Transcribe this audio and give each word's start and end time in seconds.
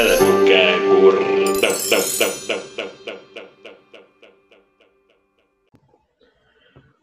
Cagada. 0.00 0.30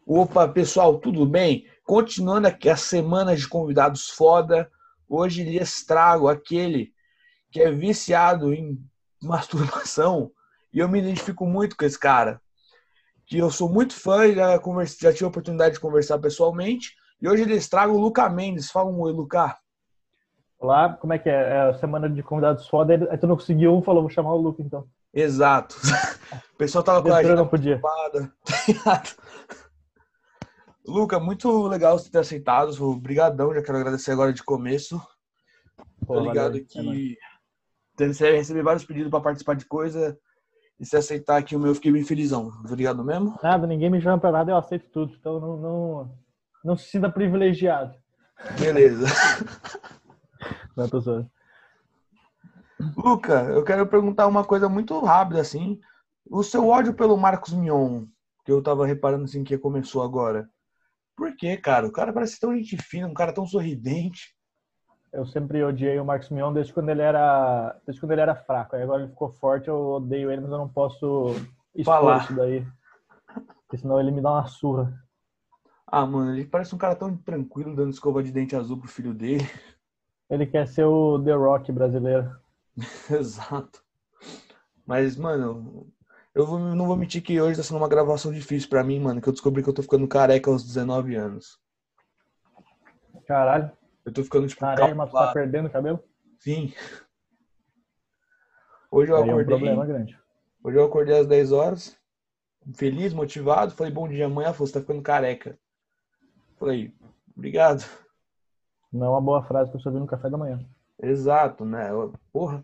Opa, 0.05 0.47
pessoal, 0.47 0.97
tudo 0.97 1.25
bem? 1.25 1.67
Continuando 1.83 2.47
aqui 2.47 2.69
a 2.69 2.75
semana 2.75 3.35
de 3.35 3.47
convidados 3.47 4.09
foda, 4.09 4.71
hoje 5.07 5.43
lhes 5.43 5.85
trago 5.85 6.27
aquele 6.27 6.91
que 7.51 7.61
é 7.61 7.71
viciado 7.71 8.53
em 8.53 8.79
masturbação 9.21 10.31
e 10.73 10.79
eu 10.79 10.89
me 10.89 10.99
identifico 10.99 11.45
muito 11.45 11.77
com 11.77 11.85
esse 11.85 11.99
cara. 11.99 12.41
Que 13.27 13.37
eu 13.37 13.51
sou 13.51 13.69
muito 13.69 13.93
fã, 13.93 14.33
já, 14.33 14.59
já 15.01 15.13
tive 15.13 15.25
a 15.25 15.27
oportunidade 15.27 15.75
de 15.75 15.81
conversar 15.81 16.17
pessoalmente. 16.17 16.95
E 17.21 17.27
hoje 17.27 17.43
eles 17.43 17.63
estraga 17.63 17.91
o 17.91 17.99
Luca 17.99 18.27
Mendes. 18.29 18.71
Fala 18.71 18.89
um 18.89 19.01
oi, 19.01 19.11
Luca. 19.11 19.55
Olá, 20.59 20.93
como 20.93 21.13
é 21.13 21.19
que 21.19 21.29
é? 21.29 21.33
É 21.33 21.61
a 21.61 21.73
semana 21.75 22.09
de 22.09 22.23
convidados 22.23 22.67
foda, 22.67 22.93
aí 23.11 23.17
tu 23.17 23.27
não 23.27 23.35
conseguiu 23.35 23.75
um, 23.75 23.81
falou, 23.81 24.01
vou 24.01 24.09
chamar 24.09 24.33
o 24.33 24.41
Luca 24.41 24.61
então. 24.61 24.87
Exato. 25.13 25.75
O 26.53 26.57
pessoal 26.57 26.83
tava 26.83 27.03
com 27.03 27.13
a 27.13 27.17
agenda 27.17 27.35
não 27.35 27.47
podia. 27.47 27.75
ocupada, 27.75 28.33
tá? 28.83 29.03
Luca, 30.85 31.19
muito 31.19 31.67
legal 31.67 31.97
você 31.99 32.09
ter 32.09 32.17
aceitado. 32.17 32.71
Obrigadão, 32.83 33.53
já 33.53 33.61
quero 33.61 33.77
agradecer 33.77 34.11
agora 34.11 34.33
de 34.33 34.43
começo. 34.43 34.99
Pô, 36.05 36.15
Tô 36.15 36.19
ligado 36.21 36.53
valeu, 36.53 36.63
é 36.63 36.65
que 36.65 37.17
você 37.95 38.35
receber 38.35 38.63
vários 38.63 38.83
pedidos 38.83 39.11
para 39.11 39.21
participar 39.21 39.55
de 39.55 39.65
coisa 39.65 40.17
e 40.79 40.85
se 40.85 40.97
aceitar 40.97 41.37
aqui 41.37 41.55
o 41.55 41.59
meu, 41.59 41.69
eu 41.69 41.75
fiquei 41.75 41.91
bem 41.91 42.03
felizão. 42.03 42.51
Obrigado 42.65 43.03
mesmo. 43.03 43.37
Nada, 43.43 43.67
ninguém 43.67 43.91
me 43.91 44.01
chama 44.01 44.19
pra 44.19 44.31
nada, 44.31 44.51
eu 44.51 44.57
aceito 44.57 44.89
tudo. 44.91 45.13
Então 45.13 45.39
não, 45.39 45.57
não, 45.57 46.17
não 46.63 46.75
se 46.75 46.89
sinta 46.89 47.07
privilegiado. 47.07 47.95
Beleza. 48.59 49.05
Não, 50.75 50.87
tô 50.87 50.99
zoando. 50.99 51.29
Luca, 52.95 53.43
eu 53.45 53.63
quero 53.63 53.87
perguntar 53.87 54.27
uma 54.27 54.43
coisa 54.43 54.69
muito 54.69 54.99
rápida 54.99 55.41
assim. 55.41 55.79
O 56.29 56.43
seu 56.43 56.67
ódio 56.67 56.93
pelo 56.93 57.17
Marcos 57.17 57.53
Mion, 57.53 58.05
que 58.45 58.51
eu 58.51 58.61
tava 58.61 58.85
reparando 58.85 59.23
assim 59.23 59.43
que 59.43 59.57
começou 59.57 60.03
agora. 60.03 60.49
Por 61.15 61.35
quê, 61.35 61.57
cara? 61.57 61.87
O 61.87 61.91
cara 61.91 62.13
parece 62.13 62.39
tão 62.39 62.55
gente 62.55 62.77
fina, 62.77 63.07
um 63.07 63.13
cara 63.13 63.33
tão 63.33 63.45
sorridente. 63.45 64.35
Eu 65.11 65.25
sempre 65.25 65.63
odiei 65.63 65.99
o 65.99 66.05
Marcos 66.05 66.29
Mion 66.29 66.53
desde 66.53 66.73
quando 66.73 66.89
ele 66.89 67.01
era, 67.01 67.75
desde 67.85 67.99
quando 67.99 68.11
ele 68.11 68.21
era 68.21 68.35
fraco. 68.35 68.75
Aí 68.75 68.83
agora 68.83 69.03
ele 69.03 69.11
ficou 69.11 69.31
forte, 69.31 69.67
eu 69.67 69.75
odeio 69.75 70.31
ele, 70.31 70.41
mas 70.41 70.51
eu 70.51 70.57
não 70.57 70.69
posso 70.69 71.33
expor 71.73 71.95
Falar. 71.95 72.23
isso 72.23 72.35
daí. 72.35 72.67
Porque 73.61 73.77
senão 73.77 73.99
ele 73.99 74.11
me 74.11 74.21
dá 74.21 74.31
uma 74.31 74.45
surra. 74.45 74.93
Ah, 75.87 76.05
mano, 76.05 76.33
ele 76.33 76.45
parece 76.45 76.75
um 76.75 76.77
cara 76.77 76.95
tão 76.95 77.15
tranquilo 77.17 77.75
dando 77.75 77.89
escova 77.89 78.21
de 78.21 78.31
dente 78.31 78.55
azul 78.55 78.77
pro 78.77 78.87
filho 78.87 79.13
dele. 79.13 79.43
Ele 80.29 80.45
quer 80.45 80.67
ser 80.67 80.85
o 80.85 81.21
The 81.23 81.33
Rock 81.33 81.71
brasileiro. 81.71 82.35
Exato. 83.09 83.81
Mas, 84.85 85.15
mano, 85.15 85.87
eu 86.33 86.45
não 86.59 86.85
vou 86.85 86.95
mentir 86.95 87.21
que 87.21 87.39
hoje 87.41 87.57
tá 87.57 87.63
sendo 87.63 87.77
uma 87.77 87.87
gravação 87.89 88.31
difícil 88.31 88.69
pra 88.69 88.83
mim, 88.83 88.99
mano, 88.99 89.21
que 89.21 89.27
eu 89.27 89.33
descobri 89.33 89.63
que 89.63 89.69
eu 89.69 89.73
tô 89.73 89.81
ficando 89.81 90.07
careca 90.07 90.49
aos 90.49 90.63
19 90.63 91.15
anos. 91.15 91.59
Caralho, 93.25 93.71
Eu 94.05 94.13
tô 94.13 94.23
ficando, 94.23 94.47
tipo, 94.47 94.61
caralho, 94.61 94.95
mas 94.95 95.09
tu 95.09 95.13
tá 95.17 95.33
perdendo 95.33 95.67
o 95.67 95.69
cabelo? 95.71 95.99
Sim. 96.39 96.73
Hoje 98.89 99.11
eu 99.11 99.17
Aí 99.17 99.21
é 99.23 99.25
um 99.25 99.29
acordei, 99.39 99.57
problema 99.57 99.85
grande. 99.85 100.19
hoje 100.63 100.77
eu 100.77 100.85
acordei 100.85 101.19
às 101.19 101.27
10 101.27 101.51
horas, 101.51 101.97
feliz, 102.73 103.13
motivado, 103.13 103.73
falei, 103.73 103.91
bom 103.91 104.07
dia, 104.07 104.27
amanhã, 104.27 104.53
você 104.53 104.73
tá 104.73 104.79
ficando 104.79 105.01
careca. 105.01 105.59
Falei, 106.57 106.93
obrigado. 107.35 107.83
Não 108.91 109.07
é 109.07 109.09
uma 109.09 109.21
boa 109.21 109.43
frase 109.43 109.69
pra 109.71 109.79
você 109.79 109.87
ouvir 109.87 109.99
no 109.99 110.07
café 110.07 110.29
da 110.29 110.37
manhã. 110.37 110.59
Exato, 111.01 111.63
né? 111.65 111.89
Porra. 112.31 112.63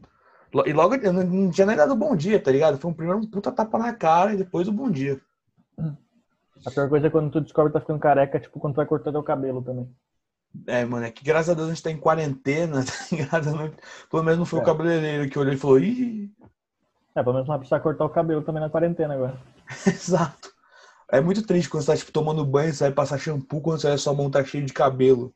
E 0.66 0.74
logo 0.74 0.96
eu 0.96 1.14
não- 1.14 1.50
tinha 1.50 1.66
nem 1.68 1.76
dado 1.76 1.96
bom 1.96 2.16
dia, 2.16 2.40
tá 2.42 2.52
ligado? 2.52 2.78
Foi 2.78 2.92
um 2.92 2.94
primeiro 2.94 3.20
um 3.20 3.28
puta 3.30 3.52
tapa 3.52 3.78
na 3.78 3.94
cara 3.94 4.34
e 4.34 4.38
depois 4.38 4.68
o 4.68 4.72
bom 4.72 4.90
dia. 4.90 5.20
A 6.66 6.72
pior 6.72 6.88
coisa 6.88 7.08
é 7.08 7.10
quando 7.10 7.32
tu 7.32 7.42
descobre 7.42 7.72
que 7.72 7.74
tá 7.74 7.82
ficando 7.82 8.00
careca, 8.00 8.40
tipo 8.40 8.60
quando 8.60 8.74
tu 8.74 8.78
vai 8.78 8.86
cortar 8.86 9.12
teu 9.12 9.24
cabelo 9.24 9.62
também. 9.62 9.90
É, 10.68 10.86
mano, 10.86 11.06
é 11.06 11.12
que 11.12 11.24
graças 11.26 11.50
a 11.50 11.54
Deus 11.56 11.68
a 11.68 11.74
gente 11.74 11.82
tá 11.84 11.90
em 11.92 11.98
quarentena, 11.98 12.84
tá 12.86 12.94
ligado? 13.12 13.52
Não- 13.52 13.72
pelo 14.10 14.24
menos 14.24 14.40
não 14.40 14.46
foi 14.46 14.60
o 14.60 14.62
É. 14.62 14.66
cabeleireiro 14.66 15.30
que 15.30 15.38
olhou 15.40 15.54
e 15.54 15.58
falou, 15.58 15.80
ih, 15.80 16.32
É, 17.16 17.22
pelo 17.24 17.34
menos 17.34 17.48
não 17.48 17.54
vai 17.54 17.60
precisar 17.60 17.80
cortar 17.80 18.06
o 18.06 18.10
cabelo 18.10 18.42
também 18.44 18.62
na 18.62 18.70
quarentena 18.70 19.16
agora. 19.16 19.38
exato. 19.88 20.54
É 21.12 21.20
muito 21.20 21.46
triste 21.46 21.70
quando 21.70 21.84
você 21.84 21.92
tá, 21.92 21.98
tipo, 21.98 22.12
tomando 22.12 22.46
banho, 22.46 22.74
você 22.74 22.86
vai 22.86 22.94
passar 22.94 23.18
shampoo 23.20 23.62
quando 23.62 23.82
você 23.82 23.90
vê 23.90 23.98
sua 23.98 24.14
mão 24.14 24.30
tá 24.32 24.44
cheia 24.44 24.64
de 24.64 24.74
cabelo. 24.74 25.34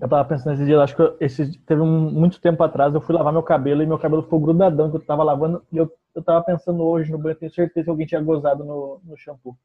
Eu 0.00 0.08
tava 0.08 0.24
pensando 0.24 0.54
esses 0.54 0.66
dias, 0.66 0.80
acho 0.80 0.96
que 0.96 1.02
eu- 1.02 1.16
esse, 1.20 1.58
teve 1.60 1.80
um, 1.80 2.10
muito 2.10 2.40
tempo 2.40 2.62
atrás, 2.62 2.94
eu 2.94 3.00
fui 3.00 3.14
lavar 3.14 3.32
meu 3.32 3.42
cabelo 3.42 3.82
e 3.82 3.86
meu 3.86 3.98
cabelo 3.98 4.22
ficou 4.22 4.40
grudadão 4.40 4.90
que 4.90 4.96
eu 4.96 5.04
tava 5.04 5.22
lavando. 5.22 5.64
E 5.70 5.76
eu, 5.76 5.90
eu 6.14 6.22
tava 6.22 6.42
pensando 6.42 6.82
hoje 6.82 7.12
no 7.12 7.18
banho, 7.18 7.34
eu 7.34 7.38
tenho 7.38 7.52
certeza 7.52 7.84
que 7.84 7.90
alguém 7.90 8.06
tinha 8.06 8.20
gozado 8.22 8.64
no, 8.64 9.00
no 9.04 9.16
shampoo. 9.16 9.56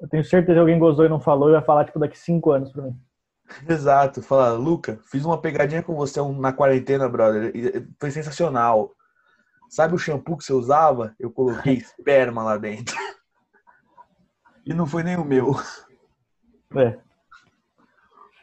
Eu 0.00 0.08
tenho 0.08 0.24
certeza 0.24 0.54
que 0.54 0.60
alguém 0.60 0.78
gozou 0.78 1.04
e 1.04 1.08
não 1.08 1.20
falou 1.20 1.48
e 1.48 1.52
vai 1.52 1.62
falar, 1.62 1.84
tipo, 1.84 1.98
daqui 1.98 2.18
cinco 2.18 2.50
anos 2.50 2.70
pra 2.70 2.82
mim. 2.82 2.96
Exato. 3.68 4.22
Fala, 4.22 4.52
Luca, 4.52 4.98
fiz 5.04 5.24
uma 5.24 5.40
pegadinha 5.40 5.82
com 5.82 5.94
você 5.94 6.20
na 6.32 6.52
quarentena, 6.52 7.08
brother. 7.08 7.52
Foi 7.98 8.10
sensacional. 8.10 8.92
Sabe 9.70 9.94
o 9.94 9.98
shampoo 9.98 10.36
que 10.36 10.44
você 10.44 10.52
usava? 10.52 11.14
Eu 11.18 11.30
coloquei 11.30 11.74
esperma 11.78 12.42
lá 12.42 12.56
dentro. 12.56 12.96
E 14.64 14.74
não 14.74 14.86
foi 14.86 15.02
nem 15.02 15.16
o 15.16 15.24
meu. 15.24 15.54
É. 16.76 16.98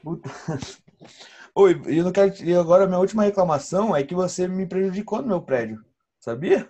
Puta. 0.03 0.29
Oi, 1.55 1.81
eu 1.85 2.03
não 2.03 2.11
quero. 2.11 2.33
E 2.43 2.53
agora 2.53 2.85
minha 2.85 2.99
última 2.99 3.23
reclamação 3.23 3.95
é 3.95 4.03
que 4.03 4.13
você 4.13 4.47
me 4.47 4.67
prejudicou 4.67 5.21
no 5.21 5.27
meu 5.29 5.41
prédio. 5.41 5.83
Sabia? 6.19 6.67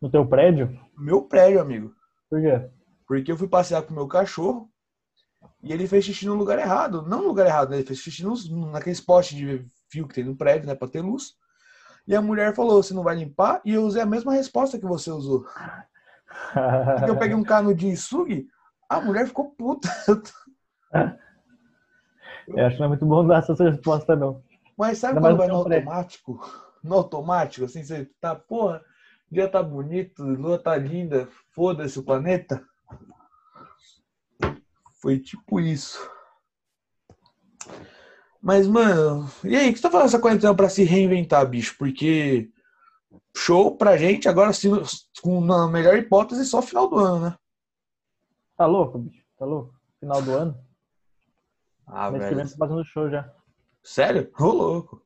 No 0.00 0.08
teu 0.08 0.24
prédio? 0.24 0.78
Meu 0.96 1.22
prédio, 1.22 1.60
amigo. 1.60 1.92
Por 2.28 2.40
quê? 2.40 2.70
Porque 3.06 3.32
eu 3.32 3.36
fui 3.36 3.48
passear 3.48 3.82
com 3.82 3.90
o 3.90 3.96
meu 3.96 4.06
cachorro 4.06 4.70
e 5.62 5.72
ele 5.72 5.88
fez 5.88 6.04
xixi 6.04 6.26
no 6.26 6.34
lugar 6.34 6.60
errado. 6.60 7.02
Não 7.02 7.22
no 7.22 7.28
lugar 7.28 7.46
errado, 7.46 7.70
né? 7.70 7.78
Ele 7.78 7.86
fez 7.86 7.98
xixi 7.98 8.22
nos, 8.22 8.48
naqueles 8.48 9.00
postes 9.00 9.36
de 9.36 9.66
fio 9.90 10.06
que 10.06 10.14
tem 10.14 10.24
no 10.24 10.36
prédio, 10.36 10.68
né? 10.68 10.76
Pra 10.76 10.86
ter 10.86 11.00
luz. 11.00 11.34
E 12.06 12.14
a 12.14 12.22
mulher 12.22 12.54
falou: 12.54 12.80
você 12.80 12.94
não 12.94 13.02
vai 13.02 13.16
limpar? 13.16 13.60
E 13.64 13.74
eu 13.74 13.82
usei 13.82 14.00
a 14.00 14.06
mesma 14.06 14.32
resposta 14.32 14.78
que 14.78 14.86
você 14.86 15.10
usou. 15.10 15.44
Porque 16.98 17.10
eu 17.10 17.18
peguei 17.18 17.34
um 17.34 17.42
canudinho 17.42 17.92
e 17.92 17.96
sugue, 17.96 18.46
a 18.88 19.00
mulher 19.00 19.26
ficou 19.26 19.50
puta. 19.50 19.88
Eu 22.54 22.66
acho 22.66 22.76
que 22.76 22.80
não 22.80 22.86
é 22.86 22.88
muito 22.88 23.06
bom 23.06 23.26
dar 23.26 23.38
essa 23.38 23.54
resposta, 23.54 24.16
não. 24.16 24.42
Mas 24.76 24.98
sabe 24.98 25.18
Ainda 25.18 25.28
quando 25.28 25.38
vai 25.38 25.48
no 25.48 25.64
prédio. 25.64 25.88
automático? 25.88 26.40
No 26.82 26.94
automático, 26.96 27.64
assim, 27.66 27.84
você 27.84 28.08
tá, 28.20 28.34
porra, 28.34 28.82
o 29.30 29.34
dia 29.34 29.48
tá 29.48 29.62
bonito, 29.62 30.22
lua 30.22 30.58
tá 30.58 30.76
linda, 30.76 31.28
foda-se 31.50 31.98
o 31.98 32.02
planeta. 32.02 32.64
Foi 35.00 35.18
tipo 35.18 35.60
isso. 35.60 35.98
Mas, 38.42 38.66
mano, 38.66 39.30
e 39.44 39.54
aí, 39.54 39.68
o 39.68 39.72
que 39.72 39.78
você 39.78 39.82
tá 39.82 39.90
fazendo 39.90 40.08
essa 40.08 40.18
quarentena 40.18 40.54
pra 40.54 40.68
se 40.68 40.82
reinventar, 40.82 41.46
bicho? 41.46 41.76
Porque 41.78 42.50
show 43.36 43.76
pra 43.76 43.98
gente, 43.98 44.28
agora, 44.28 44.52
se, 44.52 44.68
com, 45.22 45.40
na 45.42 45.68
melhor 45.68 45.96
hipótese, 45.96 46.44
só 46.46 46.62
final 46.62 46.88
do 46.88 46.98
ano, 46.98 47.20
né? 47.26 47.36
Tá 48.56 48.66
louco, 48.66 48.98
bicho? 48.98 49.22
Tá 49.38 49.44
louco? 49.44 49.74
Final 50.00 50.22
do 50.22 50.32
ano? 50.32 50.69
Ah, 51.92 52.10
Mês 52.10 52.24
que 52.24 52.34
vem 52.34 52.44
velho. 52.44 52.50
tô 52.50 52.56
fazendo 52.56 52.84
show 52.84 53.10
já. 53.10 53.28
Sério? 53.82 54.30
Ô, 54.38 54.44
louco. 54.46 55.02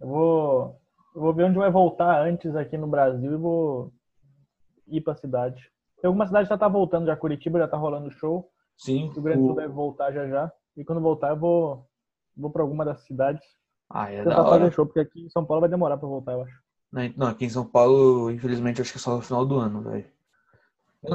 Eu 0.00 0.08
vou, 0.08 0.80
eu 1.14 1.20
vou 1.20 1.34
ver 1.34 1.44
onde 1.44 1.58
vai 1.58 1.70
voltar 1.70 2.22
antes 2.26 2.54
aqui 2.56 2.76
no 2.78 2.86
Brasil 2.86 3.32
e 3.32 3.36
vou 3.36 3.92
ir 4.88 5.00
pra 5.00 5.14
cidade. 5.14 5.70
Tem 6.00 6.08
alguma 6.08 6.26
cidade 6.26 6.46
que 6.48 6.54
já 6.54 6.58
tá 6.58 6.68
voltando, 6.68 7.06
já 7.06 7.16
Curitiba 7.16 7.58
já 7.58 7.68
tá 7.68 7.76
rolando 7.76 8.10
show. 8.10 8.50
Sim. 8.76 9.12
O 9.14 9.20
Grande 9.20 9.42
do 9.42 9.46
Sul 9.48 9.56
deve 9.56 9.72
voltar 9.72 10.12
já 10.12 10.26
já. 10.26 10.50
E 10.76 10.84
quando 10.84 11.00
voltar 11.00 11.28
eu 11.30 11.36
vou, 11.36 11.86
vou 12.36 12.50
pra 12.50 12.62
alguma 12.62 12.84
das 12.84 13.02
cidades 13.04 13.44
Ah, 13.90 14.10
é 14.10 14.24
da 14.24 14.42
hora. 14.42 14.70
show, 14.70 14.86
porque 14.86 15.00
aqui 15.00 15.26
em 15.26 15.30
São 15.30 15.44
Paulo 15.44 15.60
vai 15.60 15.68
demorar 15.68 15.98
pra 15.98 16.08
voltar, 16.08 16.32
eu 16.32 16.42
acho. 16.42 16.58
Não, 16.90 17.12
Não, 17.16 17.26
aqui 17.26 17.44
em 17.44 17.50
São 17.50 17.66
Paulo, 17.66 18.30
infelizmente, 18.30 18.80
acho 18.80 18.92
que 18.92 18.98
é 18.98 19.00
só 19.00 19.16
no 19.16 19.22
final 19.22 19.44
do 19.44 19.56
ano, 19.58 19.82
velho. 19.82 20.06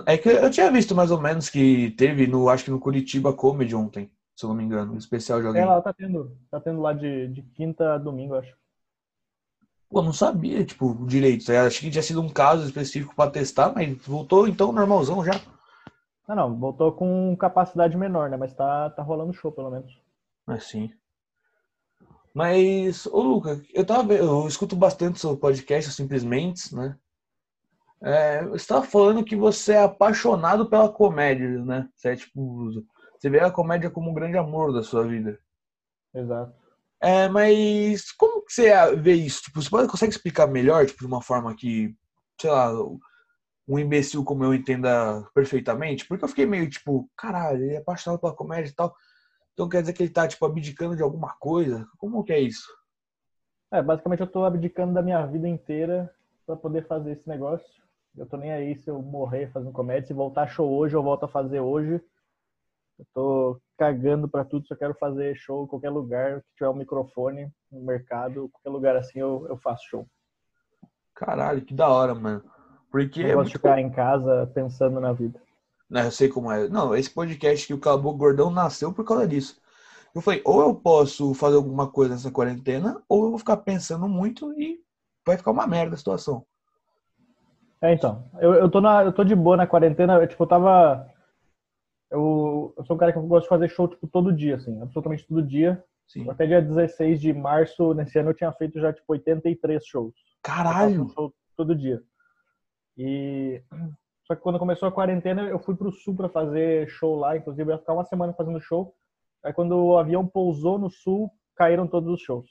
É 0.06 0.18
que 0.18 0.30
eu 0.30 0.50
tinha 0.50 0.72
visto 0.72 0.96
mais 0.96 1.12
ou 1.12 1.20
menos 1.22 1.50
que 1.50 1.92
teve 1.92 2.26
no, 2.28 2.50
acho 2.50 2.66
que 2.66 2.72
no 2.72 2.80
Curitiba 2.80 3.34
Comedy 3.34 3.76
ontem, 3.76 4.12
se 4.36 4.44
eu 4.44 4.50
não 4.50 4.56
me 4.56 4.64
engano, 4.64 4.94
um 4.94 4.98
especial 4.98 5.40
de 5.40 5.48
alguém. 5.48 5.62
É, 5.62 5.66
lá 5.66 5.82
tá 5.82 5.94
tendo, 5.94 6.38
tá 6.52 6.60
tendo 6.60 6.82
lá 6.82 6.92
de, 6.94 7.30
de 7.30 7.42
quinta 7.42 7.94
a 7.94 7.98
domingo, 7.98 8.36
acho. 8.36 8.54
Pô, 9.90 10.02
não 10.02 10.12
sabia, 10.12 10.66
tipo, 10.66 10.94
direito. 11.06 11.50
Eu 11.52 11.68
achei 11.68 11.88
que 11.88 11.92
tinha 11.92 12.04
sido 12.04 12.22
um 12.22 12.30
caso 12.30 12.66
específico 12.66 13.16
pra 13.16 13.30
testar, 13.30 13.74
mas 13.74 13.98
voltou 14.06 14.48
então 14.48 14.72
normalzão 14.72 15.24
já. 15.24 15.40
Não, 16.28 16.36
não, 16.36 16.60
voltou 16.60 16.92
com 16.92 17.36
capacidade 17.38 17.96
menor, 17.96 18.30
né? 18.30 18.36
Mas 18.36 18.54
tá, 18.54 18.90
tá 18.90 19.02
rolando 19.02 19.34
show, 19.34 19.52
pelo 19.52 19.70
menos. 19.70 19.98
Assim. 20.48 20.92
Mas, 22.34 23.06
ô 23.06 23.22
Luca, 23.22 23.62
eu 23.74 23.86
tava, 23.86 24.14
eu 24.14 24.46
escuto 24.48 24.76
bastante 24.76 25.20
seu 25.20 25.38
podcast, 25.38 25.94
simplesmente, 25.94 26.76
né? 26.76 26.98
É, 28.04 28.44
você 28.44 28.58
estava 28.58 28.86
falando 28.86 29.24
que 29.24 29.36
você 29.36 29.74
é 29.74 29.84
apaixonado 29.84 30.70
pela 30.70 30.90
comédia, 30.90 31.64
né? 31.64 31.88
Você 31.96 32.10
é 32.10 32.16
tipo, 32.16 32.84
você 33.18 33.30
vê 33.30 33.40
a 33.40 33.52
comédia 33.52 33.90
como 33.90 34.12
um 34.12 34.14
grande 34.14 34.38
amor 34.38 34.74
da 34.74 34.84
sua 34.84 35.04
vida. 35.04 35.40
Exato. 36.14 36.54
É, 37.02 37.28
mas 37.28 38.12
como 38.14 38.44
que 38.46 38.54
você 38.54 38.96
vê 38.96 39.14
isso? 39.14 39.44
Tipo, 39.44 39.62
você 39.62 39.88
consegue 39.88 40.12
explicar 40.12 40.48
melhor, 40.48 40.86
tipo, 40.86 41.00
de 41.00 41.06
uma 41.06 41.22
forma 41.22 41.56
que, 41.56 41.96
sei 42.40 42.50
lá, 42.50 42.72
um 43.68 43.80
imbecil 43.80 44.24
como 44.24 44.44
eu 44.44 44.54
entenda 44.54 45.24
perfeitamente? 45.34 46.08
Porque 46.08 46.24
eu 46.24 46.30
fiquei 46.30 46.46
meio 46.46 46.70
tipo, 46.70 47.10
caralho, 47.18 47.64
ele 47.64 47.76
é 47.76 47.78
apaixonado 47.78 48.20
pela 48.20 48.36
comédia 48.36 48.70
e 48.70 48.74
tal. 48.74 48.96
Então 49.54 49.70
quer 49.70 49.82
dizer 49.82 49.94
que 49.94 50.04
ele 50.04 50.12
tá, 50.12 50.28
tipo, 50.28 50.46
abdicando 50.46 50.96
de 50.96 51.02
alguma 51.04 51.36
coisa? 51.40 51.88
Como 51.98 52.24
que 52.24 52.34
é 52.34 52.40
isso? 52.40 52.68
É, 53.72 53.82
basicamente 53.82 54.22
eu 54.22 54.28
tô 54.28 54.46
abdicando 54.46 54.94
da 54.94 55.02
minha 55.02 55.26
vida 55.26 55.48
inteira 55.48 56.14
pra 56.46 56.56
poder 56.56 56.88
fazer 56.88 57.14
esse 57.14 57.28
negócio. 57.28 57.68
Eu 58.18 58.26
tô 58.26 58.38
nem 58.38 58.52
aí 58.52 58.76
se 58.78 58.90
eu 58.90 59.02
morrer 59.02 59.52
fazendo 59.52 59.72
comédia. 59.72 60.08
Se 60.08 60.14
voltar 60.14 60.48
show 60.48 60.70
hoje, 60.72 60.96
eu 60.96 61.04
volto 61.04 61.26
a 61.26 61.28
fazer 61.28 61.60
hoje. 61.60 62.02
Eu 62.98 63.06
tô 63.14 63.62
cagando 63.78 64.28
pra 64.28 64.46
tudo, 64.46 64.68
só 64.68 64.76
quero 64.76 64.94
fazer 64.96 65.36
show 65.36 65.64
em 65.64 65.68
qualquer 65.68 65.90
lugar 65.90 66.42
que 66.42 66.48
tiver 66.56 66.70
um 66.70 66.76
microfone 66.76 67.52
no 67.72 67.82
mercado, 67.82 68.50
qualquer 68.50 68.70
lugar 68.70 68.96
assim 68.96 69.20
eu, 69.20 69.46
eu 69.50 69.58
faço 69.58 69.84
show. 69.90 70.08
Caralho, 71.14 71.62
que 71.62 71.74
da 71.74 71.90
hora, 71.90 72.16
mano. 72.16 72.44
Porque 72.92 73.22
Eu 73.22 73.28
é 73.28 73.34
gosto 73.34 73.48
de 73.48 73.54
ficar 73.54 73.80
em 73.80 73.90
casa 73.90 74.50
pensando 74.54 75.00
na 75.00 75.12
vida. 75.12 75.42
Né, 75.90 76.06
eu 76.06 76.12
sei 76.12 76.30
como 76.30 76.52
é. 76.52 76.68
Não, 76.68 76.96
esse 76.96 77.10
podcast 77.10 77.68
que 77.68 77.74
o 77.74 77.80
Caboclo 77.80 78.18
Gordão 78.18 78.50
nasceu 78.50 78.94
por 78.94 79.06
causa 79.06 79.28
disso. 79.28 79.62
Eu 80.14 80.22
falei, 80.22 80.42
ou 80.46 80.62
eu 80.62 80.74
posso 80.74 81.34
fazer 81.34 81.58
alguma 81.58 81.92
coisa 81.92 82.14
nessa 82.14 82.32
quarentena, 82.32 83.02
ou 83.10 83.26
eu 83.26 83.30
vou 83.32 83.40
ficar 83.40 83.58
pensando 83.58 84.08
muito 84.08 84.54
e 84.60 84.80
vai 85.26 85.38
ficar 85.38 85.52
uma 85.52 85.68
merda 85.68 85.96
a 85.96 85.98
situação. 85.98 86.46
É, 87.82 87.94
então. 87.94 88.24
Eu, 88.40 88.54
eu, 88.54 88.70
tô 88.70 88.80
na, 88.80 89.04
eu 89.04 89.12
tô 89.12 89.24
de 89.24 89.36
boa 89.36 89.58
na 89.58 89.68
quarentena. 89.68 90.16
Eu, 90.16 90.28
tipo, 90.28 90.42
eu 90.44 90.48
tava. 90.48 91.06
Eu, 92.16 92.74
eu 92.78 92.86
sou 92.86 92.96
um 92.96 93.00
cara 93.00 93.12
que 93.12 93.18
eu 93.18 93.24
gosto 93.24 93.44
de 93.44 93.50
fazer 93.50 93.68
show, 93.68 93.88
tipo, 93.88 94.08
todo 94.08 94.34
dia, 94.34 94.56
assim. 94.56 94.82
Absolutamente 94.82 95.28
todo 95.28 95.44
dia. 95.44 95.84
Sim. 96.08 96.30
Até 96.30 96.46
dia 96.48 96.62
16 96.62 97.20
de 97.20 97.34
março, 97.34 97.94
nesse 97.94 98.18
ano, 98.18 98.30
eu 98.30 98.34
tinha 98.34 98.52
feito 98.54 98.80
já, 98.80 98.94
tipo, 98.94 99.12
83 99.12 99.86
shows. 99.86 100.14
Caralho! 100.42 101.04
um 101.04 101.10
show 101.10 101.34
todo 101.58 101.76
dia. 101.76 102.02
E. 102.98 103.62
Só 104.24 104.34
que 104.34 104.42
quando 104.42 104.58
começou 104.58 104.88
a 104.88 104.92
quarentena, 104.92 105.44
eu 105.44 105.60
fui 105.60 105.76
pro 105.76 105.92
sul 105.92 106.16
pra 106.16 106.30
fazer 106.30 106.88
show 106.90 107.16
lá. 107.16 107.36
Inclusive, 107.36 107.70
eu 107.70 107.76
ia 107.76 107.80
ficar 107.80 107.94
uma 107.94 108.06
semana 108.06 108.34
fazendo 108.34 108.60
show. 108.60 108.96
Aí, 109.44 109.54
quando 109.54 109.74
o 109.74 109.98
avião 109.98 110.26
pousou 110.26 110.80
no 110.80 110.90
sul, 110.90 111.30
caíram 111.56 111.88
todos 111.88 112.12
os 112.12 112.22
shows. 112.22 112.48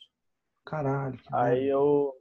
Caralho. 0.65 1.19
Aí 1.33 1.67
eu 1.67 2.13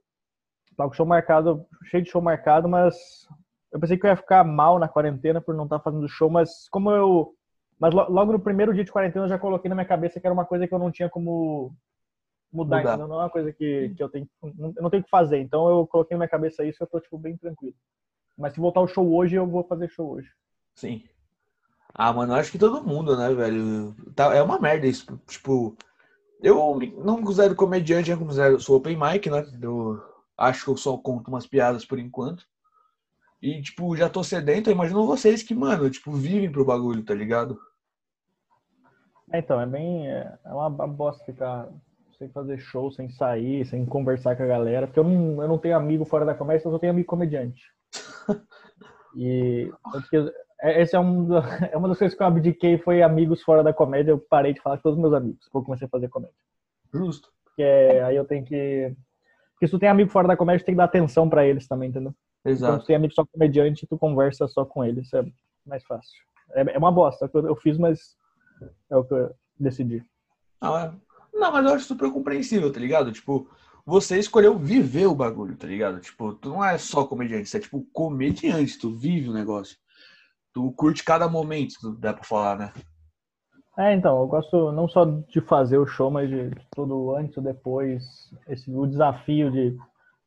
tava 0.75 0.89
com 0.89 0.95
show 0.95 1.05
marcado, 1.05 1.65
cheio 1.83 2.03
de 2.03 2.09
show 2.09 2.21
marcado, 2.21 2.67
mas 2.67 3.27
eu 3.73 3.79
pensei 3.79 3.97
que 3.97 4.05
eu 4.05 4.11
ia 4.11 4.15
ficar 4.17 4.43
mal 4.45 4.79
na 4.79 4.87
quarentena 4.87 5.41
por 5.41 5.55
não 5.55 5.65
estar 5.65 5.79
fazendo 5.81 6.07
show, 6.07 6.29
mas 6.29 6.69
como 6.69 6.91
eu. 6.91 7.35
Mas 7.79 7.93
lo- 7.93 8.09
logo 8.09 8.31
no 8.33 8.39
primeiro 8.39 8.73
dia 8.73 8.83
de 8.85 8.91
quarentena 8.91 9.25
eu 9.25 9.29
já 9.29 9.39
coloquei 9.39 9.69
na 9.69 9.75
minha 9.75 9.87
cabeça 9.87 10.19
que 10.19 10.27
era 10.27 10.33
uma 10.33 10.45
coisa 10.45 10.67
que 10.67 10.73
eu 10.73 10.79
não 10.79 10.91
tinha 10.91 11.09
como 11.09 11.75
mudar, 12.51 12.77
Mudar. 12.79 12.89
entendeu? 12.93 13.07
Não 13.07 13.15
é 13.21 13.23
uma 13.23 13.29
coisa 13.29 13.51
que, 13.53 13.93
que 13.95 14.03
eu 14.03 14.09
tenho. 14.09 14.29
Eu 14.43 14.81
não 14.83 14.89
tenho 14.89 15.01
o 15.01 15.03
que 15.03 15.09
fazer. 15.09 15.39
Então 15.39 15.69
eu 15.69 15.87
coloquei 15.87 16.15
na 16.15 16.19
minha 16.19 16.29
cabeça 16.29 16.63
isso 16.65 16.81
e 16.81 16.83
eu 16.83 16.87
tô, 16.87 16.99
tipo, 16.99 17.17
bem 17.17 17.37
tranquilo. 17.37 17.75
Mas 18.37 18.53
se 18.53 18.59
voltar 18.59 18.81
o 18.81 18.87
show 18.87 19.13
hoje, 19.13 19.35
eu 19.35 19.47
vou 19.47 19.63
fazer 19.65 19.89
show 19.89 20.11
hoje. 20.11 20.29
Sim. 20.75 21.03
Ah, 21.93 22.11
mano, 22.13 22.33
eu 22.33 22.37
acho 22.37 22.51
que 22.51 22.57
todo 22.59 22.83
mundo, 22.83 23.17
né, 23.17 23.33
velho? 23.33 23.95
Tá, 24.15 24.33
é 24.35 24.41
uma 24.41 24.59
merda 24.59 24.87
isso. 24.87 25.19
Tipo, 25.27 25.75
eu 26.41 26.55
não 27.03 27.17
me 27.17 27.23
considero 27.23 27.55
comediante, 27.55 28.11
eu 28.11 28.19
considero, 28.19 28.59
sou 28.59 28.77
open 28.77 28.97
mic, 28.97 29.29
né? 29.29 29.45
Eu 29.61 30.01
acho 30.37 30.65
que 30.65 30.71
eu 30.71 30.77
só 30.77 30.97
conto 30.97 31.29
umas 31.29 31.47
piadas 31.47 31.85
por 31.85 31.99
enquanto. 31.99 32.45
E, 33.43 33.61
tipo, 33.61 33.93
já 33.97 34.07
tô 34.07 34.23
sedento, 34.23 34.69
eu 34.69 34.73
imagino 34.73 35.05
vocês 35.05 35.43
que, 35.43 35.53
mano, 35.53 35.89
tipo, 35.89 36.13
vivem 36.13 36.49
pro 36.49 36.63
bagulho, 36.63 37.03
tá 37.03 37.13
ligado? 37.13 37.59
É, 39.33 39.39
então, 39.39 39.59
é 39.59 39.65
bem. 39.65 40.07
É 40.07 40.33
é 40.45 40.53
uma 40.53 40.69
bosta 40.69 41.25
ficar 41.25 41.67
sem 42.17 42.29
fazer 42.29 42.57
show, 42.59 42.89
sem 42.89 43.09
sair, 43.09 43.65
sem 43.65 43.85
conversar 43.85 44.37
com 44.37 44.43
a 44.43 44.47
galera, 44.47 44.87
porque 44.87 44.97
eu 44.97 45.03
não, 45.03 45.41
eu 45.41 45.47
não 45.49 45.57
tenho 45.57 45.75
amigo 45.75 46.05
fora 46.05 46.23
da 46.23 46.33
comédia, 46.33 46.65
eu 46.65 46.71
só 46.71 46.79
tenho 46.79 46.93
amigo 46.93 47.07
comediante. 47.07 47.61
E 49.15 49.71
é- 50.59 50.81
esse 50.81 50.95
é, 50.95 50.99
um, 50.99 51.27
é 51.71 51.77
uma 51.77 51.87
das 51.87 51.99
coisas 51.99 52.17
que 52.17 52.23
eu 52.23 52.25
abdiquei, 52.25 52.79
foi 52.79 53.03
amigos 53.03 53.43
fora 53.43 53.61
da 53.61 53.71
comédia, 53.71 54.09
eu 54.09 54.17
parei 54.17 54.53
de 54.53 54.59
falar 54.59 54.77
com 54.77 54.83
todos 54.83 54.97
os 54.97 55.01
meus 55.01 55.13
amigos, 55.13 55.47
quando 55.49 55.61
eu 55.61 55.65
comecei 55.65 55.85
a 55.85 55.89
fazer 55.89 56.07
comédia. 56.07 56.35
Justo. 56.91 57.29
Porque 57.43 57.61
aí 57.61 58.15
eu 58.15 58.25
tenho 58.25 58.43
que. 58.43 58.95
Porque 59.51 59.67
se 59.67 59.71
tu 59.71 59.77
tem 59.77 59.87
amigo 59.87 60.09
fora 60.09 60.29
da 60.29 60.35
comédia, 60.35 60.63
tu 60.63 60.65
tem 60.65 60.73
que 60.73 60.77
dar 60.77 60.85
atenção 60.85 61.29
pra 61.29 61.45
eles 61.45 61.67
também, 61.67 61.89
entendeu? 61.89 62.15
Quando 62.43 62.53
Exato. 62.53 62.83
tu 62.83 62.87
tem 62.87 62.95
amigo 62.95 63.13
só 63.13 63.25
comediante, 63.25 63.87
tu 63.87 63.97
conversa 63.97 64.47
só 64.47 64.65
com 64.65 64.83
eles, 64.83 65.05
isso 65.07 65.17
é 65.17 65.25
mais 65.65 65.83
fácil. 65.85 66.13
É, 66.51 66.75
é 66.75 66.77
uma 66.77 66.91
bosta, 66.91 67.29
eu, 67.33 67.47
eu 67.47 67.55
fiz, 67.55 67.77
mas 67.77 68.17
é 68.89 68.97
o 68.97 69.03
que 69.03 69.13
eu 69.13 69.33
decidi. 69.59 70.03
Não, 70.61 70.77
é- 70.77 70.93
não, 71.33 71.51
mas 71.51 71.65
eu 71.65 71.73
acho 71.73 71.85
super 71.85 72.11
compreensível, 72.11 72.71
tá 72.71 72.79
ligado? 72.79 73.11
Tipo, 73.11 73.49
você 73.85 74.19
escolheu 74.19 74.57
viver 74.57 75.07
o 75.07 75.15
bagulho, 75.15 75.55
tá 75.57 75.67
ligado? 75.67 75.99
Tipo, 75.99 76.33
tu 76.33 76.49
não 76.49 76.63
é 76.63 76.77
só 76.77 77.05
comediante, 77.05 77.49
você 77.49 77.57
é 77.57 77.61
tipo 77.61 77.85
comediante, 77.93 78.77
tu 78.77 78.91
vive 78.91 79.29
o 79.29 79.33
negócio. 79.33 79.77
Tu 80.53 80.71
curte 80.73 81.03
cada 81.03 81.27
momento, 81.27 81.73
tu- 81.79 81.95
dá 81.95 82.13
pra 82.13 82.23
falar, 82.23 82.57
né? 82.57 82.73
É, 83.77 83.93
então, 83.95 84.19
eu 84.19 84.27
gosto 84.27 84.71
não 84.71 84.87
só 84.87 85.03
de 85.05 85.41
fazer 85.41 85.79
o 85.79 85.87
show, 85.87 86.11
mas 86.11 86.29
de 86.29 86.51
tudo 86.75 87.15
antes 87.15 87.35
ou 87.37 87.43
depois, 87.43 88.03
esse, 88.47 88.69
o 88.69 88.85
desafio 88.85 89.49
de 89.49 89.75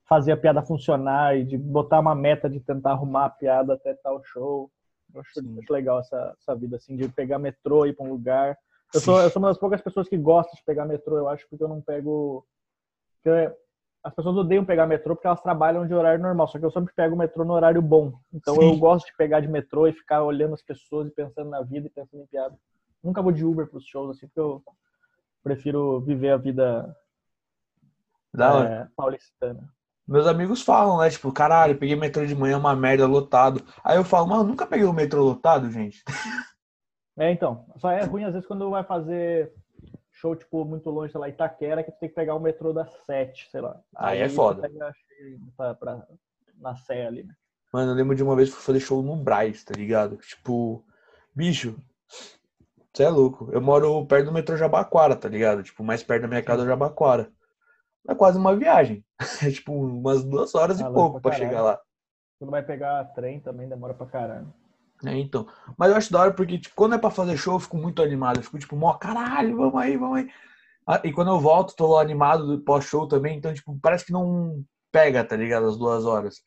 fazer 0.09 0.33
a 0.33 0.37
piada 0.37 0.63
funcionar 0.63 1.37
e 1.37 1.45
de 1.45 1.59
botar 1.59 2.01
uma 2.01 2.15
meta 2.15 2.49
de 2.49 2.61
tentar 2.61 2.93
arrumar 2.93 3.27
a 3.27 3.31
piada 3.31 3.75
até 3.75 3.95
tal 3.95 4.23
show. 4.25 4.71
Eu 5.13 5.21
acho, 5.21 5.41
Sim. 5.41 5.59
acho 5.61 5.73
legal 5.73 6.01
essa, 6.01 6.35
essa 6.41 6.55
vida, 6.55 6.77
assim, 6.77 6.97
de 6.97 7.09
pegar 7.09 7.39
metrô 7.39 7.85
e 7.85 7.91
ir 7.91 7.93
pra 7.93 8.07
um 8.07 8.11
lugar. 8.11 8.57
Eu 8.95 9.01
sou, 9.01 9.21
eu 9.21 9.31
sou 9.31 9.43
uma 9.43 9.49
das 9.49 9.59
poucas 9.59 9.81
pessoas 9.81 10.09
que 10.09 10.17
gostam 10.17 10.55
de 10.55 10.65
pegar 10.65 10.85
metrô, 10.85 11.17
eu 11.17 11.29
acho, 11.29 11.47
porque 11.49 11.63
eu 11.63 11.69
não 11.69 11.81
pego... 11.81 12.47
As 14.05 14.15
pessoas 14.15 14.37
odeiam 14.37 14.65
pegar 14.65 14.87
metrô 14.87 15.17
porque 15.17 15.27
elas 15.27 15.43
trabalham 15.43 15.85
de 15.85 15.93
horário 15.93 16.23
normal, 16.23 16.47
só 16.47 16.61
que 16.61 16.65
eu 16.65 16.71
sempre 16.71 16.95
pego 16.95 17.17
o 17.17 17.19
metrô 17.19 17.45
no 17.45 17.55
horário 17.55 17.83
bom. 17.83 18.13
Então 18.33 18.55
Sim. 18.55 18.71
eu 18.71 18.77
gosto 18.79 19.07
de 19.07 19.17
pegar 19.17 19.41
de 19.41 19.49
metrô 19.49 19.89
e 19.89 19.93
ficar 19.93 20.23
olhando 20.23 20.55
as 20.55 20.63
pessoas 20.63 21.09
e 21.09 21.11
pensando 21.11 21.51
na 21.51 21.63
vida 21.63 21.89
e 21.89 21.91
pensando 21.91 22.23
em 22.23 22.27
piada. 22.27 22.57
Nunca 23.03 23.21
vou 23.21 23.33
de 23.33 23.45
Uber 23.45 23.67
pros 23.67 23.85
shows, 23.85 24.17
assim, 24.17 24.29
porque 24.29 24.39
eu 24.39 24.63
prefiro 25.43 26.01
viver 26.01 26.31
a 26.31 26.37
vida 26.37 26.97
Da 28.33 28.65
é, 28.65 28.89
paulistana. 28.97 29.69
Meus 30.07 30.27
amigos 30.27 30.63
falam, 30.63 30.99
né? 30.99 31.11
Tipo, 31.11 31.33
caralho, 31.33 31.79
peguei 31.79 31.97
metrô 31.97 32.25
de 32.25 32.35
manhã, 32.35 32.59
uma 32.59 32.77
merda, 32.77 33.07
lotado. 33.07 33.63
Aí 33.83 33.97
eu 33.97 34.05
falo, 34.05 34.29
mano, 34.29 34.45
nunca 34.45 34.67
peguei 34.67 34.87
o 34.87 34.93
metrô 34.93 35.23
lotado, 35.25 35.71
gente. 35.71 36.03
É, 37.19 37.31
então. 37.33 37.65
Só 37.79 37.91
é 37.91 38.05
ruim 38.05 38.25
às 38.25 38.35
vezes 38.35 38.47
quando 38.47 38.69
vai 38.69 38.85
fazer 38.85 39.51
show, 40.13 40.37
tipo, 40.37 40.67
muito 40.67 40.91
longe, 40.91 41.13
sei 41.13 41.19
lá, 41.19 41.29
Itaquera, 41.31 41.83
que 41.83 41.91
tu 41.91 41.99
tem 41.99 42.11
que 42.11 42.15
pegar 42.15 42.35
o 42.35 42.41
metrô 42.41 42.75
das 42.75 42.93
sete, 43.07 43.49
sei 43.51 43.63
lá. 43.63 43.81
Aí 43.97 44.21
é 44.21 44.29
tu 44.29 44.35
foda. 44.35 44.61
pega, 44.61 44.93
pra, 45.57 45.75
pra, 45.75 46.07
na 46.59 46.77
Sé 46.77 47.07
ali, 47.07 47.23
né? 47.23 47.35
Mano, 47.73 47.93
eu 47.93 47.95
lembro 47.95 48.15
de 48.15 48.23
uma 48.23 48.37
vez 48.37 48.51
que 48.51 48.57
fui 48.57 48.65
fazer 48.65 48.81
show 48.81 49.03
no 49.03 49.17
Braz, 49.17 49.65
tá 49.65 49.75
ligado? 49.75 50.17
Tipo, 50.19 50.85
bicho, 51.35 51.79
você 52.93 53.05
é 53.05 53.09
louco. 53.11 53.51
Eu 53.53 53.61
moro 53.61 54.07
perto 54.07 54.27
do 54.27 54.33
metrô 54.33 54.57
Jabaquara, 54.57 55.17
tá 55.17 55.29
ligado? 55.29 55.63
Tipo, 55.63 55.85
mais 55.85 56.03
perto 56.03 56.23
da 56.23 56.29
minha 56.29 56.43
casa 56.43 56.63
é 56.63 56.65
o 56.65 56.69
Jabaquara. 56.69 57.31
É 58.09 58.15
quase 58.15 58.39
uma 58.39 58.55
viagem. 58.57 59.05
É 59.47 59.51
tipo 59.51 59.73
umas 59.73 60.25
duas 60.25 60.55
horas 60.55 60.79
Ah, 60.79 60.83
e 60.83 60.85
longe 60.85 60.95
pouco 60.95 61.21
pra 61.21 61.31
pra 61.31 61.39
chegar 61.39 61.63
lá. 61.63 61.81
Quando 62.39 62.51
vai 62.51 62.63
pegar 62.63 63.05
trem 63.15 63.41
também 63.41 63.69
demora 63.69 63.95
pra 63.95 64.07
caralho. 64.07 64.53
É, 65.05 65.15
então. 65.19 65.47
Mas 65.77 65.91
eu 65.91 65.97
acho 65.97 66.13
da 66.13 66.21
hora 66.21 66.33
porque, 66.33 66.59
tipo, 66.59 66.75
quando 66.75 66.95
é 66.95 66.99
pra 66.99 67.11
fazer 67.11 67.37
show, 67.37 67.55
eu 67.55 67.61
fico 67.61 67.77
muito 67.77 68.03
animado. 68.03 68.39
Eu 68.39 68.43
fico, 68.43 68.59
tipo, 68.59 68.77
mó, 68.77 68.95
caralho, 68.95 69.57
vamos 69.57 69.81
aí, 69.81 69.97
vamos 69.97 70.19
aí. 70.19 70.29
Ah, 70.87 71.01
E 71.05 71.13
quando 71.13 71.29
eu 71.31 71.41
volto, 71.41 71.75
tô 71.77 71.87
lá 71.95 72.01
animado 72.01 72.47
do 72.47 72.63
pós-show 72.65 73.07
também. 73.07 73.37
Então, 73.37 73.53
tipo, 73.53 73.79
parece 73.81 74.07
que 74.07 74.13
não 74.13 74.65
pega, 74.93 75.25
tá 75.25 75.37
ligado? 75.37 75.67
As 75.67 75.77
duas 75.77 76.05
horas. 76.07 76.43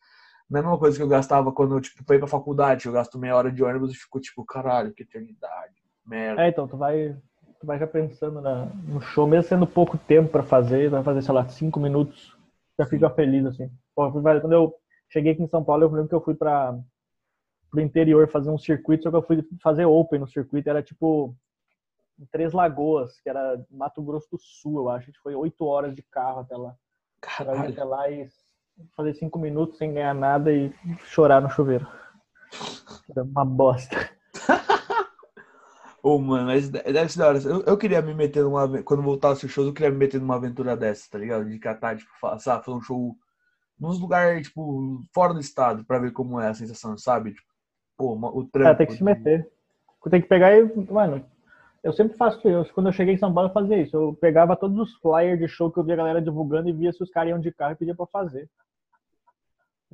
Mesma 0.50 0.78
coisa 0.80 0.98
que 0.98 1.04
eu 1.04 1.08
gastava 1.08 1.52
quando 1.52 1.76
eu, 1.76 1.82
tipo, 1.82 2.04
pra 2.04 2.16
ir 2.16 2.20
pra 2.20 2.28
faculdade. 2.28 2.86
Eu 2.88 2.92
gasto 2.94 3.20
meia 3.20 3.36
hora 3.36 3.52
de 3.52 3.64
ônibus 3.64 3.92
e 3.92 3.96
fico, 3.96 4.20
tipo, 4.20 4.44
caralho, 4.46 4.94
que 4.94 5.04
eternidade. 5.04 5.76
Merda. 6.06 6.42
É, 6.44 6.50
então, 6.50 6.68
tu 6.68 6.76
vai, 6.76 7.16
tu 7.60 7.68
vai 7.68 7.78
já 7.78 7.86
pensando 7.86 8.42
na, 8.42 8.66
no 8.88 9.02
show, 9.02 9.28
mesmo 9.28 9.48
sendo 9.48 9.68
pouco 9.68 9.98
tempo 9.98 10.30
pra 10.30 10.44
fazer, 10.44 10.90
vai 10.90 11.04
fazer, 11.04 11.22
sei 11.22 11.34
lá, 11.34 11.48
cinco 11.48 11.80
minutos, 11.80 12.36
já 12.78 12.86
fica 12.86 13.10
feliz, 13.10 13.46
assim. 13.46 13.70
Pô, 13.94 14.10
quando 14.12 14.54
eu 14.54 14.74
cheguei 15.10 15.34
aqui 15.34 15.44
em 15.44 15.48
São 15.48 15.64
Paulo, 15.64 15.84
eu 15.84 15.90
lembro 15.90 16.08
que 16.08 16.16
eu 16.16 16.22
fui 16.22 16.36
para 16.36 16.78
pro 17.70 17.82
interior 17.82 18.28
fazer 18.30 18.50
um 18.50 18.58
circuito, 18.58 19.04
só 19.04 19.12
que 19.12 19.18
eu 19.18 19.22
fui 19.22 19.48
fazer 19.62 19.86
open 19.86 20.20
no 20.20 20.28
circuito, 20.28 20.70
era 20.70 20.82
tipo 20.82 21.36
em 22.20 22.26
Três 22.26 22.52
Lagoas, 22.52 23.20
que 23.22 23.30
era 23.30 23.64
Mato 23.70 24.02
Grosso 24.02 24.28
do 24.32 24.38
Sul, 24.40 24.80
eu 24.80 24.90
acho. 24.90 25.04
A 25.04 25.06
gente 25.06 25.20
foi 25.20 25.36
oito 25.36 25.66
horas 25.66 25.96
de 25.96 26.02
carro 26.04 26.40
até 26.40 26.58
lá. 26.58 26.76
Caralho. 27.22 27.72
até 27.72 27.84
lá 27.84 28.10
e 28.10 28.28
fazer 28.96 29.14
cinco 29.14 29.38
minutos 29.38 29.78
sem 29.78 29.94
ganhar 29.94 30.14
nada 30.14 30.52
e 30.52 30.74
chorar 31.06 31.42
no 31.42 31.50
chuveiro. 31.50 31.88
Era 33.10 33.24
uma 33.24 33.46
bosta. 33.46 33.96
Ô, 36.02 36.18
mano, 36.20 36.46
mas 36.48 36.70
de- 36.70 36.82
deve 36.82 37.10
ser 37.12 37.20
da 37.20 37.28
hora. 37.28 37.40
Eu, 37.40 37.62
eu 37.64 37.78
queria 37.78 38.02
me 38.02 38.14
meter 38.14 38.44
numa. 38.44 38.82
Quando 38.84 39.04
voltasse 39.04 39.46
o 39.46 39.50
show, 39.50 39.66
eu 39.66 39.74
queria 39.74 39.92
me 39.92 39.98
meter 39.98 40.20
numa 40.20 40.36
aventura 40.36 40.76
dessa, 40.78 41.10
tá 41.10 41.18
ligado? 41.18 41.50
De 41.50 41.60
catar, 41.60 41.98
tipo, 41.98 42.10
sabe, 42.40 42.64
fazer 42.66 42.78
um 42.78 42.82
show 42.82 43.16
nos 43.80 44.00
lugares, 44.00 44.48
tipo, 44.48 45.02
fora 45.14 45.34
do 45.34 45.40
estado, 45.40 45.84
pra 45.86 46.00
ver 46.00 46.12
como 46.12 46.40
é 46.40 46.48
a 46.48 46.54
sensação, 46.54 46.98
sabe? 46.98 47.34
Tipo, 47.34 47.48
pô, 47.98 48.14
o 48.14 48.46
trampo. 48.46 48.70
É, 48.70 48.76
tem 48.76 48.88
que 48.88 48.94
se 48.98 49.04
meter. 49.04 49.50
Tem 50.10 50.22
que 50.22 50.28
pegar 50.28 50.58
e, 50.58 50.64
mano, 50.92 51.26
Eu 51.84 51.94
sempre 51.94 52.18
faço 52.18 52.48
isso. 52.48 52.74
Quando 52.74 52.88
eu 52.88 52.94
cheguei 52.94 53.14
em 53.14 53.18
São 53.18 53.34
Paulo, 53.34 53.50
eu 53.50 53.54
fazia 53.54 53.82
isso. 53.82 53.96
Eu 53.96 54.14
pegava 54.14 54.56
todos 54.56 54.78
os 54.80 54.96
flyers 55.00 55.40
de 55.40 55.48
show 55.48 55.72
que 55.72 55.80
eu 55.80 55.84
via 55.84 55.94
a 55.94 55.98
galera 55.98 56.22
divulgando 56.22 56.70
e 56.70 56.74
via 56.74 56.92
se 56.92 57.02
os 57.04 57.10
caras 57.10 57.30
iam 57.30 57.40
de 57.40 57.52
carro 57.54 57.74
e 57.74 57.76
pedia 57.76 57.96
pra 57.96 58.06
fazer. 58.08 58.50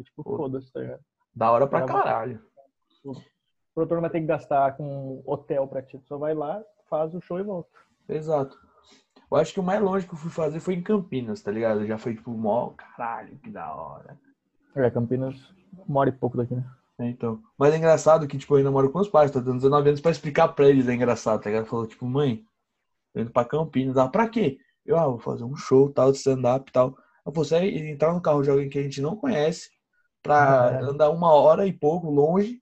Tipo, 0.04 0.24
foda-se, 0.24 0.72
tá 0.72 0.80
ligado? 0.80 1.02
Da 1.34 1.52
hora 1.52 1.68
pra 1.68 1.80
caralho. 1.86 2.40
O 3.76 3.84
produtor 3.84 3.96
não 3.98 4.02
vai 4.04 4.10
ter 4.10 4.22
que 4.22 4.26
gastar 4.26 4.78
com 4.78 5.22
hotel 5.26 5.68
pra 5.68 5.82
ti. 5.82 5.98
Tu 6.00 6.08
Só 6.08 6.18
vai 6.18 6.34
lá, 6.34 6.64
faz 6.90 7.14
o 7.14 7.20
show 7.20 7.38
e 7.40 7.44
volta. 7.44 7.70
Exato. 8.08 8.58
Eu 9.30 9.38
acho 9.38 9.54
que 9.54 9.60
o 9.60 9.64
mais 9.64 9.82
longe 9.82 10.08
que 10.08 10.14
eu 10.14 10.18
fui 10.18 10.32
fazer 10.32 10.62
foi 10.62 10.76
em 10.76 10.82
Campinas, 10.82 11.42
tá 11.42 11.52
ligado? 11.52 11.86
Já 11.86 11.98
foi 11.98 12.16
tipo, 12.16 12.32
mó, 12.32 12.70
caralho, 12.70 13.38
que 13.40 13.50
da 13.50 13.74
hora. 13.74 14.18
É, 14.76 14.90
Campinas, 14.90 15.54
uma 15.88 16.00
hora 16.00 16.10
e 16.10 16.14
pouco 16.14 16.38
daqui, 16.38 16.56
né? 16.56 16.64
É, 17.00 17.10
Então, 17.10 17.42
mas 17.58 17.74
é 17.74 17.78
engraçado 17.78 18.28
que, 18.28 18.38
tipo, 18.38 18.54
eu 18.54 18.60
ainda 18.60 18.72
moro 18.72 18.90
com 18.92 19.00
os 19.00 19.10
pais, 19.10 19.30
tô 19.30 19.42
dando 19.42 19.58
19 19.58 19.90
anos 19.90 20.00
pra 20.00 20.12
explicar 20.12 20.48
pra 20.50 20.70
eles, 20.70 20.88
é 20.88 20.94
engraçado, 20.94 21.42
tá 21.42 21.50
ligado? 21.50 21.66
Falou, 21.66 21.86
tipo, 21.86 22.06
mãe, 22.06 22.46
tô 23.14 23.20
indo 23.22 23.32
pra 23.32 23.44
Campinas, 23.44 23.98
ah, 23.98 24.08
pra 24.08 24.30
quê? 24.30 24.58
Eu, 24.86 24.98
ah, 24.98 25.08
vou 25.08 25.20
fazer 25.20 25.44
um 25.44 25.56
show, 25.56 25.92
tal, 25.92 26.12
de 26.14 26.18
stand-up 26.20 26.70
e 26.70 26.74
tal. 26.74 26.96
Eu 27.26 27.32
você 27.34 27.58
entrar 27.58 28.14
no 28.14 28.22
carro 28.22 28.44
de 28.44 28.50
alguém 28.52 28.70
que 28.70 28.80
a 28.80 28.84
gente 28.84 29.02
não 29.02 29.16
conhece, 29.18 29.70
pra 30.24 30.80
É. 30.80 30.84
andar 30.84 31.10
uma 31.10 31.34
hora 31.34 31.66
e 31.68 31.74
pouco 31.74 32.10
longe, 32.10 32.62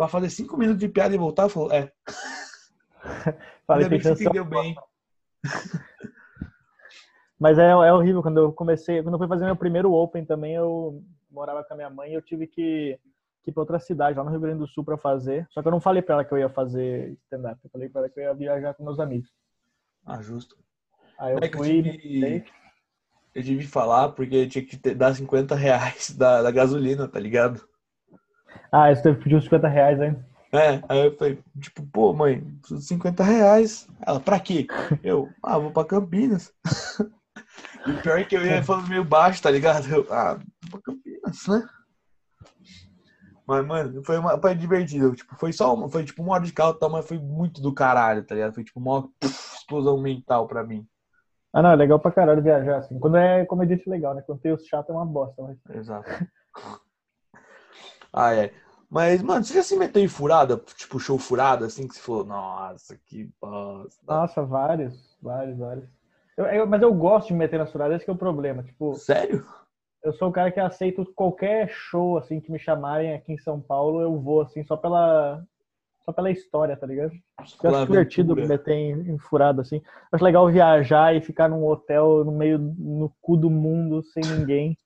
pra 0.00 0.08
fazer 0.08 0.30
cinco 0.30 0.56
minutos 0.56 0.80
de 0.80 0.88
piada 0.88 1.14
e 1.14 1.18
voltar? 1.18 1.46
Falou, 1.50 1.70
é, 1.70 1.92
Falei, 3.66 3.84
ainda 3.84 3.90
bem 3.90 3.98
que 3.98 4.04
você 4.06 4.12
entendeu 4.14 4.46
bem. 4.46 4.74
Mas 7.38 7.58
é, 7.58 7.68
é 7.70 7.92
horrível 7.92 8.22
quando 8.22 8.38
eu 8.40 8.50
comecei, 8.50 9.02
quando 9.02 9.14
eu 9.14 9.18
fui 9.18 9.28
fazer 9.28 9.44
meu 9.44 9.56
primeiro 9.56 9.92
Open 9.92 10.24
também, 10.24 10.54
eu 10.54 11.02
morava 11.30 11.62
com 11.64 11.74
a 11.74 11.76
minha 11.76 11.90
mãe 11.90 12.12
e 12.12 12.14
eu 12.14 12.22
tive 12.22 12.46
que, 12.46 12.98
que 13.42 13.50
ir 13.50 13.52
pra 13.52 13.60
outra 13.62 13.78
cidade, 13.78 14.16
lá 14.16 14.24
no 14.24 14.30
Rio 14.30 14.40
Grande 14.40 14.58
do 14.60 14.66
Sul, 14.66 14.82
pra 14.84 14.96
fazer. 14.96 15.46
Só 15.50 15.60
que 15.60 15.68
eu 15.68 15.72
não 15.72 15.80
falei 15.80 16.00
pra 16.02 16.14
ela 16.14 16.24
que 16.24 16.32
eu 16.32 16.38
ia 16.38 16.48
fazer 16.48 17.18
stand-up, 17.24 17.60
eu 17.62 17.70
falei 17.70 17.88
pra 17.90 18.00
ela 18.00 18.08
que 18.10 18.18
eu 18.20 18.24
ia 18.24 18.34
viajar 18.34 18.72
com 18.74 18.84
meus 18.84 18.98
amigos. 18.98 19.28
Ah, 20.06 20.20
justo. 20.22 20.56
Aí 21.18 21.32
eu 21.34 21.38
É 21.42 21.48
que 21.48 21.56
eu 21.56 21.60
fui, 21.60 21.82
tive- 21.82 22.44
Eu 23.34 23.42
tive 23.42 23.64
que 23.64 23.70
falar 23.70 24.10
porque 24.12 24.46
tinha 24.46 24.64
que 24.64 24.76
dar 24.94 25.14
50 25.14 25.54
reais 25.54 26.10
da, 26.16 26.40
da 26.42 26.50
gasolina, 26.50 27.06
tá 27.06 27.20
ligado? 27.20 27.68
Ah, 28.72 28.94
você 28.94 29.10
uns 29.10 29.44
50 29.44 29.68
reais 29.68 30.00
ainda. 30.00 30.24
É, 30.52 30.82
aí 30.88 31.06
eu 31.06 31.16
falei, 31.16 31.38
tipo, 31.60 31.86
pô, 31.92 32.12
mãe, 32.12 32.40
preciso 32.60 32.80
de 32.80 32.86
50 32.86 33.22
reais. 33.22 33.88
Ela, 34.04 34.18
pra 34.18 34.40
quê? 34.40 34.66
Eu, 35.02 35.28
ah, 35.42 35.58
vou 35.58 35.70
pra 35.70 35.84
Campinas. 35.84 36.52
E 37.86 37.92
o 37.92 38.02
pior 38.02 38.18
é 38.18 38.24
que 38.24 38.36
eu 38.36 38.44
ia 38.44 38.62
falando 38.62 38.88
meio 38.88 39.04
baixo, 39.04 39.42
tá 39.42 39.50
ligado? 39.50 39.88
Eu, 39.88 40.06
ah, 40.10 40.38
vou 40.68 40.80
pra 40.80 40.92
Campinas, 40.92 41.46
né? 41.48 41.66
Mas, 43.46 43.66
mano, 43.66 44.04
foi, 44.04 44.18
uma, 44.18 44.38
foi 44.38 44.54
divertido. 44.54 45.14
Tipo, 45.14 45.34
foi 45.36 45.52
só 45.52 45.74
uma, 45.74 45.88
foi 45.88 46.04
tipo 46.04 46.22
uma 46.22 46.34
hora 46.34 46.44
de 46.44 46.52
carro 46.52 46.74
e 46.74 46.78
tal, 46.78 46.90
mas 46.90 47.06
foi 47.06 47.18
muito 47.18 47.62
do 47.62 47.72
caralho, 47.72 48.22
tá 48.24 48.34
ligado? 48.34 48.52
Foi 48.52 48.62
tipo 48.62 48.78
uma 48.78 49.08
puf, 49.18 49.56
explosão 49.56 50.00
mental 50.00 50.46
pra 50.46 50.62
mim. 50.62 50.86
Ah, 51.52 51.62
não, 51.62 51.70
é 51.70 51.76
legal 51.76 51.98
pra 51.98 52.12
caralho 52.12 52.42
viajar, 52.42 52.78
assim. 52.78 52.98
Quando 52.98 53.16
é 53.16 53.44
comediante 53.46 53.88
legal, 53.88 54.14
né? 54.14 54.22
Quando 54.22 54.40
tem 54.40 54.52
os 54.52 54.66
chato 54.66 54.90
é 54.90 54.92
uma 54.92 55.06
bosta, 55.06 55.42
mas... 55.42 55.58
Exato. 55.76 56.08
Ah, 58.12 58.34
é. 58.34 58.52
Mas, 58.88 59.22
mano, 59.22 59.44
você 59.44 59.54
já 59.54 59.62
se 59.62 59.76
meteu 59.76 60.02
em 60.02 60.08
furada? 60.08 60.56
Tipo, 60.76 60.98
show 60.98 61.18
furada, 61.18 61.66
assim, 61.66 61.86
que 61.86 61.94
você 61.94 62.00
falou, 62.00 62.24
nossa, 62.24 62.96
que 63.06 63.30
bosta. 63.40 64.04
Nossa, 64.06 64.42
vários, 64.42 65.16
vários, 65.22 65.56
vários. 65.56 65.88
Eu- 66.36 66.46
eu- 66.46 66.66
mas 66.66 66.82
eu 66.82 66.92
gosto 66.92 67.28
de 67.28 67.32
me 67.34 67.40
meter 67.40 67.58
nas 67.58 67.70
furadas, 67.70 67.96
esse 67.96 68.04
que 68.04 68.10
é 68.10 68.14
o 68.14 68.16
problema. 68.16 68.62
Tipo, 68.62 68.94
Sério? 68.94 69.46
eu 70.02 70.12
sou 70.14 70.28
o 70.28 70.32
cara 70.32 70.50
que 70.50 70.58
aceito 70.58 71.04
qualquer 71.14 71.68
show, 71.68 72.16
assim, 72.18 72.40
que 72.40 72.50
me 72.50 72.58
chamarem 72.58 73.14
aqui 73.14 73.32
em 73.32 73.38
São 73.38 73.60
Paulo, 73.60 74.00
eu 74.00 74.18
vou, 74.18 74.40
assim, 74.42 74.64
só 74.64 74.76
pela... 74.76 75.44
Só 76.04 76.12
pela 76.12 76.30
história, 76.30 76.76
tá 76.76 76.86
ligado? 76.86 77.12
Eu 77.12 77.46
Pela 77.60 77.78
acho 77.78 77.86
divertido 77.86 78.34
meter 78.36 78.72
em, 78.72 79.12
em 79.12 79.18
furada, 79.18 79.62
assim. 79.62 79.76
Eu 79.76 79.82
acho 80.14 80.24
legal 80.24 80.50
viajar 80.50 81.14
e 81.14 81.20
ficar 81.20 81.48
num 81.48 81.64
hotel 81.66 82.24
no 82.24 82.32
meio, 82.32 82.58
no 82.58 83.12
cu 83.20 83.36
do 83.36 83.50
mundo, 83.50 84.02
sem 84.02 84.24
ninguém. 84.24 84.76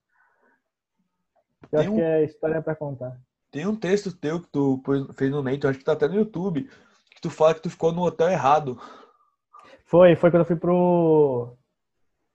Eu 1.72 1.78
Tem 1.78 1.80
acho 1.80 1.92
um- 1.92 1.96
que 1.96 2.02
é 2.02 2.24
história 2.24 2.62
pra 2.62 2.74
contar. 2.74 3.16
Tem 3.50 3.66
um 3.66 3.76
texto 3.76 4.12
teu 4.16 4.40
que 4.40 4.48
tu 4.50 4.82
fez 5.16 5.30
no 5.30 5.42
Neito, 5.42 5.68
acho 5.68 5.78
que 5.78 5.84
tá 5.84 5.92
até 5.92 6.08
no 6.08 6.16
YouTube, 6.16 6.68
que 7.14 7.20
tu 7.22 7.30
fala 7.30 7.54
que 7.54 7.62
tu 7.62 7.70
ficou 7.70 7.92
no 7.92 8.02
hotel 8.02 8.28
errado. 8.28 8.78
Foi, 9.86 10.16
foi 10.16 10.30
quando 10.30 10.40
eu 10.42 10.46
fui 10.46 10.56
pro, 10.56 11.56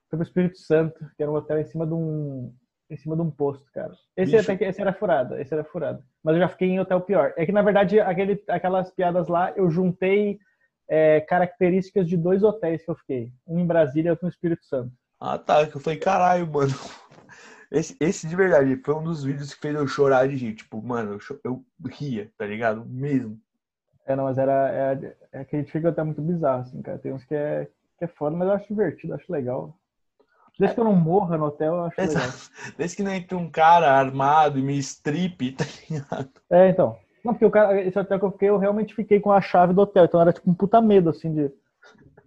fui 0.10 0.18
pro 0.18 0.24
Espírito 0.24 0.58
Santo, 0.60 0.98
que 1.18 1.22
era 1.24 1.32
um 1.32 1.36
hotel 1.36 1.60
em 1.60 1.66
cima 1.66 1.86
de 1.86 1.94
um, 1.94 2.54
em 2.90 2.96
cima 2.96 3.16
de 3.16 3.22
um 3.22 3.30
posto, 3.30 3.66
cara. 3.74 3.92
Esse, 4.16 4.32
Bicho. 4.32 4.44
até 4.44 4.58
que- 4.58 4.64
esse 4.66 4.80
era 4.82 4.94
furada, 4.94 5.42
esse 5.42 5.54
era 5.54 5.64
furada. 5.64 6.02
Mas 6.24 6.36
eu 6.36 6.42
já 6.42 6.48
fiquei 6.48 6.70
em 6.70 6.80
hotel 6.80 7.02
pior. 7.02 7.34
É 7.36 7.46
que, 7.46 7.52
na 7.52 7.62
verdade, 7.62 8.00
aquele, 8.00 8.42
aquelas 8.48 8.90
piadas 8.92 9.28
lá, 9.28 9.52
eu 9.56 9.70
juntei 9.70 10.40
é, 10.92 11.22
características 11.22 12.08
de 12.08 12.18
dois 12.18 12.42
hotéis 12.44 12.84
que 12.84 12.90
eu 12.90 12.96
fiquei. 12.96 13.32
Um 13.46 13.60
em 13.60 13.68
Brasília 13.68 14.10
e 14.10 14.12
outro 14.12 14.26
no 14.26 14.32
Espírito 14.32 14.66
Santo. 14.66 14.92
Ah, 15.20 15.38
tá. 15.38 15.68
Que 15.68 15.76
eu 15.76 15.82
falei, 15.82 16.00
caralho, 16.00 16.48
mano. 16.48 16.72
Esse, 17.72 17.96
esse 18.00 18.28
de 18.28 18.36
verdade 18.36 18.76
foi 18.84 18.96
um 18.96 19.04
dos 19.04 19.24
vídeos 19.24 19.54
que 19.54 19.62
fez 19.62 19.76
eu 19.76 19.88
chorar 19.88 20.28
de 20.28 20.36
rir. 20.36 20.56
Tipo, 20.56 20.82
mano, 20.82 21.14
eu, 21.14 21.20
cho- 21.20 21.40
eu 21.44 21.64
ria, 21.86 22.32
tá 22.38 22.46
ligado? 22.46 22.84
Mesmo. 22.86 23.40
É, 24.08 24.16
não, 24.16 24.24
mas 24.24 24.38
era. 24.38 24.70
É, 24.72 25.16
é 25.32 25.46
que 25.46 25.56
a 25.56 25.60
gente 25.60 25.72
fica 25.72 25.90
até 25.90 26.04
muito 26.04 26.22
bizarro, 26.22 26.62
assim, 26.64 26.82
cara. 26.82 26.98
Tem 26.98 27.14
uns 27.14 27.24
que 27.26 27.36
é, 27.36 27.68
que 27.98 28.06
é 28.06 28.08
foda, 28.08 28.36
mas 28.36 28.48
eu 28.48 28.54
acho 28.56 28.68
divertido, 28.68 29.14
acho 29.14 29.32
legal. 29.32 29.78
Desde 30.58 30.76
que 30.76 30.82
eu 30.82 30.86
não 30.86 30.96
morra 30.96 31.38
no 31.38 31.46
hotel, 31.46 31.76
eu 31.76 31.84
acho 31.86 32.02
legal. 32.02 32.30
Desde 32.78 32.98
que 32.98 33.04
não 33.04 33.14
entre 33.14 33.36
um 33.36 33.50
cara 33.50 33.92
armado 33.92 34.58
e 34.58 34.64
me 34.64 34.78
strip, 34.80 35.52
tá 35.54 35.66
ligado? 35.90 36.30
É, 36.50 36.70
então. 36.70 36.98
Não, 37.24 37.34
porque 37.34 37.46
o 37.46 37.52
cara, 37.52 37.80
esse 37.82 37.98
hotel 38.00 38.18
que 38.20 38.26
eu 38.26 38.32
fiquei, 38.32 38.50
eu 38.50 38.58
realmente 38.58 38.96
fiquei 38.96 39.20
com 39.20 39.32
a 39.32 39.42
chave 39.42 39.74
do 39.74 39.82
hotel. 39.82 40.06
Então 40.06 40.20
era 40.20 40.34
tipo 40.34 40.50
um 40.50 40.54
puta 40.54 40.82
medo, 40.82 41.10
assim, 41.10 41.34
de. 41.34 41.52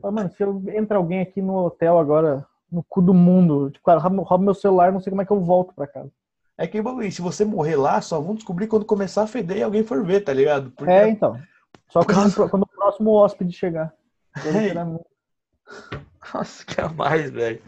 Mano, 0.01 0.31
se 0.33 0.43
eu 0.43 0.63
entra 0.69 0.97
alguém 0.97 1.21
aqui 1.21 1.41
no 1.43 1.57
hotel 1.65 1.99
agora, 1.99 2.47
no 2.73 2.83
cu 2.83 3.03
do 3.03 3.13
mundo, 3.13 3.71
tipo, 3.71 3.85
cara, 3.85 4.01
rouba 4.01 4.39
meu 4.39 4.55
celular, 4.55 4.91
não 4.91 5.01
sei 5.01 5.11
como 5.11 5.21
é 5.21 5.27
que 5.27 5.31
eu 5.31 5.41
volto 5.41 5.75
pra 5.75 5.87
casa. 5.87 6.11
É 6.57 6.67
que 6.67 6.81
bagulho, 6.81 7.11
se 7.13 7.21
você 7.21 7.45
morrer 7.45 7.77
lá, 7.77 8.01
só 8.01 8.19
vão 8.21 8.35
descobrir 8.35 8.67
quando 8.67 8.85
começar 8.87 9.23
a 9.23 9.27
feder 9.27 9.59
e 9.59 9.63
alguém 9.63 9.85
for 9.85 10.03
ver, 10.05 10.23
tá 10.23 10.33
ligado? 10.33 10.71
Porque 10.71 10.91
É, 10.91 11.09
então. 11.09 11.39
Só 11.91 12.03
causa- 12.05 12.49
quando 12.49 12.63
o 12.63 12.67
próximo 12.69 13.11
hóspede 13.13 13.53
chegar. 13.53 13.93
É. 14.81 14.85
muito. 14.85 15.05
Nossa, 16.35 16.65
que 16.65 16.81
a 16.81 16.89
mais, 16.89 17.31
velho. 17.31 17.63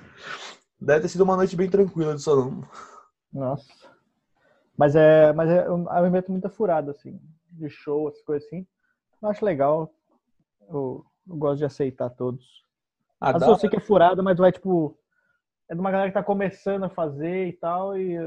Deve 0.81 1.03
ter 1.03 1.09
sido 1.09 1.23
uma 1.25 1.37
noite 1.37 1.55
bem 1.57 1.69
tranquila 1.69 2.15
de 2.15 2.23
sono. 2.23 2.67
Nossa. 3.33 3.67
Mas 4.77 4.97
é. 4.97 5.33
Mas 5.35 5.51
é, 5.51 5.67
eu 5.67 5.77
me 5.79 6.11
meto 6.11 6.33
muita 6.33 6.49
furada, 6.49 6.91
assim, 6.93 7.21
de 7.51 7.69
show, 7.69 8.09
essas 8.09 8.23
coisas 8.23 8.47
assim. 8.47 8.67
Eu 9.23 9.29
acho 9.29 9.45
legal. 9.45 9.91
Eu, 10.69 11.05
eu 11.29 11.37
gosto 11.37 11.59
de 11.59 11.65
aceitar 11.67 12.09
todos. 12.11 12.64
Ah, 13.21 13.33
vezes 13.33 13.49
eu 13.49 13.57
sei 13.57 13.71
que 13.71 13.77
é 13.77 13.81
furada, 13.81 14.23
mas 14.23 14.37
vai, 14.37 14.53
tipo. 14.53 14.99
É 15.69 15.75
de 15.75 15.81
uma 15.81 15.91
galera 15.91 16.11
que 16.11 16.15
tá 16.15 16.23
começando 16.23 16.85
a 16.85 16.91
fazer 16.91 17.49
e 17.49 17.53
tal, 17.55 17.97
e 17.97 18.19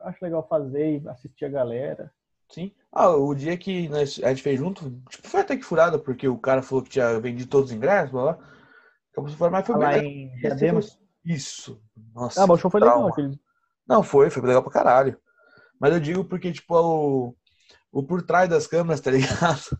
acho 0.00 0.22
legal 0.22 0.46
fazer 0.46 1.00
e 1.00 1.08
assistir 1.08 1.46
a 1.46 1.50
galera. 1.50 2.12
sim. 2.50 2.72
Ah, 2.92 3.10
o 3.10 3.34
dia 3.34 3.56
que 3.56 3.88
nós, 3.88 4.20
a 4.22 4.28
gente 4.28 4.42
fez 4.42 4.58
junto, 4.58 4.90
tipo, 5.08 5.28
foi 5.28 5.40
até 5.40 5.56
que 5.56 5.62
furada, 5.62 5.98
porque 5.98 6.28
o 6.28 6.38
cara 6.38 6.62
falou 6.62 6.84
que 6.84 6.90
tinha 6.90 7.18
vendido 7.18 7.48
todos 7.48 7.70
os 7.70 7.76
ingressos, 7.76 8.10
blá 8.10 8.34
blá. 8.34 8.56
Acabou 9.12 9.30
se 9.30 9.36
formar, 9.36 9.58
mas 9.58 9.66
foi 9.66 9.78
lá 9.78 9.92
bem. 9.92 10.30
em 10.34 10.80
Isso. 11.24 11.80
Nossa. 12.14 12.42
Ah, 12.42 12.46
mas 12.46 12.58
o 12.58 12.60
show 12.60 12.70
foi 12.70 12.80
trauma. 12.80 13.06
legal. 13.06 13.12
Aquele... 13.12 13.40
Não, 13.88 14.02
foi, 14.02 14.28
foi 14.28 14.42
legal 14.42 14.62
pra 14.62 14.72
caralho. 14.72 15.18
Mas 15.80 15.92
eu 15.94 16.00
digo 16.00 16.24
porque, 16.24 16.52
tipo, 16.52 16.74
o, 16.74 17.34
o 17.90 18.02
por 18.02 18.22
trás 18.22 18.48
das 18.48 18.66
câmeras, 18.66 19.00
tá 19.00 19.10
ligado? 19.10 19.78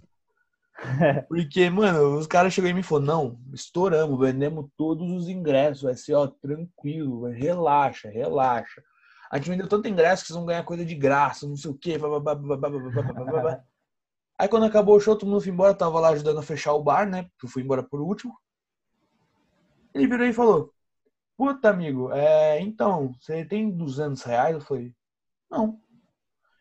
Porque, 1.28 1.68
mano, 1.70 2.18
os 2.18 2.26
caras 2.26 2.52
chegou 2.52 2.70
e 2.70 2.74
me 2.74 2.82
falou: 2.82 3.04
não, 3.04 3.40
estouramos, 3.52 4.18
vendemos 4.18 4.68
todos 4.76 5.10
os 5.10 5.28
ingressos, 5.28 5.82
vai 5.82 5.96
ser, 5.96 6.14
ó, 6.14 6.26
tranquilo, 6.26 7.22
vai, 7.22 7.32
relaxa, 7.32 8.08
relaxa. 8.08 8.82
A 9.30 9.36
gente 9.36 9.50
vendeu 9.50 9.68
tanto 9.68 9.88
ingresso 9.88 10.22
que 10.22 10.28
vocês 10.28 10.36
vão 10.36 10.46
ganhar 10.46 10.64
coisa 10.64 10.84
de 10.84 10.94
graça, 10.94 11.46
não 11.46 11.56
sei 11.56 11.70
o 11.70 11.74
quê. 11.74 11.98
Bababá, 11.98 12.34
bababá, 12.34 12.68
bababá. 12.70 13.60
Aí 14.38 14.48
quando 14.48 14.66
acabou 14.66 14.96
o 14.96 15.00
show, 15.00 15.16
todo 15.16 15.28
mundo 15.28 15.40
foi 15.40 15.52
embora, 15.52 15.74
tava 15.74 15.98
lá 15.98 16.10
ajudando 16.10 16.38
a 16.38 16.42
fechar 16.42 16.74
o 16.74 16.82
bar, 16.82 17.08
né? 17.08 17.24
Porque 17.24 17.46
eu 17.46 17.50
fui 17.50 17.62
embora 17.62 17.82
por 17.82 18.00
último. 18.00 18.38
Ele 19.94 20.06
virou 20.06 20.26
e 20.26 20.32
falou: 20.32 20.72
Puta, 21.36 21.70
amigo, 21.70 22.12
é, 22.12 22.60
então, 22.60 23.12
você 23.20 23.44
tem 23.44 23.70
200 23.70 24.22
reais? 24.22 24.54
Eu 24.54 24.60
falei: 24.60 24.94
Não. 25.50 25.80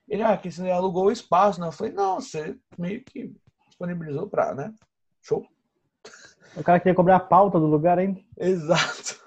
Ele, 0.08 0.24
ah, 0.24 0.38
que 0.38 0.51
você 0.51 0.70
alugou 0.70 1.05
o 1.05 1.12
espaço, 1.12 1.60
né? 1.62 1.67
Eu 1.67 1.72
falei: 1.72 1.94
Não, 1.94 2.20
você 2.20 2.58
meio 2.77 3.03
que 3.03 3.36
disponibilizou 3.75 4.27
pra, 4.27 4.55
né? 4.55 4.74
Show. 5.22 5.46
O 6.55 6.63
cara 6.63 6.79
queria 6.79 6.96
cobrar 6.96 7.17
a 7.17 7.20
pauta 7.20 7.60
do 7.60 7.65
lugar 7.65 8.00
ainda. 8.00 8.22
Exato. 8.38 9.24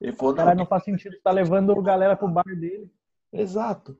Ele 0.00 0.12
falou, 0.12 0.34
Cara, 0.34 0.50
não, 0.50 0.60
não 0.60 0.66
faz 0.66 0.84
sentido 0.84 1.14
estar 1.14 1.30
levando 1.30 1.72
a 1.72 1.82
galera 1.82 2.16
pro 2.16 2.28
bar 2.28 2.44
dele. 2.44 2.90
exato. 3.32 3.96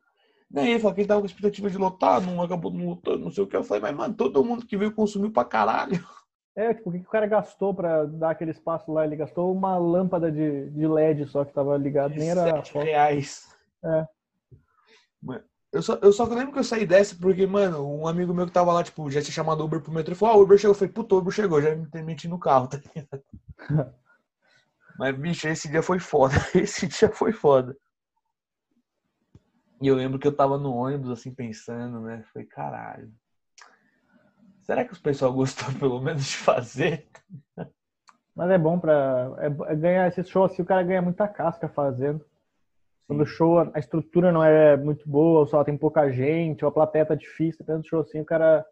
Daí 0.49 0.71
ele 0.71 0.79
falou 0.79 0.95
que 0.95 1.01
ele 1.01 1.09
tava 1.09 1.21
com 1.21 1.27
expectativa 1.27 1.69
de 1.69 1.77
lotar, 1.77 2.21
não 2.21 2.41
acabou 2.41 2.73
não 2.73 2.91
lotando, 2.91 3.19
não 3.19 3.31
sei 3.33 3.43
o 3.43 3.47
que. 3.47 3.57
Eu 3.57 3.65
falei, 3.65 3.83
mas 3.83 3.95
mano, 3.97 4.15
todo 4.15 4.45
mundo 4.45 4.65
que 4.65 4.77
veio 4.77 4.95
consumiu 4.95 5.31
pra 5.33 5.45
caralho. 5.45 6.03
É, 6.55 6.73
tipo, 6.73 6.89
o 6.89 6.93
que, 6.93 7.01
que 7.01 7.07
o 7.07 7.11
cara 7.11 7.27
gastou 7.27 7.75
pra 7.75 8.05
dar 8.05 8.31
aquele 8.31 8.53
espaço 8.53 8.91
lá? 8.91 9.05
Ele 9.05 9.17
gastou 9.17 9.53
uma 9.53 9.77
lâmpada 9.77 10.31
de, 10.33 10.71
de 10.71 10.87
LED 10.87 11.27
só 11.27 11.45
que 11.45 11.53
tava 11.53 11.77
ligado, 11.77 12.15
nem 12.15 12.31
era 12.31 12.63
reais. 12.73 13.47
É. 13.85 14.07
Mano, 15.21 15.45
Eu 15.77 15.83
só, 15.83 15.99
eu 16.01 16.11
só 16.11 16.25
lembro 16.25 16.55
que 16.55 16.59
eu 16.59 16.65
saí 16.65 16.87
dessa 16.87 17.15
porque, 17.15 17.47
mano, 17.47 17.87
um 17.87 18.09
amigo 18.09 18.33
meu 18.33 18.47
que 18.47 18.53
tava 18.53 18.73
lá, 18.73 18.83
tipo, 18.83 19.11
já 19.11 19.21
tinha 19.21 19.35
chamado 19.35 19.63
Uber 19.63 19.79
pro 19.83 19.93
metrô 19.93 20.15
e 20.15 20.17
falou, 20.17 20.35
ah, 20.35 20.43
Uber 20.43 20.57
chegou. 20.57 20.71
Eu 20.71 20.79
falei, 20.79 20.91
puto, 20.91 21.19
Uber 21.19 21.31
chegou, 21.31 21.61
já 21.61 21.75
me 21.75 22.03
meti 22.03 22.27
no 22.27 22.39
carro, 22.39 22.67
tá 22.69 22.79
ligado? 22.79 23.95
Mas, 24.99 25.15
bicho, 25.19 25.47
esse 25.49 25.69
dia 25.69 25.83
foi 25.83 25.99
foda. 25.99 26.35
Esse 26.55 26.87
dia 26.87 27.11
foi 27.11 27.31
foda. 27.31 27.77
E 29.83 29.87
eu 29.87 29.95
lembro 29.95 30.19
que 30.19 30.27
eu 30.27 30.35
tava 30.35 30.57
no 30.57 30.75
ônibus, 30.75 31.11
assim, 31.11 31.35
pensando, 31.35 32.01
né? 32.01 32.25
Falei, 32.33 32.49
caralho. 32.49 33.13
Será 34.63 34.83
que 34.83 34.95
os 34.95 34.99
pessoal 34.99 35.31
gostou, 35.35 35.71
pelo 35.79 36.01
menos, 36.01 36.25
de 36.25 36.39
fazer? 36.39 37.07
Mas 38.35 38.51
é 38.51 38.57
bom 38.57 38.81
pra 38.81 39.31
é, 39.41 39.73
é 39.73 39.77
ganhar 39.77 40.09
esse 40.09 40.25
show 40.25 40.45
assim, 40.45 40.63
o 40.63 40.67
cara 40.67 40.83
ganha 40.83 41.03
muita 41.03 41.29
casca 41.29 41.69
fazendo. 41.69 42.25
Quando 43.07 43.23
o 43.23 43.27
show, 43.27 43.61
a 43.61 43.79
estrutura 43.79 44.33
não 44.33 44.43
é 44.43 44.77
muito 44.77 45.09
boa, 45.09 45.41
ou 45.41 45.47
só 45.47 45.63
tem 45.63 45.77
pouca 45.77 46.11
gente, 46.11 46.65
ou 46.65 46.69
a 46.69 46.73
plateia 46.73 47.07
tá 47.07 47.15
difícil, 47.15 47.59
dependendo 47.61 47.83
do 47.83 47.89
show 47.89 48.01
assim, 48.01 48.21
o 48.21 48.25
cara, 48.25 48.67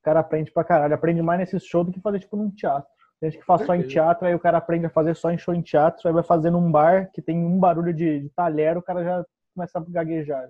o 0.00 0.02
cara 0.02 0.20
aprende 0.20 0.50
pra 0.50 0.64
caralho. 0.64 0.94
Aprende 0.94 1.20
mais 1.20 1.38
nesse 1.38 1.60
show 1.60 1.84
do 1.84 1.92
que 1.92 2.00
fazer, 2.00 2.20
tipo, 2.20 2.36
num 2.36 2.50
teatro. 2.50 2.88
Tem 3.20 3.30
gente 3.30 3.40
que 3.40 3.46
faz 3.46 3.66
só 3.66 3.74
em 3.74 3.82
teatro, 3.82 4.26
aí 4.26 4.34
o 4.34 4.38
cara 4.38 4.58
aprende 4.58 4.86
a 4.86 4.90
fazer 4.90 5.14
só 5.14 5.30
em 5.30 5.36
show 5.36 5.52
em 5.52 5.60
teatro, 5.60 6.06
aí 6.06 6.14
vai 6.14 6.22
fazer 6.22 6.50
num 6.50 6.70
bar 6.70 7.10
que 7.12 7.20
tem 7.20 7.44
um 7.44 7.58
barulho 7.58 7.92
de, 7.92 8.20
de 8.20 8.30
talher, 8.30 8.78
o 8.78 8.82
cara 8.82 9.04
já 9.04 9.26
começa 9.54 9.78
a 9.78 9.84
gaguejar. 9.86 10.48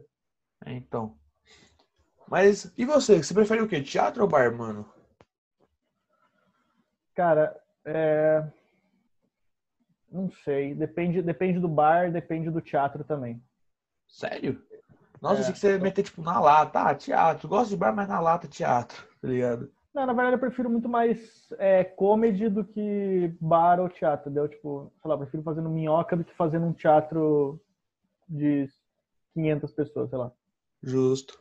É, 0.64 0.73
então. 0.75 1.16
Mas, 2.28 2.73
e 2.76 2.85
você? 2.85 3.23
Você 3.23 3.32
prefere 3.32 3.62
o 3.62 3.68
quê? 3.68 3.80
Teatro 3.80 4.23
ou 4.23 4.28
bar, 4.28 4.54
mano? 4.54 4.87
Cara, 7.14 7.58
é... 7.87 8.44
Não 10.10 10.30
sei. 10.44 10.74
Depende, 10.74 11.22
depende 11.22 11.60
do 11.60 11.68
bar, 11.68 12.10
depende 12.10 12.50
do 12.50 12.60
teatro 12.60 13.04
também. 13.04 13.42
Sério? 14.06 14.60
Nossa, 15.20 15.36
É. 15.36 15.40
achei 15.40 15.52
que 15.52 15.58
você 15.58 15.72
ia 15.72 15.78
meter, 15.78 16.02
tipo, 16.02 16.22
na 16.22 16.40
lata. 16.40 16.80
Ah, 16.80 16.94
teatro. 16.94 17.48
Gosto 17.48 17.70
de 17.70 17.76
bar, 17.76 17.94
mas 17.94 18.08
na 18.08 18.20
lata, 18.20 18.48
teatro. 18.48 19.06
Tá 19.20 19.28
ligado? 19.28 19.70
Não, 19.94 20.06
na 20.06 20.12
verdade 20.12 20.36
eu 20.36 20.40
prefiro 20.40 20.70
muito 20.70 20.88
mais 20.88 21.48
é, 21.58 21.82
comedy 21.82 22.48
do 22.48 22.62
que 22.64 23.34
bar 23.40 23.80
ou 23.80 23.88
teatro, 23.88 24.30
entendeu? 24.30 24.48
Tipo, 24.48 24.92
sei 25.02 25.08
lá, 25.08 25.14
eu 25.14 25.18
prefiro 25.18 25.42
fazendo 25.42 25.68
minhoca 25.68 26.16
do 26.16 26.22
que 26.22 26.34
fazendo 26.34 26.66
um 26.66 26.72
teatro 26.72 27.60
de 28.28 28.68
500 29.34 29.72
pessoas, 29.72 30.08
sei 30.08 30.18
lá. 30.18 30.30
Justo. 30.82 31.40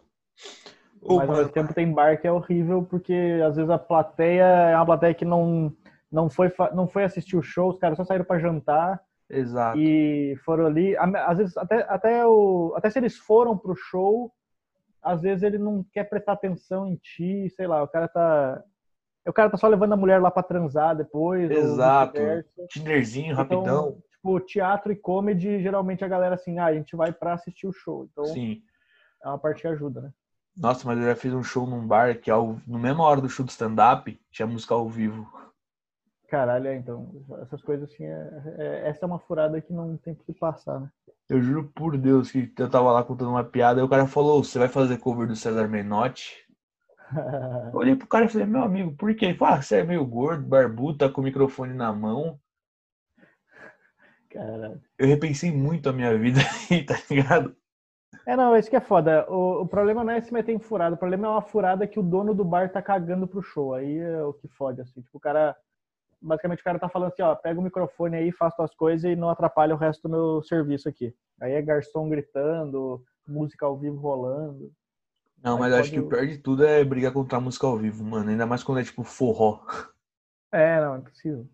Mas 1.03 1.29
ao 1.29 1.35
mesmo 1.35 1.51
tempo 1.51 1.73
tem 1.73 1.91
bar 1.93 2.19
que 2.19 2.25
é 2.27 2.31
horrível, 2.31 2.81
porque 2.83 3.39
às 3.45 3.55
vezes 3.55 3.69
a 3.69 3.77
plateia 3.77 4.43
é 4.43 4.75
uma 4.75 4.85
plateia 4.85 5.13
que 5.13 5.25
não, 5.25 5.71
não, 6.11 6.29
foi, 6.29 6.51
não 6.73 6.87
foi 6.87 7.03
assistir 7.03 7.35
o 7.37 7.41
show, 7.41 7.69
os 7.69 7.77
caras 7.79 7.97
só 7.97 8.03
saíram 8.03 8.25
pra 8.25 8.39
jantar 8.39 9.01
Exato. 9.29 9.77
e 9.79 10.35
foram 10.45 10.65
ali. 10.65 10.95
Às 10.97 11.37
vezes, 11.37 11.57
até, 11.57 11.85
até, 11.89 12.25
o, 12.25 12.73
até 12.75 12.89
se 12.89 12.99
eles 12.99 13.17
foram 13.17 13.57
pro 13.57 13.75
show, 13.75 14.31
às 15.01 15.21
vezes 15.21 15.43
ele 15.43 15.57
não 15.57 15.85
quer 15.93 16.05
prestar 16.05 16.33
atenção 16.33 16.87
em 16.87 16.95
ti, 16.95 17.49
sei 17.55 17.67
lá, 17.67 17.83
o 17.83 17.87
cara 17.87 18.07
tá. 18.07 18.63
O 19.27 19.33
cara 19.33 19.49
tá 19.49 19.57
só 19.57 19.67
levando 19.67 19.91
a 19.91 19.97
mulher 19.97 20.21
lá 20.21 20.31
pra 20.31 20.41
transar 20.41 20.95
depois. 20.95 21.51
Exato. 21.51 22.17
Tinderzinho, 22.69 23.33
Então, 23.33 23.59
rapidão. 23.59 23.97
tipo, 24.09 24.39
teatro 24.39 24.89
e 24.91 24.95
comedy, 24.95 25.61
geralmente 25.61 26.05
a 26.05 26.07
galera 26.07 26.35
assim, 26.35 26.59
ah, 26.59 26.67
a 26.67 26.73
gente 26.73 26.95
vai 26.95 27.11
pra 27.11 27.33
assistir 27.33 27.67
o 27.67 27.73
show. 27.73 28.07
Então 28.09 28.23
Sim. 28.25 28.61
é 29.21 29.27
uma 29.27 29.37
parte 29.37 29.61
que 29.63 29.67
ajuda, 29.67 29.99
né? 29.99 30.11
Nossa, 30.55 30.87
mas 30.87 30.97
eu 30.97 31.03
já 31.05 31.15
fiz 31.15 31.33
um 31.33 31.43
show 31.43 31.67
num 31.67 31.85
bar 31.85 32.17
que, 32.19 32.31
ao, 32.31 32.57
no 32.65 32.79
mesma 32.79 33.03
hora 33.03 33.19
do 33.19 33.27
show 33.29 33.45
do 33.45 33.49
stand-up, 33.49 34.17
tinha 34.31 34.47
música 34.47 34.73
ao 34.73 34.87
vivo. 34.87 35.27
Caralho, 36.27 36.67
é, 36.67 36.75
então, 36.75 37.09
essas 37.41 37.61
coisas 37.61 37.89
assim, 37.89 38.03
é, 38.03 38.29
é- 38.57 38.89
essa 38.89 39.05
é 39.05 39.07
uma 39.07 39.19
furada 39.19 39.61
que 39.61 39.71
não 39.71 39.95
tem 39.97 40.13
que 40.13 40.33
passar, 40.33 40.79
né? 40.81 40.89
Eu 41.29 41.41
juro 41.41 41.71
por 41.73 41.97
Deus 41.97 42.31
que 42.31 42.53
eu 42.57 42.69
tava 42.69 42.91
lá 42.91 43.03
contando 43.03 43.31
uma 43.31 43.43
piada 43.43 43.79
e 43.79 43.83
o 43.83 43.89
cara 43.89 44.07
falou: 44.07 44.43
Você 44.43 44.59
vai 44.59 44.67
fazer 44.67 44.97
cover 44.97 45.27
do 45.27 45.35
César 45.35 45.67
Menotti? 45.67 46.45
Eu 47.73 47.79
olhei 47.79 47.95
pro 47.95 48.07
cara 48.07 48.25
e 48.25 48.29
falei: 48.29 48.47
Meu 48.47 48.61
amigo, 48.61 48.93
por 48.95 49.13
quê? 49.15 49.25
Ele 49.25 49.37
falou: 49.37 49.55
ah, 49.55 49.61
Você 49.61 49.77
é 49.77 49.83
meio 49.83 50.05
gordo, 50.05 50.45
barbudo, 50.45 50.97
tá 50.97 51.09
com 51.09 51.21
o 51.21 51.23
microfone 51.23 51.73
na 51.73 51.91
mão. 51.93 52.39
Caralho. 54.29 54.81
Eu 54.97 55.07
repensei 55.07 55.51
muito 55.51 55.89
a 55.89 55.93
minha 55.93 56.17
vida 56.17 56.39
aí, 56.69 56.83
tá 56.85 56.95
ligado? 57.09 57.55
É, 58.25 58.35
não, 58.35 58.55
isso 58.57 58.69
que 58.69 58.75
é 58.75 58.81
foda. 58.81 59.25
O, 59.29 59.61
o 59.61 59.67
problema 59.67 60.03
não 60.03 60.11
é 60.13 60.21
se 60.21 60.33
meter 60.33 60.51
em 60.53 60.59
furada, 60.59 60.95
o 60.95 60.99
problema 60.99 61.27
é 61.27 61.29
uma 61.29 61.41
furada 61.41 61.87
que 61.87 61.99
o 61.99 62.03
dono 62.03 62.33
do 62.33 62.43
bar 62.43 62.71
tá 62.71 62.81
cagando 62.81 63.27
pro 63.27 63.41
show. 63.41 63.73
Aí 63.73 63.97
é 63.97 64.23
o 64.23 64.33
que 64.33 64.47
fode, 64.49 64.81
assim. 64.81 65.01
Tipo, 65.01 65.17
o 65.17 65.21
cara. 65.21 65.55
Basicamente 66.21 66.61
o 66.61 66.63
cara 66.63 66.79
tá 66.79 66.89
falando 66.89 67.09
assim, 67.11 67.21
ó, 67.21 67.35
pega 67.35 67.59
o 67.59 67.63
microfone 67.63 68.15
aí, 68.17 68.31
faz 68.31 68.55
tuas 68.55 68.73
coisas 68.73 69.03
e 69.11 69.15
não 69.15 69.29
atrapalha 69.29 69.75
o 69.75 69.77
resto 69.77 70.03
do 70.03 70.09
meu 70.09 70.41
serviço 70.43 70.89
aqui. 70.89 71.13
Aí 71.39 71.53
é 71.53 71.61
garçom 71.61 72.09
gritando, 72.09 73.03
música 73.27 73.65
ao 73.65 73.77
vivo 73.77 73.97
rolando. 73.97 74.71
Não, 75.43 75.53
Aí 75.53 75.59
mas 75.59 75.73
eu 75.73 75.79
acho 75.79 75.89
que 75.91 75.95
pode- 76.01 76.07
o 76.07 76.09
pior 76.09 76.25
de 76.27 76.37
tudo 76.39 76.65
é 76.65 76.83
brigar 76.83 77.13
contra 77.13 77.37
a 77.37 77.41
música 77.41 77.67
ao 77.67 77.77
vivo, 77.77 78.03
mano. 78.03 78.29
Ainda 78.29 78.45
mais 78.47 78.63
quando 78.63 78.79
é 78.79 78.83
tipo 78.83 79.03
forró. 79.03 79.59
É, 80.51 80.81
não, 80.81 80.95
é 80.95 80.97
impossível. 80.97 81.47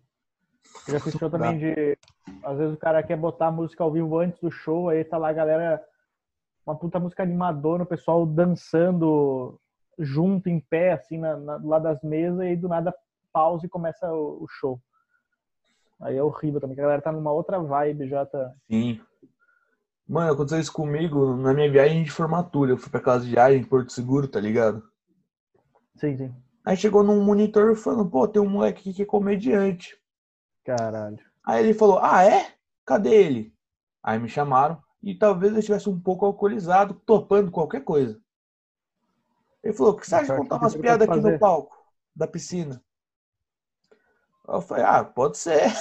Eu 0.88 0.98
já 0.98 1.10
show 1.10 1.30
também 1.30 1.58
de. 1.58 1.98
Às 2.42 2.56
vezes 2.58 2.74
o 2.74 2.78
cara 2.78 3.02
quer 3.02 3.16
botar 3.16 3.48
a 3.48 3.52
música 3.52 3.84
ao 3.84 3.92
vivo 3.92 4.18
antes 4.18 4.40
do 4.40 4.50
show, 4.50 4.88
aí 4.88 5.04
tá 5.04 5.18
lá 5.18 5.28
a 5.28 5.32
galera. 5.32 5.84
Uma 6.66 6.76
puta 6.76 6.98
música 6.98 7.22
animadora, 7.22 7.82
o 7.82 7.86
pessoal 7.86 8.24
dançando 8.24 9.60
junto, 9.98 10.48
em 10.48 10.58
pé, 10.58 10.92
assim, 10.92 11.18
na, 11.18 11.36
na, 11.36 11.58
do 11.58 11.68
lado 11.68 11.82
das 11.82 12.02
mesas, 12.02 12.40
e 12.40 12.44
aí 12.48 12.56
do 12.56 12.68
nada 12.68 12.94
pausa 13.34 13.66
e 13.66 13.68
começa 13.68 14.06
o, 14.12 14.44
o 14.44 14.46
show. 14.48 14.80
Aí 16.00 16.16
é 16.16 16.22
horrível 16.22 16.60
também, 16.60 16.76
que 16.76 16.80
a 16.80 16.84
galera 16.84 17.02
tá 17.02 17.10
numa 17.10 17.32
outra 17.32 17.58
vibe 17.58 18.08
já, 18.08 18.24
tá. 18.24 18.52
Sim. 18.70 19.00
Mano, 20.06 20.32
aconteceu 20.32 20.60
isso 20.60 20.72
comigo 20.72 21.34
na 21.36 21.52
minha 21.52 21.70
viagem 21.70 22.04
de 22.04 22.10
formatura. 22.10 22.72
Eu 22.72 22.78
fui 22.78 22.90
pra 22.90 23.00
casa 23.00 23.24
de 23.24 23.30
viagem 23.30 23.60
em 23.60 23.64
Porto 23.64 23.92
Seguro, 23.92 24.28
tá 24.28 24.38
ligado? 24.38 24.82
Sim, 25.96 26.16
sim. 26.16 26.34
Aí 26.64 26.76
chegou 26.76 27.02
num 27.02 27.22
monitor 27.24 27.74
falando, 27.74 28.08
pô, 28.08 28.28
tem 28.28 28.40
um 28.40 28.48
moleque 28.48 28.80
aqui 28.80 28.94
que 28.94 29.02
é 29.02 29.06
comediante. 29.06 29.98
Caralho. 30.64 31.18
Aí 31.44 31.64
ele 31.64 31.74
falou, 31.74 31.98
ah, 31.98 32.22
é? 32.22 32.54
Cadê 32.84 33.14
ele? 33.14 33.54
Aí 34.02 34.18
me 34.18 34.28
chamaram 34.28 34.82
e 35.02 35.14
talvez 35.14 35.52
eu 35.52 35.58
estivesse 35.58 35.88
um 35.88 35.98
pouco 35.98 36.24
alcoolizado, 36.24 36.94
topando 37.06 37.50
qualquer 37.50 37.82
coisa. 37.82 38.20
Ele 39.62 39.72
falou, 39.74 39.92
o 39.92 39.96
que 39.96 40.06
você 40.06 40.14
acha 40.16 40.32
de 40.32 40.38
contar 40.38 40.56
umas 40.56 40.76
piadas 40.76 41.08
aqui 41.08 41.20
no 41.20 41.38
palco 41.38 41.74
da 42.14 42.26
piscina? 42.26 42.82
Eu 44.46 44.60
falei, 44.60 44.84
ah, 44.84 45.04
pode 45.04 45.38
ser. 45.38 45.72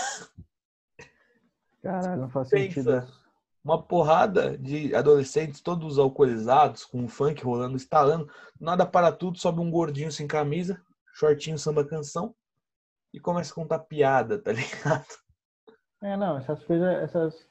Caralho, 1.82 2.21
não 2.21 2.30
faz 2.30 2.49
Pensa, 2.49 2.73
sentido. 2.73 3.08
uma 3.63 3.82
porrada 3.82 4.58
de 4.58 4.95
adolescentes, 4.95 5.60
todos 5.62 5.99
alcoolizados, 5.99 6.86
com 6.86 7.08
funk 7.08 7.43
rolando, 7.43 7.76
estalando. 7.76 8.30
Nada 8.60 8.86
para 8.86 9.12
tudo, 9.12 9.38
sobe 9.38 9.60
um 9.60 9.69
gordinho 9.69 10.12
sem 10.12 10.28
camisa, 10.28 10.82
shortinho 11.13 11.60
samba 11.60 11.86
canção 11.86 12.34
e 13.13 13.19
começa 13.19 13.52
a 13.52 13.56
contar 13.56 13.80
piada, 13.80 14.39
tá 14.39 14.52
ligado? 14.54 15.06
É, 16.02 16.15
não, 16.15 16.38
essas 16.38 16.63
coisas, 16.63 17.04
essas, 17.04 17.47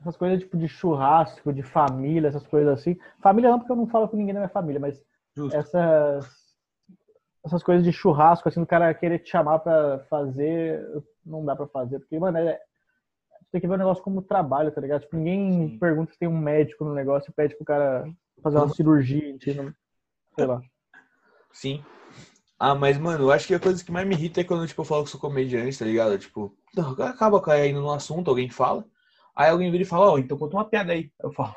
essas 0.00 0.16
coisas 0.16 0.38
tipo 0.40 0.56
de 0.56 0.68
churrasco, 0.68 1.52
de 1.52 1.62
família, 1.62 2.28
essas 2.28 2.46
coisas 2.46 2.78
assim. 2.78 2.96
Família 3.20 3.50
não, 3.50 3.58
porque 3.58 3.72
eu 3.72 3.76
não 3.76 3.86
falo 3.88 4.08
com 4.08 4.16
ninguém 4.16 4.34
da 4.34 4.40
minha 4.40 4.48
família, 4.48 4.80
mas 4.80 5.02
Justo. 5.36 5.56
essas 5.56 6.41
essas 7.44 7.62
coisas 7.62 7.84
de 7.84 7.92
churrasco, 7.92 8.48
assim, 8.48 8.60
do 8.60 8.66
cara 8.66 8.92
querer 8.94 9.18
te 9.18 9.30
chamar 9.30 9.58
pra 9.58 10.00
fazer, 10.08 10.80
não 11.24 11.44
dá 11.44 11.56
pra 11.56 11.66
fazer, 11.66 11.98
porque, 11.98 12.18
mano, 12.18 12.38
é, 12.38 12.60
tem 13.50 13.60
que 13.60 13.66
ver 13.66 13.74
o 13.74 13.78
negócio 13.78 14.02
como 14.02 14.22
trabalho, 14.22 14.70
tá 14.70 14.80
ligado? 14.80 15.02
Tipo, 15.02 15.16
ninguém 15.16 15.70
Sim. 15.70 15.78
pergunta 15.78 16.12
se 16.12 16.18
tem 16.18 16.28
um 16.28 16.38
médico 16.38 16.84
no 16.84 16.94
negócio 16.94 17.30
e 17.30 17.34
pede 17.34 17.54
pro 17.56 17.64
cara 17.64 18.08
fazer 18.42 18.56
uma 18.58 18.66
Uhum. 18.66 18.74
cirurgia, 18.74 19.36
não- 19.56 19.74
sei 20.36 20.46
lá. 20.46 20.62
Sim. 21.52 21.84
Ah, 22.58 22.74
mas, 22.76 22.96
mano, 22.96 23.24
eu 23.24 23.32
acho 23.32 23.48
que 23.48 23.54
a 23.54 23.60
coisa 23.60 23.84
que 23.84 23.90
mais 23.90 24.06
me 24.06 24.14
irrita 24.14 24.40
é 24.40 24.44
quando, 24.44 24.66
tipo, 24.66 24.80
eu 24.80 24.84
falo 24.86 25.04
que 25.04 25.10
sou 25.10 25.20
comediante, 25.20 25.78
tá 25.78 25.84
ligado? 25.84 26.16
Tipo, 26.16 26.54
acaba 27.00 27.42
caindo 27.42 27.80
no 27.80 27.90
assunto, 27.90 28.28
alguém 28.30 28.48
fala, 28.48 28.84
aí 29.34 29.50
alguém 29.50 29.70
vira 29.70 29.82
e 29.82 29.86
fala, 29.86 30.12
ó, 30.12 30.18
então 30.18 30.38
conta 30.38 30.56
uma 30.56 30.64
piada 30.64 30.92
aí. 30.92 31.10
Eu 31.20 31.32
falo, 31.32 31.54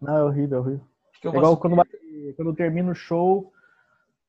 Não, 0.00 0.16
é 0.16 0.24
horrível, 0.24 0.58
é 0.58 0.60
horrível. 0.60 0.84
É 1.24 1.28
igual 1.28 1.56
quando, 1.56 1.76
quando 2.36 2.54
termina 2.54 2.90
o 2.90 2.94
show, 2.94 3.52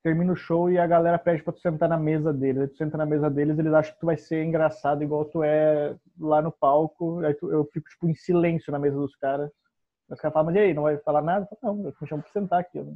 termina 0.04 0.34
o 0.34 0.36
show 0.36 0.70
e 0.70 0.78
a 0.78 0.86
galera 0.86 1.18
pede 1.18 1.42
pra 1.42 1.54
tu 1.54 1.62
sentar 1.62 1.88
na 1.88 1.98
mesa 1.98 2.34
deles. 2.34 2.62
Aí 2.64 2.68
tu 2.68 2.76
senta 2.78 2.98
na 2.98 3.06
mesa 3.06 3.30
deles, 3.30 3.58
eles 3.58 3.74
acham 3.74 3.94
que 3.94 4.00
tu 4.02 4.06
vai 4.06 4.18
ser 4.18 4.44
engraçado 4.44 5.02
igual 5.02 5.24
tu 5.26 5.42
é 5.42 5.96
lá 6.20 6.42
no 6.42 6.52
palco. 6.52 7.20
Aí 7.20 7.34
tu- 7.34 7.50
eu 7.50 7.64
fico, 7.74 7.90
tipo, 7.90 8.08
em 8.10 8.14
silêncio 8.14 8.72
na 8.72 8.78
mesa 8.78 8.98
dos 8.98 9.16
caras. 9.16 9.50
Os 10.10 10.20
caras 10.20 10.34
falam, 10.34 10.48
mas 10.48 10.56
e 10.56 10.60
aí, 10.60 10.74
não 10.74 10.84
vai 10.84 10.98
falar 10.98 11.22
nada? 11.22 11.48
Eu 11.50 11.58
falo, 11.60 11.78
Não, 11.78 11.86
eu 11.88 11.94
me 12.02 12.08
chamo 12.08 12.22
pra 12.22 12.32
sentar 12.32 12.60
aqui. 12.60 12.78
Eu- 12.78 12.94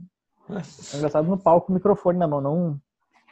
É 0.94 0.98
engraçado 0.98 1.28
no 1.28 1.38
palco, 1.38 1.72
microfone 1.72 2.18
na 2.20 2.28
mão, 2.28 2.42
não 2.42 2.78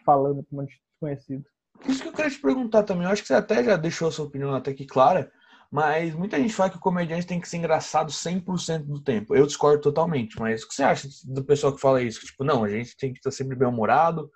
falando 0.05 0.43
com 0.43 0.55
um 0.55 0.59
monte 0.61 0.71
de 0.73 0.81
desconhecido. 0.91 1.45
Isso 1.88 2.01
que 2.01 2.07
eu 2.07 2.13
queria 2.13 2.31
te 2.31 2.39
perguntar 2.39 2.83
também. 2.83 3.03
Eu 3.05 3.09
acho 3.11 3.21
que 3.21 3.27
você 3.27 3.33
até 3.33 3.63
já 3.63 3.75
deixou 3.75 4.07
a 4.07 4.11
sua 4.11 4.25
opinião 4.25 4.53
até 4.53 4.73
que 4.73 4.85
clara, 4.85 5.29
mas 5.71 6.15
muita 6.15 6.38
gente 6.39 6.54
fala 6.54 6.69
que 6.69 6.78
o 6.78 6.80
comediante 6.82 7.28
tem 7.28 7.39
que 7.39 7.47
ser 7.49 7.58
engraçado 7.58 8.12
100% 8.12 8.86
do 8.86 9.01
tempo. 9.01 9.36
Eu 9.36 9.45
discordo 9.45 9.82
totalmente, 9.82 10.39
mas 10.39 10.63
o 10.63 10.67
que 10.67 10.75
você 10.75 10.84
acha 10.84 11.08
do 11.25 11.43
pessoal 11.43 11.73
que 11.75 11.82
fala 11.82 12.01
isso? 12.01 12.19
Que, 12.19 12.28
tipo, 12.28 12.43
não, 12.43 12.63
a 12.63 12.69
gente 12.69 12.95
tem 12.97 13.12
que 13.13 13.19
estar 13.19 13.32
sempre 13.32 13.56
bem-humorado, 13.58 14.32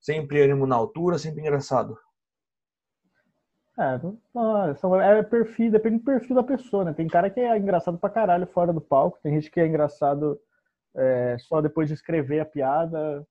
sempre 0.00 0.42
ânimo 0.42 0.66
na 0.66 0.76
altura, 0.76 1.18
sempre 1.18 1.40
engraçado. 1.40 1.96
É, 3.78 3.98
não, 4.34 4.74
são- 4.76 4.98
é 5.00 5.22
perfil, 5.22 5.70
depende 5.70 5.98
do 5.98 6.04
perfil 6.04 6.34
da 6.34 6.42
pessoa, 6.42 6.84
né? 6.84 6.94
Tem 6.94 7.06
cara 7.06 7.28
que 7.28 7.40
é 7.40 7.58
engraçado 7.58 7.98
pra 7.98 8.08
caralho 8.08 8.46
fora 8.46 8.72
do 8.72 8.80
palco, 8.80 9.18
tem 9.22 9.34
gente 9.34 9.50
que 9.50 9.60
é 9.60 9.66
engraçado 9.66 10.40
é, 10.96 11.36
só 11.40 11.60
depois 11.62 11.88
de 11.88 11.94
escrever 11.94 12.40
a 12.40 12.46
piada. 12.46 13.26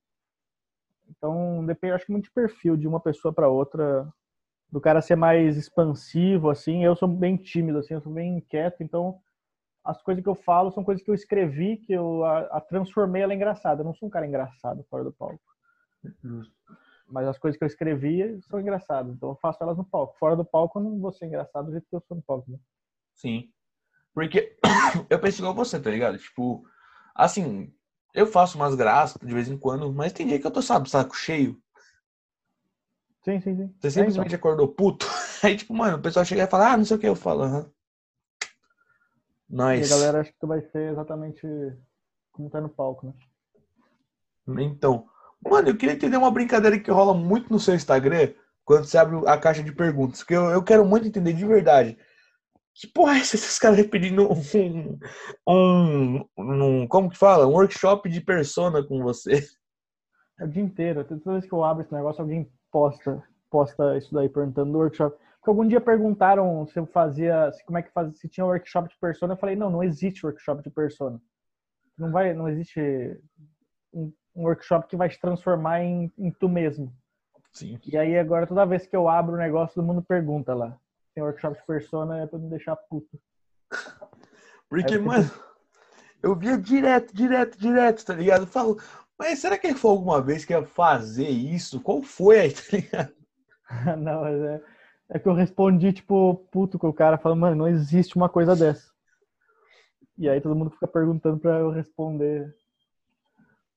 Então, 1.08 1.64
depende, 1.66 1.94
acho 1.94 2.06
que 2.06 2.12
muito 2.12 2.24
de 2.24 2.32
perfil 2.32 2.76
de 2.76 2.86
uma 2.86 3.00
pessoa 3.00 3.32
pra 3.32 3.48
outra. 3.48 4.06
Do 4.70 4.80
cara 4.80 5.00
ser 5.00 5.16
mais 5.16 5.56
expansivo, 5.56 6.50
assim. 6.50 6.84
Eu 6.84 6.96
sou 6.96 7.08
bem 7.08 7.36
tímido, 7.36 7.78
assim, 7.78 7.94
eu 7.94 8.00
sou 8.00 8.12
bem 8.12 8.40
quieto, 8.48 8.82
então 8.82 9.20
as 9.84 10.02
coisas 10.02 10.22
que 10.22 10.28
eu 10.28 10.34
falo 10.34 10.72
são 10.72 10.82
coisas 10.82 11.02
que 11.04 11.10
eu 11.10 11.14
escrevi, 11.14 11.76
que 11.76 11.92
eu 11.92 12.24
a, 12.24 12.40
a 12.40 12.60
transformei 12.60 13.22
ela 13.22 13.32
em 13.32 13.36
engraçada. 13.36 13.80
Eu 13.80 13.84
não 13.84 13.94
sou 13.94 14.08
um 14.08 14.10
cara 14.10 14.26
engraçado 14.26 14.84
fora 14.90 15.04
do 15.04 15.12
palco. 15.12 15.40
Mas 17.08 17.28
as 17.28 17.38
coisas 17.38 17.56
que 17.56 17.62
eu 17.62 17.68
escrevi 17.68 18.40
são 18.42 18.60
engraçadas, 18.60 19.14
então 19.14 19.28
eu 19.28 19.36
faço 19.36 19.62
elas 19.62 19.76
no 19.76 19.84
palco. 19.84 20.18
Fora 20.18 20.34
do 20.34 20.44
palco 20.44 20.78
eu 20.78 20.82
não 20.82 20.98
vou 20.98 21.12
ser 21.12 21.26
engraçado 21.26 21.66
do 21.66 21.70
jeito 21.70 21.86
que 21.88 21.94
eu 21.94 22.02
sou 22.06 22.16
no 22.16 22.22
palco. 22.22 22.50
Né? 22.50 22.58
Sim. 23.14 23.48
Porque 24.12 24.58
eu 25.08 25.20
penso 25.20 25.40
igual 25.40 25.54
você, 25.54 25.80
tá 25.80 25.90
ligado? 25.90 26.18
Tipo, 26.18 26.66
assim, 27.14 27.72
eu 28.12 28.26
faço 28.26 28.56
umas 28.56 28.74
graças 28.74 29.20
de 29.22 29.32
vez 29.32 29.48
em 29.48 29.56
quando, 29.56 29.92
mas 29.92 30.12
tem 30.12 30.26
dia 30.26 30.40
que 30.40 30.46
eu 30.46 30.50
tô, 30.50 30.60
sabe, 30.60 30.90
saco 30.90 31.14
cheio. 31.14 31.60
Sim, 33.26 33.40
sim, 33.40 33.56
sim. 33.56 33.74
Você 33.80 33.88
É, 33.88 33.90
simplesmente 33.90 34.34
acordou 34.36 34.68
puto. 34.68 35.04
Aí, 35.42 35.56
tipo, 35.56 35.74
mano, 35.74 35.96
o 35.98 36.00
pessoal 36.02 36.24
chega 36.24 36.44
e 36.44 36.46
fala, 36.46 36.72
ah, 36.72 36.76
não 36.76 36.84
sei 36.84 36.96
o 36.96 37.00
que, 37.00 37.08
eu 37.08 37.16
falo, 37.16 37.42
aham. 37.42 37.58
então. 37.58 37.72
E 39.74 39.74
Nice. 39.74 39.84
a 39.84 39.88
galera 39.96 40.20
acha 40.20 40.32
que 40.32 40.38
tu 40.38 40.46
vai 40.46 40.60
ser 40.62 40.92
exatamente 40.92 41.46
como 42.32 42.48
tá 42.48 42.60
no 42.60 42.68
palco, 42.68 43.06
né? 43.06 43.12
Então, 44.60 45.06
mano, 45.44 45.68
eu 45.68 45.76
queria 45.76 45.94
entender 45.94 46.16
uma 46.16 46.30
brincadeira 46.30 46.78
que 46.78 46.90
rola 46.90 47.12
muito 47.14 47.52
no 47.52 47.58
seu 47.58 47.74
Instagram, 47.74 48.32
quando 48.64 48.84
você 48.84 48.96
abre 48.96 49.16
a 49.28 49.36
caixa 49.36 49.62
de 49.62 49.72
perguntas, 49.72 50.22
que 50.22 50.34
eu, 50.34 50.44
eu 50.50 50.62
quero 50.62 50.84
muito 50.86 51.08
entender 51.08 51.32
de 51.32 51.44
verdade. 51.44 51.98
Que 52.74 52.86
porra 52.86 53.16
é 53.16 53.20
essa? 53.20 53.36
Esses 53.36 53.58
caras 53.58 53.84
pedindo 53.88 54.28
um, 54.30 54.98
um, 55.48 56.24
um- 56.38 56.88
Como 56.88 57.10
que 57.10 57.18
fala? 57.18 57.46
Um 57.46 57.52
workshop 57.52 58.08
de 58.08 58.20
persona 58.20 58.82
com 58.86 59.02
você. 59.02 59.44
É 60.38 60.44
o 60.44 60.48
dia 60.48 60.62
inteiro. 60.62 61.04
Toda 61.04 61.32
vez 61.32 61.46
que 61.46 61.52
eu 61.52 61.64
abro 61.64 61.82
esse 61.82 61.92
negócio, 61.92 62.20
alguém 62.20 62.50
posta, 62.76 63.22
posta 63.50 63.96
isso 63.96 64.12
daí 64.12 64.28
perguntando 64.28 64.70
do 64.72 64.78
workshop. 64.78 65.16
Porque 65.36 65.48
algum 65.48 65.66
dia 65.66 65.80
perguntaram 65.80 66.66
se 66.66 66.78
eu 66.78 66.84
fazia, 66.84 67.50
se, 67.52 67.64
como 67.64 67.78
é 67.78 67.82
que 67.82 67.90
fazia, 67.90 68.12
se 68.12 68.28
tinha 68.28 68.44
workshop 68.44 68.90
de 68.90 68.98
persona. 69.00 69.32
Eu 69.32 69.38
falei, 69.38 69.56
não, 69.56 69.70
não 69.70 69.82
existe 69.82 70.26
workshop 70.26 70.62
de 70.62 70.68
persona. 70.68 71.18
Não 71.96 72.12
vai, 72.12 72.34
não 72.34 72.46
existe 72.46 72.78
um, 73.94 74.12
um 74.34 74.42
workshop 74.42 74.86
que 74.88 74.96
vai 74.96 75.08
te 75.08 75.18
transformar 75.18 75.80
em, 75.82 76.12
em 76.18 76.30
tu 76.30 76.50
mesmo. 76.50 76.94
Sim. 77.50 77.78
E 77.86 77.96
aí 77.96 78.18
agora 78.18 78.46
toda 78.46 78.66
vez 78.66 78.86
que 78.86 78.94
eu 78.94 79.08
abro 79.08 79.36
o 79.36 79.38
negócio, 79.38 79.76
todo 79.76 79.86
mundo 79.86 80.02
pergunta 80.02 80.52
lá. 80.54 80.78
Tem 81.14 81.24
workshop 81.24 81.58
de 81.58 81.64
persona 81.64 82.18
é 82.18 82.26
pra 82.26 82.38
me 82.38 82.50
deixar 82.50 82.76
puto. 82.76 83.18
Porque, 84.68 84.82
porque- 84.84 84.98
mano, 84.98 85.30
eu 86.22 86.34
via 86.34 86.58
direto, 86.58 87.14
direto, 87.14 87.56
direto, 87.56 88.04
tá 88.04 88.12
ligado? 88.12 88.42
Eu 88.42 88.46
falo, 88.48 88.76
mas 89.18 89.38
será 89.38 89.56
que 89.58 89.66
ele 89.66 89.78
foi 89.78 89.90
alguma 89.90 90.20
vez 90.20 90.44
que 90.44 90.52
ia 90.52 90.64
fazer 90.64 91.28
isso? 91.28 91.80
Qual 91.80 92.02
foi 92.02 92.40
aí, 92.40 92.52
tá 92.52 92.62
ligado? 92.72 93.12
não, 93.98 94.20
mas 94.22 94.40
é, 94.40 94.62
é 95.10 95.18
que 95.18 95.28
eu 95.28 95.34
respondi, 95.34 95.92
tipo, 95.92 96.46
puto 96.50 96.78
com 96.78 96.88
o 96.88 96.94
cara, 96.94 97.18
falando, 97.18 97.40
mano, 97.40 97.56
não 97.56 97.68
existe 97.68 98.16
uma 98.16 98.28
coisa 98.28 98.54
dessa. 98.54 98.90
E 100.18 100.28
aí 100.28 100.40
todo 100.40 100.54
mundo 100.54 100.70
fica 100.70 100.88
perguntando 100.88 101.38
pra 101.38 101.58
eu 101.58 101.70
responder. 101.70 102.54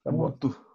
Tá 0.04 0.12
bom? 0.12 0.30
Muito. 0.30 0.70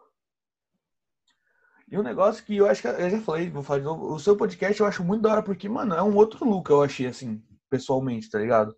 E 1.91 1.99
um 1.99 2.03
negócio 2.03 2.45
que 2.45 2.57
eu 2.57 2.67
acho 2.67 2.83
que 2.83 2.89
eu 2.89 3.11
já 3.11 3.21
falei, 3.21 3.51
vou 3.51 3.63
falar 3.63 3.79
de 3.79 3.85
novo, 3.85 4.13
o 4.13 4.19
seu 4.19 4.37
podcast 4.37 4.81
eu 4.81 4.87
acho 4.87 5.05
muito 5.05 5.23
da 5.23 5.33
hora, 5.33 5.43
porque, 5.43 5.69
mano, 5.69 5.95
é 5.95 6.03
um 6.03 6.17
outro 6.17 6.45
look, 6.45 6.69
eu 6.71 6.83
achei, 6.83 7.07
assim, 7.07 7.43
pessoalmente, 7.71 8.31
tá 8.31 8.39
ligado? 8.39 8.77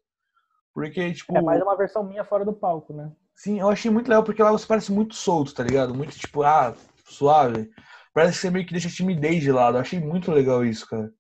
Porque, 0.75 1.13
tipo, 1.15 1.37
É 1.37 1.41
mais 1.41 1.63
uma 1.63 1.77
versão 1.77 2.05
minha 2.05 2.25
fora 2.25 2.45
do 2.45 2.53
palco, 2.53 2.93
né? 2.93 3.11
Sim, 3.37 3.61
eu 3.61 3.69
achei 3.69 3.91
muito 3.91 4.09
legal, 4.09 4.25
porque 4.25 4.43
lá 4.43 4.51
você 4.51 4.67
parece 4.67 4.91
muito 4.91 5.15
solto, 5.15 5.55
tá 5.55 5.63
ligado? 5.63 5.95
Muito, 5.95 6.19
tipo, 6.19 6.43
ah, 6.43 6.75
suave. 7.05 7.71
Parece 8.13 8.35
que 8.35 8.39
você 8.41 8.51
meio 8.51 8.67
que 8.67 8.73
deixa 8.73 8.89
a 8.89 8.91
timidez 8.91 9.43
de 9.43 9.53
lado. 9.53 9.77
Eu 9.77 9.83
achei 9.83 10.01
muito 10.01 10.33
legal 10.33 10.65
isso, 10.65 10.89
cara. 10.89 11.13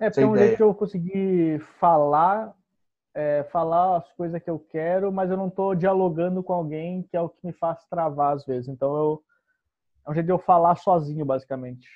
É, 0.00 0.10
porque 0.10 0.22
é 0.22 0.26
um 0.26 0.36
jeito 0.36 0.56
que 0.56 0.62
eu 0.62 0.74
consegui 0.74 1.58
falar, 1.78 2.54
é, 3.14 3.44
falar 3.44 3.98
as 3.98 4.12
coisas 4.14 4.42
que 4.42 4.50
eu 4.50 4.58
quero, 4.58 5.12
mas 5.12 5.30
eu 5.30 5.36
não 5.36 5.48
tô 5.48 5.74
dialogando 5.74 6.42
com 6.42 6.52
alguém, 6.52 7.02
que 7.02 7.16
é 7.16 7.20
o 7.20 7.28
que 7.28 7.46
me 7.46 7.52
faz 7.52 7.84
travar 7.86 8.34
às 8.34 8.44
vezes. 8.44 8.68
Então 8.68 8.96
eu, 8.96 9.22
é 10.06 10.10
um 10.10 10.14
jeito 10.14 10.26
de 10.26 10.32
eu 10.32 10.38
falar 10.38 10.76
sozinho, 10.76 11.24
basicamente. 11.24 11.88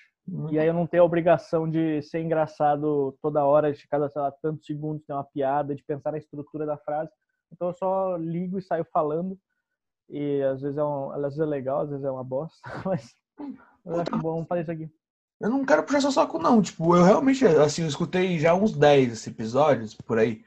E 0.51 0.59
aí 0.59 0.67
eu 0.67 0.75
não 0.75 0.87
tenho 0.87 1.03
a 1.03 1.07
obrigação 1.07 1.69
de 1.69 2.01
ser 2.03 2.21
engraçado 2.21 3.17
toda 3.21 3.45
hora, 3.45 3.73
de 3.73 3.89
cada, 3.89 4.09
sei 4.09 4.23
lá, 4.23 4.31
tantos 4.31 4.65
segundos 4.65 5.05
ter 5.05 5.13
uma 5.13 5.25
piada, 5.25 5.75
de 5.75 5.83
pensar 5.83 6.13
na 6.13 6.19
estrutura 6.19 6.65
da 6.65 6.77
frase. 6.77 7.11
Então 7.53 7.69
eu 7.69 7.75
só 7.75 8.17
ligo 8.17 8.59
e 8.59 8.63
saio 8.63 8.85
falando. 8.85 9.39
E 10.09 10.43
às 10.43 10.61
vezes 10.61 10.77
é, 10.77 10.85
um, 10.85 11.13
às 11.13 11.23
vezes 11.23 11.41
é 11.41 11.45
legal, 11.45 11.81
às 11.81 11.91
vezes 11.91 12.05
é 12.05 12.11
uma 12.11 12.25
bosta, 12.25 12.59
mas 12.85 13.15
eu 13.85 14.01
acho 14.01 14.19
bom 14.19 14.45
fazer 14.45 14.63
isso 14.63 14.71
aqui. 14.73 14.91
Eu 15.41 15.49
não 15.49 15.65
quero 15.65 15.83
puxar 15.85 16.03
seu 16.03 16.13
saco, 16.13 16.39
não. 16.39 16.61
Tipo, 16.61 16.97
eu 16.97 17.03
realmente, 17.03 17.47
assim, 17.47 17.83
eu 17.83 17.89
escutei 17.89 18.39
já 18.39 18.55
uns 18.55 18.73
10 18.73 19.27
episódios 19.27 19.95
por 19.95 20.19
aí. 20.19 20.45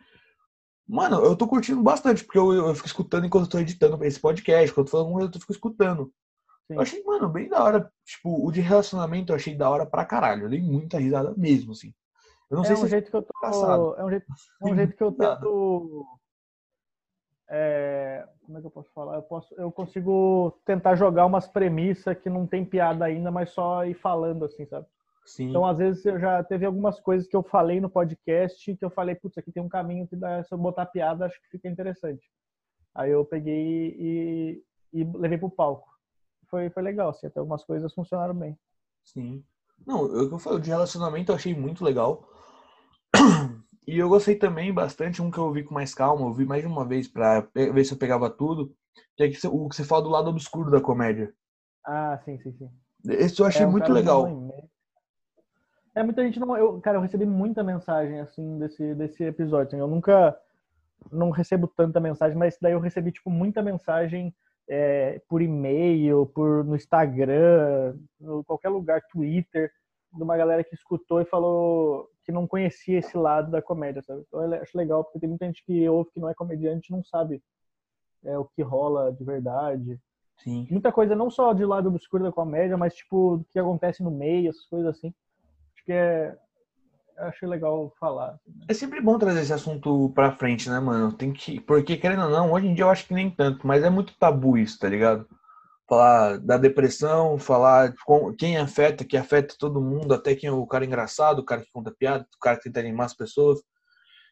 Mano, 0.88 1.24
eu 1.24 1.36
tô 1.36 1.48
curtindo 1.48 1.82
bastante, 1.82 2.24
porque 2.24 2.38
eu, 2.38 2.54
eu 2.54 2.76
fico 2.76 2.88
escutando 2.88 3.26
enquanto 3.26 3.46
eu 3.46 3.50
tô 3.50 3.60
editando 3.60 4.04
esse 4.06 4.20
podcast, 4.20 4.72
quando 4.74 4.88
eu 4.88 4.92
tô 4.92 4.98
falando, 4.98 5.34
eu 5.34 5.40
fico 5.40 5.52
escutando. 5.52 6.14
Sim. 6.68 6.76
Eu 6.76 6.82
achei, 6.82 7.04
mano, 7.04 7.28
bem 7.28 7.50
da 7.50 7.64
hora. 7.64 7.92
Tipo, 8.06 8.46
o 8.46 8.52
de 8.52 8.62
relacionamento 8.62 9.32
eu 9.32 9.36
achei 9.36 9.56
da 9.56 9.70
hora 9.70 9.86
pra 9.86 10.06
caralho. 10.06 10.44
Eu 10.44 10.50
dei 10.50 10.62
muita 10.62 11.00
risada 11.00 11.34
mesmo, 11.36 11.72
assim. 11.72 11.94
Eu 12.50 12.58
não 12.58 12.64
é 12.64 12.68
sei 12.68 12.76
um 12.76 12.80
se 12.80 12.88
jeito 12.90 13.10
que 13.10 13.16
eu 13.16 13.24
tô. 13.24 13.34
engraçado. 13.38 13.96
É 13.98 14.06
um 14.06 14.10
jeito, 14.10 14.26
é 14.62 14.66
um 14.66 14.76
jeito 14.76 14.96
que 14.96 15.04
eu 15.04 15.12
tento. 15.12 16.06
É, 17.50 18.26
como 18.46 18.58
é 18.58 18.62
que 18.62 18.68
eu 18.68 18.72
posso 18.72 18.92
falar? 18.94 19.16
Eu, 19.16 19.22
posso, 19.22 19.54
eu 19.56 19.72
consigo 19.72 20.60
tentar 20.66 20.96
jogar 20.96 21.26
umas 21.26 21.48
premissas 21.48 22.18
que 22.18 22.30
não 22.30 22.48
tem 22.48 22.66
piada 22.66 23.06
ainda, 23.06 23.32
mas 23.32 23.52
só 23.52 23.86
ir 23.86 23.94
falando 23.94 24.46
assim, 24.46 24.66
sabe? 24.66 24.86
Sim. 25.26 25.50
Então, 25.50 25.66
às 25.66 25.78
vezes, 25.78 26.06
eu 26.06 26.20
já 26.20 26.44
teve 26.44 26.66
algumas 26.66 27.00
coisas 27.00 27.28
que 27.28 27.36
eu 27.36 27.44
falei 27.44 27.80
no 27.80 27.90
podcast 27.90 28.76
que 28.76 28.84
eu 28.84 28.90
falei, 28.90 29.16
putz, 29.16 29.38
aqui 29.38 29.52
tem 29.52 29.64
um 29.64 29.70
caminho 29.70 30.08
que 30.08 30.16
dá, 30.16 30.44
se 30.44 30.54
eu 30.54 30.58
botar 30.58 30.86
piada, 30.86 31.26
acho 31.26 31.42
que 31.42 31.50
fica 31.50 31.70
interessante. 31.70 32.30
Aí 32.94 33.12
eu 33.12 33.24
peguei 33.26 33.96
e, 33.98 34.64
e 34.92 35.04
levei 35.04 35.38
pro 35.38 35.50
palco. 35.50 35.90
Foi, 36.50 36.70
foi 36.70 36.84
legal, 36.84 37.10
assim, 37.10 37.28
até 37.28 37.40
algumas 37.40 37.64
coisas 37.64 37.94
funcionaram 37.94 38.36
bem. 38.36 38.58
Sim. 39.04 39.44
Não, 39.86 40.04
o 40.04 40.28
que 40.28 40.34
eu 40.36 40.40
falei 40.40 40.60
de 40.60 40.70
relacionamento 40.70 41.32
eu 41.32 41.36
achei 41.36 41.56
muito 41.56 41.84
legal. 41.84 42.28
E 43.88 43.98
eu 44.00 44.10
gostei 44.10 44.36
também 44.36 44.74
bastante, 44.74 45.22
um 45.22 45.30
que 45.32 45.38
eu 45.38 45.52
vi 45.52 45.64
com 45.64 45.74
mais 45.74 45.94
calma, 45.94 46.26
eu 46.26 46.34
vi 46.34 46.46
mais 46.46 46.62
de 46.62 46.68
uma 46.68 46.86
vez 46.86 47.08
pra 47.08 47.42
pe- 47.42 47.72
ver 47.72 47.84
se 47.86 47.94
eu 47.94 47.98
pegava 47.98 48.30
tudo, 48.30 48.74
que 49.16 49.24
é 49.24 49.30
que 49.30 49.48
o 49.48 49.68
que 49.70 49.76
você 49.76 49.84
fala 49.84 50.04
do 50.04 50.10
lado 50.10 50.30
obscuro 50.30 50.72
da 50.72 50.82
comédia. 50.82 51.34
Ah, 51.86 52.18
sim, 52.24 52.38
sim, 52.40 52.54
sim. 52.54 52.70
Esse 53.06 53.40
eu 53.42 53.46
achei 53.46 53.64
É, 53.64 53.68
muito 53.70 53.92
legal. 53.92 54.28
É, 55.96 56.02
muita 56.04 56.24
gente 56.24 56.40
não. 56.40 56.56
Eu, 56.58 56.80
cara, 56.82 56.98
eu 56.98 57.02
recebi 57.02 57.26
muita 57.26 57.64
mensagem, 57.64 58.20
assim, 58.20 58.58
desse, 58.58 58.96
desse 58.96 59.24
episódio. 59.24 59.68
assim, 59.68 59.80
eu 59.80 59.88
nunca. 59.88 60.38
Não 61.12 61.32
recebo 61.32 61.68
tanta 61.68 62.00
mensagem, 62.00 62.38
mas 62.38 62.58
daí 62.62 62.72
eu 62.74 62.80
recebi, 62.80 63.12
tipo, 63.12 63.30
muita 63.30 63.62
mensagem 63.62 64.34
é, 64.70 65.22
por 65.28 65.42
e-mail, 65.42 66.26
por, 66.28 66.64
no 66.64 66.76
Instagram, 66.78 67.98
no 68.20 68.44
qualquer 68.46 68.70
lugar, 68.70 69.02
Twitter, 69.12 69.70
de 70.14 70.24
uma 70.24 70.38
galera 70.38 70.64
que 70.64 70.74
escutou 70.74 71.20
e 71.20 71.26
falou 71.26 72.10
que 72.24 72.32
não 72.32 72.48
conhecia 72.48 73.00
esse 73.00 73.18
lado 73.18 73.52
da 73.52 73.62
comédia, 73.62 74.02
sabe? 74.02 74.24
Então 74.28 74.42
eu 74.44 74.62
acho 74.62 74.78
legal, 74.78 75.04
porque 75.04 75.20
tem 75.20 75.30
muita 75.30 75.46
gente 75.46 75.64
que 75.66 75.88
ouve 75.90 76.12
que 76.12 76.20
não 76.20 76.30
é 76.30 76.34
comediante 76.34 76.90
e 76.90 76.96
não 76.96 77.04
sabe 77.04 77.42
é, 78.24 78.38
o 78.38 78.46
que 78.46 78.62
rola 78.62 79.12
de 79.12 79.24
verdade 79.24 80.00
Sim. 80.38 80.68
muita 80.70 80.92
coisa 80.92 81.16
não 81.16 81.30
só 81.30 81.54
de 81.54 81.66
lado 81.66 81.90
obscuro 81.90 82.24
da 82.24 82.32
comédia, 82.32 82.78
mas 82.78 82.96
tipo 82.96 83.38
do 83.38 83.46
que 83.46 83.60
acontece 83.60 84.04
no 84.04 84.12
meio, 84.12 84.50
essas 84.50 84.66
coisas 84.66 84.98
assim. 84.98 85.14
Acho 85.74 85.86
que 85.86 85.92
é 85.92 86.38
eu 87.18 87.26
achei 87.26 87.48
legal 87.48 87.94
falar. 88.00 88.32
assim, 88.32 88.52
né? 88.58 88.66
É 88.68 88.74
sempre 88.74 89.02
bom 89.02 89.18
trazer 89.20 89.42
esse 89.42 89.54
assunto 89.54 90.12
pra 90.16 90.32
frente, 90.32 90.70
né, 90.70 90.80
mano? 90.80 91.14
Tem 91.14 91.32
que. 91.32 91.60
Porque, 91.60 91.96
querendo 91.96 92.24
ou 92.24 92.30
não, 92.30 92.52
hoje 92.52 92.68
em 92.68 92.74
dia 92.74 92.86
eu 92.86 92.90
acho 92.90 93.08
que 93.08 93.14
nem 93.14 93.30
tanto, 93.30 93.66
mas 93.66 93.84
é 93.84 93.90
muito 93.90 94.18
tabu 94.18 94.58
isso, 94.58 94.80
tá 94.80 94.90
ligado? 94.90 95.28
Falar 95.88 96.38
da 96.40 96.58
depressão, 96.58 97.38
falar 97.38 97.94
com- 98.06 98.34
quem 98.34 98.58
afeta, 98.58 99.04
que 99.04 99.18
afeta 99.18 99.56
todo 99.60 99.82
mundo, 99.82 100.14
até 100.14 100.34
quem 100.36 100.48
é 100.50 100.52
o 100.52 100.66
cara 100.66 100.86
engraçado, 100.86 101.40
o 101.40 101.46
cara 101.46 101.62
que 101.62 101.72
conta 101.72 101.92
piada, 101.92 102.26
o 102.36 102.40
cara 102.40 102.58
que 102.58 102.64
tenta 102.64 102.80
animar 102.80 103.06
as 103.06 103.14
pessoas. 103.14 103.60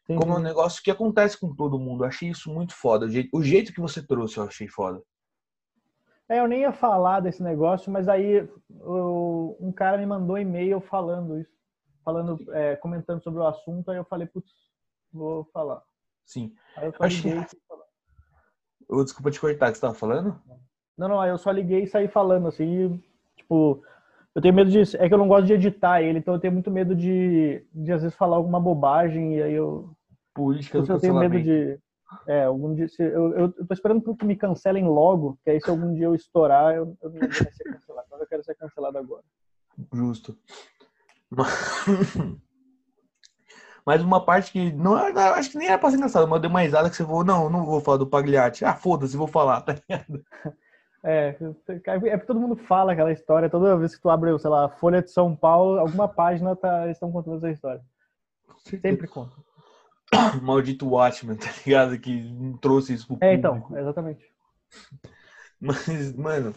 Sim, 0.06 0.16
Como 0.16 0.32
é 0.32 0.36
um 0.36 0.42
negócio 0.42 0.82
que 0.82 0.90
acontece 0.90 1.38
com 1.38 1.54
todo 1.54 1.78
mundo. 1.78 2.02
Eu 2.04 2.08
achei 2.08 2.30
isso 2.30 2.52
muito 2.52 2.74
foda. 2.74 3.06
O 3.06 3.08
jeito, 3.10 3.28
o 3.36 3.42
jeito 3.42 3.72
que 3.72 3.80
você 3.80 4.04
trouxe 4.04 4.38
eu 4.38 4.44
achei 4.44 4.66
foda. 4.66 5.00
É, 6.28 6.40
eu 6.40 6.48
nem 6.48 6.60
ia 6.62 6.72
falar 6.72 7.20
desse 7.20 7.42
negócio, 7.42 7.92
mas 7.92 8.08
aí 8.08 8.48
um 8.70 9.70
cara 9.76 9.98
me 9.98 10.06
mandou 10.06 10.38
e-mail 10.38 10.80
falando 10.80 11.38
isso, 11.38 11.52
falando, 12.04 12.38
é, 12.52 12.74
comentando 12.76 13.22
sobre 13.22 13.40
o 13.40 13.46
assunto, 13.46 13.90
aí 13.90 13.98
eu 13.98 14.04
falei, 14.04 14.26
putz, 14.26 14.50
vou 15.12 15.44
falar. 15.52 15.82
Sim. 16.24 16.54
Aí 16.76 16.86
eu 16.86 16.94
Achei- 16.98 17.38
e 17.38 17.44
fui 17.44 17.60
falar. 17.68 17.84
Ô, 18.88 19.04
Desculpa 19.04 19.30
te 19.30 19.38
cortar, 19.40 19.70
que 19.70 19.74
você 19.76 19.82
tava 19.82 19.94
falando? 19.94 20.40
Não, 20.46 20.58
não, 21.08 21.20
aí 21.20 21.30
eu 21.30 21.38
só 21.38 21.50
liguei 21.50 21.82
e 21.84 21.86
saí 21.86 22.08
falando 22.08 22.48
assim, 22.48 23.02
tipo, 23.36 23.82
Eu 24.34 24.40
tenho 24.42 24.54
medo 24.54 24.70
de. 24.70 24.80
É 24.96 25.08
que 25.08 25.14
eu 25.14 25.18
não 25.18 25.28
gosto 25.28 25.46
de 25.46 25.52
editar 25.54 26.00
ele, 26.02 26.18
então 26.18 26.34
eu 26.34 26.40
tenho 26.40 26.52
muito 26.52 26.70
medo 26.70 26.94
de, 26.94 27.64
de 27.72 27.92
às 27.92 28.02
vezes 28.02 28.16
falar 28.16 28.36
alguma 28.36 28.58
bobagem 28.60 29.36
e 29.36 29.42
aí 29.42 29.52
eu. 29.54 29.90
Política 30.34 30.80
do 30.80 30.90
eu 30.92 30.98
tenho 31.00 31.14
medo 31.14 31.40
de. 31.40 31.78
É, 32.26 32.44
algum 32.44 32.74
dia. 32.74 32.88
se- 32.88 33.02
eu, 33.02 33.32
eu, 33.32 33.54
eu 33.58 33.66
tô 33.66 33.74
esperando 33.74 34.14
que 34.16 34.24
me 34.24 34.36
cancelem 34.36 34.84
logo, 34.86 35.38
que 35.44 35.50
aí 35.50 35.60
se 35.60 35.68
algum 35.68 35.92
dia 35.94 36.04
eu 36.06 36.14
estourar, 36.14 36.74
eu, 36.74 36.96
eu 37.02 37.10
não 37.10 37.20
vou 37.20 37.30
ser 37.52 37.64
cancelado. 37.64 38.06
Mas 38.10 38.20
eu 38.20 38.26
quero 38.26 38.44
ser 38.44 38.54
cancelado 38.54 38.98
agora. 38.98 39.22
Justo. 39.92 40.36
Mas 43.84 44.00
uma 44.00 44.24
parte 44.24 44.52
que 44.52 44.72
não, 44.72 44.94
acho 44.94 45.50
que 45.50 45.58
nem 45.58 45.66
era 45.68 45.76
pra 45.78 45.90
ser 45.90 45.96
engraçado, 45.96 46.28
mas 46.28 46.36
eu 46.36 46.40
dei 46.42 46.50
uma 46.50 46.60
risada 46.60 46.88
que 46.88 46.94
você 46.94 47.04
falou, 47.04 47.24
não, 47.24 47.50
não 47.50 47.66
vou 47.66 47.80
falar 47.80 47.96
do 47.96 48.06
Pagliatti. 48.06 48.64
Ah, 48.64 48.76
foda-se, 48.76 49.16
vou 49.16 49.26
falar, 49.26 49.60
tá 49.62 49.72
ligado? 49.74 50.24
É, 51.04 51.36
é 51.68 51.88
porque 51.98 52.26
todo 52.26 52.38
mundo 52.38 52.56
fala 52.56 52.92
aquela 52.92 53.12
história, 53.12 53.50
toda 53.50 53.76
vez 53.76 53.94
que 53.96 54.00
tu 54.02 54.08
abre, 54.08 54.38
sei 54.38 54.50
lá, 54.50 54.68
Folha 54.68 55.02
de 55.02 55.10
São 55.10 55.34
Paulo, 55.34 55.78
alguma 55.80 56.06
página 56.08 56.54
tá, 56.54 56.88
estão 56.88 57.10
contando 57.10 57.38
essa 57.38 57.50
história. 57.50 57.82
Sempre 58.80 59.08
conta. 59.08 59.34
Maldito 60.42 60.88
Watchman, 60.88 61.36
tá 61.36 61.50
ligado? 61.66 61.98
Que 61.98 62.32
trouxe 62.60 62.94
isso 62.94 63.06
pro 63.06 63.16
É, 63.20 63.34
público. 63.36 63.66
então, 63.66 63.78
exatamente. 63.78 64.32
Mas, 65.60 66.14
mano, 66.14 66.54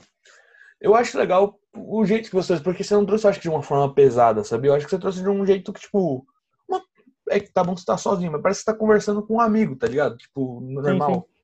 eu 0.81 0.95
acho 0.95 1.17
legal 1.17 1.59
o 1.75 2.05
jeito 2.05 2.29
que 2.29 2.35
você. 2.35 2.59
Porque 2.59 2.83
você 2.83 2.93
não 2.93 3.05
trouxe, 3.05 3.27
acho 3.27 3.39
que 3.39 3.43
de 3.43 3.49
uma 3.49 3.63
forma 3.63 3.93
pesada, 3.93 4.43
sabe? 4.43 4.67
Eu 4.67 4.73
acho 4.73 4.85
que 4.85 4.91
você 4.91 4.99
trouxe 4.99 5.21
de 5.21 5.29
um 5.29 5.45
jeito 5.45 5.73
que, 5.73 5.81
tipo. 5.81 6.25
uma- 6.67 6.81
é 7.29 7.39
que 7.39 7.51
tá 7.51 7.63
bom 7.63 7.73
que 7.73 7.81
você 7.81 7.85
tá 7.85 7.97
sozinho, 7.97 8.31
mas 8.31 8.41
parece 8.41 8.59
que 8.61 8.65
você 8.65 8.71
tá 8.73 8.77
conversando 8.77 9.25
com 9.25 9.35
um 9.35 9.41
amigo, 9.41 9.75
tá 9.75 9.87
ligado? 9.87 10.17
Tipo, 10.17 10.61
normal. 10.61 11.13
sim. 11.13 11.34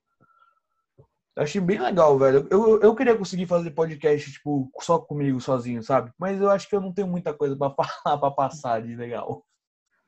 Eu 1.42 1.46
achei 1.46 1.60
bem 1.60 1.80
legal, 1.80 2.20
velho. 2.20 2.48
Eu, 2.52 2.80
eu 2.82 2.96
queria 2.96 3.18
conseguir 3.18 3.48
fazer 3.48 3.72
podcast, 3.72 4.32
tipo, 4.32 4.70
só 4.80 5.00
comigo, 5.00 5.42
sozinho, 5.42 5.82
sabe? 5.82 6.12
Mas 6.16 6.40
eu 6.40 6.52
acho 6.52 6.70
que 6.70 6.76
eu 6.76 6.80
não 6.80 6.94
tenho 6.94 7.08
muita 7.08 7.34
coisa 7.34 7.58
pra 7.58 7.72
falar, 7.74 8.18
pra 8.20 8.30
passar 8.30 8.80
de 8.84 8.96
legal. 8.96 9.44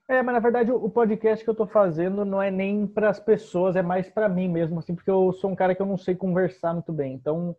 É, 0.08 0.22
mas 0.22 0.36
na 0.36 0.40
verdade 0.40 0.72
o 0.72 0.76
o 0.76 0.92
podcast 0.92 1.44
que 1.44 1.50
eu 1.50 1.56
tô 1.56 1.66
fazendo 1.66 2.24
não 2.24 2.40
é 2.40 2.52
nem 2.52 2.86
para 2.86 3.10
as 3.10 3.20
pessoas, 3.20 3.76
é 3.76 3.82
mais 3.82 4.08
para 4.08 4.30
mim 4.30 4.48
mesmo, 4.48 4.78
assim, 4.78 4.94
porque 4.94 5.10
eu 5.10 5.34
sou 5.34 5.50
um 5.50 5.56
cara 5.56 5.74
que 5.74 5.82
eu 5.82 5.88
não 5.88 5.98
sei 5.98 6.14
conversar 6.14 6.72
muito 6.72 6.94
bem. 6.94 7.16
Então, 7.16 7.56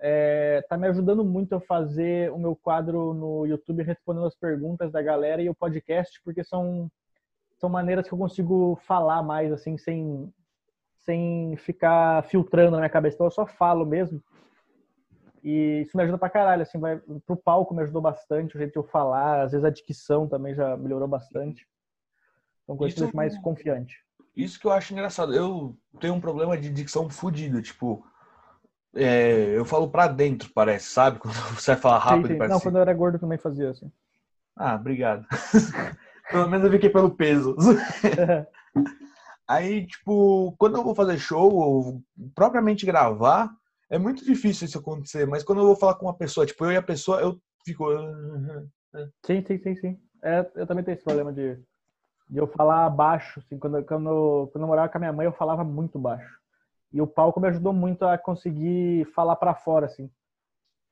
é, 0.00 0.60
tá 0.68 0.76
me 0.76 0.88
ajudando 0.88 1.24
muito 1.24 1.54
a 1.54 1.60
fazer 1.60 2.32
o 2.32 2.38
meu 2.38 2.56
quadro 2.56 3.14
no 3.14 3.46
YouTube 3.46 3.84
respondendo 3.84 4.26
as 4.26 4.34
perguntas 4.34 4.90
da 4.90 5.00
galera 5.00 5.40
e 5.40 5.48
o 5.48 5.54
podcast, 5.54 6.20
porque 6.24 6.42
são 6.42 6.90
são 7.60 7.70
maneiras 7.70 8.08
que 8.08 8.14
eu 8.14 8.18
consigo 8.18 8.76
falar 8.84 9.22
mais 9.22 9.52
assim 9.52 9.78
sem 9.78 10.28
sem 11.04 11.56
ficar 11.56 12.22
filtrando 12.24 12.72
na 12.72 12.78
minha 12.78 12.90
cabeça. 12.90 13.16
Então 13.16 13.26
eu 13.26 13.30
só 13.30 13.46
falo 13.46 13.84
mesmo. 13.84 14.22
E 15.42 15.82
isso 15.82 15.96
me 15.96 16.02
ajuda 16.04 16.18
pra 16.18 16.30
caralho, 16.30 16.62
assim, 16.62 16.78
vai 16.78 17.00
pro 17.26 17.36
palco 17.36 17.74
me 17.74 17.82
ajudou 17.82 18.00
bastante, 18.00 18.54
o 18.54 18.58
jeito 18.58 18.72
de 18.72 18.78
eu 18.78 18.84
falar, 18.84 19.42
às 19.42 19.50
vezes 19.50 19.64
a 19.64 19.70
dicção 19.70 20.28
também 20.28 20.54
já 20.54 20.76
melhorou 20.76 21.08
bastante. 21.08 21.66
Então 22.62 22.76
coisa 22.76 23.04
Isso- 23.06 23.16
mais 23.16 23.36
confiante. 23.38 23.96
Isso 24.36 24.58
que 24.58 24.66
eu 24.66 24.72
acho 24.72 24.92
engraçado. 24.92 25.34
Eu 25.34 25.76
tenho 26.00 26.14
um 26.14 26.20
problema 26.20 26.56
de 26.56 26.70
dicção 26.70 27.10
fudido, 27.10 27.60
tipo. 27.60 28.06
é, 28.94 29.56
eu 29.58 29.64
falo 29.64 29.90
pra 29.90 30.06
dentro, 30.06 30.50
parece, 30.54 30.86
sabe? 30.90 31.18
Quando 31.20 31.34
você 31.34 31.72
vai 31.72 31.80
falar 31.80 31.98
rápido, 31.98 32.26
Sim, 32.28 32.32
sim. 32.34 32.38
parece. 32.38 32.54
Não, 32.54 32.60
quando 32.60 32.76
eu 32.76 32.82
era 32.82 32.94
gordo 32.94 33.16
eu 33.16 33.20
também 33.20 33.38
fazia 33.38 33.70
assim. 33.70 33.90
Ah, 34.56 34.74
obrigado. 34.76 35.26
Pelo 36.30 36.48
menos 36.48 36.64
eu 36.66 36.72
fiquei 36.72 36.88
pelo 36.88 37.10
peso. 37.10 37.56
Aí, 39.48 39.86
tipo, 39.86 40.54
quando 40.58 40.76
eu 40.76 40.84
vou 40.84 40.94
fazer 40.94 41.18
show 41.18 41.52
ou 41.52 42.02
propriamente 42.34 42.86
gravar, 42.86 43.50
é 43.90 43.98
muito 43.98 44.24
difícil 44.24 44.66
isso 44.66 44.78
acontecer. 44.78 45.26
Mas 45.26 45.42
quando 45.42 45.60
eu 45.60 45.66
vou 45.66 45.76
falar 45.76 45.94
com 45.96 46.06
uma 46.06 46.16
pessoa, 46.16 46.46
tipo, 46.46 46.64
eu 46.64 46.72
e 46.72 46.76
a 46.76 46.82
pessoa, 46.82 47.20
eu 47.20 47.38
fico. 47.64 47.84
Sim, 49.26 49.44
sim, 49.46 49.58
sim, 49.58 49.76
sim. 49.76 50.00
É, 50.22 50.50
eu 50.54 50.66
também 50.66 50.84
tenho 50.84 50.94
esse 50.94 51.04
problema 51.04 51.32
de, 51.32 51.56
de 52.28 52.38
eu 52.38 52.46
falar 52.46 52.88
baixo. 52.90 53.40
Assim, 53.40 53.58
quando, 53.58 53.84
quando, 53.84 54.48
quando 54.52 54.62
eu 54.62 54.68
morava 54.68 54.88
com 54.88 54.98
a 54.98 55.00
minha 55.00 55.12
mãe, 55.12 55.26
eu 55.26 55.32
falava 55.32 55.64
muito 55.64 55.98
baixo. 55.98 56.40
E 56.92 57.00
o 57.00 57.06
palco 57.06 57.40
me 57.40 57.48
ajudou 57.48 57.72
muito 57.72 58.04
a 58.04 58.16
conseguir 58.18 59.04
falar 59.14 59.36
pra 59.36 59.54
fora, 59.54 59.86
assim. 59.86 60.10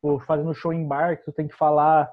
Pô, 0.03 0.19
fazendo 0.19 0.55
show 0.55 0.73
em 0.73 0.87
bar, 0.87 1.19
que 1.19 1.25
tu 1.25 1.33
tem 1.33 1.47
que 1.47 1.55
falar, 1.55 2.11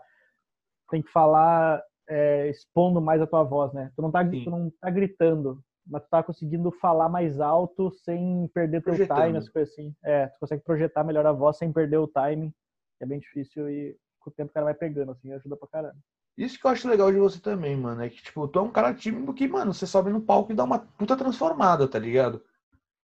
tem 0.89 1.02
que 1.02 1.10
falar 1.10 1.82
é, 2.08 2.50
expondo 2.50 3.02
mais 3.02 3.21
a 3.21 3.28
tua 3.28 3.43
voz, 3.43 3.73
né? 3.73 3.91
Tu 3.95 4.02
não, 4.02 4.12
tá, 4.12 4.30
Sim. 4.30 4.43
tu 4.43 4.50
não 4.50 4.71
tá 4.82 4.89
gritando, 4.89 5.63
mas 5.89 6.04
tu 6.04 6.10
tá 6.10 6.21
conseguindo 6.21 6.71
falar 6.71 7.10
mais 7.10 7.39
alto 7.39 7.91
sem 7.91 8.50
perder 8.54 8.84
teu 8.84 8.95
time, 8.95 9.38
as 9.38 9.50
coisas 9.50 9.73
assim. 9.73 9.95
É, 10.04 10.28
tu 10.28 10.39
consegue 10.39 10.63
projetar 10.63 11.04
melhor 11.04 11.26
a 11.26 11.32
voz 11.32 11.58
sem 11.58 11.71
perder 11.71 11.97
o 11.97 12.08
timing. 12.08 12.54
É 13.00 13.06
bem 13.06 13.19
difícil 13.19 13.69
e 13.69 13.97
com 14.19 14.30
o 14.30 14.34
tempo 14.34 14.52
o 14.52 14.54
cara 14.54 14.65
vai 14.65 14.73
pegando, 14.73 15.12
assim, 15.12 15.32
ajuda 15.32 15.56
pra 15.56 15.67
caramba. 15.67 15.97
Isso 16.38 16.60
que 16.60 16.67
eu 16.67 16.71
acho 16.71 16.88
legal 16.88 17.12
de 17.12 17.17
você 17.17 17.39
também, 17.39 17.76
mano. 17.76 18.02
É 18.04 18.10
que, 18.10 18.21
tipo, 18.21 18.47
tu 18.47 18.60
é 18.60 18.62
um 18.62 18.71
cara 18.71 18.93
tímido 18.93 19.34
que, 19.34 19.47
mano, 19.47 19.73
você 19.73 19.88
sobe 19.88 20.12
no 20.12 20.21
palco 20.21 20.52
e 20.52 20.56
dá 20.56 20.63
uma 20.63 20.80
puta 20.80 21.15
transformada, 21.17 21.88
tá 21.88 21.97
ligado? 21.97 22.43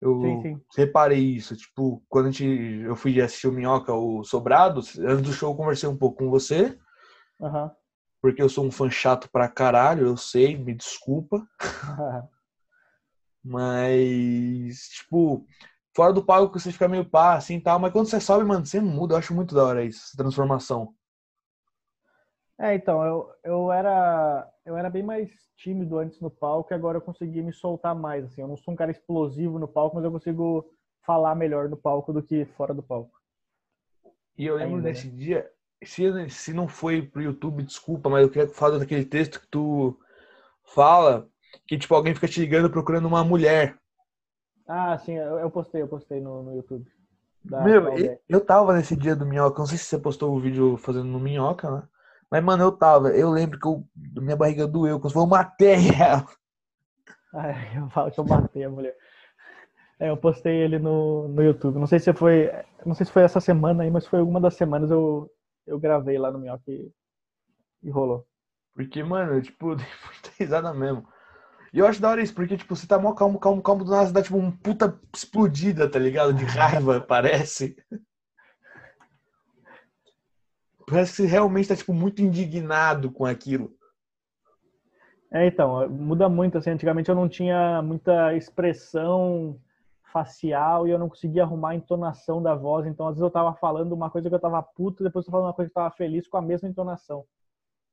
Eu 0.01 0.21
Sim, 0.21 0.43
sim. 0.43 0.63
reparei 0.77 1.19
isso. 1.19 1.57
Tipo, 1.57 2.01
quando 2.09 2.27
a 2.27 2.31
gente, 2.31 2.83
eu 2.83 2.95
fui 2.95 3.21
assistir 3.21 3.49
o 3.49 3.53
Minhoca, 3.53 3.93
o 3.93 4.23
Sobrado, 4.23 4.81
antes 4.81 5.23
do 5.23 5.33
show 5.33 5.51
eu 5.51 5.57
conversei 5.57 5.89
um 5.89 5.97
pouco 5.97 6.19
com 6.19 6.31
você, 6.31 6.79
Aham. 7.41 7.73
porque 8.23 8.41
eu 8.41 8.49
sou 8.49 8.65
um 8.65 8.71
fã 8.71 8.89
chato 8.89 9.29
pra 9.31 9.49
caralho, 9.49 10.07
eu 10.07 10.17
sei, 10.17 10.57
me 10.57 10.75
desculpa. 10.75 11.45
Mas, 13.49 14.89
tipo, 14.89 15.47
fora 15.97 16.13
do 16.13 16.25
palco 16.25 16.59
você 16.59 16.71
fica 16.71 16.87
meio 16.87 17.09
pá, 17.09 17.35
assim 17.35 17.57
e 17.57 17.61
tal. 17.61 17.79
Mas 17.79 17.93
quando 17.93 18.09
você 18.09 18.21
sobe, 18.21 18.45
mano, 18.45 18.67
você 18.67 18.81
muda. 18.81 19.15
Eu 19.15 19.19
acho 19.19 19.35
muito 19.35 19.55
da 19.55 19.65
hora 19.65 19.85
isso, 19.85 20.05
essa 20.05 20.17
transformação. 20.17 20.95
É, 22.61 22.75
então, 22.75 23.05
eu, 23.05 23.31
eu 23.45 23.73
era 23.73 24.49
eu 24.67 24.77
era 24.77 24.91
bem 24.91 25.03
mais 25.03 25.31
tímido 25.57 25.99
antes 25.99 26.21
no 26.21 26.31
palco 26.31 26.73
e 26.73 26.75
agora 26.75 26.99
eu 26.99 27.03
consegui 27.03 27.41
me 27.41 27.53
soltar 27.53 27.95
mais, 27.95 28.25
assim. 28.25 28.43
Eu 28.43 28.49
não 28.49 28.57
sou 28.57 28.75
um 28.75 28.77
cara 28.77 28.91
explosivo 28.91 29.59
no 29.59 29.69
palco, 29.69 29.97
mas 29.97 30.05
eu 30.05 30.13
consigo 30.13 30.71
falar 31.07 31.35
melhor 31.35 31.69
no 31.69 31.77
palco 31.77 32.13
do 32.13 32.23
que 32.23 32.45
fora 32.57 32.75
do 32.75 32.83
palco. 32.83 33.17
E 34.37 34.45
eu 34.47 34.57
lembro 34.57 34.77
Ainda, 34.77 34.83
né? 34.83 34.91
nesse 34.91 35.09
dia, 35.09 35.51
se, 35.83 36.31
se 36.31 36.53
não 36.53 36.69
foi 36.69 37.03
pro 37.03 37.23
YouTube, 37.23 37.63
desculpa, 37.63 38.11
mas 38.11 38.23
eu 38.23 38.31
queria 38.31 38.49
falar 38.49 38.79
daquele 38.79 39.05
texto 39.05 39.41
que 39.41 39.49
tu 39.49 39.99
fala 40.63 41.29
que, 41.67 41.79
tipo, 41.79 41.95
alguém 41.95 42.15
fica 42.15 42.29
te 42.29 42.41
ligando 42.41 42.71
procurando 42.71 43.07
uma 43.07 43.25
mulher. 43.25 43.77
Ah, 44.67 44.99
sim, 44.99 45.15
eu, 45.15 45.39
eu 45.39 45.51
postei, 45.51 45.83
eu 45.83 45.89
postei 45.89 46.21
no, 46.21 46.43
no 46.43 46.55
YouTube. 46.55 46.87
Da 47.45 47.63
Meu, 47.63 47.97
eu, 47.97 48.21
eu 48.29 48.41
tava 48.45 48.75
nesse 48.75 48.95
dia 48.97 49.17
do 49.17 49.25
Minhoca, 49.25 49.59
não 49.59 49.67
sei 49.67 49.79
se 49.79 49.85
você 49.85 49.99
postou 49.99 50.35
o 50.35 50.41
vídeo 50.41 50.77
fazendo 50.77 51.07
no 51.07 51.21
Minhoca, 51.21 51.71
né? 51.71 51.83
Mas, 52.31 52.45
mano, 52.45 52.65
eu 52.65 52.73
tava, 52.73 53.09
eu 53.11 53.31
lembro 53.31 53.59
que 53.59 53.67
eu, 53.67 53.85
minha 54.21 54.37
barriga 54.37 54.67
doeu, 54.67 54.99
como 54.99 55.09
se 55.09 55.15
fosse 55.15 55.27
uma 55.27 55.39
matéria. 55.39 56.25
Ah, 57.35 57.53
eu 57.77 57.89
falo 57.91 58.11
que 58.11 58.19
eu 58.21 58.25
matei 58.25 58.65
a 58.65 58.71
mulher. 58.71 58.97
É, 59.99 60.11
eu 60.11 60.17
postei 60.17 60.55
ele 60.55 60.79
no, 60.79 61.29
no 61.29 61.43
YouTube. 61.43 61.79
Não 61.79 61.87
sei 61.87 61.99
se 61.99 62.13
foi, 62.13 62.51
não 62.87 62.95
sei 62.95 63.05
se 63.05 63.13
foi 63.13 63.23
essa 63.23 63.41
semana 63.41 63.83
aí, 63.83 63.91
mas 63.91 64.07
foi 64.07 64.21
alguma 64.21 64.41
das 64.41 64.55
semanas 64.55 64.91
eu, 64.91 65.31
eu 65.67 65.79
gravei 65.79 66.19
lá 66.19 66.31
no 66.31 66.39
Minhoca 66.39 66.71
e, 66.71 66.91
e 67.83 67.91
rolou. 67.91 68.27
Porque, 68.75 69.03
mano, 69.03 69.41
tipo, 69.43 69.75
dei 69.77 69.87
muita 69.87 70.31
risada 70.39 70.73
mesmo. 70.73 71.07
E 71.73 71.79
eu 71.79 71.87
acho 71.87 72.01
da 72.01 72.11
hora 72.11 72.23
isso, 72.23 72.35
porque, 72.35 72.57
tipo, 72.57 72.75
você 72.75 72.87
tá 72.87 72.99
mó 72.99 73.13
calmo, 73.13 73.39
calmo, 73.39 73.63
calmo, 73.63 73.85
do 73.85 73.91
nada 73.91 74.07
você 74.07 74.13
dá, 74.13 74.23
tipo, 74.23 74.37
um 74.37 74.51
puta 74.51 74.99
explodida, 75.15 75.89
tá 75.91 75.99
ligado? 75.99 76.33
De 76.33 76.45
raiva, 76.45 77.01
parece. 77.07 77.77
Parece 80.87 81.11
que 81.11 81.23
você 81.23 81.27
realmente 81.27 81.69
tá, 81.69 81.77
tipo, 81.77 81.93
muito 81.93 82.23
indignado 82.23 83.11
com 83.11 83.27
aquilo. 83.27 83.77
É, 85.31 85.47
então, 85.47 85.87
muda 85.91 86.29
muito, 86.29 86.57
assim, 86.57 86.71
antigamente 86.71 87.11
eu 87.11 87.15
não 87.15 87.29
tinha 87.29 87.83
muita 87.83 88.35
expressão 88.35 89.61
facial 90.11 90.87
e 90.87 90.91
eu 90.91 90.99
não 90.99 91.09
conseguia 91.09 91.43
arrumar 91.43 91.71
a 91.71 91.75
entonação 91.75 92.43
da 92.43 92.55
voz, 92.55 92.87
então 92.87 93.07
às 93.07 93.15
vezes 93.15 93.23
eu 93.23 93.31
tava 93.31 93.55
falando 93.55 93.93
uma 93.93 94.11
coisa 94.11 94.29
que 94.29 94.35
eu 94.35 94.41
tava 94.41 94.63
puto, 94.63 95.05
depois 95.05 95.27
eu 95.27 95.31
tava 95.31 95.43
falando 95.43 95.49
uma 95.49 95.55
coisa 95.55 95.71
que 95.71 95.79
eu 95.79 95.83
tava 95.83 95.95
feliz 95.95 96.27
com 96.27 96.39
a 96.39 96.43
mesma 96.43 96.67
entonação. 96.67 97.27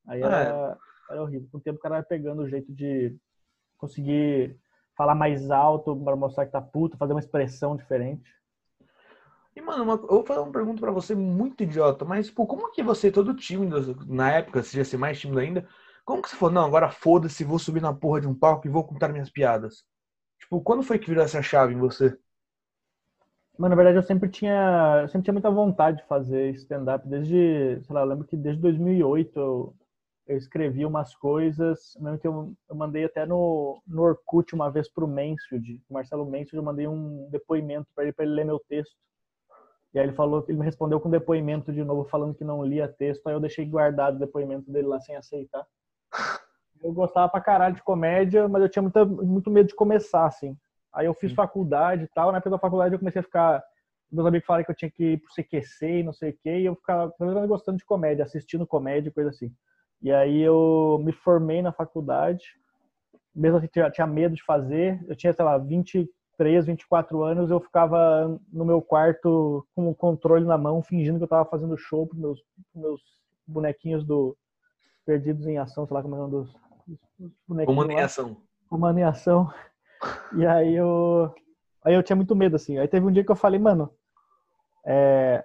Aí 0.07 0.21
era, 0.21 0.77
era 1.09 1.21
horrível. 1.21 1.49
Com 1.51 1.57
o 1.57 1.61
tempo 1.61 1.77
o 1.77 1.81
cara 1.81 1.95
vai 1.95 2.03
pegando 2.03 2.43
o 2.43 2.49
jeito 2.49 2.71
de 2.73 3.17
conseguir 3.85 4.57
falar 4.95 5.15
mais 5.15 5.49
alto 5.51 5.95
para 6.03 6.15
mostrar 6.15 6.45
que 6.45 6.51
tá 6.51 6.61
puto, 6.61 6.97
fazer 6.97 7.13
uma 7.13 7.19
expressão 7.19 7.75
diferente. 7.75 8.29
E, 9.55 9.61
mano, 9.61 9.83
uma- 9.83 9.93
eu 9.93 10.07
vou 10.07 10.25
fazer 10.25 10.39
uma 10.39 10.51
pergunta 10.51 10.81
pra 10.81 10.91
você 10.91 11.15
muito 11.15 11.63
idiota, 11.63 12.03
mas, 12.03 12.27
tipo, 12.27 12.45
como 12.45 12.71
que 12.71 12.83
você, 12.83 13.11
todo 13.11 13.33
tímido, 13.33 13.95
na 14.05 14.31
época, 14.31 14.61
você 14.61 14.77
ia 14.79 14.85
ser 14.85 14.97
mais 14.97 15.19
tímido 15.19 15.39
ainda, 15.39 15.67
como 16.03 16.21
que 16.21 16.29
você 16.29 16.35
falou, 16.35 16.53
não, 16.53 16.65
agora 16.65 16.89
foda-se, 16.89 17.43
vou 17.43 17.57
subir 17.57 17.81
na 17.81 17.93
porra 17.93 18.21
de 18.21 18.27
um 18.27 18.35
palco 18.35 18.67
e 18.67 18.69
vou 18.69 18.83
contar 18.83 19.07
minhas 19.09 19.29
piadas? 19.29 19.85
Tipo, 20.39 20.61
quando 20.61 20.83
foi 20.83 20.99
que 20.99 21.07
virou 21.07 21.23
essa 21.23 21.41
chave 21.41 21.73
em 21.73 21.79
você? 21.79 22.17
Mas 23.57 23.69
na 23.69 23.75
verdade 23.75 23.97
eu 23.97 24.03
sempre 24.03 24.29
tinha, 24.29 24.99
eu 25.03 25.07
sempre 25.07 25.23
tinha 25.23 25.33
muita 25.33 25.49
vontade 25.49 25.97
de 25.97 26.07
fazer 26.07 26.53
stand-up 26.55 27.07
desde, 27.07 27.81
sei 27.81 27.95
lá, 27.95 28.01
eu 28.01 28.05
lembro 28.05 28.27
que 28.27 28.35
desde 28.35 28.61
2008 28.61 29.39
eu, 29.39 29.75
eu 30.27 30.37
escrevi 30.37 30.85
umas 30.85 31.15
coisas, 31.15 31.95
eu 31.95 32.03
lembro 32.03 32.19
que 32.19 32.27
eu, 32.27 32.53
eu 32.67 32.75
mandei 32.75 33.05
até 33.05 33.25
no, 33.25 33.81
no 33.85 34.01
Orkut 34.01 34.55
uma 34.55 34.71
vez 34.71 34.89
pro 34.89 35.07
Mansfield, 35.07 35.81
o 35.87 35.93
Marcelo 35.93 36.25
Mansfield, 36.25 36.57
eu 36.57 36.63
mandei 36.63 36.87
um 36.87 37.29
depoimento 37.29 37.87
para 37.93 38.05
ele 38.05 38.13
para 38.13 38.25
ele 38.25 38.33
ler 38.33 38.45
meu 38.45 38.59
texto. 38.59 38.95
E 39.93 39.99
aí 39.99 40.05
ele 40.05 40.13
falou 40.13 40.43
ele 40.47 40.57
me 40.57 40.65
respondeu 40.65 40.99
com 40.99 41.09
depoimento 41.09 41.71
de 41.71 41.83
novo, 41.83 42.09
falando 42.09 42.33
que 42.33 42.43
não 42.43 42.65
lia 42.65 42.87
texto, 42.87 43.25
aí 43.27 43.33
eu 43.33 43.39
deixei 43.39 43.65
guardado 43.65 44.15
o 44.15 44.19
depoimento 44.19 44.69
dele 44.71 44.87
lá 44.87 44.99
sem 44.99 45.15
aceitar. 45.15 45.65
Eu 46.83 46.91
gostava 46.91 47.29
pra 47.29 47.39
caralho 47.39 47.75
de 47.75 47.83
comédia, 47.83 48.47
mas 48.47 48.61
eu 48.63 48.69
tinha 48.69 48.83
muita, 48.83 49.05
muito 49.05 49.49
medo 49.49 49.67
de 49.67 49.75
começar, 49.75 50.25
assim. 50.25 50.57
Aí 50.91 51.05
eu 51.05 51.13
fiz 51.13 51.33
faculdade 51.33 52.03
e 52.03 52.07
tal, 52.07 52.31
na 52.31 52.39
época 52.39 52.49
da 52.49 52.59
faculdade 52.59 52.95
eu 52.95 52.99
comecei 52.99 53.19
a 53.19 53.23
ficar. 53.23 53.63
Meus 54.11 54.27
amigos 54.27 54.45
falaram 54.45 54.65
que 54.65 54.71
eu 54.71 54.75
tinha 54.75 54.91
que 54.91 55.03
ir 55.13 55.17
pro 55.17 55.33
CQC 55.33 55.99
e 55.99 56.03
não 56.03 56.13
sei 56.13 56.31
o 56.31 56.37
quê, 56.41 56.59
e 56.59 56.65
eu 56.65 56.75
ficava 56.75 57.11
pelo 57.11 57.33
menos 57.33 57.49
gostando 57.49 57.77
de 57.77 57.85
comédia, 57.85 58.23
assistindo 58.23 58.65
comédia, 58.65 59.11
coisa 59.11 59.29
assim. 59.29 59.51
E 60.01 60.11
aí 60.11 60.41
eu 60.41 61.01
me 61.03 61.11
formei 61.11 61.61
na 61.61 61.71
faculdade, 61.71 62.45
mesmo 63.35 63.57
assim 63.57 63.67
tinha, 63.67 63.89
tinha 63.89 64.07
medo 64.07 64.35
de 64.35 64.43
fazer. 64.43 65.03
Eu 65.07 65.15
tinha, 65.15 65.33
sei 65.33 65.43
lá, 65.43 65.57
23, 65.57 66.65
24 66.65 67.23
anos, 67.23 67.51
eu 67.51 67.59
ficava 67.59 68.39
no 68.51 68.65
meu 68.65 68.81
quarto 68.81 69.67
com 69.75 69.89
o 69.89 69.95
controle 69.95 70.45
na 70.45 70.57
mão, 70.57 70.81
fingindo 70.81 71.17
que 71.17 71.23
eu 71.23 71.29
tava 71.29 71.49
fazendo 71.49 71.77
show 71.77 72.07
pros 72.07 72.19
meus, 72.19 72.41
pros 72.41 72.83
meus 72.83 73.01
bonequinhos 73.45 74.03
do 74.03 74.37
Perdidos 75.05 75.45
em 75.45 75.57
Ação, 75.57 75.85
sei 75.85 75.93
lá 75.93 76.01
como 76.01 76.15
é 76.15 76.17
o 76.17 76.21
nome 76.21 76.31
dos, 76.31 76.53
dos 77.19 77.31
bonequinhos. 77.47 77.77
Comando 77.77 77.91
em 77.91 78.01
ação. 78.01 78.37
comando 78.69 78.99
em 78.99 79.03
ação. 79.03 79.51
E 80.37 80.45
aí 80.45 80.75
eu, 80.75 81.33
aí 81.83 81.93
eu 81.93 82.03
tinha 82.03 82.15
muito 82.15 82.35
medo, 82.35 82.55
assim. 82.55 82.77
Aí 82.77 82.87
teve 82.87 83.05
um 83.05 83.11
dia 83.11 83.23
que 83.23 83.31
eu 83.31 83.35
falei, 83.35 83.59
mano, 83.59 83.91
é, 84.85 85.43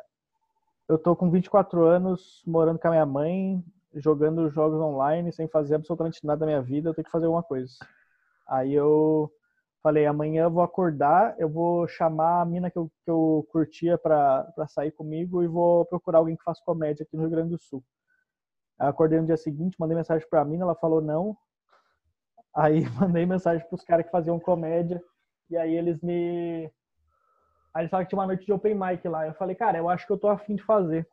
eu 0.89 0.99
tô 0.99 1.15
com 1.15 1.31
24 1.31 1.85
anos, 1.85 2.43
morando 2.47 2.79
com 2.79 2.89
a 2.89 2.91
minha 2.91 3.07
mãe, 3.07 3.65
jogando 3.94 4.50
jogos 4.50 4.81
online, 4.81 5.33
sem 5.33 5.48
fazer 5.48 5.74
absolutamente 5.76 6.24
nada 6.24 6.40
da 6.40 6.46
minha 6.46 6.62
vida, 6.62 6.88
eu 6.88 6.94
tenho 6.94 7.05
que 7.05 7.11
fazer 7.11 7.26
alguma 7.26 7.42
coisa. 7.42 7.74
Aí 8.48 8.74
eu 8.74 9.31
falei, 9.83 10.07
amanhã 10.07 10.44
eu 10.44 10.50
vou 10.50 10.62
acordar, 10.62 11.35
eu 11.38 11.48
vou 11.48 11.88
chamar 11.88 12.42
a 12.42 12.44
mina 12.44 12.70
que 12.70 12.79
eu, 12.79 12.90
que 13.05 13.11
eu 13.11 13.46
curtia 13.50 13.98
pra 13.98 14.53
sair 14.68 14.90
comigo 14.92 15.42
e 15.42 15.48
vou 15.48 15.85
procurar 15.87 16.18
alguém 16.18 16.37
que 16.37 16.44
faça 16.44 16.62
comédia 16.64 17.05
aqui 17.05 17.16
no 17.16 17.22
Rio 17.22 17.31
Grande 17.31 17.50
do 17.50 17.59
Sul. 17.59 17.83
Aí 18.79 18.87
eu 18.87 18.90
acordei 18.90 19.20
no 19.20 19.26
dia 19.26 19.37
seguinte, 19.37 19.76
mandei 19.79 19.96
mensagem 19.96 20.26
pra 20.29 20.44
mina, 20.44 20.64
ela 20.64 20.74
falou 20.74 21.00
não, 21.00 21.37
Aí 22.55 22.83
mandei 22.98 23.26
mensagem 23.26 23.66
pros 23.68 23.85
caras 23.85 24.05
que 24.05 24.12
faziam 24.12 24.38
comédia. 24.38 25.03
E 25.48 25.57
aí 25.57 25.74
eles 25.74 26.00
me. 26.00 26.70
Aí 27.74 27.83
eles 27.83 27.90
falaram 27.90 28.07
que 28.07 28.11
tinha 28.11 28.18
uma 28.18 28.26
noite 28.26 28.44
de 28.44 28.53
open 28.53 28.74
mic 28.74 29.07
lá. 29.09 29.26
Eu 29.26 29.35
falei, 29.35 29.55
cara, 29.55 29.79
eu 29.79 29.88
acho 29.88 30.07
que 30.07 30.12
eu 30.12 30.18
tô 30.18 30.29
afim 30.29 30.57
de 30.57 30.62
fazer. 30.62 31.07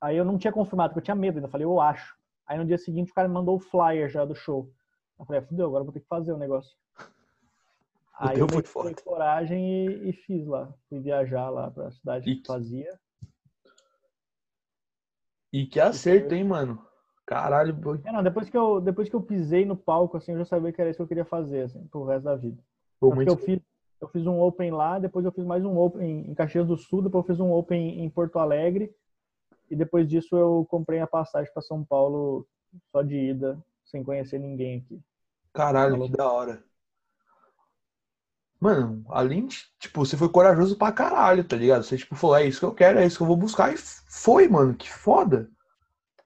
Aí 0.00 0.16
eu 0.16 0.24
não 0.24 0.38
tinha 0.38 0.52
confirmado, 0.52 0.90
porque 0.90 1.00
eu 1.00 1.04
tinha 1.04 1.14
medo 1.14 1.36
ainda. 1.36 1.48
Falei, 1.48 1.64
eu 1.64 1.80
acho. 1.80 2.16
Aí 2.46 2.56
no 2.58 2.64
dia 2.64 2.78
seguinte 2.78 3.12
o 3.12 3.14
cara 3.14 3.28
me 3.28 3.34
mandou 3.34 3.56
o 3.56 3.60
flyer 3.60 4.08
já 4.08 4.24
do 4.24 4.34
show. 4.34 4.70
Eu 5.18 5.26
falei, 5.26 5.40
ah, 5.40 5.44
fudeu, 5.44 5.66
agora 5.66 5.82
eu 5.82 5.84
vou 5.84 5.92
ter 5.92 6.00
que 6.00 6.08
fazer 6.08 6.32
o 6.32 6.38
negócio. 6.38 6.74
Aí 8.18 8.38
eu 8.38 8.46
meti 8.46 8.68
foda. 8.68 8.94
coragem 9.02 9.86
e, 9.86 10.10
e 10.10 10.12
fiz 10.12 10.46
lá. 10.46 10.72
Fui 10.88 11.00
viajar 11.00 11.48
lá 11.50 11.70
pra 11.70 11.90
cidade 11.90 12.30
E- 12.30 12.36
que 12.36 12.46
fazia. 12.46 12.98
E 15.52 15.66
que 15.66 15.80
acerto, 15.80 16.34
hein, 16.34 16.44
mano? 16.44 16.80
Caralho, 17.26 17.76
pô. 17.76 17.94
É, 17.94 18.12
não, 18.12 18.22
depois 18.22 18.48
que, 18.48 18.56
eu, 18.56 18.80
depois 18.80 19.08
que 19.08 19.14
eu 19.14 19.22
pisei 19.22 19.64
no 19.64 19.76
palco, 19.76 20.16
assim, 20.16 20.32
eu 20.32 20.38
já 20.38 20.44
sabia 20.44 20.72
que 20.72 20.80
era 20.80 20.90
isso 20.90 20.98
que 20.98 21.02
eu 21.02 21.08
queria 21.08 21.24
fazer, 21.24 21.62
assim, 21.62 21.86
pro 21.88 22.04
resto 22.04 22.24
da 22.24 22.36
vida. 22.36 22.62
Pô, 22.98 23.14
muito... 23.14 23.28
eu 23.28 23.36
fiz, 23.36 23.60
eu 24.00 24.08
fiz 24.08 24.26
um 24.26 24.40
Open 24.40 24.70
lá, 24.70 24.98
depois 24.98 25.24
eu 25.24 25.32
fiz 25.32 25.44
mais 25.44 25.64
um 25.64 25.76
Open 25.78 26.30
em 26.30 26.34
Caxias 26.34 26.66
do 26.66 26.76
Sul, 26.76 27.02
depois 27.02 27.24
eu 27.24 27.34
fiz 27.34 27.40
um 27.40 27.52
Open 27.52 28.00
em 28.00 28.10
Porto 28.10 28.38
Alegre. 28.38 28.94
E 29.70 29.76
depois 29.76 30.08
disso 30.08 30.36
eu 30.36 30.66
comprei 30.68 31.00
a 31.00 31.06
passagem 31.06 31.52
para 31.52 31.62
São 31.62 31.84
Paulo 31.84 32.46
só 32.90 33.02
de 33.02 33.16
ida, 33.16 33.58
sem 33.84 34.02
conhecer 34.02 34.38
ninguém 34.38 34.78
aqui. 34.78 35.00
Caralho, 35.52 36.02
que 36.02 36.16
da 36.16 36.30
hora. 36.30 36.62
Mano, 38.60 39.02
além 39.08 39.46
de, 39.46 39.56
tipo, 39.78 40.04
você 40.04 40.16
foi 40.18 40.28
corajoso 40.28 40.76
pra 40.76 40.92
caralho, 40.92 41.42
tá 41.42 41.56
ligado? 41.56 41.82
Você, 41.82 41.96
tipo, 41.96 42.14
falou, 42.14 42.36
é 42.36 42.46
isso 42.46 42.60
que 42.60 42.66
eu 42.66 42.74
quero, 42.74 42.98
é 42.98 43.06
isso 43.06 43.16
que 43.16 43.22
eu 43.22 43.26
vou 43.26 43.36
buscar. 43.36 43.72
E 43.72 43.76
foi, 43.78 44.46
mano, 44.48 44.74
que 44.74 44.90
foda. 44.90 45.48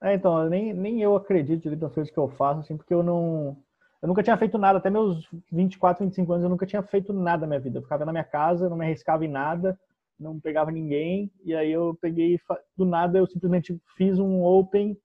É, 0.03 0.15
então, 0.15 0.49
nem, 0.49 0.75
nem 0.75 1.01
eu 1.01 1.15
acredito 1.15 1.63
direito 1.63 1.83
nas 1.83 1.95
coisas 1.95 2.13
que 2.13 2.19
eu 2.19 2.29
faço, 2.29 2.61
assim, 2.61 2.77
porque 2.77 2.93
eu 2.93 3.03
não. 3.03 3.57
Eu 4.03 4.09
nunca 4.09 4.23
tinha 4.23 4.37
feito 4.37 4.59
nada, 4.59 4.79
até 4.79 4.91
meus 4.91 5.27
24, 5.51 6.05
25 6.05 6.33
anos, 6.33 6.45
eu 6.45 6.51
nunca 6.51 6.67
tinha 6.67 6.83
feito 6.83 7.13
nada 7.13 7.43
na 7.43 7.47
minha 7.47 7.61
vida. 7.61 7.79
Eu 7.79 7.83
ficava 7.83 8.05
na 8.05 8.13
minha 8.13 8.25
casa, 8.25 8.69
não 8.69 8.77
me 8.77 8.85
arriscava 8.85 9.25
em 9.25 9.29
nada, 9.29 9.79
não 10.19 10.41
pegava 10.41 10.71
ninguém, 10.71 11.31
e 11.45 11.55
aí 11.55 11.73
eu 11.73 11.97
peguei, 12.01 12.39
do 12.77 12.85
nada, 12.85 13.19
eu 13.19 13.27
simplesmente 13.27 13.81
fiz 13.97 14.19
um 14.19 14.43
Open 14.43 14.97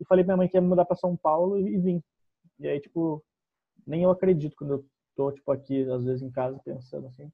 e 0.00 0.04
falei 0.04 0.24
pra 0.24 0.34
minha 0.34 0.42
mãe 0.42 0.48
que 0.48 0.56
ia 0.56 0.60
me 0.60 0.68
mudar 0.68 0.84
pra 0.84 0.96
São 0.96 1.16
Paulo 1.16 1.58
e, 1.58 1.74
e 1.74 1.78
vim. 1.78 2.02
E 2.58 2.68
aí, 2.68 2.80
tipo, 2.80 3.24
nem 3.86 4.02
eu 4.02 4.10
acredito 4.10 4.56
quando 4.56 4.74
eu 4.74 4.86
tô, 5.16 5.32
tipo, 5.32 5.50
aqui, 5.50 5.88
às 5.90 6.04
vezes 6.04 6.22
em 6.22 6.30
casa, 6.30 6.60
pensando 6.64 7.06
assim. 7.08 7.30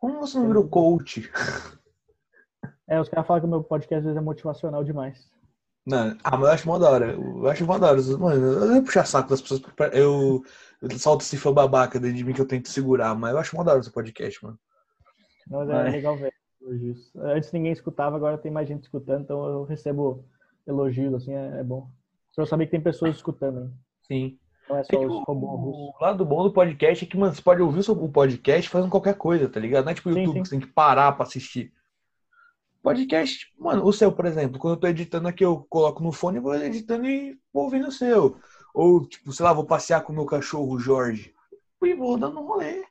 Como 0.00 0.20
você 0.20 0.38
não 0.38 0.46
virou 0.46 0.68
coach? 0.68 1.30
É, 2.90 2.98
os 2.98 3.08
caras 3.08 3.26
falam 3.26 3.42
que 3.42 3.46
o 3.46 3.50
meu 3.50 3.62
podcast 3.62 3.98
às 3.98 4.04
vezes 4.04 4.16
é 4.16 4.20
motivacional 4.20 4.82
demais. 4.82 5.30
Não, 5.86 6.16
ah, 6.24 6.36
mas 6.38 6.40
eu 6.40 6.54
acho 6.54 6.66
mó 6.66 6.78
da 6.78 6.90
hora. 6.90 7.12
Eu 7.12 7.46
acho 7.46 7.66
mó 7.66 7.78
da 7.78 7.88
hora. 7.88 8.00
Mano, 8.18 8.46
eu 8.46 8.66
não 8.66 8.76
ia 8.76 8.82
puxar 8.82 9.04
saco 9.04 9.28
das 9.28 9.42
pessoas. 9.42 9.60
Eu, 9.92 10.42
eu 10.80 10.98
solto 10.98 11.20
esse 11.20 11.36
fã 11.36 11.52
babaca 11.52 12.00
dentro 12.00 12.16
de 12.16 12.24
mim 12.24 12.32
que 12.32 12.40
eu 12.40 12.48
tento 12.48 12.70
segurar, 12.70 13.14
mas 13.14 13.32
eu 13.32 13.38
acho 13.38 13.54
mó 13.54 13.62
da 13.62 13.72
hora 13.72 13.80
esse 13.80 13.92
podcast, 13.92 14.42
mano. 14.42 14.58
Mas 15.48 15.68
é 15.68 15.82
legal 15.90 16.16
ver 16.16 16.32
elogios. 16.68 17.10
Antes 17.16 17.52
ninguém 17.52 17.72
escutava, 17.72 18.16
agora 18.16 18.38
tem 18.38 18.50
mais 18.50 18.68
gente 18.68 18.82
escutando, 18.82 19.22
então 19.22 19.44
eu 19.46 19.64
recebo 19.64 20.24
elogios, 20.66 21.14
assim, 21.14 21.32
é, 21.34 21.60
é 21.60 21.64
bom. 21.64 21.88
Pra 22.34 22.42
eu 22.42 22.46
saber 22.46 22.66
que 22.66 22.70
tem 22.72 22.80
pessoas 22.80 23.16
escutando, 23.16 23.62
hein? 23.62 23.72
Sim. 24.06 24.38
não 24.68 24.76
é 24.76 24.80
É 24.80 24.84
só 24.84 25.04
os 25.04 25.14
o, 25.14 25.24
robôs 25.24 25.60
russos. 25.60 25.94
o 26.00 26.04
lado 26.04 26.24
bom 26.24 26.42
do 26.44 26.52
podcast 26.52 27.04
é 27.04 27.08
que, 27.08 27.16
mano, 27.16 27.34
você 27.34 27.42
pode 27.42 27.60
ouvir 27.62 27.82
o 27.90 28.08
podcast 28.08 28.70
fazendo 28.70 28.90
qualquer 28.90 29.14
coisa, 29.16 29.48
tá 29.48 29.58
ligado? 29.58 29.84
Não 29.84 29.92
é 29.92 29.94
tipo 29.94 30.08
o 30.08 30.12
YouTube 30.12 30.36
sim. 30.36 30.42
que 30.42 30.48
você 30.48 30.58
tem 30.58 30.60
que 30.66 30.72
parar 30.72 31.12
pra 31.12 31.24
assistir. 31.24 31.72
Podcast, 32.82 33.52
mano, 33.58 33.84
o 33.84 33.92
seu, 33.92 34.12
por 34.12 34.24
exemplo, 34.24 34.58
quando 34.58 34.74
eu 34.74 34.80
tô 34.80 34.86
editando 34.86 35.26
aqui, 35.28 35.44
eu 35.44 35.66
coloco 35.68 36.02
no 36.02 36.12
fone 36.12 36.38
e 36.38 36.40
vou 36.40 36.54
editando 36.54 37.06
e 37.06 37.36
vou 37.52 37.64
ouvindo 37.64 37.88
o 37.88 37.92
seu. 37.92 38.36
Ou, 38.72 39.04
tipo, 39.06 39.32
sei 39.32 39.44
lá, 39.44 39.52
vou 39.52 39.64
passear 39.64 40.02
com 40.02 40.12
o 40.12 40.16
meu 40.16 40.24
cachorro, 40.24 40.78
Jorge. 40.78 41.34
E 41.82 41.94
vou 41.94 42.16
dando 42.16 42.38
um 42.40 42.46
rolê. 42.46 42.84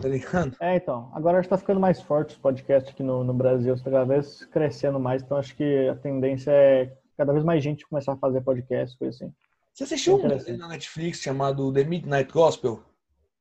Tá 0.00 0.08
ligado? 0.08 0.56
É, 0.60 0.76
então. 0.76 1.10
Agora 1.14 1.40
está 1.40 1.56
ficando 1.56 1.80
mais 1.80 2.00
forte 2.00 2.30
os 2.30 2.38
podcasts 2.38 2.92
aqui 2.92 3.02
no, 3.02 3.24
no 3.24 3.32
Brasil, 3.34 3.74
está 3.74 3.90
cada 3.90 4.04
vez 4.04 4.44
crescendo 4.46 5.00
mais, 5.00 5.22
então 5.22 5.36
acho 5.36 5.54
que 5.56 5.88
a 5.88 5.94
tendência 5.96 6.50
é 6.50 6.96
cada 7.16 7.32
vez 7.32 7.44
mais 7.44 7.62
gente 7.62 7.86
começar 7.86 8.12
a 8.12 8.16
fazer 8.16 8.42
podcast, 8.42 8.96
coisa 8.98 9.16
assim. 9.16 9.32
Você 9.72 9.84
assistiu 9.84 10.14
um 10.14 10.18
Interessante. 10.18 10.38
desenho 10.46 10.58
na 10.58 10.68
Netflix 10.68 11.20
chamado 11.20 11.72
The 11.72 11.84
Midnight 11.84 12.32
Gospel? 12.32 12.82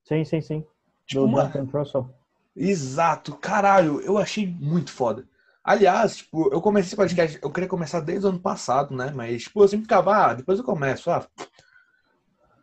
Sim, 0.04 0.24
sim, 0.24 0.41
sim. 0.41 0.65
Tipo, 1.06 1.21
Do 1.21 1.28
mano, 1.28 1.50
Jonathan 1.50 1.65
Trussell. 1.65 2.10
Exato, 2.56 3.36
caralho, 3.38 4.02
eu 4.02 4.17
achei 4.17 4.48
muito 4.48 4.91
foda. 4.91 5.28
Aliás, 5.63 6.17
tipo, 6.17 6.54
eu 6.54 6.62
comecei 6.62 6.89
esse 6.89 6.95
podcast, 6.95 7.39
eu 7.41 7.52
queria 7.52 7.67
começar 7.67 8.00
desde 8.00 8.26
o 8.26 8.30
ano 8.30 8.39
passado, 8.39 8.95
né? 8.95 9.12
Mas, 9.15 9.43
tipo, 9.43 9.63
eu 9.63 9.67
sempre 9.67 9.86
ficava, 9.86 10.28
ah, 10.28 10.34
depois 10.34 10.60
eu 10.60 10.65
começo. 10.65 11.10
Ah. 11.10 11.28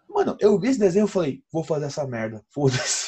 Mano, 0.08 0.36
eu 0.38 0.58
vi 0.58 0.68
esse 0.68 0.78
desenho 0.78 1.06
e 1.06 1.08
falei, 1.08 1.42
vou 1.52 1.64
fazer 1.64 1.86
essa 1.86 2.06
merda, 2.06 2.44
foda-se. 2.50 3.01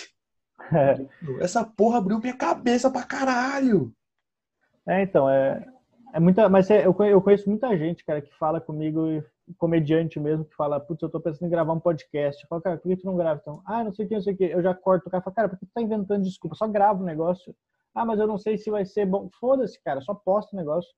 Essa 1.40 1.64
porra 1.64 1.98
abriu 1.98 2.18
minha 2.18 2.36
cabeça 2.36 2.90
pra 2.90 3.02
caralho. 3.02 3.92
É, 4.86 5.02
então, 5.02 5.28
é, 5.28 5.66
é 6.12 6.20
muita. 6.20 6.48
Mas 6.48 6.70
é, 6.70 6.86
eu 6.86 6.94
eu 7.04 7.22
conheço 7.22 7.48
muita 7.48 7.76
gente, 7.76 8.04
cara, 8.04 8.20
que 8.20 8.32
fala 8.36 8.60
comigo, 8.60 9.22
e 9.46 9.54
comediante 9.54 10.18
mesmo, 10.18 10.44
que 10.44 10.54
fala, 10.54 10.80
putz, 10.80 11.02
eu 11.02 11.08
tô 11.08 11.20
pensando 11.20 11.46
em 11.46 11.50
gravar 11.50 11.72
um 11.72 11.80
podcast. 11.80 12.42
Eu 12.42 12.48
falo, 12.48 12.62
cara, 12.62 12.76
por 12.78 12.88
que 12.88 12.96
tu 12.96 13.06
não 13.06 13.16
grava 13.16 13.40
então? 13.40 13.62
Ah, 13.66 13.84
não 13.84 13.92
sei 13.92 14.06
o 14.06 14.08
que, 14.08 14.14
não 14.14 14.22
sei 14.22 14.34
o 14.34 14.36
que. 14.36 14.44
Eu 14.44 14.62
já 14.62 14.74
corto 14.74 15.08
o 15.08 15.10
cara, 15.10 15.22
falo, 15.22 15.36
cara, 15.36 15.48
por 15.48 15.58
que 15.58 15.66
tu 15.66 15.72
tá 15.74 15.82
inventando 15.82 16.22
desculpa? 16.22 16.56
Só 16.56 16.66
grava 16.66 17.02
o 17.02 17.06
negócio. 17.06 17.54
Ah, 17.94 18.04
mas 18.04 18.18
eu 18.18 18.26
não 18.26 18.38
sei 18.38 18.56
se 18.56 18.70
vai 18.70 18.84
ser 18.84 19.06
bom. 19.06 19.28
Foda-se, 19.38 19.80
cara, 19.82 20.00
só 20.00 20.14
posta 20.14 20.56
o 20.56 20.58
negócio. 20.58 20.90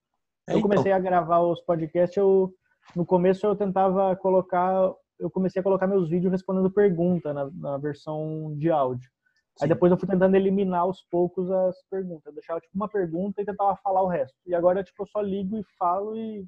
É, 0.47 0.53
eu 0.53 0.59
então. 0.59 0.69
comecei 0.69 0.91
a 0.91 0.99
gravar 0.99 1.41
os 1.41 1.61
podcasts, 1.61 2.17
eu 2.17 2.53
no 2.95 3.05
começo 3.05 3.45
eu 3.45 3.55
tentava 3.55 4.15
colocar, 4.15 4.93
eu 5.19 5.29
comecei 5.29 5.59
a 5.59 5.63
colocar 5.63 5.87
meus 5.87 6.09
vídeos 6.09 6.31
respondendo 6.31 6.71
pergunta 6.71 7.33
na, 7.33 7.49
na 7.51 7.77
versão 7.77 8.55
de 8.57 8.71
áudio. 8.71 9.09
Aí 9.59 9.67
Sim. 9.67 9.73
depois 9.73 9.91
eu 9.91 9.97
fui 9.97 10.07
tentando 10.07 10.35
eliminar 10.35 10.81
aos 10.81 11.01
poucos 11.03 11.49
as 11.49 11.81
perguntas. 11.89 12.25
Eu 12.25 12.33
deixava 12.33 12.59
tipo 12.59 12.75
uma 12.75 12.87
pergunta 12.87 13.41
e 13.41 13.45
tentava 13.45 13.75
falar 13.77 14.01
o 14.01 14.07
resto. 14.07 14.37
E 14.45 14.53
agora 14.53 14.83
tipo 14.83 15.03
eu 15.03 15.07
só 15.07 15.21
ligo 15.21 15.57
e 15.57 15.63
falo 15.77 16.15
e 16.15 16.47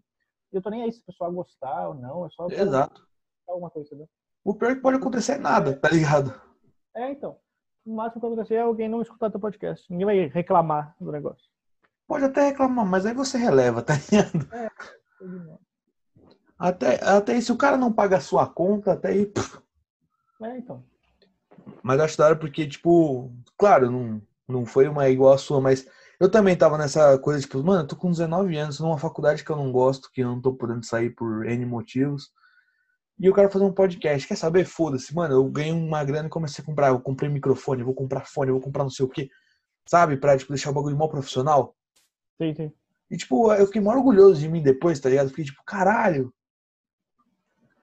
eu 0.52 0.62
tô 0.62 0.70
nem 0.70 0.84
aí 0.84 0.92
se 0.92 1.02
o 1.02 1.06
pessoal 1.06 1.32
gostar 1.32 1.90
ou 1.90 1.96
não, 1.96 2.26
é 2.26 2.30
só 2.30 2.48
Exato. 2.48 3.08
alguma 3.48 3.70
coisa, 3.70 3.88
entendeu? 3.88 4.10
O 4.44 4.54
pior 4.54 4.72
é 4.72 4.76
que 4.76 4.82
pode 4.82 4.98
acontecer 4.98 5.34
é 5.34 5.38
nada, 5.38 5.76
tá 5.76 5.90
ligado? 5.90 6.34
É, 6.96 7.12
então. 7.12 7.38
O 7.86 7.96
máximo 7.96 8.22
que 8.22 8.28
vai 8.28 8.34
acontecer 8.34 8.56
é 8.56 8.62
alguém 8.62 8.90
não 8.90 9.02
escutar 9.02 9.32
teu 9.32 9.40
podcast. 9.40 9.92
Ninguém 9.92 10.06
vai 10.06 10.28
reclamar 10.28 10.96
do 11.00 11.12
negócio. 11.12 11.50
Pode 12.08 12.26
até 12.26 12.48
reclamar, 12.48 12.86
mas 12.86 13.06
aí 13.06 13.14
você 13.14 13.38
releva, 13.38 13.82
tá 13.82 13.94
ligado? 13.94 14.48
Até, 16.58 17.04
até 17.04 17.34
aí, 17.34 17.42
se 17.42 17.52
o 17.52 17.58
cara 17.58 17.78
não 17.78 17.94
paga 17.94 18.18
a 18.18 18.22
sua 18.22 18.48
conta, 18.48 18.94
até 18.94 19.10
aí. 19.10 19.26
pff. 19.26 19.60
É, 20.42 20.58
então. 20.58 20.84
Mas 21.84 22.00
eu 22.00 22.06
acho 22.06 22.18
da 22.18 22.26
hora 22.26 22.36
porque, 22.36 22.68
tipo, 22.68 23.32
claro, 23.58 23.90
não, 23.92 24.22
não 24.48 24.66
foi 24.66 24.88
uma 24.88 25.10
igual 25.10 25.34
a 25.34 25.38
sua, 25.38 25.62
mas 25.62 25.86
eu 26.20 26.30
também 26.30 26.56
tava 26.56 26.78
nessa 26.78 27.18
coisa, 27.20 27.40
tipo, 27.42 27.64
mano, 27.64 27.84
eu 27.84 27.88
tô 27.88 27.96
com 27.96 28.12
19 28.12 28.58
anos, 28.58 28.80
numa 28.80 28.98
faculdade 28.98 29.44
que 29.44 29.50
eu 29.50 29.56
não 29.56 29.72
gosto, 29.72 30.12
que 30.12 30.22
eu 30.22 30.28
não 30.28 30.42
tô 30.42 30.54
podendo 30.54 30.86
sair 30.86 31.12
por 31.12 31.46
N 31.46 31.66
motivos. 31.66 32.32
E 33.20 33.26
eu 33.26 33.34
quero 33.34 33.50
fazer 33.50 33.66
um 33.66 33.74
podcast. 33.74 34.28
Quer 34.28 34.38
saber? 34.38 34.66
Foda-se, 34.66 35.14
mano. 35.14 35.34
Eu 35.34 35.44
ganhei 35.50 35.74
uma 35.74 36.04
grana 36.06 36.28
e 36.28 36.32
comecei 36.32 36.64
a 36.64 36.66
comprar. 36.66 36.88
Eu 36.88 37.02
comprei 37.02 37.30
microfone, 37.30 37.82
eu 37.82 37.86
vou 37.86 37.94
comprar 37.94 38.26
fone, 38.26 38.50
eu 38.50 38.56
vou 38.56 38.64
comprar 38.64 38.84
não 38.84 38.90
sei 38.90 39.06
o 39.06 39.10
quê. 39.10 39.30
Sabe? 39.86 40.16
Pra, 40.16 40.38
tipo, 40.38 40.54
deixar 40.54 40.70
o 40.70 40.74
bagulho 40.74 40.98
mal 40.98 41.10
profissional. 41.10 41.76
Sim, 42.42 42.54
sim. 42.56 42.72
E, 43.12 43.18
tipo, 43.18 43.52
eu 43.54 43.66
fiquei 43.66 43.82
mó 43.82 43.92
orgulhoso 43.92 44.40
de 44.40 44.48
mim 44.48 44.64
depois, 44.64 45.00
tá 45.00 45.10
ligado? 45.10 45.30
Fiquei 45.30 45.46
tipo, 45.46 45.62
caralho. 45.66 46.34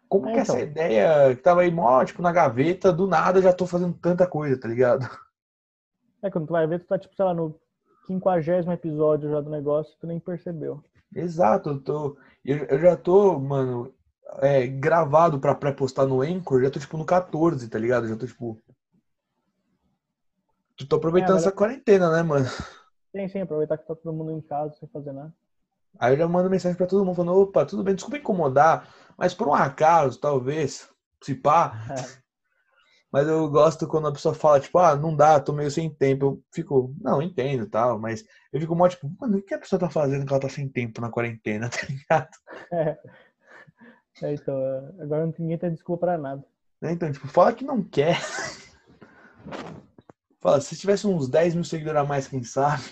Como 0.09 0.30
É, 0.30 0.32
que 0.32 0.38
essa 0.40 0.61
então. 0.61 0.61
ideia 0.61 1.34
que 1.36 1.42
tava 1.42 1.62
aí 1.62 1.70
mó, 1.70 2.04
tipo, 2.04 2.22
na 2.22 2.32
gaveta, 2.32 2.92
do 2.92 3.07
nada 3.07 3.38
eu 3.38 3.42
já 3.42 3.52
tô 3.52 3.66
fazendo 3.66 3.94
tanta 3.98 4.26
coisa, 4.26 4.59
tá 4.59 4.68
ligado? 4.68 5.09
É, 6.22 6.30
quando 6.30 6.46
tu 6.46 6.52
vai 6.52 6.66
ver, 6.66 6.80
tu 6.80 6.86
tá, 6.86 6.98
tipo, 6.98 7.16
sei 7.16 7.24
lá, 7.24 7.32
no 7.32 7.59
quinquagésimo 8.07 8.70
episódio 8.70 9.30
já 9.30 9.40
do 9.40 9.48
negócio, 9.48 9.96
tu 9.98 10.07
nem 10.07 10.20
percebeu. 10.20 10.84
Exato, 11.14 11.70
eu 11.70 11.80
tô. 11.82 12.16
Eu, 12.44 12.59
eu 12.66 12.78
já 12.80 12.96
tô, 12.96 13.38
mano, 13.40 13.92
é, 14.40 14.66
gravado 14.66 15.40
pra 15.40 15.54
pré-postar 15.54 16.07
no 16.07 16.20
Anchor, 16.22 16.62
já 16.62 16.70
tô, 16.70 16.78
tipo, 16.80 16.96
no 16.96 17.04
14, 17.04 17.68
tá 17.68 17.78
ligado? 17.78 18.07
Já 18.09 18.16
tô, 18.16 18.26
tipo. 18.26 18.61
Tu 20.76 20.86
tô 20.86 20.96
aproveitando 20.96 21.36
É, 21.36 21.38
essa 21.38 21.52
quarentena, 21.52 22.11
né, 22.11 22.22
mano? 22.22 22.46
Sim, 23.11 23.26
sim, 23.28 23.40
aproveitar 23.40 23.78
que 23.78 23.84
tá 23.86 23.96
todo 23.96 24.12
mundo 24.12 24.30
em 24.30 24.40
casa 24.40 24.72
sem 24.78 24.88
fazer 24.88 25.11
nada. 25.12 25.34
Aí 25.98 26.12
eu 26.14 26.18
já 26.18 26.28
mando 26.28 26.50
mensagem 26.50 26.76
pra 26.76 26.86
todo 26.86 27.04
mundo 27.04 27.16
falando, 27.16 27.38
opa, 27.40 27.64
tudo 27.64 27.82
bem, 27.82 27.94
desculpa 27.94 28.18
incomodar, 28.18 28.88
mas 29.16 29.34
por 29.34 29.48
um 29.48 29.54
acaso, 29.54 30.20
talvez, 30.20 30.88
se 31.22 31.34
pá, 31.34 31.72
mas 33.10 33.26
eu 33.26 33.48
gosto 33.48 33.86
quando 33.86 34.08
a 34.08 34.12
pessoa 34.12 34.34
fala, 34.34 34.60
tipo, 34.60 34.78
ah, 34.78 34.94
não 34.94 35.16
dá, 35.16 35.40
tô 35.40 35.52
meio 35.52 35.70
sem 35.70 35.88
tempo. 35.88 36.24
Eu 36.24 36.44
fico, 36.52 36.94
não, 37.00 37.22
entendo 37.22 37.64
e 37.64 37.68
tal, 37.68 37.98
mas 37.98 38.24
eu 38.52 38.60
fico 38.60 38.74
mó, 38.74 38.88
tipo, 38.88 39.10
mano, 39.18 39.38
o 39.38 39.42
que 39.42 39.54
a 39.54 39.58
pessoa 39.58 39.80
tá 39.80 39.88
fazendo 39.88 40.26
que 40.26 40.32
ela 40.32 40.40
tá 40.40 40.48
sem 40.48 40.68
tempo 40.68 41.00
na 41.00 41.10
quarentena, 41.10 41.68
tá 41.70 41.78
ligado? 41.88 42.28
É. 42.72 42.98
É, 44.22 44.32
então, 44.32 44.58
é, 44.58 45.02
agora 45.02 45.32
ninguém 45.38 45.58
tem 45.58 45.72
desculpa 45.72 46.06
pra 46.06 46.18
nada. 46.18 46.44
Né? 46.80 46.92
Então, 46.92 47.10
tipo, 47.10 47.28
fala 47.28 47.52
que 47.52 47.64
não 47.64 47.82
quer. 47.82 48.18
Fala, 50.40 50.60
se 50.60 50.76
tivesse 50.76 51.06
uns 51.08 51.28
10 51.28 51.54
mil 51.54 51.64
seguidores 51.64 52.00
a 52.00 52.04
mais, 52.04 52.28
quem 52.28 52.44
sabe? 52.44 52.84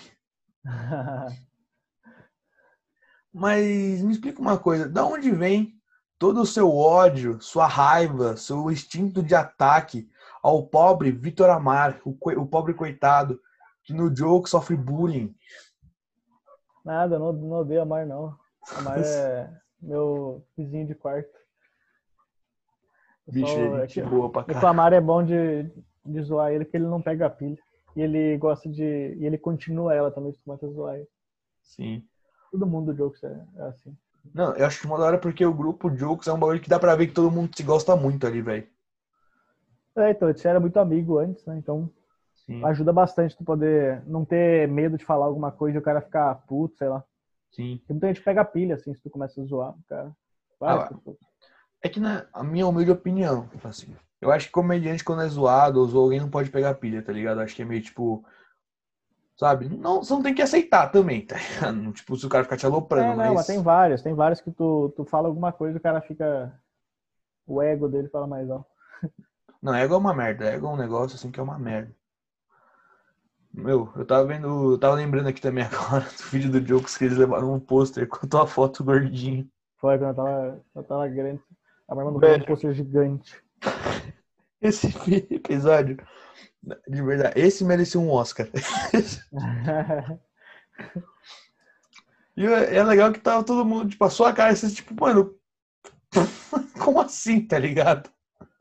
Mas 3.31 4.01
me 4.01 4.11
explica 4.11 4.41
uma 4.41 4.57
coisa, 4.57 4.89
da 4.89 5.05
onde 5.05 5.31
vem 5.31 5.79
todo 6.17 6.41
o 6.41 6.45
seu 6.45 6.71
ódio, 6.73 7.41
sua 7.41 7.67
raiva, 7.67 8.35
seu 8.37 8.71
instinto 8.71 9.21
de 9.23 9.35
ataque 9.35 10.09
ao 10.41 10.65
pobre 10.67 11.11
Vitor 11.11 11.49
Amar, 11.49 11.99
o, 12.05 12.11
o 12.39 12.45
pobre 12.47 12.73
coitado, 12.73 13.39
que 13.83 13.93
no 13.93 14.15
jogo 14.15 14.47
sofre 14.47 14.75
bullying? 14.75 15.35
Nada, 16.83 17.17
não, 17.17 17.33
não 17.33 17.57
odeio 17.57 17.81
a 17.81 17.85
Mar, 17.85 18.05
não. 18.05 18.37
A 18.77 18.81
Mar 18.81 18.99
é 19.03 19.49
meu 19.81 20.45
vizinho 20.57 20.87
de 20.87 20.95
quarto. 20.95 21.29
Bicho, 23.27 23.47
só- 23.53 23.59
é 23.59 23.65
é 23.77 23.87
gente 23.87 23.93
que- 24.01 24.01
boa 24.09 24.31
pra 24.31 24.41
é 24.41 24.45
que 24.45 24.51
o 24.51 24.53
caralho. 24.53 24.67
Amar 24.69 24.93
é 24.93 25.01
bom 25.01 25.23
de, 25.23 25.63
de 26.05 26.21
zoar 26.21 26.51
ele, 26.51 26.63
porque 26.65 26.77
ele 26.77 26.85
não 26.87 27.01
pega 27.01 27.25
a 27.25 27.29
pilha. 27.29 27.57
E 27.95 28.01
ele 28.01 28.37
gosta 28.37 28.69
de. 28.69 28.83
E 28.83 29.25
ele 29.25 29.37
continua 29.37 29.95
ela 29.95 30.11
também, 30.11 30.31
se 30.33 30.39
começa 30.43 30.65
a 30.67 30.69
zoar 30.69 30.95
ele. 30.95 31.07
Sim. 31.63 32.05
Todo 32.51 32.67
mundo 32.67 32.91
do 32.93 32.97
jogo 32.97 33.15
é, 33.23 33.45
é 33.57 33.61
assim. 33.67 33.97
Não, 34.33 34.53
eu 34.55 34.65
acho 34.65 34.79
que 34.79 34.85
uma 34.87 34.97
da 34.97 35.05
hora 35.05 35.17
porque 35.17 35.45
o 35.45 35.53
grupo 35.53 35.89
Jokes 35.89 36.27
é 36.27 36.33
um 36.33 36.39
bagulho 36.39 36.59
que 36.59 36.69
dá 36.69 36.79
pra 36.79 36.95
ver 36.95 37.07
que 37.07 37.13
todo 37.13 37.31
mundo 37.31 37.55
se 37.55 37.63
gosta 37.63 37.95
muito 37.95 38.25
ali, 38.27 38.41
velho. 38.41 38.67
É, 39.97 40.11
então, 40.11 40.27
gente 40.27 40.47
era 40.47 40.59
muito 40.59 40.77
amigo 40.77 41.17
antes, 41.17 41.45
né? 41.45 41.57
Então 41.57 41.89
Sim, 42.45 42.63
ajuda 42.65 42.93
bastante 42.93 43.35
tu 43.35 43.43
poder 43.43 44.03
não 44.05 44.23
ter 44.23 44.67
medo 44.67 44.97
de 44.97 45.05
falar 45.05 45.25
alguma 45.25 45.51
coisa 45.51 45.77
e 45.77 45.79
o 45.79 45.83
cara 45.83 46.01
ficar 46.01 46.35
puto, 46.47 46.77
sei 46.77 46.89
lá. 46.89 47.03
sim. 47.51 47.77
Porque 47.77 47.93
muita 47.93 48.07
gente 48.07 48.21
pega 48.21 48.41
a 48.41 48.45
pilha, 48.45 48.75
assim, 48.75 48.93
se 48.93 49.01
tu 49.01 49.09
começa 49.09 49.41
a 49.41 49.45
zoar, 49.45 49.73
cara. 49.87 50.15
Várias 50.59 50.91
Ah. 50.91 51.13
É 51.81 51.89
que 51.89 51.99
na 51.99 52.25
a 52.33 52.43
minha 52.43 52.67
humilde 52.67 52.91
opinião, 52.91 53.49
assim, 53.63 53.95
eu 54.21 54.31
acho 54.31 54.47
que 54.47 54.51
comediante 54.51 55.03
quando 55.03 55.21
é 55.21 55.27
zoado 55.27 55.79
ou 55.79 56.03
alguém 56.03 56.19
não 56.19 56.29
pode 56.29 56.49
pegar 56.49 56.73
pilha, 56.75 57.01
tá 57.01 57.11
ligado? 57.11 57.39
Eu 57.39 57.43
acho 57.43 57.55
que 57.55 57.61
é 57.61 57.65
meio 57.65 57.81
tipo, 57.81 58.25
sabe? 59.35 59.69
Não, 59.69 60.03
você 60.03 60.13
não 60.13 60.23
tem 60.23 60.33
que 60.33 60.41
aceitar 60.41 60.91
também, 60.91 61.25
tá 61.25 61.35
ligado? 61.37 61.91
Tipo, 61.93 62.15
se 62.15 62.25
o 62.25 62.29
cara 62.29 62.43
ficar 62.43 62.57
te 62.57 62.65
aloprando, 62.65 63.21
É, 63.21 63.27
não, 63.27 63.33
mas 63.35 63.47
tem 63.47 63.61
várias, 63.61 64.01
tem 64.01 64.13
várias 64.13 64.41
que 64.41 64.51
tu, 64.51 64.93
tu 64.95 65.05
fala 65.05 65.27
alguma 65.27 65.51
coisa 65.51 65.77
e 65.77 65.79
o 65.79 65.83
cara 65.83 66.01
fica. 66.01 66.53
O 67.47 67.61
ego 67.61 67.87
dele 67.87 68.09
fala 68.09 68.25
mais 68.25 68.49
alto. 68.49 68.67
Não, 69.61 69.73
ego 69.73 69.95
é 69.95 69.97
uma 69.97 70.13
merda, 70.13 70.45
ego 70.45 70.67
é 70.67 70.69
um 70.69 70.77
negócio 70.77 71.15
assim 71.15 71.31
que 71.31 71.39
é 71.39 71.43
uma 71.43 71.57
merda. 71.57 71.91
Meu, 73.51 73.91
eu 73.95 74.05
tava 74.05 74.25
vendo, 74.27 74.73
eu 74.73 74.77
tava 74.77 74.95
lembrando 74.95 75.27
aqui 75.27 75.39
também 75.41 75.63
agora 75.65 76.03
do 76.03 76.23
vídeo 76.29 76.51
do 76.51 76.59
Jokes 76.59 76.97
que 76.97 77.05
eles 77.05 77.17
levaram 77.17 77.53
um 77.53 77.59
pôster 77.59 78.07
com 78.07 78.25
a 78.25 78.29
tua 78.29 78.47
foto 78.47 78.83
gordinho. 78.83 79.49
Foi 79.77 79.97
quando 79.97 80.09
eu 80.09 80.15
tava, 80.15 80.61
eu 80.75 80.83
tava 80.83 81.07
grande. 81.07 81.41
A 81.87 81.95
minha 81.95 82.07
irmã 82.07 82.19
Velho. 82.19 82.43
um 82.43 82.45
pôster 82.45 82.73
gigante. 82.73 83.41
Esse 84.61 84.87
episódio, 85.31 85.97
de 86.87 87.01
verdade, 87.01 87.39
esse 87.39 87.63
merecia 87.63 87.99
um 87.99 88.09
Oscar. 88.11 88.47
E 92.37 92.45
é 92.45 92.75
é 92.75 92.83
legal 92.83 93.13
que 93.13 93.19
tava 93.19 93.43
todo 93.43 93.63
mundo, 93.65 93.89
tipo, 93.89 94.03
a 94.03 94.09
sua 94.09 94.33
cara, 94.33 94.51
assim, 94.51 94.67
tipo, 94.67 94.93
mano, 94.99 95.33
como 96.83 96.99
assim, 96.99 97.45
tá 97.45 97.57
ligado? 97.57 98.09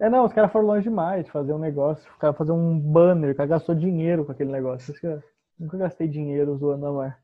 é, 0.00 0.09
não, 0.09 0.24
os 0.24 0.32
caras 0.32 0.52
foram 0.52 0.66
longe 0.66 0.84
demais 0.84 1.24
de 1.24 1.30
fazer 1.30 1.52
um 1.52 1.59
negócio. 1.59 2.09
O 2.14 2.18
cara 2.18 2.32
fazer 2.32 2.52
um 2.52 2.78
banner, 2.78 3.32
o 3.32 3.34
cara 3.34 3.48
gastou 3.48 3.74
dinheiro 3.74 4.24
com 4.24 4.32
aquele 4.32 4.52
negócio. 4.52 4.94
Eu 5.02 5.22
nunca 5.59 5.76
gastei 5.76 6.07
dinheiro 6.09 6.57
zoando 6.57 6.86
a 6.86 6.92
Mar. 6.92 7.18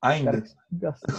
Ainda, 0.00 0.42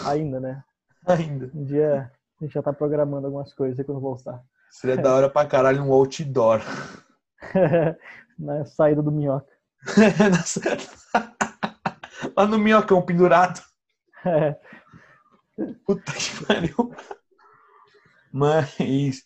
Ainda, 0.05 0.39
né? 0.39 0.63
ainda. 1.05 1.49
Um 1.53 1.63
dia 1.63 2.11
a 2.39 2.43
gente 2.43 2.53
já 2.53 2.61
tá 2.61 2.73
programando 2.73 3.27
algumas 3.27 3.53
coisas 3.53 3.83
quando 3.85 3.99
voltar. 3.99 4.43
Seria 4.69 4.97
da 4.97 5.13
hora 5.13 5.29
pra 5.29 5.45
caralho 5.45 5.83
um 5.83 5.91
outdoor. 5.93 6.61
Na 8.37 8.65
saída 8.65 9.01
do 9.01 9.11
minhoca. 9.11 9.47
Lá 12.35 12.45
no 12.47 12.57
minhocão 12.57 13.01
pendurado. 13.01 13.61
É, 14.25 14.55
Puta 15.85 16.11
que 16.11 16.45
pariu. 16.45 16.93
Mas, 18.31 19.23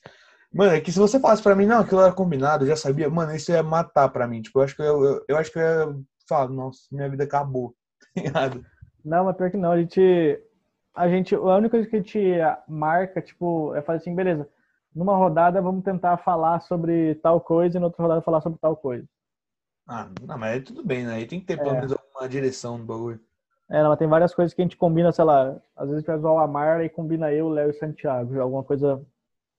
mano, 0.54 0.74
é 0.74 0.82
que 0.82 0.92
se 0.92 1.00
você 1.00 1.20
falasse 1.20 1.42
pra 1.42 1.56
mim, 1.56 1.66
não, 1.66 1.80
aquilo 1.80 2.02
era 2.02 2.12
combinado, 2.12 2.64
eu 2.64 2.70
já 2.70 2.76
sabia, 2.76 3.10
mano, 3.10 3.34
isso 3.34 3.52
ia 3.52 3.64
matar 3.64 4.10
pra 4.10 4.28
mim. 4.28 4.42
Tipo, 4.42 4.60
eu 4.60 4.64
acho 4.64 4.76
que 4.76 4.82
eu, 4.82 5.04
eu, 5.04 5.26
eu 5.30 5.38
acho 5.38 5.52
que 5.52 5.58
eu 5.58 5.64
ia 5.64 5.96
falar, 6.28 6.50
nossa, 6.50 6.82
minha 6.92 7.10
vida 7.10 7.24
acabou. 7.24 7.76
Tá? 8.32 8.52
Não, 9.04 9.26
mas 9.26 9.38
pior 9.38 9.50
que 9.50 9.58
não. 9.58 9.72
A 9.72 9.80
gente. 9.80 10.44
A 10.94 11.08
gente. 11.08 11.34
A 11.34 11.40
única 11.40 11.72
coisa 11.72 11.90
que 11.90 11.96
a 11.96 12.00
gente 12.00 12.20
marca, 12.68 13.22
tipo, 13.22 13.74
é 13.76 13.82
fazer 13.82 14.02
assim, 14.02 14.16
beleza. 14.16 14.48
Numa 14.94 15.16
rodada 15.16 15.62
vamos 15.62 15.84
tentar 15.84 16.18
falar 16.18 16.60
sobre 16.62 17.16
tal 17.16 17.40
coisa 17.40 17.78
e 17.78 17.80
na 17.80 17.88
outra 17.88 18.02
rodada 18.02 18.22
falar 18.22 18.42
sobre 18.42 18.60
tal 18.60 18.76
coisa. 18.76 19.06
Ah, 19.88 20.08
não, 20.28 20.38
mas 20.38 20.54
aí 20.54 20.62
tudo 20.62 20.84
bem, 20.84 21.06
né? 21.06 21.16
Aí 21.16 21.26
tem 21.26 21.40
que 21.40 21.46
ter 21.48 21.58
pelo 21.58 21.72
É. 21.72 21.76
menos 21.76 21.92
alguma 21.92 22.30
direção 22.30 22.78
no 22.78 22.86
bagulho. 22.86 23.20
É, 23.70 23.82
não, 23.84 23.90
mas 23.90 24.00
tem 24.00 24.08
várias 24.08 24.34
coisas 24.34 24.54
que 24.54 24.62
a 24.62 24.66
gente 24.66 24.78
combina, 24.78 25.12
sei 25.12 25.24
lá, 25.24 25.52
às 25.76 25.88
vezes 25.90 25.96
a 25.96 26.00
gente 26.00 26.08
vai 26.08 26.18
zoar 26.20 26.34
o 26.34 26.40
Amar 26.40 26.82
e 26.82 26.90
combina 26.90 27.32
eu, 27.32 27.46
o 27.46 27.50
Léo 27.50 27.68
e 27.68 27.72
o 27.72 27.80
Santiago, 27.80 28.40
alguma 28.40 28.64
coisa 28.64 29.06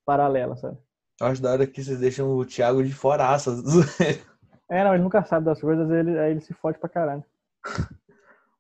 paralela, 0.05 0.57
sabe? 0.57 0.77
Eu 1.21 1.27
acho 1.29 1.41
da 1.43 1.53
hora 1.53 1.67
que 1.67 1.83
vocês 1.83 2.01
deixam 2.01 2.29
o 2.37 2.45
Thiago 2.45 2.83
de 2.83 2.93
fora. 2.93 3.25
É, 4.69 4.85
não, 4.85 4.95
ele 4.95 5.03
nunca 5.03 5.25
sabe 5.25 5.45
das 5.47 5.61
coisas, 5.61 5.91
ele, 5.91 6.17
aí 6.19 6.31
ele 6.31 6.41
se 6.41 6.55
fode 6.55 6.79
pra 6.79 6.89
caralho. 6.89 7.25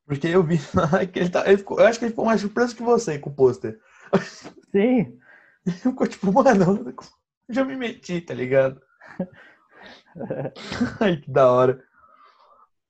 Porque 0.06 0.26
eu 0.26 0.42
vi 0.42 0.58
que 1.12 1.18
ele 1.20 1.30
tá. 1.30 1.46
ele 1.46 1.58
ficou- 1.58 1.78
eu 1.80 1.86
acho 1.86 1.98
que 1.98 2.04
ele 2.04 2.10
ficou 2.10 2.24
mais 2.24 2.40
surpreso 2.40 2.74
que 2.74 2.82
você 2.82 3.18
com 3.18 3.30
o 3.30 3.34
pôster. 3.34 3.78
Sim, 4.72 5.18
Ele 5.66 5.76
ficou 5.76 6.06
tipo, 6.06 6.32
mano, 6.32 6.94
já 7.48 7.64
me 7.64 7.76
meti, 7.76 8.20
tá 8.20 8.34
ligado? 8.34 8.80
Ai, 11.00 11.16
que 11.18 11.30
da 11.30 11.50
hora. 11.50 11.82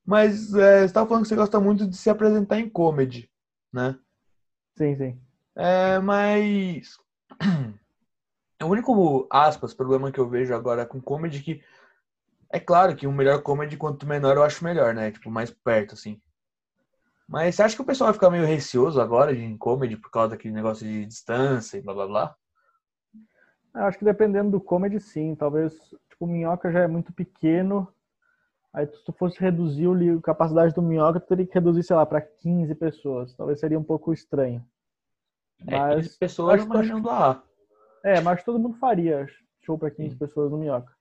Mas 0.05 0.55
é, 0.55 0.87
você 0.87 0.95
tava 0.95 1.09
falando 1.09 1.23
que 1.23 1.29
você 1.29 1.37
gosta 1.37 1.61
muito 1.61 1.87
de 1.87 1.97
se 1.97 2.11
apresentar 2.11 2.59
em 2.59 2.69
comedy, 2.69 3.31
né? 3.73 3.99
sim, 4.77 4.97
sim. 4.97 5.21
É, 5.57 5.99
mas. 5.99 6.97
O 8.63 8.67
único, 8.67 9.27
aspas, 9.31 9.73
problema 9.73 10.13
que 10.13 10.21
eu 10.21 10.29
vejo 10.29 10.55
agora 10.55 10.85
com 10.85 11.01
comedy 11.01 11.39
é 11.39 11.43
que. 11.43 11.65
É 12.53 12.61
claro 12.61 12.95
que 12.95 13.07
o 13.07 13.13
melhor 13.13 13.43
comedy, 13.43 13.75
quanto 13.75 14.07
menor, 14.07 14.37
eu 14.37 14.43
acho 14.43 14.63
melhor, 14.63 14.93
né? 14.93 15.11
Tipo, 15.11 15.31
mais 15.31 15.51
perto, 15.51 15.95
assim. 15.95 16.21
Mas 17.27 17.55
você 17.55 17.63
acha 17.63 17.77
que 17.77 17.81
o 17.81 17.87
pessoal 17.87 18.09
vai 18.09 18.15
ficar 18.15 18.29
meio 18.29 18.45
receoso 18.45 19.01
agora 19.01 19.35
de 19.35 19.57
comedy 19.57 19.97
por 19.97 20.11
causa 20.11 20.31
daquele 20.31 20.53
negócio 20.53 20.87
de 20.87 21.07
distância 21.07 21.79
e 21.79 21.81
blá 21.81 21.95
blá 21.95 22.07
blá? 22.07 22.37
Eu 23.75 23.83
acho 23.85 23.99
que 23.99 24.05
dependendo 24.05 24.51
do 24.51 24.61
comedy, 24.61 24.99
sim. 25.01 25.35
Talvez, 25.35 25.75
tipo, 26.09 26.25
o 26.25 26.27
Minhoca 26.27 26.71
já 26.73 26.81
é 26.81 26.87
muito 26.87 27.13
pequeno. 27.13 27.87
Aí, 28.73 28.87
se 28.87 29.05
tu 29.05 29.13
fosse 29.13 29.41
reduzir 29.41 29.89
a 29.89 30.23
capacidade 30.23 30.75
do 30.75 30.83
Minhoca, 30.83 31.19
tu 31.21 31.27
teria 31.27 31.47
que 31.47 31.55
reduzir, 31.55 31.83
sei 31.83 31.97
lá, 31.97 32.07
pra 32.07 32.21
15 32.21 32.75
pessoas. 32.75 33.35
Talvez 33.35 33.59
seria 33.61 33.79
um 33.79 33.83
pouco 33.85 34.13
estranho. 34.13 34.65
É, 35.67 35.77
Mas, 35.79 36.05
15 36.07 36.19
pessoas 36.19 36.55
acho- 36.55 36.65
imaginando 36.67 37.09
lá. 37.09 37.43
é, 38.05 38.15
mas 38.21 38.35
acho 38.37 38.45
todo 38.45 38.59
mundo 38.59 38.77
faria 38.79 39.27
show 39.61 39.77
pra 39.79 39.91
15 39.91 40.11
Sim. 40.13 40.19
pessoas 40.19 40.51
no 40.51 40.57
Minhoca. 40.59 40.93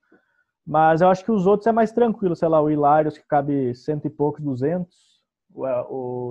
Mas 0.65 1.01
eu 1.01 1.09
acho 1.09 1.23
que 1.23 1.31
os 1.31 1.47
outros 1.47 1.65
é 1.67 1.71
mais 1.71 1.91
tranquilo. 1.91 2.35
Sei 2.35 2.47
lá, 2.47 2.61
o 2.61 2.69
Hilários, 2.69 3.17
que 3.17 3.25
cabe 3.25 3.73
cento 3.75 4.05
e 4.05 4.09
poucos, 4.09 4.43
200. 4.43 4.95
O, 5.51 5.63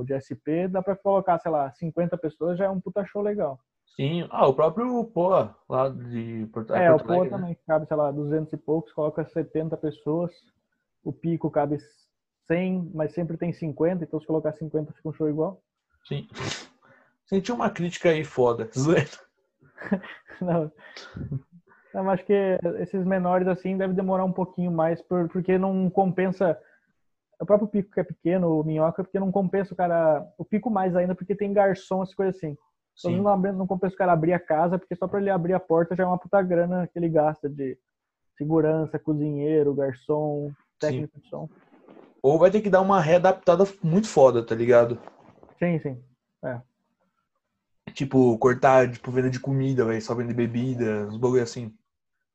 o 0.00 0.04
de 0.04 0.14
SP, 0.14 0.68
dá 0.68 0.80
pra 0.80 0.94
colocar, 0.94 1.38
sei 1.40 1.50
lá, 1.50 1.72
50 1.72 2.16
pessoas, 2.16 2.56
já 2.58 2.66
é 2.66 2.70
um 2.70 2.80
puta 2.80 3.04
show 3.04 3.20
legal. 3.22 3.58
Sim. 3.98 4.28
Ah, 4.30 4.46
o 4.46 4.54
próprio 4.54 5.04
Poa, 5.06 5.56
lá 5.68 5.88
de 5.88 6.48
Porto, 6.52 6.72
É, 6.72 6.88
o 6.88 6.92
Porto 6.92 7.06
Pô 7.06 7.12
Alegre, 7.14 7.30
né? 7.30 7.36
também 7.36 7.58
cabe, 7.66 7.86
sei 7.86 7.96
lá, 7.96 8.12
200 8.12 8.52
e 8.52 8.56
poucos, 8.56 8.92
coloca 8.92 9.24
70 9.24 9.76
pessoas. 9.76 10.30
O 11.02 11.12
Pico 11.12 11.50
cabe 11.50 11.78
100, 12.46 12.92
mas 12.94 13.12
sempre 13.12 13.36
tem 13.36 13.52
50, 13.52 14.04
então 14.04 14.20
se 14.20 14.26
colocar 14.26 14.52
50 14.52 14.92
fica 14.92 15.08
um 15.08 15.12
show 15.12 15.28
igual. 15.28 15.60
Sim. 16.04 16.28
Senti 17.26 17.50
uma 17.50 17.70
crítica 17.70 18.10
aí 18.10 18.22
foda. 18.24 18.70
Zoeira. 18.72 19.08
Não. 20.40 20.70
Não, 21.92 22.04
mas 22.04 22.20
acho 22.20 22.26
que 22.26 22.58
esses 22.78 23.04
menores 23.04 23.48
assim 23.48 23.76
deve 23.76 23.94
demorar 23.94 24.24
um 24.24 24.32
pouquinho 24.32 24.70
mais 24.70 25.02
por, 25.02 25.28
porque 25.28 25.58
não 25.58 25.90
compensa 25.90 26.56
o 27.40 27.46
próprio 27.46 27.68
pico 27.68 27.90
que 27.90 28.00
é 28.00 28.04
pequeno, 28.04 28.60
o 28.60 28.64
minhoca, 28.64 29.02
porque 29.02 29.18
não 29.18 29.32
compensa 29.32 29.74
o 29.74 29.76
cara. 29.76 30.24
O 30.38 30.44
pico 30.44 30.70
mais 30.70 30.94
ainda, 30.94 31.14
porque 31.14 31.34
tem 31.34 31.52
garçom, 31.52 32.02
essas 32.02 32.14
coisas 32.14 32.36
assim. 32.36 32.56
Sim. 32.98 33.22
não, 33.22 33.66
compensa 33.66 33.94
o 33.94 33.98
cara 33.98 34.12
abrir 34.12 34.32
a 34.32 34.40
casa, 34.40 34.78
porque 34.78 34.96
só 34.96 35.06
para 35.06 35.20
ele 35.20 35.30
abrir 35.30 35.54
a 35.54 35.60
porta 35.60 35.94
já 35.94 36.02
é 36.02 36.06
uma 36.06 36.18
puta 36.18 36.42
grana 36.42 36.86
que 36.88 36.98
ele 36.98 37.08
gasta 37.08 37.48
de 37.48 37.78
segurança, 38.36 38.98
cozinheiro, 38.98 39.74
garçom, 39.74 40.50
técnico 40.80 41.18
de 41.20 41.28
som. 41.28 41.48
Ou 42.22 42.38
vai 42.38 42.50
ter 42.50 42.60
que 42.60 42.70
dar 42.70 42.80
uma 42.80 43.00
readaptada 43.00 43.64
muito 43.82 44.08
foda, 44.08 44.44
tá 44.44 44.54
ligado? 44.54 44.98
Sim, 45.58 45.78
sim. 45.78 46.02
Tipo, 47.94 48.36
cortar, 48.38 48.90
tipo, 48.90 49.10
venda 49.10 49.30
de 49.30 49.40
comida, 49.40 49.84
vai 49.84 50.00
só 50.00 50.14
vender 50.14 50.34
bebida, 50.34 51.06
uns 51.06 51.16
bagulho 51.16 51.42
assim. 51.42 51.74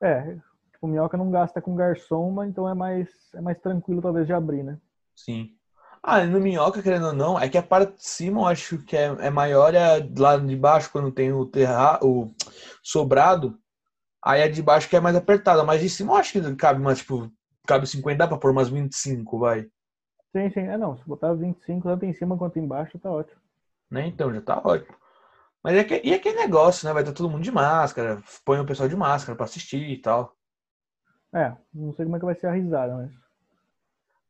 É, 0.02 0.34
tipo, 0.72 0.88
o 0.88 0.88
minhoca 0.88 1.18
não 1.18 1.30
gasta 1.30 1.62
com 1.62 1.76
garçom, 1.76 2.32
mas 2.32 2.50
então 2.50 2.68
é 2.68 2.74
mais, 2.74 3.10
é 3.34 3.42
mais 3.42 3.60
tranquilo 3.60 4.02
talvez 4.02 4.26
de 4.26 4.34
abrir, 4.34 4.64
né? 4.64 4.78
Sim. 5.16 5.56
Ah, 6.06 6.26
no 6.26 6.38
minhoca, 6.42 6.84
querendo 6.84 7.08
ou 7.08 7.14
não, 7.14 7.40
é 7.40 7.48
que 7.48 7.58
a 7.58 7.64
parte 7.64 7.96
de 7.96 8.06
cima 8.06 8.42
eu 8.42 8.48
acho 8.48 8.78
que 8.80 8.98
é, 8.98 9.06
é 9.06 9.30
maior 9.30 9.74
a 9.74 10.00
lá 10.18 10.36
de 10.36 10.56
baixo, 10.56 10.92
quando 10.92 11.10
tem 11.14 11.32
o, 11.32 11.46
terra, 11.46 11.98
o 12.04 12.30
sobrado, 12.84 13.58
aí 14.22 14.44
a 14.44 14.52
de 14.52 14.62
baixo 14.62 14.90
que 14.90 14.98
é 14.98 15.00
mais 15.00 15.16
apertada. 15.16 15.64
Mas 15.64 15.82
de 15.82 15.90
cima 15.90 16.12
eu 16.12 16.18
acho 16.18 16.34
que 16.34 16.56
cabe 16.56 16.82
mais, 16.82 17.00
tipo, 17.00 17.32
cabe 17.66 17.88
50, 17.88 18.18
dá 18.18 18.28
pra 18.28 18.38
pôr 18.38 18.52
umas 18.52 18.68
25, 18.68 19.40
vai. 19.40 19.62
Sim, 20.36 20.50
sim. 20.50 20.60
É 20.62 20.78
não, 20.78 20.98
se 20.98 21.08
botar 21.08 21.34
25 21.34 21.88
tanto 21.88 22.04
em 22.04 22.14
cima 22.14 22.38
quanto 22.38 22.60
embaixo, 22.60 23.00
tá 23.00 23.10
ótimo. 23.10 23.40
Né? 23.90 24.08
Então 24.08 24.34
já 24.34 24.42
tá 24.42 24.62
ótimo. 24.62 24.98
Mas 25.64 25.78
é 25.78 25.86
que, 25.86 26.02
e 26.04 26.14
aquele 26.14 26.38
negócio, 26.38 26.86
né? 26.86 26.94
Vai 26.94 27.04
estar 27.04 27.14
todo 27.14 27.30
mundo 27.30 27.44
de 27.44 27.52
máscara, 27.52 28.22
põe 28.44 28.60
o 28.60 28.66
pessoal 28.66 28.90
de 28.90 28.96
máscara 28.98 29.38
pra 29.38 29.46
assistir 29.46 29.90
e 29.90 30.02
tal. 30.02 30.36
É, 31.34 31.56
não 31.74 31.94
sei 31.94 32.04
como 32.04 32.18
é 32.18 32.20
que 32.20 32.26
vai 32.26 32.36
ser 32.36 32.48
a 32.48 32.52
risada, 32.52 32.94
mas. 32.94 33.23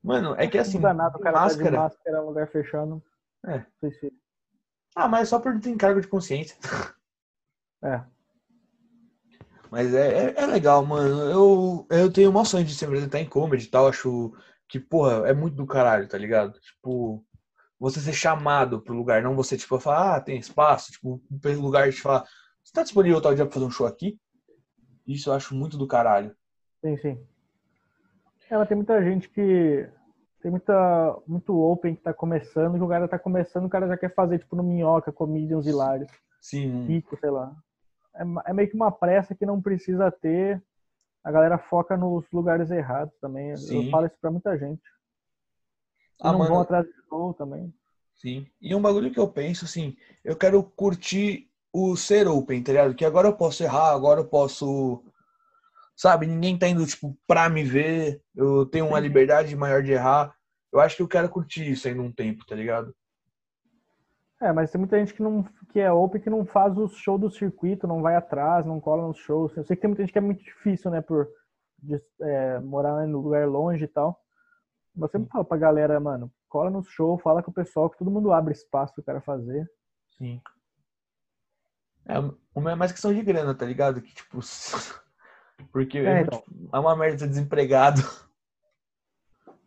Mano, 0.03 0.35
é 0.37 0.47
que 0.47 0.57
assim, 0.57 0.75
não 0.75 0.81
dá 0.81 0.93
nada, 0.93 1.17
o 1.17 1.21
cara 1.21 1.37
tá 1.37 1.41
máscara. 1.43 1.77
máscara, 1.77 2.21
lugar 2.21 2.47
fechado. 2.49 3.01
É. 3.45 3.65
Ah, 4.95 5.07
mas 5.07 5.29
só 5.29 5.39
por 5.39 5.57
ter 5.59 5.69
encargo 5.69 6.01
de 6.01 6.07
consciência. 6.07 6.57
É. 7.81 8.01
Mas 9.71 9.93
é, 9.93 10.27
é, 10.27 10.33
é 10.37 10.45
legal, 10.45 10.85
mano. 10.85 11.19
Eu, 11.31 11.87
eu 11.89 12.11
tenho 12.11 12.29
uma 12.29 12.45
sonho 12.45 12.63
de 12.63 12.75
se 12.75 12.85
apresentar 12.85 13.19
em 13.19 13.27
comedy 13.27 13.65
e 13.65 13.69
tal. 13.69 13.87
Acho 13.87 14.31
que, 14.67 14.79
porra, 14.79 15.27
é 15.27 15.33
muito 15.33 15.55
do 15.55 15.65
caralho, 15.65 16.07
tá 16.07 16.17
ligado? 16.17 16.59
Tipo, 16.59 17.25
você 17.79 17.99
ser 17.99 18.13
chamado 18.13 18.81
pro 18.81 18.93
lugar, 18.93 19.23
não 19.23 19.35
você, 19.35 19.57
tipo, 19.57 19.79
falar, 19.79 20.15
ah, 20.15 20.21
tem 20.21 20.37
espaço. 20.37 20.91
Tipo, 20.91 21.19
pelo 21.41 21.61
lugar 21.61 21.89
de 21.89 21.99
falar, 21.99 22.23
você 22.63 22.71
tá 22.71 22.83
disponível 22.83 23.21
tal 23.21 23.33
dia 23.33 23.45
pra 23.45 23.53
fazer 23.53 23.65
um 23.65 23.71
show 23.71 23.87
aqui? 23.87 24.19
Isso 25.07 25.29
eu 25.29 25.33
acho 25.33 25.55
muito 25.55 25.77
do 25.77 25.87
caralho. 25.87 26.35
Sim, 26.81 26.97
sim. 26.97 27.27
Ela 28.49 28.65
tem 28.65 28.75
muita 28.75 29.01
gente 29.03 29.29
que. 29.29 29.87
Tem 30.41 30.51
muita, 30.51 31.17
muito 31.25 31.57
open 31.57 31.95
que 31.95 32.01
tá 32.01 32.13
começando, 32.13 32.75
que 32.75 32.83
o 32.83 32.87
cara 32.87 33.07
tá 33.07 33.17
começando, 33.17 33.65
o 33.65 33.69
cara 33.69 33.87
já 33.87 33.95
quer 33.95 34.13
fazer, 34.13 34.39
tipo, 34.39 34.57
no 34.57 34.63
Minhoca, 34.63 35.09
Comedians 35.09 35.65
Hilários, 35.65 36.11
Sim, 36.41 36.85
Pico, 36.85 37.17
sei 37.17 37.29
lá. 37.29 37.55
É, 38.13 38.23
é 38.51 38.53
meio 38.53 38.69
que 38.69 38.75
uma 38.75 38.91
pressa 38.91 39.33
que 39.33 39.45
não 39.45 39.61
precisa 39.61 40.11
ter. 40.11 40.61
A 41.23 41.31
galera 41.31 41.57
foca 41.57 41.95
nos 41.95 42.25
lugares 42.33 42.69
errados 42.69 43.13
também. 43.21 43.55
Sim. 43.55 43.85
Eu 43.85 43.91
falo 43.91 44.07
isso 44.07 44.17
pra 44.19 44.29
muita 44.29 44.57
gente. 44.57 44.81
Ah, 46.19 46.31
não 46.31 46.39
mano. 46.39 46.51
vão 46.51 46.61
atrás 46.61 46.85
de 46.85 46.93
show 47.07 47.33
também. 47.33 47.73
sim. 48.15 48.45
E 48.61 48.75
um 48.75 48.81
bagulho 48.81 49.11
que 49.11 49.19
eu 49.19 49.27
penso, 49.27 49.65
assim, 49.65 49.95
eu 50.23 50.35
quero 50.35 50.61
curtir 50.61 51.49
o 51.71 51.95
ser 51.95 52.27
open, 52.27 52.61
tá 52.61 52.71
ligado? 52.71 52.93
Que 52.93 53.03
agora 53.03 53.27
eu 53.27 53.35
posso 53.35 53.63
errar, 53.63 53.93
agora 53.93 54.21
eu 54.21 54.25
posso. 54.25 55.03
Sabe, 55.95 56.25
ninguém 56.25 56.57
tá 56.57 56.67
indo, 56.67 56.85
tipo, 56.85 57.17
pra 57.27 57.49
me 57.49 57.63
ver. 57.63 58.21
Eu 58.35 58.65
tenho 58.65 58.87
uma 58.87 58.99
liberdade 58.99 59.55
maior 59.55 59.83
de 59.83 59.91
errar. 59.91 60.35
Eu 60.71 60.79
acho 60.79 60.95
que 60.95 61.03
eu 61.03 61.07
quero 61.07 61.29
curtir 61.29 61.69
isso 61.69 61.87
ainda 61.87 62.01
um 62.01 62.11
tempo, 62.11 62.45
tá 62.45 62.55
ligado? 62.55 62.95
É, 64.41 64.51
mas 64.51 64.71
tem 64.71 64.79
muita 64.79 64.97
gente 64.99 65.13
que, 65.13 65.21
não, 65.21 65.43
que 65.71 65.79
é 65.79 65.91
open 65.91 66.19
que 66.19 66.29
não 66.29 66.45
faz 66.45 66.77
o 66.77 66.87
show 66.89 67.17
do 67.17 67.29
circuito, 67.29 67.87
não 67.87 68.01
vai 68.01 68.15
atrás, 68.15 68.65
não 68.65 68.79
cola 68.81 69.07
nos 69.07 69.17
shows. 69.19 69.55
Eu 69.55 69.63
sei 69.63 69.75
que 69.75 69.81
tem 69.81 69.87
muita 69.89 70.03
gente 70.03 70.11
que 70.11 70.17
é 70.17 70.21
muito 70.21 70.43
difícil, 70.43 70.91
né, 70.91 70.99
por 70.99 71.29
de- 71.79 72.01
é, 72.21 72.59
morar 72.59 73.07
em 73.07 73.11
lugar 73.11 73.47
longe 73.47 73.85
e 73.85 73.87
tal. 73.87 74.19
Mas 74.95 75.13
eu 75.13 75.19
sempre 75.19 75.31
falo 75.31 75.45
pra 75.45 75.57
galera, 75.57 75.99
mano, 75.99 76.31
cola 76.49 76.69
no 76.69 76.83
show, 76.83 77.17
fala 77.19 77.41
com 77.41 77.51
o 77.51 77.53
pessoal, 77.53 77.89
que 77.89 77.97
todo 77.97 78.11
mundo 78.11 78.33
abre 78.33 78.51
espaço 78.53 78.93
pro 78.93 79.03
cara 79.03 79.21
fazer. 79.21 79.69
Sim. 80.17 80.41
É, 82.05 82.15
uma 82.53 82.71
é 82.71 82.75
mais 82.75 82.91
questão 82.91 83.13
de 83.13 83.21
grana, 83.21 83.55
tá 83.55 83.65
ligado? 83.65 84.01
Que, 84.01 84.13
tipo. 84.13 84.39
Porque 85.71 85.99
é, 85.99 86.05
É, 86.05 86.21
então. 86.21 86.43
é 86.71 86.79
uma 86.79 86.95
merda 86.95 87.19
ser 87.19 87.27
desempregado. 87.27 88.01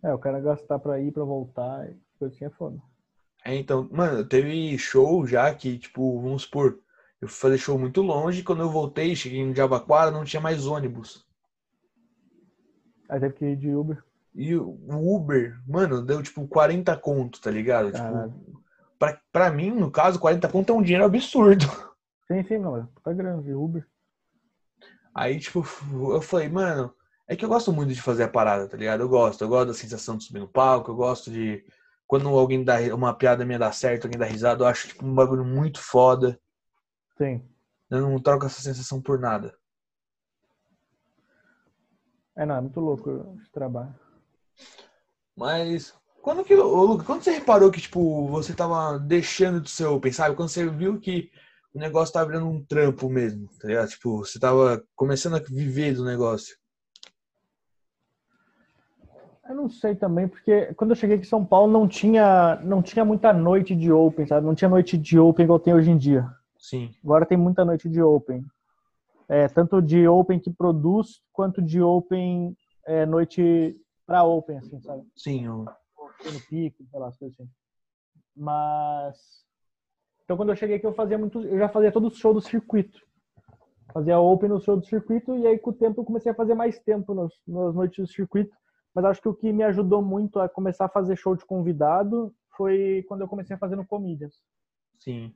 É, 0.03 0.13
o 0.13 0.19
cara 0.19 0.41
gastar 0.41 0.79
pra 0.79 1.01
ir, 1.01 1.11
pra 1.11 1.25
voltar, 1.25 1.91
e 1.91 1.97
coisa 2.19 2.35
assim 2.35 2.45
é 2.45 2.51
foda. 2.51 2.81
É, 3.45 3.55
então, 3.55 3.89
mano, 3.91 4.25
teve 4.25 4.77
show 4.79 5.27
já 5.27 5.53
que, 5.55 5.79
tipo, 5.79 6.21
vamos 6.21 6.43
supor, 6.43 6.79
eu 7.21 7.29
fui 7.29 7.37
fazer 7.37 7.59
show 7.59 7.79
muito 7.79 8.03
longe, 8.03 8.43
quando 8.43 8.63
eu 8.63 8.71
voltei, 8.71 9.17
cheguei 9.17 9.45
no 9.45 9.55
Jabaquara, 9.55 10.11
não 10.11 10.25
tinha 10.25 10.41
mais 10.41 10.67
ônibus. 10.67 11.27
Aí 13.09 13.21
teve 13.21 13.35
que 13.35 13.45
ir 13.45 13.57
de 13.57 13.75
Uber. 13.75 14.03
E 14.35 14.55
o 14.55 14.77
Uber, 15.17 15.59
mano, 15.67 16.03
deu 16.03 16.23
tipo 16.23 16.47
40 16.47 16.97
conto, 16.97 17.41
tá 17.41 17.51
ligado? 17.51 17.91
Caralho. 17.93 18.31
Tipo, 18.31 18.63
pra, 18.99 19.21
pra 19.33 19.51
mim, 19.51 19.71
no 19.71 19.91
caso, 19.91 20.19
40 20.21 20.49
conto 20.49 20.73
é 20.73 20.77
um 20.77 20.83
dinheiro 20.83 21.05
absurdo. 21.05 21.65
Sim, 22.29 22.43
sim, 22.43 22.59
não, 22.59 22.77
é 22.77 22.87
puta 22.95 23.15
grana 23.15 23.43
de 23.43 23.55
Uber. 23.55 23.87
Aí, 25.17 25.41
tipo, 25.41 25.65
eu 26.13 26.21
falei, 26.21 26.47
mano, 26.47 26.95
é 27.27 27.35
que 27.35 27.43
eu 27.43 27.49
gosto 27.49 27.73
muito 27.73 27.91
de 27.95 28.03
fazer 28.03 28.25
a 28.25 28.29
parada, 28.29 28.69
tá 28.69 28.77
ligado? 28.77 29.01
Eu 29.01 29.09
gosto, 29.09 29.43
eu 29.43 29.49
gosto 29.49 29.69
da 29.69 29.75
sensação 29.75 30.19
de 30.19 30.25
subir 30.25 30.41
no 30.41 30.47
palco, 30.47 30.91
eu 30.91 30.95
gosto 30.95 31.31
de. 31.31 31.65
Quando 32.07 32.29
alguém 32.29 32.63
dá 32.63 32.77
uma 32.95 33.15
piada 33.15 33.43
minha 33.43 33.59
dá 33.59 33.73
certo, 33.73 34.05
alguém 34.05 34.19
dá 34.19 34.27
risada, 34.27 34.63
eu 34.63 34.69
acho 34.69 34.89
tipo 34.89 35.07
um 35.07 35.15
bagulho 35.15 35.43
muito 35.43 35.81
foda. 35.81 36.39
Sim. 37.17 37.43
Eu 37.89 38.03
não 38.03 38.21
troco 38.21 38.45
essa 38.45 38.61
sensação 38.61 39.01
por 39.01 39.19
nada. 39.19 39.57
É, 42.37 42.45
não, 42.45 42.57
é 42.57 42.61
muito 42.61 42.79
louco 42.79 43.39
esse 43.41 43.51
trabalho. 43.51 43.95
Mas 45.35 45.95
quando 46.21 46.45
que, 46.45 46.55
ô, 46.55 46.85
Luca, 46.85 47.05
quando 47.05 47.23
você 47.23 47.31
reparou 47.31 47.71
que 47.71 47.81
tipo 47.81 48.29
você 48.29 48.55
tava 48.55 48.99
deixando 48.99 49.63
de 49.63 49.71
ser 49.71 49.87
open, 49.87 50.13
sabe? 50.13 50.37
Quando 50.37 50.51
você 50.51 50.69
viu 50.69 51.01
que 51.01 51.33
o 51.77 51.79
negócio 51.79 52.15
tava 52.15 52.27
virando 52.27 52.47
um 52.47 52.65
trampo 52.65 53.07
mesmo, 53.11 53.49
tá 53.61 53.69
ligado? 53.69 53.89
Tipo, 53.91 54.19
você 54.25 54.41
tava 54.41 54.83
começando 54.95 55.37
a 55.37 55.41
viver 55.41 55.93
do 55.95 56.07
negócio. 56.07 56.57
Eu 59.47 59.55
não 59.55 59.69
sei 59.69 59.95
também, 59.95 60.27
porque 60.27 60.73
quando 60.75 60.93
eu 60.93 60.97
cheguei 60.97 61.17
aqui 61.17 61.27
em 61.27 61.29
São 61.29 61.45
Paulo 61.45 61.71
não 61.71 61.87
tinha, 61.87 62.57
não 62.65 62.83
tinha 62.83 63.05
muita 63.05 63.31
noite 63.31 63.77
de 63.77 63.93
open, 63.93 64.27
sabe? 64.27 64.47
Não 64.47 64.55
tinha 64.55 64.71
noite 64.71 64.97
de 64.97 65.19
open 65.19 65.45
igual 65.45 65.61
tem 65.61 65.75
hoje 65.75 65.91
em 65.91 65.99
dia. 65.99 66.27
Sim, 66.59 66.95
Agora 67.05 67.27
tem 67.27 67.37
muita 67.37 67.63
noite 67.63 67.91
de 67.91 68.01
open. 68.01 68.43
É, 69.29 69.47
tanto 69.47 69.83
de 69.83 70.09
open 70.09 70.41
que 70.41 70.51
produz, 70.51 71.21
quanto 71.31 71.61
de 71.61 71.83
open 71.83 72.57
é, 72.87 73.05
noite 73.05 73.79
pra 74.07 74.25
open, 74.25 74.59
assim, 74.59 74.81
sabe? 74.81 75.03
sim, 75.15 75.47
o- 75.47 75.65
no 75.65 76.41
pico, 76.49 76.83
sei 76.91 76.99
lá, 76.99 77.09
assim. 77.09 77.31
Mas. 78.35 79.45
Então 80.27 80.37
quando 80.37 80.49
eu 80.49 80.57
cheguei 80.57 80.77
aqui 80.77 80.85
eu 80.87 80.93
fazia 80.93 81.17
muito. 81.17 81.41
Eu 81.41 81.57
já 81.57 81.69
fazia 81.69 81.93
todo 81.93 82.09
o 82.09 82.15
show 82.15 82.35
do 82.35 82.41
circuito. 82.41 82.99
Fazia 83.95 84.19
open 84.19 84.49
no 84.51 84.61
show 84.61 84.77
do 84.77 84.85
circuito 84.85 85.35
e 85.39 85.47
aí 85.47 85.57
com 85.59 85.71
o 85.71 85.73
tempo 85.73 86.01
eu 86.01 86.05
comecei 86.05 86.31
a 86.33 86.35
fazer 86.35 86.55
mais 86.55 86.79
tempo 86.81 87.15
nos, 87.15 87.33
nas 87.47 87.75
noites 87.75 88.05
do 88.05 88.13
circuito. 88.13 88.55
Mas 88.93 89.05
acho 89.05 89.23
que 89.23 89.29
o 89.29 89.35
que 89.35 89.53
me 89.53 89.63
ajudou 89.63 90.03
muito 90.03 90.41
a 90.41 90.49
começar 90.49 90.87
a 90.87 90.89
fazer 90.89 91.17
show 91.17 91.37
de 91.37 91.45
convidado 91.47 92.35
foi 92.57 93.05
quando 93.09 93.21
eu 93.21 93.29
comecei 93.29 93.55
a 93.55 93.59
fazer 93.59 93.77
no 93.77 93.87
Comedians. 93.87 94.35
sim. 94.99 95.33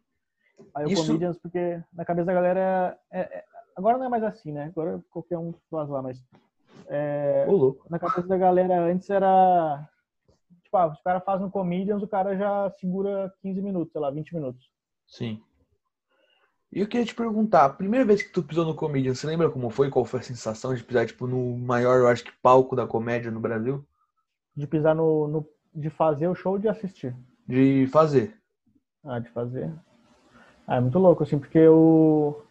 Aí 0.74 0.84
o 0.84 0.91
Isso- 0.91 1.07
Comedians, 1.07 1.38
porque 1.38 1.80
na 1.93 2.05
cabeça 2.05 2.26
da 2.26 2.34
galera. 2.34 2.99
é- 3.11 3.20
é- 3.20 3.45
agora 3.76 3.97
não 3.97 4.05
é 4.05 4.09
mais 4.11 4.22
assim, 4.24 4.53
né? 4.53 4.64
Agora 4.64 5.01
qualquer 5.11 5.38
um 5.38 5.55
faz 5.70 5.88
lá, 5.88 6.03
mas. 6.03 6.22
é, 6.88 7.47
na 7.88 7.99
cabeça 7.99 8.26
da 8.28 8.36
galera 8.36 8.82
antes 8.82 9.09
era. 9.09 9.88
Tipo, 10.62 10.76
ah, 10.76 10.95
se 10.95 11.01
o 11.01 11.05
cara 11.05 11.20
faz 11.20 11.41
no 11.41 11.51
Comedians, 11.51 12.03
o 12.03 12.09
cara 12.09 12.36
já 12.36 12.68
segura 12.72 13.32
15 13.41 13.62
minutos, 13.62 13.93
sei 13.93 14.01
lá, 14.01 14.11
20 14.11 14.34
minutos. 14.34 14.70
Sim. 15.11 15.42
E 16.72 16.80
eu 16.80 16.86
queria 16.86 17.04
te 17.04 17.14
perguntar, 17.14 17.64
a 17.64 17.70
primeira 17.70 18.04
vez 18.04 18.22
que 18.22 18.32
tu 18.32 18.44
pisou 18.44 18.64
no 18.64 18.76
Comedian, 18.76 19.12
você 19.12 19.26
lembra 19.26 19.50
como 19.50 19.68
foi? 19.70 19.90
Qual 19.90 20.04
foi 20.04 20.20
a 20.20 20.22
sensação 20.22 20.72
de 20.72 20.84
pisar, 20.84 21.04
tipo, 21.04 21.26
no 21.26 21.58
maior, 21.58 21.98
eu 21.98 22.06
acho 22.08 22.22
que, 22.22 22.30
palco 22.40 22.76
da 22.76 22.86
comédia 22.86 23.30
no 23.30 23.40
Brasil? 23.40 23.84
De 24.56 24.66
pisar 24.68 24.94
no. 24.94 25.26
no 25.26 25.48
de 25.74 25.90
fazer 25.90 26.28
o 26.28 26.34
show 26.34 26.52
ou 26.52 26.58
de 26.58 26.68
assistir. 26.68 27.14
De 27.46 27.86
fazer. 27.88 28.36
Ah, 29.04 29.18
de 29.18 29.28
fazer. 29.30 29.72
Ah, 30.66 30.76
é 30.76 30.80
muito 30.80 30.98
louco, 30.98 31.24
assim, 31.24 31.38
porque 31.38 31.58
eu. 31.58 32.44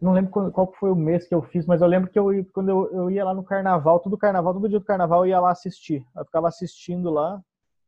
Não 0.00 0.12
lembro 0.12 0.52
qual, 0.52 0.72
foi 0.78 0.90
o 0.90 0.96
mês 0.96 1.26
que 1.26 1.34
eu 1.34 1.42
fiz, 1.42 1.66
mas 1.66 1.80
eu 1.80 1.88
lembro 1.88 2.10
que 2.10 2.18
eu, 2.18 2.28
quando 2.52 2.68
eu, 2.68 2.90
eu 2.92 3.10
ia 3.10 3.24
lá 3.24 3.32
no 3.32 3.42
carnaval, 3.42 3.98
todo 4.00 4.18
carnaval, 4.18 4.52
todo 4.52 4.68
dia 4.68 4.78
do 4.78 4.84
carnaval 4.84 5.24
eu 5.24 5.30
ia 5.30 5.40
lá 5.40 5.50
assistir. 5.50 6.06
Eu 6.14 6.24
ficava 6.24 6.46
assistindo 6.46 7.10
lá, 7.10 7.40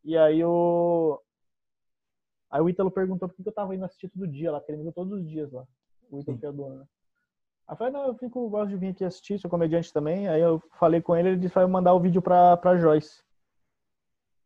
e 0.05 0.17
aí 0.17 0.41
eu. 0.41 1.21
Aí 2.57 2.63
o 2.63 2.71
Ítalo 2.71 2.91
perguntou 2.91 3.29
por 3.29 3.37
que 3.37 3.47
eu 3.47 3.53
tava 3.53 3.75
indo 3.75 3.85
assistir 3.85 4.09
todo 4.09 4.27
dia 4.27 4.51
lá, 4.51 4.59
porque 4.59 4.73
ele 4.73 4.79
me 4.79 4.85
viu 4.85 4.93
todos 4.95 5.13
os 5.13 5.29
dias 5.29 5.53
lá. 5.53 5.67
O 6.11 6.21
Ítalo 6.21 6.39
que 6.39 6.47
é 6.47 6.51
dono, 6.51 6.77
né? 6.77 6.87
Aí 7.69 7.75
eu 7.75 7.77
falei, 7.77 7.93
não, 7.93 8.07
eu 8.07 8.15
fico, 8.15 8.49
gosto 8.49 8.71
de 8.71 8.79
vir 8.79 8.89
aqui 8.89 9.05
assistir, 9.05 9.39
sou 9.39 9.51
comediante 9.51 9.93
também. 9.93 10.27
Aí 10.27 10.41
eu 10.41 10.63
falei 10.79 11.03
com 11.03 11.15
ele, 11.15 11.29
ele 11.29 11.37
disse 11.37 11.53
que 11.53 11.59
vai 11.59 11.67
mandar 11.67 11.93
o 11.93 12.01
vídeo 12.01 12.23
pra, 12.23 12.57
pra 12.57 12.79
Joyce. 12.79 13.23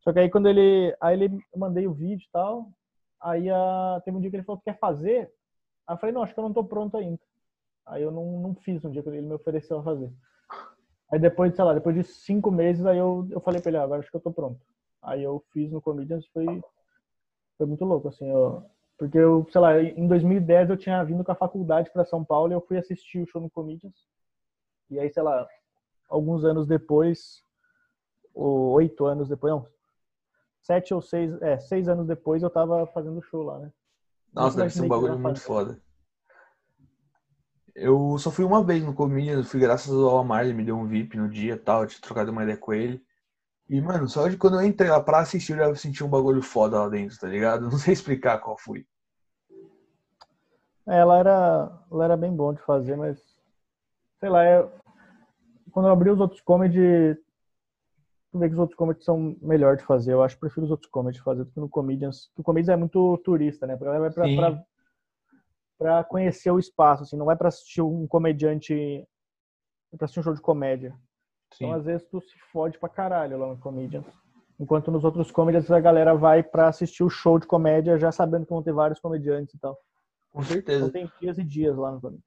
Só 0.00 0.12
que 0.12 0.18
aí 0.18 0.28
quando 0.28 0.48
ele. 0.48 0.92
Aí 1.00 1.22
ele 1.22 1.40
eu 1.52 1.58
mandei 1.60 1.86
o 1.86 1.92
vídeo 1.92 2.24
e 2.24 2.30
tal. 2.32 2.68
Aí 3.20 3.48
a, 3.48 4.02
teve 4.04 4.16
um 4.16 4.20
dia 4.20 4.28
que 4.28 4.36
ele 4.38 4.42
falou 4.42 4.58
que 4.58 4.64
quer 4.64 4.78
fazer. 4.80 5.32
Aí 5.86 5.94
eu 5.94 5.98
falei, 5.98 6.12
não, 6.12 6.24
acho 6.24 6.34
que 6.34 6.40
eu 6.40 6.44
não 6.44 6.52
tô 6.52 6.64
pronto 6.64 6.96
ainda. 6.96 7.20
Aí 7.86 8.02
eu 8.02 8.10
não, 8.10 8.40
não 8.40 8.54
fiz 8.56 8.82
no 8.82 8.90
dia 8.90 9.04
que 9.04 9.08
ele 9.08 9.22
me 9.22 9.34
ofereceu 9.34 9.78
a 9.78 9.84
fazer. 9.84 10.10
Aí 11.12 11.20
depois, 11.20 11.54
sei 11.54 11.64
lá, 11.64 11.74
depois 11.74 11.94
de 11.94 12.02
cinco 12.02 12.50
meses, 12.50 12.84
aí 12.84 12.98
eu, 12.98 13.28
eu 13.30 13.40
falei 13.40 13.60
pra 13.60 13.70
ele, 13.70 13.78
ah, 13.78 13.84
agora 13.84 14.00
acho 14.00 14.10
que 14.10 14.16
eu 14.16 14.20
tô 14.20 14.32
pronto. 14.32 14.60
Aí 15.00 15.22
eu 15.22 15.44
fiz 15.52 15.70
no 15.70 15.80
Comedians, 15.80 16.26
foi, 16.26 16.60
foi 17.60 17.66
muito 17.66 17.84
louco, 17.84 18.08
assim, 18.08 18.26
eu, 18.26 18.64
porque 18.96 19.18
eu, 19.18 19.46
sei 19.52 19.60
lá, 19.60 19.78
em 19.82 20.08
2010 20.08 20.70
eu 20.70 20.78
tinha 20.78 21.04
vindo 21.04 21.22
com 21.22 21.30
a 21.30 21.34
faculdade 21.34 21.90
pra 21.90 22.06
São 22.06 22.24
Paulo 22.24 22.50
e 22.50 22.54
eu 22.54 22.60
fui 22.62 22.78
assistir 22.78 23.20
o 23.20 23.26
show 23.26 23.38
no 23.38 23.50
Comedians. 23.50 24.08
E 24.88 24.98
aí, 24.98 25.12
sei 25.12 25.22
lá, 25.22 25.46
alguns 26.08 26.42
anos 26.42 26.66
depois, 26.66 27.44
ou 28.32 28.70
oito 28.70 29.04
anos 29.04 29.28
depois, 29.28 29.52
não, 29.52 29.66
sete 30.62 30.94
ou 30.94 31.02
seis, 31.02 31.30
é, 31.42 31.58
seis 31.58 31.86
anos 31.86 32.06
depois 32.06 32.42
eu 32.42 32.48
tava 32.48 32.86
fazendo 32.86 33.20
show 33.20 33.42
lá, 33.42 33.58
né? 33.58 33.70
Nossa, 34.32 34.56
deve 34.56 34.70
ser 34.70 34.80
um 34.80 34.88
bagulho 34.88 35.18
muito 35.18 35.40
foda. 35.42 35.78
Eu 37.74 38.16
só 38.16 38.30
fui 38.30 38.44
uma 38.46 38.64
vez 38.64 38.82
no 38.82 38.94
Comedians, 38.94 39.50
fui 39.50 39.60
graças 39.60 39.92
ao 39.92 40.18
Amar, 40.18 40.46
ele 40.46 40.54
me 40.54 40.64
deu 40.64 40.78
um 40.78 40.86
VIP 40.86 41.18
no 41.18 41.28
dia 41.28 41.52
e 41.52 41.58
tal, 41.58 41.82
eu 41.82 41.88
tinha 41.88 42.00
trocado 42.00 42.32
uma 42.32 42.42
ideia 42.42 42.56
com 42.56 42.72
ele. 42.72 43.04
E, 43.70 43.80
mano, 43.80 44.08
só 44.08 44.26
de 44.26 44.36
quando 44.36 44.60
eu 44.60 44.66
entrei 44.66 44.90
lá 44.90 45.00
pra 45.00 45.20
assistir, 45.20 45.52
eu 45.52 45.58
já 45.58 45.74
senti 45.76 46.02
um 46.02 46.08
bagulho 46.08 46.42
foda 46.42 46.80
lá 46.80 46.88
dentro, 46.88 47.16
tá 47.16 47.28
ligado? 47.28 47.62
Não 47.70 47.78
sei 47.78 47.92
explicar 47.94 48.40
qual 48.40 48.58
foi. 48.58 48.84
É, 50.88 50.98
Ela 50.98 51.18
era, 51.18 51.84
ela 51.88 52.04
era 52.04 52.16
bem 52.16 52.34
bom 52.34 52.52
de 52.52 52.60
fazer, 52.62 52.96
mas 52.96 53.22
sei 54.18 54.28
lá, 54.28 54.44
é, 54.44 54.68
quando 55.70 55.86
eu 55.86 55.92
abri 55.92 56.10
os 56.10 56.18
outros 56.18 56.40
comedy, 56.40 57.14
tu 58.32 58.40
vê 58.40 58.48
que 58.48 58.54
os 58.54 58.58
outros 58.58 58.76
comedy 58.76 59.04
são 59.04 59.36
melhor 59.40 59.76
de 59.76 59.84
fazer. 59.84 60.14
Eu 60.14 60.24
acho 60.24 60.34
que 60.34 60.40
prefiro 60.40 60.64
os 60.64 60.72
outros 60.72 60.90
comedy 60.90 61.18
de 61.18 61.22
fazer 61.22 61.44
do 61.44 61.52
que 61.52 61.60
no 61.60 61.68
Comedians. 61.68 62.26
Porque 62.26 62.40
o 62.40 62.44
Comedians 62.44 62.74
é 62.74 62.76
muito 62.76 63.18
turista, 63.18 63.68
né? 63.68 63.74
A 63.74 63.76
galera 63.76 64.00
vai 64.00 64.10
pra, 64.10 64.26
Sim. 64.26 64.34
pra, 64.34 64.64
pra 65.78 66.04
conhecer 66.04 66.50
o 66.50 66.58
espaço, 66.58 67.04
assim, 67.04 67.16
não 67.16 67.26
vai 67.26 67.36
pra 67.36 67.46
assistir 67.46 67.82
um 67.82 68.04
comediante, 68.08 69.06
pra 69.96 70.06
assistir 70.06 70.18
um 70.18 70.24
show 70.24 70.34
de 70.34 70.40
comédia. 70.40 70.92
Então, 71.56 71.72
às 71.72 71.84
vezes, 71.84 72.06
tu 72.08 72.20
se 72.20 72.38
fode 72.52 72.78
pra 72.78 72.88
caralho 72.88 73.38
lá 73.38 73.48
no 73.48 73.58
Comedians. 73.58 74.04
Enquanto 74.58 74.90
nos 74.90 75.04
outros 75.04 75.30
comedians 75.30 75.70
a 75.70 75.80
galera 75.80 76.14
vai 76.14 76.42
pra 76.42 76.68
assistir 76.68 77.02
o 77.02 77.08
show 77.08 77.38
de 77.38 77.46
comédia 77.46 77.98
já 77.98 78.12
sabendo 78.12 78.44
que 78.44 78.52
vão 78.52 78.62
ter 78.62 78.74
vários 78.74 79.00
comediantes 79.00 79.54
e 79.54 79.58
tal. 79.58 79.78
Com 80.30 80.42
Então 80.42 80.52
certeza. 80.52 80.90
tem 80.90 81.10
dias 81.18 81.38
e 81.38 81.44
dias 81.44 81.76
lá 81.76 81.90
no 81.92 82.00
Comedians. 82.00 82.24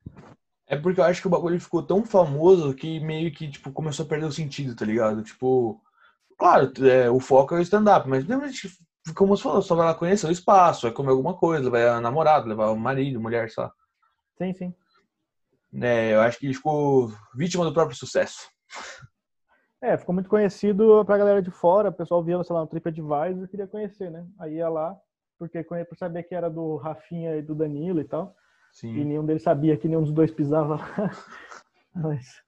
É 0.65 0.75
porque 0.75 0.99
eu 0.99 1.03
acho 1.03 1.21
que 1.21 1.27
o 1.27 1.29
bagulho 1.29 1.59
ficou 1.61 1.83
tão 1.83 2.03
famoso 2.03 2.73
que 2.73 2.99
meio 2.99 3.31
que, 3.31 3.49
tipo, 3.49 3.71
começou 3.71 4.05
a 4.05 4.09
perder 4.09 4.25
o 4.25 4.31
sentido, 4.31 4.75
tá 4.75 4.83
ligado? 4.83 5.21
Tipo, 5.21 5.79
claro, 6.37 6.71
é, 6.87 7.09
o 7.09 7.19
foco 7.19 7.53
é 7.53 7.59
o 7.59 7.61
stand-up, 7.61 8.09
mas 8.09 8.25
mesmo 8.25 8.43
a 8.43 8.47
gente, 8.47 8.69
como 9.15 9.35
você 9.37 9.43
falou, 9.43 9.61
só 9.61 9.75
vai 9.75 9.85
lá 9.85 9.93
conhecer 9.93 10.25
o 10.25 10.31
espaço, 10.31 10.83
vai 10.83 10.91
comer 10.91 11.11
alguma 11.11 11.37
coisa, 11.37 11.69
vai 11.69 11.87
a 11.87 12.01
namorado, 12.01 12.47
levar 12.47 12.71
o 12.71 12.79
marido, 12.79 13.21
mulher, 13.21 13.51
sei 13.51 13.63
lá. 13.63 13.71
Sim, 14.37 14.53
sim. 14.53 14.73
É, 15.81 16.13
eu 16.13 16.21
acho 16.21 16.39
que 16.39 16.47
ele 16.47 16.53
ficou 16.55 17.11
vítima 17.35 17.65
do 17.65 17.73
próprio 17.73 17.97
sucesso. 17.97 18.47
É, 19.83 19.97
ficou 19.97 20.15
muito 20.15 20.29
conhecido 20.29 21.03
pra 21.03 21.17
galera 21.17 21.41
de 21.41 21.51
fora, 21.51 21.89
o 21.89 21.93
pessoal 21.93 22.23
via, 22.23 22.41
sei 22.41 22.55
lá, 22.55 22.61
no 22.61 22.67
TripAdvisor 22.67 23.43
e 23.43 23.47
queria 23.49 23.67
conhecer, 23.67 24.09
né? 24.09 24.25
Aí 24.39 24.53
ia 24.53 24.69
lá, 24.69 24.97
porque 25.37 25.61
por 25.61 25.97
saber 25.97 26.23
que 26.23 26.33
era 26.33 26.49
do 26.49 26.77
Rafinha 26.77 27.35
e 27.35 27.41
do 27.41 27.53
Danilo 27.53 27.99
e 27.99 28.05
tal, 28.05 28.33
e 28.71 28.77
Sim. 28.77 29.03
nenhum 29.03 29.25
deles 29.25 29.43
sabia 29.43 29.75
que 29.75 29.89
nenhum 29.89 30.03
dos 30.03 30.13
dois 30.13 30.31
pisava 30.31 30.75
lá. 30.75 30.87
Mas 31.93 32.41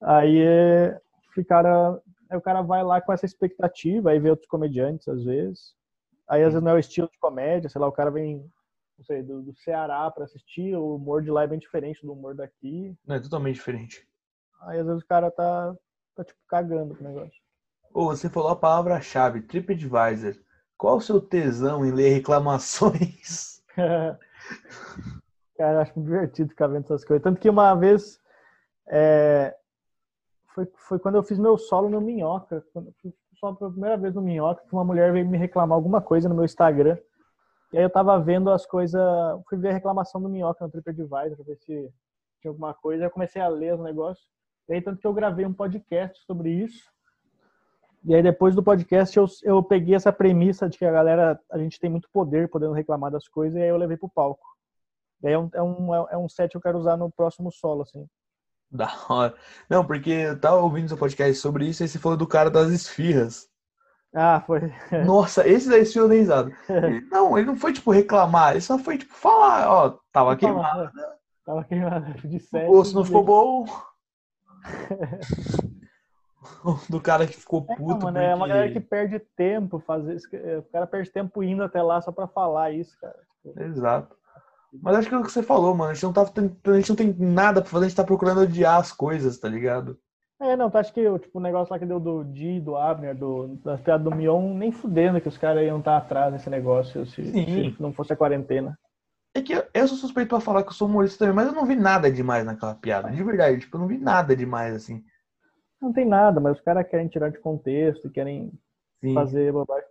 aí 0.00 0.40
é, 0.40 0.98
ficaram, 1.34 2.00
aí 2.30 2.38
o 2.38 2.40
cara 2.40 2.62
vai 2.62 2.82
lá 2.82 3.02
com 3.02 3.12
essa 3.12 3.26
expectativa, 3.26 4.10
aí 4.10 4.18
vê 4.18 4.30
outros 4.30 4.48
comediantes 4.48 5.06
às 5.08 5.22
vezes. 5.24 5.74
Aí 6.26 6.42
às 6.42 6.54
vezes 6.54 6.64
não 6.64 6.72
é 6.72 6.76
o 6.76 6.78
estilo 6.78 7.10
de 7.12 7.18
comédia, 7.18 7.68
sei 7.68 7.82
lá, 7.82 7.86
o 7.86 7.92
cara 7.92 8.10
vem, 8.10 8.50
não 8.96 9.04
sei, 9.04 9.22
do, 9.22 9.42
do 9.42 9.54
Ceará 9.56 10.10
pra 10.10 10.24
assistir, 10.24 10.74
o 10.74 10.96
humor 10.96 11.22
de 11.22 11.30
lá 11.30 11.42
é 11.42 11.46
bem 11.46 11.58
diferente 11.58 12.00
do 12.00 12.14
humor 12.14 12.34
daqui. 12.34 12.96
Não, 13.06 13.16
é 13.16 13.20
totalmente 13.20 13.56
diferente. 13.56 14.08
Aí 14.62 14.78
às 14.78 14.86
vezes 14.86 15.02
o 15.02 15.06
cara 15.06 15.30
tá, 15.30 15.76
tá 16.14 16.24
tipo 16.24 16.40
cagando 16.48 16.94
pro 16.94 17.04
negócio. 17.04 17.40
Ô, 17.92 18.06
você 18.06 18.28
falou 18.28 18.50
a 18.50 18.56
palavra-chave, 18.56 19.42
TripAdvisor. 19.42 20.34
Qual 20.78 20.96
o 20.96 21.00
seu 21.00 21.20
tesão 21.20 21.84
em 21.84 21.90
ler 21.90 22.14
reclamações? 22.14 23.62
Cara, 25.56 25.82
acho 25.82 26.00
divertido 26.00 26.48
ficar 26.50 26.66
vendo 26.66 26.84
essas 26.84 27.04
coisas. 27.04 27.22
Tanto 27.22 27.38
que 27.40 27.48
uma 27.48 27.74
vez 27.74 28.20
é, 28.88 29.54
foi, 30.54 30.66
foi 30.88 30.98
quando 30.98 31.16
eu 31.16 31.22
fiz 31.22 31.38
meu 31.38 31.56
solo 31.56 31.88
no 31.88 32.00
Minhoca. 32.00 32.64
Quando 32.72 32.88
eu 32.88 32.94
fiz 33.00 33.12
solo 33.38 33.56
pela 33.56 33.70
primeira 33.70 33.96
vez 33.96 34.14
no 34.14 34.22
Minhoca, 34.22 34.64
que 34.66 34.72
uma 34.72 34.84
mulher 34.84 35.12
veio 35.12 35.28
me 35.28 35.38
reclamar 35.38 35.76
alguma 35.76 36.00
coisa 36.00 36.28
no 36.28 36.34
meu 36.34 36.44
Instagram. 36.44 36.98
E 37.72 37.78
aí 37.78 37.84
eu 37.84 37.90
tava 37.90 38.18
vendo 38.18 38.50
as 38.50 38.66
coisas. 38.66 39.00
Fui 39.48 39.58
ver 39.58 39.68
a 39.68 39.72
reclamação 39.72 40.20
do 40.20 40.28
Minhoca 40.28 40.64
no 40.64 40.70
TripAdvisor 40.70 41.36
pra 41.36 41.44
ver 41.44 41.56
se 41.56 41.92
tinha 42.40 42.50
alguma 42.50 42.74
coisa. 42.74 43.04
Aí 43.04 43.06
eu 43.06 43.12
comecei 43.12 43.40
a 43.40 43.48
ler 43.48 43.74
os 43.74 43.80
negócios. 43.80 44.26
E 44.68 44.74
aí, 44.74 44.80
tanto 44.82 45.00
que 45.00 45.06
eu 45.06 45.12
gravei 45.12 45.44
um 45.44 45.52
podcast 45.52 46.24
sobre 46.24 46.50
isso. 46.50 46.90
E 48.04 48.14
aí, 48.14 48.22
depois 48.22 48.54
do 48.54 48.62
podcast, 48.62 49.16
eu, 49.16 49.26
eu 49.44 49.62
peguei 49.62 49.94
essa 49.94 50.12
premissa 50.12 50.68
de 50.68 50.76
que 50.76 50.84
a 50.84 50.90
galera, 50.90 51.38
a 51.50 51.58
gente 51.58 51.78
tem 51.78 51.88
muito 51.90 52.08
poder 52.12 52.48
podendo 52.48 52.72
reclamar 52.72 53.10
das 53.10 53.28
coisas, 53.28 53.56
e 53.58 53.62
aí 53.62 53.68
eu 53.68 53.76
levei 53.76 53.96
pro 53.96 54.08
palco. 54.08 54.44
E 55.22 55.28
aí 55.28 55.34
é 55.34 55.38
um, 55.38 55.50
é 55.54 55.62
um, 55.62 55.94
é 56.10 56.18
um 56.18 56.28
set 56.28 56.50
que 56.50 56.56
eu 56.56 56.60
quero 56.60 56.78
usar 56.78 56.96
no 56.96 57.10
próximo 57.10 57.52
solo, 57.52 57.82
assim. 57.82 58.06
Da 58.70 58.90
hora. 59.08 59.34
Não, 59.68 59.84
porque 59.86 60.10
eu 60.10 60.40
tava 60.40 60.56
ouvindo 60.56 60.88
seu 60.88 60.96
podcast 60.96 61.34
sobre 61.36 61.66
isso 61.68 61.84
e 61.84 61.88
você 61.88 61.98
falou 61.98 62.16
do 62.16 62.26
cara 62.26 62.50
das 62.50 62.70
esfirras. 62.70 63.46
Ah, 64.14 64.42
foi. 64.44 64.60
Nossa, 65.06 65.46
esse 65.46 65.68
da 65.68 65.78
esfirra 65.78 66.06
eu 66.06 66.08
dei 66.08 66.18
risada. 66.20 66.52
Ele- 66.68 67.00
Não, 67.12 67.36
ele 67.38 67.46
não 67.46 67.56
foi, 67.56 67.72
tipo, 67.72 67.90
reclamar, 67.90 68.52
ele 68.52 68.60
só 68.62 68.78
foi, 68.78 68.98
tipo, 68.98 69.12
falar, 69.14 69.70
ó, 69.70 69.98
tava 70.10 70.36
queimado. 70.36 70.90
Tava 71.44 71.64
queimado 71.64 72.12
de 72.28 72.36
O 72.36 72.40
set. 72.40 72.66
gosto 72.66 72.94
não 72.94 73.04
ficou 73.04 73.22
bom. 73.24 73.64
Do 76.88 77.00
cara 77.00 77.26
que 77.26 77.36
ficou 77.36 77.64
É, 77.68 77.76
puto. 77.76 78.04
mano, 78.06 78.18
é 78.18 78.34
uma 78.34 78.46
porque- 78.46 78.52
galera 78.52 78.72
que 78.72 78.80
perde 78.80 79.18
tempo 79.36 79.78
fazer 79.80 80.14
isso. 80.16 80.26
O 80.58 80.62
cara 80.72 80.86
perde 80.86 81.10
tempo 81.10 81.42
indo 81.42 81.62
até 81.62 81.82
lá 81.82 82.00
só 82.00 82.10
pra 82.12 82.26
falar 82.26 82.70
isso, 82.72 82.96
cara. 83.00 83.18
Exato. 83.58 84.16
Mas 84.80 84.96
acho 84.96 85.08
que 85.08 85.14
é 85.14 85.18
o 85.18 85.22
que 85.22 85.30
você 85.30 85.42
falou, 85.42 85.74
mano. 85.74 85.90
A 85.90 85.94
gente 85.94 86.02
não, 86.04 86.12
tá, 86.12 86.22
a 86.22 86.76
gente 86.76 86.88
não 86.88 86.96
tem 86.96 87.14
nada 87.18 87.60
pra 87.60 87.70
fazer, 87.70 87.84
a 87.84 87.88
gente 87.88 87.96
tá 87.96 88.04
procurando 88.04 88.40
odiar 88.40 88.80
as 88.80 88.90
coisas, 88.92 89.38
tá 89.38 89.48
ligado? 89.48 89.98
É, 90.40 90.56
não, 90.56 90.70
tu 90.70 90.78
acha 90.78 90.92
que 90.92 91.18
tipo, 91.20 91.38
o 91.38 91.42
negócio 91.42 91.72
lá 91.72 91.78
que 91.78 91.86
deu 91.86 92.00
do 92.00 92.24
Di, 92.24 92.58
do 92.58 92.76
Abner, 92.76 93.14
do, 93.16 93.48
das 93.64 93.80
piadas 93.80 94.02
do 94.02 94.10
Mion, 94.10 94.54
nem 94.54 94.72
fudendo 94.72 95.20
que 95.20 95.28
os 95.28 95.38
caras 95.38 95.62
iam 95.62 95.78
estar 95.78 95.96
atrás 95.96 96.32
desse 96.32 96.50
negócio 96.50 97.06
se, 97.06 97.22
se 97.22 97.76
não 97.78 97.92
fosse 97.92 98.12
a 98.12 98.16
quarentena. 98.16 98.76
É 99.34 99.40
que 99.40 99.52
eu, 99.54 99.64
eu 99.72 99.88
sou 99.88 99.96
suspeito 99.96 100.28
pra 100.28 100.40
falar 100.40 100.62
que 100.62 100.68
eu 100.68 100.74
sou 100.74 100.86
humorista 100.86 101.18
também, 101.20 101.34
mas 101.34 101.46
eu 101.46 101.54
não 101.54 101.64
vi 101.64 101.74
nada 101.74 102.10
demais 102.10 102.44
naquela 102.44 102.74
piada. 102.74 103.10
De 103.10 103.22
verdade, 103.22 103.60
tipo, 103.60 103.76
eu 103.76 103.80
não 103.80 103.86
vi 103.86 103.96
nada 103.98 104.36
demais, 104.36 104.74
assim. 104.74 105.02
Não 105.80 105.92
tem 105.92 106.06
nada, 106.06 106.38
mas 106.38 106.58
os 106.58 106.62
caras 106.62 106.86
querem 106.88 107.08
tirar 107.08 107.30
de 107.30 107.38
contexto, 107.38 108.10
querem 108.10 108.52
Sim. 109.00 109.14
fazer 109.14 109.52
bobagem. 109.52 109.88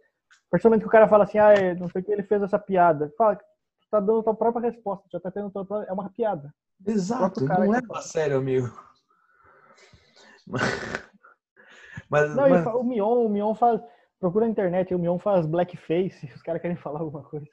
Principalmente 0.50 0.82
que 0.82 0.88
o 0.88 0.92
cara 0.92 1.08
fala 1.08 1.24
assim, 1.24 1.40
ah, 1.40 1.52
é, 1.54 1.74
não 1.76 1.90
sei 1.90 2.02
o 2.02 2.06
que 2.06 2.12
ele 2.12 2.24
fez 2.24 2.42
essa 2.44 2.60
piada. 2.60 3.12
Fala, 3.18 3.36
tu 3.36 3.44
tá 3.90 4.00
dando 4.00 4.20
a 4.20 4.24
tua 4.24 4.36
própria 4.36 4.70
resposta, 4.70 5.08
já 5.12 5.20
tá 5.20 5.32
tendo 5.32 5.48
a 5.48 5.52
tua 5.52 5.66
própria... 5.66 5.90
É 5.90 5.94
uma 5.94 6.10
piada. 6.10 6.54
Exato, 6.86 7.46
cara 7.46 7.66
não 7.66 7.74
que 7.74 7.80
leva 7.80 7.98
a 7.98 8.02
sério, 8.02 8.38
amigo. 8.38 8.68
Mas, 12.10 12.36
Não, 12.36 12.50
mas- 12.50 12.66
o 12.68 12.84
Mion, 12.84 13.26
o 13.26 13.30
Mion 13.30 13.56
faz. 13.56 13.82
Procura 14.22 14.46
na 14.46 14.52
internet, 14.52 14.94
o 14.94 15.00
Mion 15.00 15.18
faz 15.18 15.48
blackface, 15.48 16.32
os 16.36 16.44
caras 16.44 16.62
querem 16.62 16.78
falar 16.78 17.00
alguma 17.00 17.24
coisa. 17.24 17.48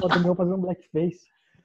o 0.00 0.18
Mion 0.20 0.34
fazendo 0.34 0.56
blackface. 0.56 1.20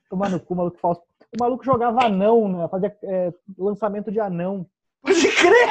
Tomar 0.09 0.29
no 0.29 0.39
cu, 0.39 0.53
maluco 0.53 0.77
falso. 0.77 1.01
O 1.33 1.39
maluco 1.39 1.63
jogava 1.63 2.05
anão, 2.05 2.49
né? 2.49 2.67
Fazia 2.67 2.95
é, 3.03 3.33
lançamento 3.57 4.11
de 4.11 4.19
anão. 4.19 4.69
Pode 5.01 5.27
crer! 5.33 5.69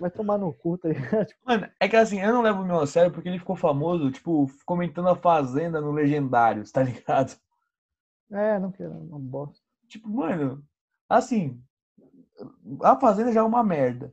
Vai 0.00 0.10
tomar 0.10 0.36
no 0.36 0.52
cu, 0.52 0.76
tá 0.76 0.88
ligado? 0.88 1.26
Tipo, 1.26 1.40
Mano, 1.46 1.68
é 1.78 1.88
que 1.88 1.94
assim, 1.94 2.20
eu 2.20 2.32
não 2.32 2.42
levo 2.42 2.62
o 2.62 2.64
meu 2.64 2.80
a 2.80 2.86
sério 2.88 3.12
porque 3.12 3.28
ele 3.28 3.38
ficou 3.38 3.54
famoso, 3.54 4.10
tipo, 4.10 4.48
comentando 4.66 5.08
a 5.08 5.14
Fazenda 5.14 5.80
no 5.80 5.92
Legendários, 5.92 6.72
tá 6.72 6.82
ligado? 6.82 7.36
É, 8.32 8.58
não 8.58 8.72
quero, 8.72 8.90
uma 8.90 9.18
bosta. 9.18 9.60
Tipo, 9.86 10.08
mano, 10.08 10.64
assim, 11.08 11.62
a 12.82 12.98
Fazenda 12.98 13.32
já 13.32 13.40
é 13.40 13.44
uma 13.44 13.62
merda. 13.62 14.12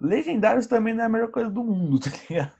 Legendários 0.00 0.66
também 0.66 0.94
não 0.94 1.02
é 1.02 1.06
a 1.06 1.08
melhor 1.08 1.30
coisa 1.30 1.50
do 1.50 1.62
mundo, 1.62 1.98
tá 2.00 2.10
ligado? 2.28 2.52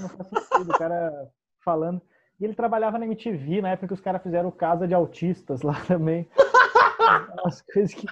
Não 0.00 0.08
faz 0.08 0.48
sentido, 0.48 0.70
o 0.70 0.78
cara 0.78 1.28
falando. 1.64 2.00
E 2.40 2.44
ele 2.44 2.54
trabalhava 2.54 2.98
na 2.98 3.04
MTV, 3.04 3.60
na 3.60 3.70
época 3.70 3.88
que 3.88 3.94
os 3.94 4.00
caras 4.00 4.22
fizeram 4.22 4.50
Casa 4.50 4.86
de 4.86 4.94
Autistas 4.94 5.62
lá 5.62 5.74
também. 5.86 6.28
As 7.44 7.62
coisas 7.62 7.92
que. 7.92 8.06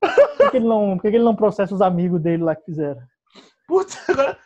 Por 0.00 0.36
que, 0.36 0.50
que 0.50 0.56
ele 0.58 0.66
não, 0.66 0.96
por 0.96 1.02
que, 1.02 1.10
que 1.10 1.16
ele 1.16 1.24
não 1.24 1.34
processa 1.34 1.74
os 1.74 1.82
amigos 1.82 2.20
dele 2.20 2.42
lá 2.42 2.54
que 2.54 2.64
fizeram? 2.64 3.02
Putz, 3.66 4.08
agora. 4.08 4.38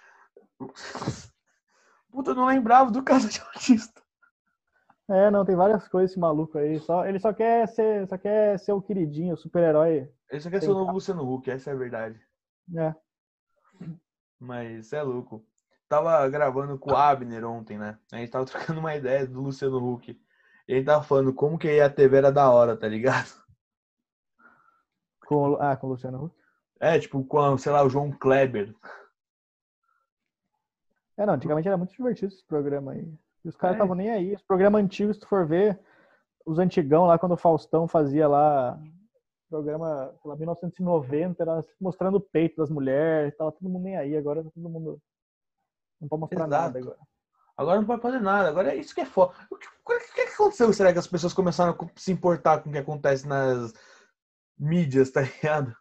Puta, 2.10 2.30
eu 2.30 2.34
não 2.34 2.46
lembrava 2.46 2.90
do 2.90 3.02
caso 3.02 3.28
de 3.28 3.40
autista. 3.40 4.01
É, 5.10 5.30
não, 5.30 5.44
tem 5.44 5.56
várias 5.56 5.88
coisas 5.88 6.12
esse 6.12 6.20
maluco 6.20 6.58
aí. 6.58 6.78
Só, 6.80 7.04
ele 7.06 7.18
só 7.18 7.32
quer 7.32 7.66
ser, 7.68 8.06
só 8.06 8.16
quer 8.16 8.58
ser 8.58 8.72
o 8.72 8.80
queridinho, 8.80 9.34
o 9.34 9.36
super-herói. 9.36 10.10
Ele 10.30 10.40
só 10.40 10.48
quer 10.48 10.62
ser 10.62 10.70
o 10.70 10.74
novo 10.74 10.92
Luciano 10.92 11.30
Huck, 11.30 11.50
essa 11.50 11.70
é 11.70 11.72
a 11.72 11.76
verdade. 11.76 12.20
É. 12.76 12.94
Mas 14.38 14.92
é 14.92 15.02
louco. 15.02 15.44
Tava 15.88 16.26
gravando 16.28 16.78
com 16.78 16.92
o 16.92 16.96
Abner 16.96 17.44
ontem, 17.44 17.78
né? 17.78 17.98
A 18.12 18.16
gente 18.16 18.30
tava 18.30 18.46
trocando 18.46 18.80
uma 18.80 18.94
ideia 18.94 19.26
do 19.26 19.40
Luciano 19.40 19.92
Huck. 19.92 20.10
E 20.10 20.72
ele 20.72 20.84
tava 20.84 21.02
falando 21.02 21.34
como 21.34 21.58
que 21.58 21.80
a 21.80 21.90
TV 21.90 22.16
era 22.16 22.32
da 22.32 22.50
hora, 22.50 22.76
tá 22.76 22.88
ligado? 22.88 23.30
Com, 25.26 25.56
ah, 25.60 25.76
com 25.76 25.86
o 25.88 25.90
Luciano 25.90 26.24
Huck. 26.24 26.36
É, 26.80 26.98
tipo, 26.98 27.24
com, 27.24 27.58
sei 27.58 27.72
lá, 27.72 27.84
o 27.84 27.90
João 27.90 28.10
Kleber. 28.10 28.74
É, 31.16 31.26
não, 31.26 31.34
antigamente 31.34 31.68
era 31.68 31.76
muito 31.76 31.92
divertido 31.92 32.32
esse 32.32 32.44
programa 32.44 32.92
aí. 32.92 33.12
E 33.44 33.48
os 33.48 33.56
caras 33.56 33.74
É. 33.74 33.78
estavam 33.78 33.94
nem 33.96 34.10
aí. 34.10 34.34
Os 34.34 34.42
programas 34.42 34.82
antigos, 34.82 35.16
se 35.16 35.20
tu 35.20 35.28
for 35.28 35.46
ver, 35.46 35.78
os 36.46 36.58
antigão 36.58 37.06
lá, 37.06 37.18
quando 37.18 37.32
o 37.32 37.36
Faustão 37.36 37.86
fazia 37.88 38.28
lá 38.28 38.78
programa, 39.48 40.14
sei 40.22 40.30
lá, 40.30 40.36
1990, 40.36 41.42
era 41.42 41.62
mostrando 41.80 42.16
o 42.16 42.20
peito 42.20 42.56
das 42.56 42.70
mulheres, 42.70 43.36
tava 43.36 43.52
todo 43.52 43.68
mundo 43.68 43.82
nem 43.84 43.96
aí. 43.98 44.16
Agora 44.16 44.42
tá 44.42 44.50
todo 44.54 44.68
mundo. 44.68 44.98
Não 46.00 46.08
pode 46.08 46.20
mostrar 46.20 46.46
Exato. 46.46 46.50
nada 46.50 46.78
agora. 46.78 46.98
Agora 47.54 47.78
não 47.80 47.86
pode 47.86 48.00
fazer 48.02 48.20
nada. 48.20 48.48
Agora 48.48 48.72
é 48.72 48.76
isso 48.76 48.94
que 48.94 49.02
é 49.02 49.04
foda. 49.06 49.34
O 49.50 49.56
que, 49.56 49.66
o 49.66 49.70
que- 49.84 49.94
o 50.10 50.14
que 50.14 50.20
aconteceu? 50.32 50.72
Será 50.72 50.90
que 50.92 50.98
as 50.98 51.06
pessoas 51.06 51.34
começaram 51.34 51.72
a 51.78 52.00
se 52.00 52.10
importar 52.10 52.62
com 52.62 52.70
o 52.70 52.72
que 52.72 52.78
acontece 52.78 53.28
nas 53.28 53.74
mídias, 54.58 55.10
tá 55.10 55.20
ligado? 55.20 55.76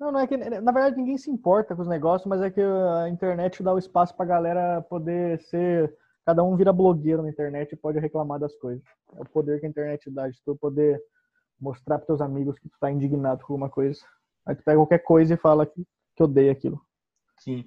Não, 0.00 0.10
não 0.12 0.18
é 0.20 0.26
que. 0.26 0.36
Na 0.36 0.72
verdade, 0.72 0.96
ninguém 0.96 1.16
se 1.16 1.30
importa 1.30 1.76
com 1.76 1.82
os 1.82 1.88
negócios, 1.88 2.28
mas 2.28 2.40
é 2.42 2.50
que 2.50 2.60
a 2.60 3.08
internet 3.08 3.62
dá 3.62 3.72
o 3.72 3.78
espaço 3.78 4.16
pra 4.16 4.26
galera 4.26 4.82
poder 4.82 5.40
ser. 5.42 5.96
Cada 6.28 6.44
um 6.44 6.54
vira 6.56 6.74
blogueiro 6.74 7.22
na 7.22 7.30
internet 7.30 7.72
e 7.72 7.76
pode 7.76 7.98
reclamar 7.98 8.38
das 8.38 8.54
coisas. 8.56 8.84
É 9.16 9.22
o 9.22 9.24
poder 9.24 9.60
que 9.60 9.64
a 9.64 9.68
internet 9.70 10.10
dá, 10.10 10.28
de 10.28 10.38
tu 10.44 10.54
poder 10.54 11.02
mostrar 11.58 11.96
pros 11.96 12.06
teus 12.06 12.20
amigos 12.20 12.58
que 12.58 12.68
tu 12.68 12.76
tá 12.78 12.92
indignado 12.92 13.42
com 13.46 13.54
alguma 13.54 13.70
coisa. 13.70 13.98
Aí 14.44 14.54
tu 14.54 14.62
pega 14.62 14.76
qualquer 14.76 14.98
coisa 14.98 15.32
e 15.32 15.36
fala 15.38 15.64
que, 15.64 15.86
que 16.14 16.22
odeia 16.22 16.52
aquilo. 16.52 16.78
Sim. 17.38 17.64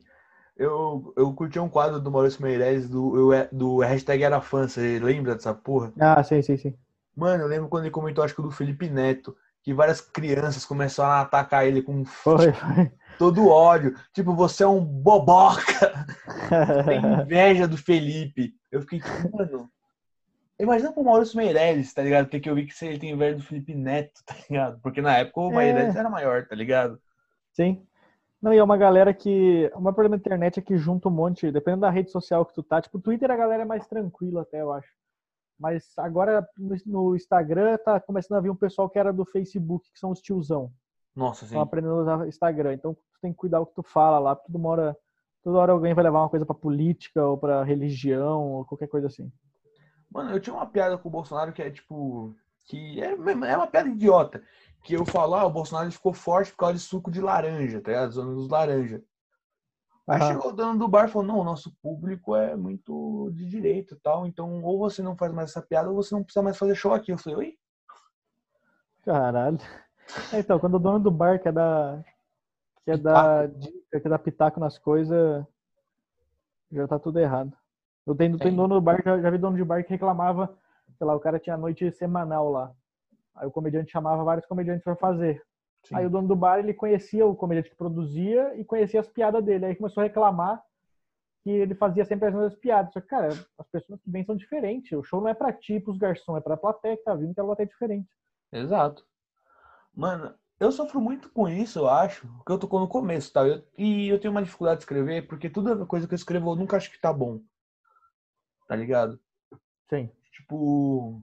Eu, 0.55 1.11
eu 1.17 1.33
curti 1.33 1.57
um 1.57 1.67
quadro 1.67 1.99
do 1.99 2.11
Maurício 2.11 2.39
Meirelles 2.43 2.87
do, 2.87 3.33
eu- 3.33 3.47
do 3.51 3.79
hashtag 3.79 4.23
Era 4.23 4.39
Fã. 4.41 4.67
Você 4.67 4.99
lembra 4.99 5.33
dessa 5.33 5.55
porra? 5.55 5.91
Ah, 5.99 6.23
sim, 6.23 6.43
sim, 6.43 6.55
sim. 6.55 6.77
Mano, 7.15 7.43
eu 7.45 7.47
lembro 7.47 7.67
quando 7.67 7.85
ele 7.85 7.91
comentou, 7.91 8.23
acho 8.23 8.35
que 8.35 8.43
do 8.43 8.51
Felipe 8.51 8.87
Neto, 8.87 9.35
que 9.63 9.73
várias 9.73 10.01
crianças 10.01 10.65
começaram 10.65 11.11
a 11.11 11.21
atacar 11.21 11.65
ele 11.65 11.81
com 11.81 12.03
Foi, 12.05 12.51
foi. 12.53 12.91
todo 13.17 13.47
ódio. 13.49 13.93
Tipo, 14.13 14.33
você 14.33 14.63
é 14.63 14.67
um 14.67 14.83
boboca. 14.83 16.05
Tem 16.85 16.99
inveja 17.21 17.67
do 17.67 17.77
Felipe. 17.77 18.53
Eu 18.71 18.81
fiquei 18.81 18.99
tipo, 18.99 19.37
mano. 19.37 19.69
Imagina 20.59 20.91
pro 20.91 21.03
Maurício 21.03 21.37
Meirelles, 21.37 21.91
tá 21.93 22.03
ligado? 22.03 22.29
Ter 22.29 22.39
que 22.39 22.49
ouvir 22.49 22.67
que 22.67 22.85
ele 22.85 22.99
tem 22.99 23.09
inveja 23.11 23.35
do 23.37 23.43
Felipe 23.43 23.73
Neto, 23.73 24.21
tá 24.23 24.35
ligado? 24.47 24.79
Porque 24.81 25.01
na 25.01 25.17
época 25.17 25.41
o 25.41 25.51
É. 25.53 25.55
Meirelles 25.55 25.95
era 25.95 26.07
maior, 26.09 26.45
tá 26.47 26.55
ligado? 26.55 26.99
Sim. 27.51 27.83
Não, 28.39 28.53
e 28.53 28.57
é 28.57 28.63
uma 28.63 28.77
galera 28.77 29.13
que. 29.13 29.71
O 29.75 29.81
maior 29.81 29.93
problema 29.93 30.17
da 30.17 30.21
internet 30.21 30.59
é 30.59 30.61
que 30.61 30.77
junta 30.77 31.07
um 31.07 31.11
monte, 31.11 31.51
dependendo 31.51 31.81
da 31.81 31.89
rede 31.89 32.11
social 32.11 32.45
que 32.45 32.53
tu 32.53 32.61
tá. 32.63 32.79
Tipo, 32.81 32.97
o 32.97 33.01
Twitter 33.01 33.29
a 33.31 33.35
galera 33.35 33.63
é 33.63 33.65
mais 33.65 33.87
tranquila 33.87 34.41
até, 34.43 34.61
eu 34.61 34.71
acho. 34.71 34.89
Mas 35.61 35.93
agora 35.95 36.43
no- 36.57 37.15
Instagram 37.15 37.77
tá 37.77 37.99
começando 37.99 38.39
a 38.39 38.41
vir 38.41 38.49
um 38.49 38.55
pessoal 38.55 38.89
que 38.89 38.97
era 38.97 39.13
do 39.13 39.23
Facebook, 39.23 39.91
que 39.91 39.99
são 39.99 40.09
os 40.09 40.19
tiozão. 40.19 40.71
Nossa, 41.15 41.41
sim. 41.41 41.45
Estão 41.45 41.61
aprendendo 41.61 41.93
a 41.93 42.01
usar 42.01 42.27
Instagram. 42.27 42.73
Então 42.73 42.95
tu 42.95 42.99
tem 43.21 43.31
que 43.31 43.37
cuidar 43.37 43.59
o 43.61 43.65
que 43.67 43.75
tu 43.75 43.83
fala 43.83 44.17
lá, 44.17 44.35
porque 44.35 44.51
toda 44.51 44.67
hora, 44.67 44.97
toda 45.43 45.59
hora 45.59 45.71
alguém 45.71 45.93
vai 45.93 46.03
levar 46.03 46.21
uma 46.21 46.29
coisa 46.29 46.47
pra 46.47 46.55
política 46.55 47.23
ou 47.23 47.37
pra 47.37 47.63
religião 47.63 48.41
ou 48.53 48.65
qualquer 48.65 48.87
coisa 48.87 49.05
assim. 49.05 49.31
Mano, 50.09 50.31
eu 50.31 50.39
tinha 50.39 50.55
uma 50.55 50.65
piada 50.65 50.97
com 50.97 51.07
o 51.07 51.11
Bolsonaro 51.11 51.53
que 51.53 51.61
é 51.61 51.69
tipo. 51.69 52.35
Que 52.65 52.99
é, 52.99 53.11
é 53.11 53.57
uma 53.57 53.67
piada 53.67 53.87
idiota. 53.87 54.41
Que 54.83 54.95
eu 54.95 55.05
falo, 55.05 55.35
ah, 55.35 55.45
o 55.45 55.51
Bolsonaro 55.51 55.91
ficou 55.91 56.11
forte 56.11 56.51
por 56.51 56.57
causa 56.57 56.73
de 56.73 56.79
suco 56.79 57.11
de 57.11 57.21
laranja, 57.21 57.79
tá 57.81 57.91
ligado? 57.91 58.13
Dos 58.33 58.49
laranja. 58.49 59.03
Aí 60.07 60.19
Aham. 60.19 60.33
chegou 60.33 60.49
o 60.51 60.55
dono 60.55 60.79
do 60.79 60.87
bar 60.87 61.05
e 61.05 61.11
falou, 61.11 61.27
não, 61.27 61.39
o 61.39 61.43
nosso 61.43 61.73
público 61.81 62.35
é 62.35 62.55
muito 62.55 63.29
de 63.33 63.45
direito 63.47 63.95
e 63.95 63.99
tal, 63.99 64.25
então 64.25 64.63
ou 64.63 64.79
você 64.79 65.01
não 65.01 65.15
faz 65.15 65.31
mais 65.31 65.51
essa 65.51 65.61
piada 65.61 65.89
ou 65.89 65.95
você 65.95 66.13
não 66.13 66.23
precisa 66.23 66.43
mais 66.43 66.57
fazer 66.57 66.75
show 66.75 66.93
aqui. 66.93 67.11
Eu 67.11 67.17
falei, 67.17 67.37
oi? 67.37 67.53
Caralho. 69.03 69.59
É, 70.33 70.39
Então, 70.39 70.59
quando 70.59 70.75
o 70.75 70.79
dono 70.79 70.99
do 70.99 71.11
bar 71.11 71.39
quer 71.41 71.53
dar, 71.53 72.03
quer 72.83 72.97
dar 72.97 73.47
dica, 73.47 73.99
quer 74.01 74.09
dar 74.09 74.19
pitaco 74.19 74.59
nas 74.59 74.77
coisas, 74.77 75.45
já 76.71 76.87
tá 76.87 76.99
tudo 76.99 77.19
errado. 77.19 77.55
Eu 78.05 78.15
tenho, 78.15 78.37
tenho 78.37 78.53
É. 78.53 78.57
dono 78.57 78.75
do 78.75 78.81
bar, 78.81 79.01
já, 79.05 79.21
já 79.21 79.29
vi 79.29 79.37
dono 79.37 79.55
de 79.55 79.63
bar 79.63 79.83
que 79.83 79.91
reclamava, 79.91 80.57
sei 80.97 81.05
lá, 81.05 81.15
o 81.15 81.19
cara 81.19 81.39
tinha 81.39 81.55
noite 81.55 81.91
semanal 81.91 82.49
lá. 82.49 82.73
Aí 83.35 83.47
o 83.47 83.51
comediante 83.51 83.91
chamava 83.91 84.23
vários 84.23 84.45
comediantes 84.47 84.83
pra 84.83 84.95
fazer. 84.95 85.41
Sim. 85.83 85.95
Aí 85.95 86.05
o 86.05 86.09
dono 86.09 86.27
do 86.27 86.35
bar, 86.35 86.59
ele 86.59 86.73
conhecia 86.73 87.25
o 87.25 87.35
comediante 87.35 87.69
que 87.69 87.75
produzia 87.75 88.55
e 88.55 88.63
conhecia 88.63 88.99
as 88.99 89.07
piadas 89.07 89.43
dele. 89.43 89.65
Aí 89.65 89.75
começou 89.75 90.01
a 90.01 90.05
reclamar 90.05 90.61
que 91.43 91.49
ele 91.49 91.73
fazia 91.73 92.05
sempre 92.05 92.27
as 92.27 92.33
mesmas 92.33 92.55
piadas. 92.55 92.93
Só 92.93 93.01
que, 93.01 93.07
cara, 93.07 93.29
as 93.57 93.67
pessoas 93.71 93.99
que 94.01 94.09
vêm 94.11 94.23
são 94.23 94.35
diferentes. 94.35 94.91
O 94.91 95.03
show 95.03 95.19
não 95.19 95.27
é 95.27 95.33
pra 95.33 95.51
ti, 95.51 95.79
pros 95.79 95.97
garçons, 95.97 96.37
é 96.37 96.41
pra 96.41 96.55
plateia 96.55 96.97
que 96.97 97.03
tá 97.03 97.15
vindo, 97.15 97.33
que 97.33 97.39
ela 97.39 97.47
plateia 97.49 97.65
é 97.65 97.69
diferente. 97.69 98.09
Exato. 98.51 99.05
Mano, 99.93 100.33
eu 100.59 100.71
sofro 100.71 101.01
muito 101.01 101.29
com 101.31 101.49
isso, 101.49 101.79
eu 101.79 101.89
acho, 101.89 102.27
porque 102.37 102.51
eu 102.51 102.59
tô 102.59 102.79
no 102.79 102.87
começo, 102.87 103.33
tá? 103.33 103.45
Eu- 103.47 103.63
e 103.77 104.07
eu 104.07 104.19
tenho 104.19 104.31
uma 104.31 104.43
dificuldade 104.43 104.77
de 104.77 104.83
escrever, 104.83 105.27
porque 105.27 105.49
toda 105.49 105.85
coisa 105.85 106.07
que 106.07 106.13
eu 106.13 106.17
escrevo 106.17 106.51
eu 106.51 106.55
nunca 106.55 106.77
acho 106.77 106.91
que 106.91 107.01
tá 107.01 107.11
bom. 107.11 107.41
Tá 108.67 108.75
ligado? 108.75 109.19
Sim. 109.89 110.09
Tipo. 110.31 111.21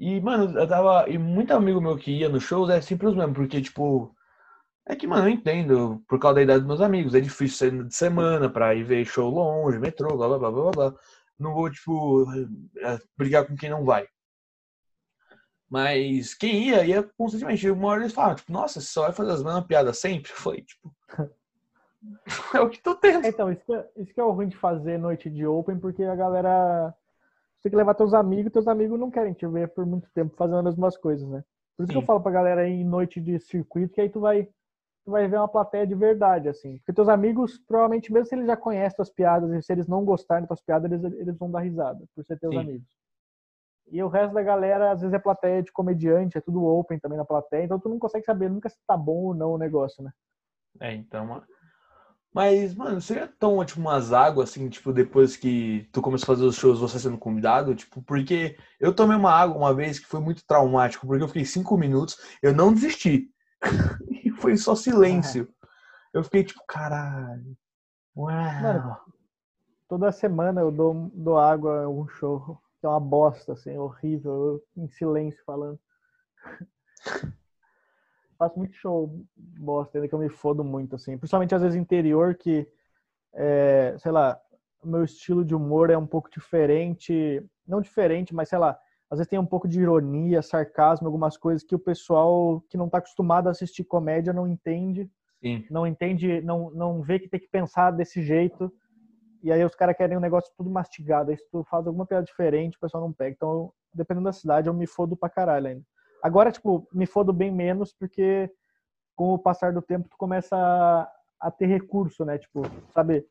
E, 0.00 0.18
mano, 0.18 0.58
eu 0.58 0.66
tava. 0.66 1.08
E 1.10 1.18
muito 1.18 1.52
amigo 1.52 1.78
meu 1.80 1.96
que 1.98 2.10
ia 2.10 2.28
nos 2.30 2.42
shows 2.42 2.70
é 2.70 2.80
sempre 2.80 3.06
os 3.06 3.14
mesmos, 3.14 3.36
porque, 3.36 3.60
tipo. 3.60 4.16
É 4.86 4.96
que, 4.96 5.06
mano, 5.06 5.28
eu 5.28 5.32
entendo, 5.32 6.02
por 6.08 6.18
causa 6.18 6.36
da 6.36 6.42
idade 6.42 6.60
dos 6.60 6.68
meus 6.68 6.80
amigos, 6.80 7.14
é 7.14 7.20
difícil 7.20 7.58
sair 7.58 7.84
de 7.84 7.94
semana 7.94 8.48
pra 8.50 8.74
ir 8.74 8.82
ver 8.82 9.04
show 9.04 9.30
longe, 9.30 9.78
metrô, 9.78 10.16
blá 10.16 10.26
blá 10.26 10.38
blá 10.38 10.50
blá 10.50 10.70
blá. 10.70 10.94
Não 11.38 11.52
vou, 11.54 11.70
tipo, 11.70 12.26
é, 12.78 12.98
brigar 13.16 13.46
com 13.46 13.54
quem 13.56 13.70
não 13.70 13.84
vai. 13.84 14.08
Mas 15.68 16.34
quem 16.34 16.68
ia, 16.70 16.84
ia 16.84 17.02
constantemente. 17.16 17.70
Uma 17.70 17.88
hora 17.88 18.00
eles 18.00 18.14
falavam, 18.14 18.36
tipo, 18.36 18.52
nossa, 18.52 18.80
você 18.80 18.86
só 18.86 19.02
vai 19.02 19.12
fazer 19.12 19.32
as 19.32 19.42
mesmas 19.44 19.66
piadas 19.66 19.98
sempre? 19.98 20.32
Falei, 20.34 20.62
tipo. 20.62 20.94
é 22.54 22.60
o 22.60 22.70
que 22.70 22.82
tô 22.82 22.94
tendo. 22.94 23.26
Então, 23.26 23.52
isso 23.52 23.64
que, 23.66 23.74
é, 23.74 23.88
isso 23.98 24.14
que 24.14 24.20
é 24.20 24.24
o 24.24 24.32
ruim 24.32 24.48
de 24.48 24.56
fazer 24.56 24.98
noite 24.98 25.28
de 25.28 25.46
open, 25.46 25.78
porque 25.78 26.02
a 26.04 26.16
galera. 26.16 26.94
Você 27.60 27.64
tem 27.68 27.72
que 27.72 27.76
levar 27.76 27.94
teus 27.94 28.14
amigos, 28.14 28.50
teus 28.52 28.66
amigos 28.66 28.98
não 28.98 29.10
querem 29.10 29.34
te 29.34 29.46
ver 29.46 29.68
por 29.68 29.84
muito 29.84 30.10
tempo 30.14 30.34
fazendo 30.34 30.60
as 30.60 30.74
mesmas 30.74 30.96
coisas, 30.96 31.28
né? 31.28 31.44
Por 31.76 31.82
isso 31.84 31.92
que 31.92 31.98
eu 31.98 32.00
Sim. 32.00 32.06
falo 32.06 32.22
pra 32.22 32.32
galera 32.32 32.66
ir 32.66 32.72
em 32.72 32.84
noite 32.84 33.20
de 33.20 33.38
circuito, 33.38 33.92
que 33.92 34.00
aí 34.00 34.08
tu 34.08 34.18
vai, 34.18 34.44
tu 35.04 35.10
vai 35.10 35.28
ver 35.28 35.36
uma 35.36 35.46
plateia 35.48 35.86
de 35.86 35.94
verdade, 35.94 36.48
assim. 36.48 36.78
Porque 36.78 36.94
teus 36.94 37.08
amigos, 37.10 37.58
provavelmente, 37.58 38.10
mesmo 38.10 38.26
se 38.26 38.34
eles 38.34 38.46
já 38.46 38.56
conhecem 38.56 38.96
tuas 38.96 39.10
piadas, 39.10 39.50
e 39.52 39.62
se 39.62 39.70
eles 39.72 39.86
não 39.86 40.06
gostarem 40.06 40.42
das 40.44 40.48
tuas 40.48 40.62
piadas, 40.62 40.90
eles, 40.90 41.20
eles 41.20 41.36
vão 41.36 41.50
dar 41.50 41.60
risada, 41.60 42.02
por 42.14 42.24
ser 42.24 42.38
teus 42.38 42.54
Sim. 42.54 42.60
amigos. 42.60 42.88
E 43.88 44.02
o 44.02 44.08
resto 44.08 44.32
da 44.32 44.42
galera, 44.42 44.92
às 44.92 45.00
vezes 45.02 45.12
é 45.12 45.18
plateia 45.18 45.62
de 45.62 45.70
comediante, 45.70 46.38
é 46.38 46.40
tudo 46.40 46.64
open 46.64 46.98
também 46.98 47.18
na 47.18 47.26
plateia, 47.26 47.64
então 47.64 47.78
tu 47.78 47.90
não 47.90 47.98
consegue 47.98 48.24
saber 48.24 48.48
nunca 48.48 48.70
se 48.70 48.78
tá 48.86 48.96
bom 48.96 49.24
ou 49.24 49.34
não 49.34 49.52
o 49.52 49.58
negócio, 49.58 50.02
né? 50.02 50.12
É, 50.80 50.94
então. 50.94 51.42
Ma- 52.34 52.42
Mas, 52.42 52.74
mano, 52.74 53.00
seria 53.00 53.26
tão, 53.26 53.64
tipo, 53.64 53.80
umas 53.80 54.12
águas, 54.12 54.50
assim, 54.50 54.68
tipo, 54.68 54.92
depois 54.92 55.36
que 55.36 55.88
tu 55.92 56.00
começou 56.02 56.32
a 56.32 56.36
fazer 56.36 56.46
os 56.46 56.56
shows, 56.56 56.80
você 56.80 56.98
sendo 56.98 57.18
convidado? 57.18 57.74
Tipo, 57.74 58.02
porque 58.02 58.56
eu 58.78 58.94
tomei 58.94 59.16
uma 59.16 59.32
água 59.32 59.56
uma 59.56 59.74
vez 59.74 59.98
que 59.98 60.06
foi 60.06 60.20
muito 60.20 60.44
traumático, 60.46 61.06
porque 61.06 61.22
eu 61.22 61.28
fiquei 61.28 61.44
cinco 61.44 61.76
minutos, 61.76 62.16
eu 62.42 62.54
não 62.54 62.72
desisti. 62.72 63.30
E 64.24 64.30
foi 64.30 64.56
só 64.56 64.74
silêncio. 64.74 65.48
Eu 66.12 66.22
fiquei, 66.24 66.44
tipo, 66.44 66.60
caralho. 66.68 67.56
Uau. 68.16 68.62
Mano, 68.62 68.96
Toda 69.88 70.12
semana 70.12 70.60
eu 70.60 70.70
dou, 70.70 71.10
dou 71.14 71.38
água 71.38 71.84
algum 71.84 72.08
show, 72.08 72.58
que 72.80 72.86
é 72.86 72.88
uma 72.88 73.00
bosta, 73.00 73.52
assim, 73.54 73.76
horrível, 73.76 74.62
eu 74.76 74.84
em 74.84 74.88
silêncio 74.88 75.42
falando. 75.44 75.78
Faço 78.40 78.58
muito 78.58 78.74
show 78.74 79.14
bosta, 79.36 79.98
ainda 79.98 80.08
que 80.08 80.14
eu 80.14 80.18
me 80.18 80.30
fodo 80.30 80.64
muito, 80.64 80.96
assim. 80.96 81.18
Principalmente 81.18 81.54
às 81.54 81.60
vezes 81.60 81.76
interior, 81.78 82.34
que, 82.34 82.66
é, 83.34 83.94
sei 83.98 84.10
lá, 84.10 84.40
o 84.82 84.88
meu 84.88 85.04
estilo 85.04 85.44
de 85.44 85.54
humor 85.54 85.90
é 85.90 85.98
um 85.98 86.06
pouco 86.06 86.30
diferente. 86.30 87.44
Não 87.68 87.82
diferente, 87.82 88.34
mas 88.34 88.48
sei 88.48 88.58
lá, 88.58 88.78
às 89.10 89.18
vezes 89.18 89.28
tem 89.28 89.38
um 89.38 89.44
pouco 89.44 89.68
de 89.68 89.80
ironia, 89.80 90.40
sarcasmo, 90.40 91.06
algumas 91.06 91.36
coisas 91.36 91.62
que 91.62 91.74
o 91.74 91.78
pessoal 91.78 92.62
que 92.68 92.78
não 92.78 92.88
tá 92.88 92.96
acostumado 92.96 93.46
a 93.46 93.50
assistir 93.50 93.84
comédia 93.84 94.32
não 94.32 94.48
entende 94.48 95.08
Sim. 95.42 95.64
não 95.70 95.86
entende, 95.86 96.40
não, 96.42 96.70
não 96.70 97.02
vê 97.02 97.18
que 97.18 97.28
tem 97.28 97.40
que 97.40 97.48
pensar 97.48 97.90
desse 97.90 98.22
jeito. 98.22 98.72
E 99.42 99.50
aí 99.50 99.64
os 99.64 99.74
caras 99.74 99.96
querem 99.96 100.16
um 100.16 100.20
negócio 100.20 100.52
tudo 100.56 100.68
mastigado. 100.68 101.30
Aí 101.30 101.36
se 101.36 101.48
tu 101.50 101.64
faz 101.64 101.86
alguma 101.86 102.04
piada 102.04 102.24
diferente, 102.24 102.76
o 102.76 102.80
pessoal 102.80 103.02
não 103.02 103.12
pega. 103.12 103.34
Então, 103.34 103.72
dependendo 103.92 104.24
da 104.24 104.32
cidade, 104.32 104.68
eu 104.68 104.74
me 104.74 104.86
fodo 104.86 105.16
pra 105.16 105.30
caralho 105.30 105.68
ainda. 105.68 105.84
Agora, 106.22 106.52
tipo, 106.52 106.86
me 106.92 107.06
fodo 107.06 107.32
bem 107.32 107.50
menos, 107.50 107.92
porque 107.92 108.50
com 109.16 109.34
o 109.34 109.38
passar 109.38 109.72
do 109.72 109.82
tempo 109.82 110.08
tu 110.08 110.16
começa 110.16 110.56
a, 110.56 111.10
a 111.40 111.50
ter 111.50 111.66
recurso, 111.66 112.24
né? 112.24 112.38
Tipo, 112.38 112.62
sabe? 112.92 113.26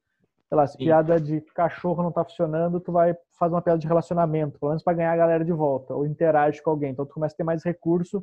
sei 0.50 0.56
lá, 0.56 0.66
se 0.66 0.78
Sim. 0.78 0.84
piada 0.86 1.20
de 1.20 1.42
cachorro 1.54 2.02
não 2.02 2.12
tá 2.12 2.24
funcionando, 2.24 2.80
tu 2.80 2.92
vai 2.92 3.16
fazer 3.38 3.54
uma 3.54 3.62
piada 3.62 3.80
de 3.80 3.88
relacionamento, 3.88 4.60
pelo 4.60 4.72
menos 4.72 4.84
para 4.84 4.94
ganhar 4.94 5.14
a 5.14 5.18
galera 5.18 5.46
de 5.46 5.52
volta, 5.54 5.94
ou 5.94 6.08
interage 6.08 6.62
com 6.62 6.72
alguém. 6.72 6.92
Então 6.92 7.06
tu 7.06 7.14
começa 7.14 7.36
a 7.36 7.38
ter 7.38 7.44
mais 7.44 7.64
recurso 7.64 8.22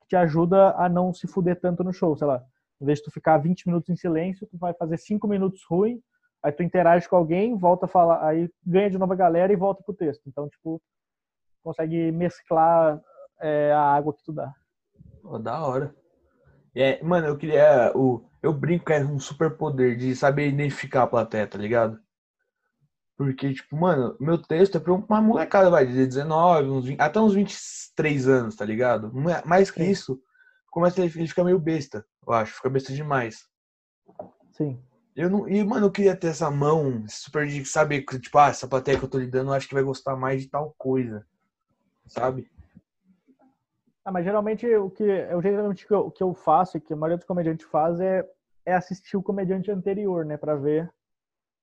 que 0.00 0.08
te 0.08 0.16
ajuda 0.16 0.70
a 0.76 0.88
não 0.88 1.12
se 1.12 1.26
fuder 1.26 1.60
tanto 1.60 1.82
no 1.82 1.92
show, 1.92 2.16
sei 2.16 2.28
lá. 2.28 2.42
Em 2.80 2.86
vez 2.86 3.00
de 3.00 3.06
tu 3.06 3.10
ficar 3.10 3.38
20 3.38 3.66
minutos 3.66 3.90
em 3.90 3.96
silêncio, 3.96 4.46
tu 4.46 4.56
vai 4.56 4.72
fazer 4.74 4.96
5 4.98 5.26
minutos 5.26 5.62
ruim, 5.68 6.00
aí 6.42 6.52
tu 6.52 6.62
interage 6.62 7.08
com 7.08 7.16
alguém, 7.16 7.58
volta 7.58 7.86
a 7.86 7.88
falar, 7.88 8.24
aí 8.24 8.48
ganha 8.64 8.90
de 8.90 8.98
novo 8.98 9.12
a 9.12 9.16
galera 9.16 9.52
e 9.52 9.56
volta 9.56 9.82
pro 9.82 9.94
texto. 9.94 10.22
Então, 10.28 10.48
tipo, 10.48 10.80
consegue 11.64 12.12
mesclar 12.12 13.00
é, 13.40 13.72
a 13.72 13.80
água 13.80 14.14
que 14.14 14.22
tu 14.24 14.32
dá. 14.32 14.52
Pô, 15.22 15.38
da 15.38 15.60
hora. 15.64 15.94
É, 16.74 17.02
mano, 17.02 17.28
eu 17.28 17.36
queria. 17.36 17.92
O, 17.94 18.28
eu 18.42 18.52
brinco 18.52 18.86
que 18.86 18.92
é 18.92 19.04
um 19.04 19.18
super 19.18 19.56
poder 19.56 19.96
de 19.96 20.14
saber 20.16 20.48
identificar 20.48 21.04
a 21.04 21.06
plateia, 21.06 21.46
tá 21.46 21.56
ligado? 21.58 21.98
Porque, 23.16 23.54
tipo, 23.54 23.76
mano, 23.76 24.16
meu 24.18 24.36
texto 24.38 24.76
é 24.76 24.80
pra 24.80 24.92
uma 24.92 25.20
molecada, 25.22 25.70
vai, 25.70 25.86
de 25.86 25.92
19, 25.92 26.68
uns 26.68 26.84
20, 26.84 27.00
até 27.00 27.20
uns 27.20 27.32
23 27.32 28.26
anos, 28.28 28.56
tá 28.56 28.64
ligado? 28.64 29.12
Ma- 29.14 29.42
Mais 29.46 29.70
que 29.70 29.84
Sim. 29.84 29.90
isso, 29.90 30.20
começa 30.68 31.00
a 31.00 31.04
ele 31.04 31.28
fica 31.28 31.44
meio 31.44 31.58
besta, 31.60 32.04
eu 32.26 32.32
acho, 32.32 32.54
fica 32.54 32.68
besta 32.68 32.92
demais. 32.92 33.46
Sim. 34.52 34.82
Eu 35.14 35.30
não, 35.30 35.48
e, 35.48 35.62
mano, 35.62 35.86
eu 35.86 35.92
queria 35.92 36.16
ter 36.16 36.26
essa 36.28 36.50
mão 36.50 37.04
super 37.06 37.46
de 37.46 37.64
saber, 37.64 38.02
que, 38.02 38.18
tipo, 38.18 38.36
ah, 38.36 38.48
essa 38.48 38.66
plateia 38.66 38.98
que 38.98 39.04
eu 39.04 39.08
tô 39.08 39.18
lidando, 39.18 39.50
eu 39.50 39.54
acho 39.54 39.68
que 39.68 39.74
vai 39.74 39.84
gostar 39.84 40.16
mais 40.16 40.42
de 40.42 40.48
tal 40.50 40.74
coisa, 40.76 41.24
sabe? 42.08 42.50
Ah, 44.04 44.12
mas 44.12 44.24
geralmente 44.24 44.66
o 44.76 44.90
que 44.90 45.02
eu 45.02 45.40
geralmente 45.40 45.86
que 45.86 45.94
eu, 45.94 46.10
que 46.10 46.22
eu 46.22 46.34
faço 46.34 46.76
e 46.76 46.80
que 46.80 46.92
a 46.92 46.96
maioria 46.96 47.16
dos 47.16 47.26
comediantes 47.26 47.66
faz 47.66 47.98
é, 48.00 48.28
é 48.66 48.74
assistir 48.74 49.16
o 49.16 49.22
comediante 49.22 49.70
anterior, 49.70 50.26
né, 50.26 50.36
Pra 50.36 50.54
ver 50.54 50.92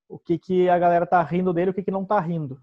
o 0.09 0.19
que 0.19 0.37
que 0.37 0.67
a 0.67 0.77
galera 0.77 1.05
tá 1.05 1.21
rindo 1.21 1.53
dele, 1.53 1.71
o 1.71 1.73
que 1.73 1.83
que 1.83 1.91
não 1.91 2.03
tá 2.03 2.19
rindo. 2.19 2.59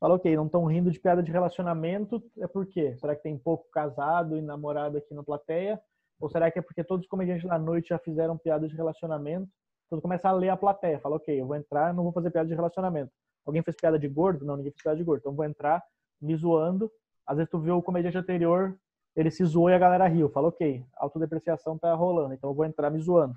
Fala, 0.00 0.14
ok, 0.14 0.34
não 0.34 0.46
estão 0.46 0.64
rindo 0.64 0.90
de 0.90 0.98
piada 0.98 1.22
de 1.22 1.30
relacionamento, 1.30 2.22
é 2.38 2.46
por 2.46 2.64
quê? 2.66 2.96
Será 2.96 3.14
que 3.14 3.22
tem 3.22 3.36
pouco 3.36 3.68
casado 3.70 4.36
e 4.38 4.40
namorado 4.40 4.96
aqui 4.96 5.12
na 5.12 5.22
plateia? 5.22 5.78
Ou 6.18 6.30
será 6.30 6.50
que 6.50 6.58
é 6.58 6.62
porque 6.62 6.82
todos 6.82 7.04
os 7.04 7.10
comediantes 7.10 7.46
da 7.46 7.58
noite 7.58 7.88
já 7.90 7.98
fizeram 7.98 8.38
piada 8.38 8.66
de 8.66 8.74
relacionamento? 8.74 9.50
Então 9.86 9.98
tu 9.98 10.02
começa 10.02 10.28
a 10.28 10.32
ler 10.32 10.48
a 10.48 10.56
plateia, 10.56 11.00
fala, 11.00 11.16
ok, 11.16 11.38
eu 11.38 11.46
vou 11.46 11.56
entrar, 11.56 11.92
não 11.92 12.04
vou 12.04 12.12
fazer 12.12 12.30
piada 12.30 12.48
de 12.48 12.54
relacionamento. 12.54 13.12
Alguém 13.44 13.62
fez 13.62 13.76
piada 13.76 13.98
de 13.98 14.08
gordo? 14.08 14.44
Não, 14.46 14.56
ninguém 14.56 14.72
fez 14.72 14.82
piada 14.82 14.96
de 14.96 15.04
gordo. 15.04 15.20
Então 15.20 15.32
eu 15.32 15.36
vou 15.36 15.44
entrar 15.44 15.82
me 16.20 16.34
zoando. 16.36 16.90
Às 17.26 17.36
vezes 17.36 17.50
tu 17.50 17.58
vê 17.58 17.70
o 17.70 17.82
comediante 17.82 18.16
anterior, 18.16 18.78
ele 19.14 19.30
se 19.30 19.44
zoou 19.44 19.70
e 19.70 19.74
a 19.74 19.78
galera 19.78 20.06
riu. 20.06 20.28
Fala, 20.28 20.48
ok, 20.48 20.84
autodepreciação 20.96 21.78
tá 21.78 21.94
rolando, 21.94 22.34
então 22.34 22.50
eu 22.50 22.54
vou 22.54 22.64
entrar 22.64 22.90
me 22.90 23.00
zoando. 23.00 23.36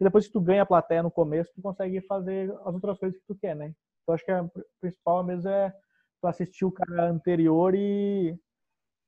E 0.00 0.04
depois 0.04 0.26
que 0.26 0.32
tu 0.32 0.40
ganha 0.40 0.62
a 0.62 0.66
plateia 0.66 1.02
no 1.02 1.10
começo, 1.10 1.52
tu 1.54 1.62
consegue 1.62 2.00
fazer 2.02 2.50
as 2.64 2.74
outras 2.74 2.98
coisas 2.98 3.18
que 3.18 3.26
tu 3.26 3.34
quer, 3.34 3.54
né? 3.54 3.74
Então 4.02 4.14
acho 4.14 4.24
que 4.24 4.32
a 4.32 4.44
principal 4.80 5.22
mesmo 5.22 5.48
é 5.48 5.72
tu 6.20 6.26
assistir 6.26 6.64
o 6.64 6.72
cara 6.72 7.10
anterior 7.10 7.74
e, 7.74 8.36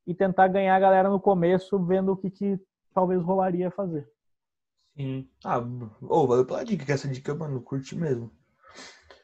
e 0.06 0.14
tentar 0.14 0.48
ganhar 0.48 0.74
a 0.74 0.80
galera 0.80 1.10
no 1.10 1.20
começo, 1.20 1.78
vendo 1.84 2.12
o 2.12 2.16
que, 2.16 2.30
que 2.30 2.60
talvez 2.94 3.22
rolaria 3.22 3.70
fazer. 3.70 4.08
Sim. 4.96 5.28
Ah, 5.44 5.58
ô, 6.00 6.26
valeu 6.26 6.46
pela 6.46 6.64
dica, 6.64 6.84
que 6.84 6.92
essa 6.92 7.08
dica, 7.08 7.34
mano, 7.34 7.56
eu 7.56 7.62
curti 7.62 7.96
mesmo. 7.96 8.30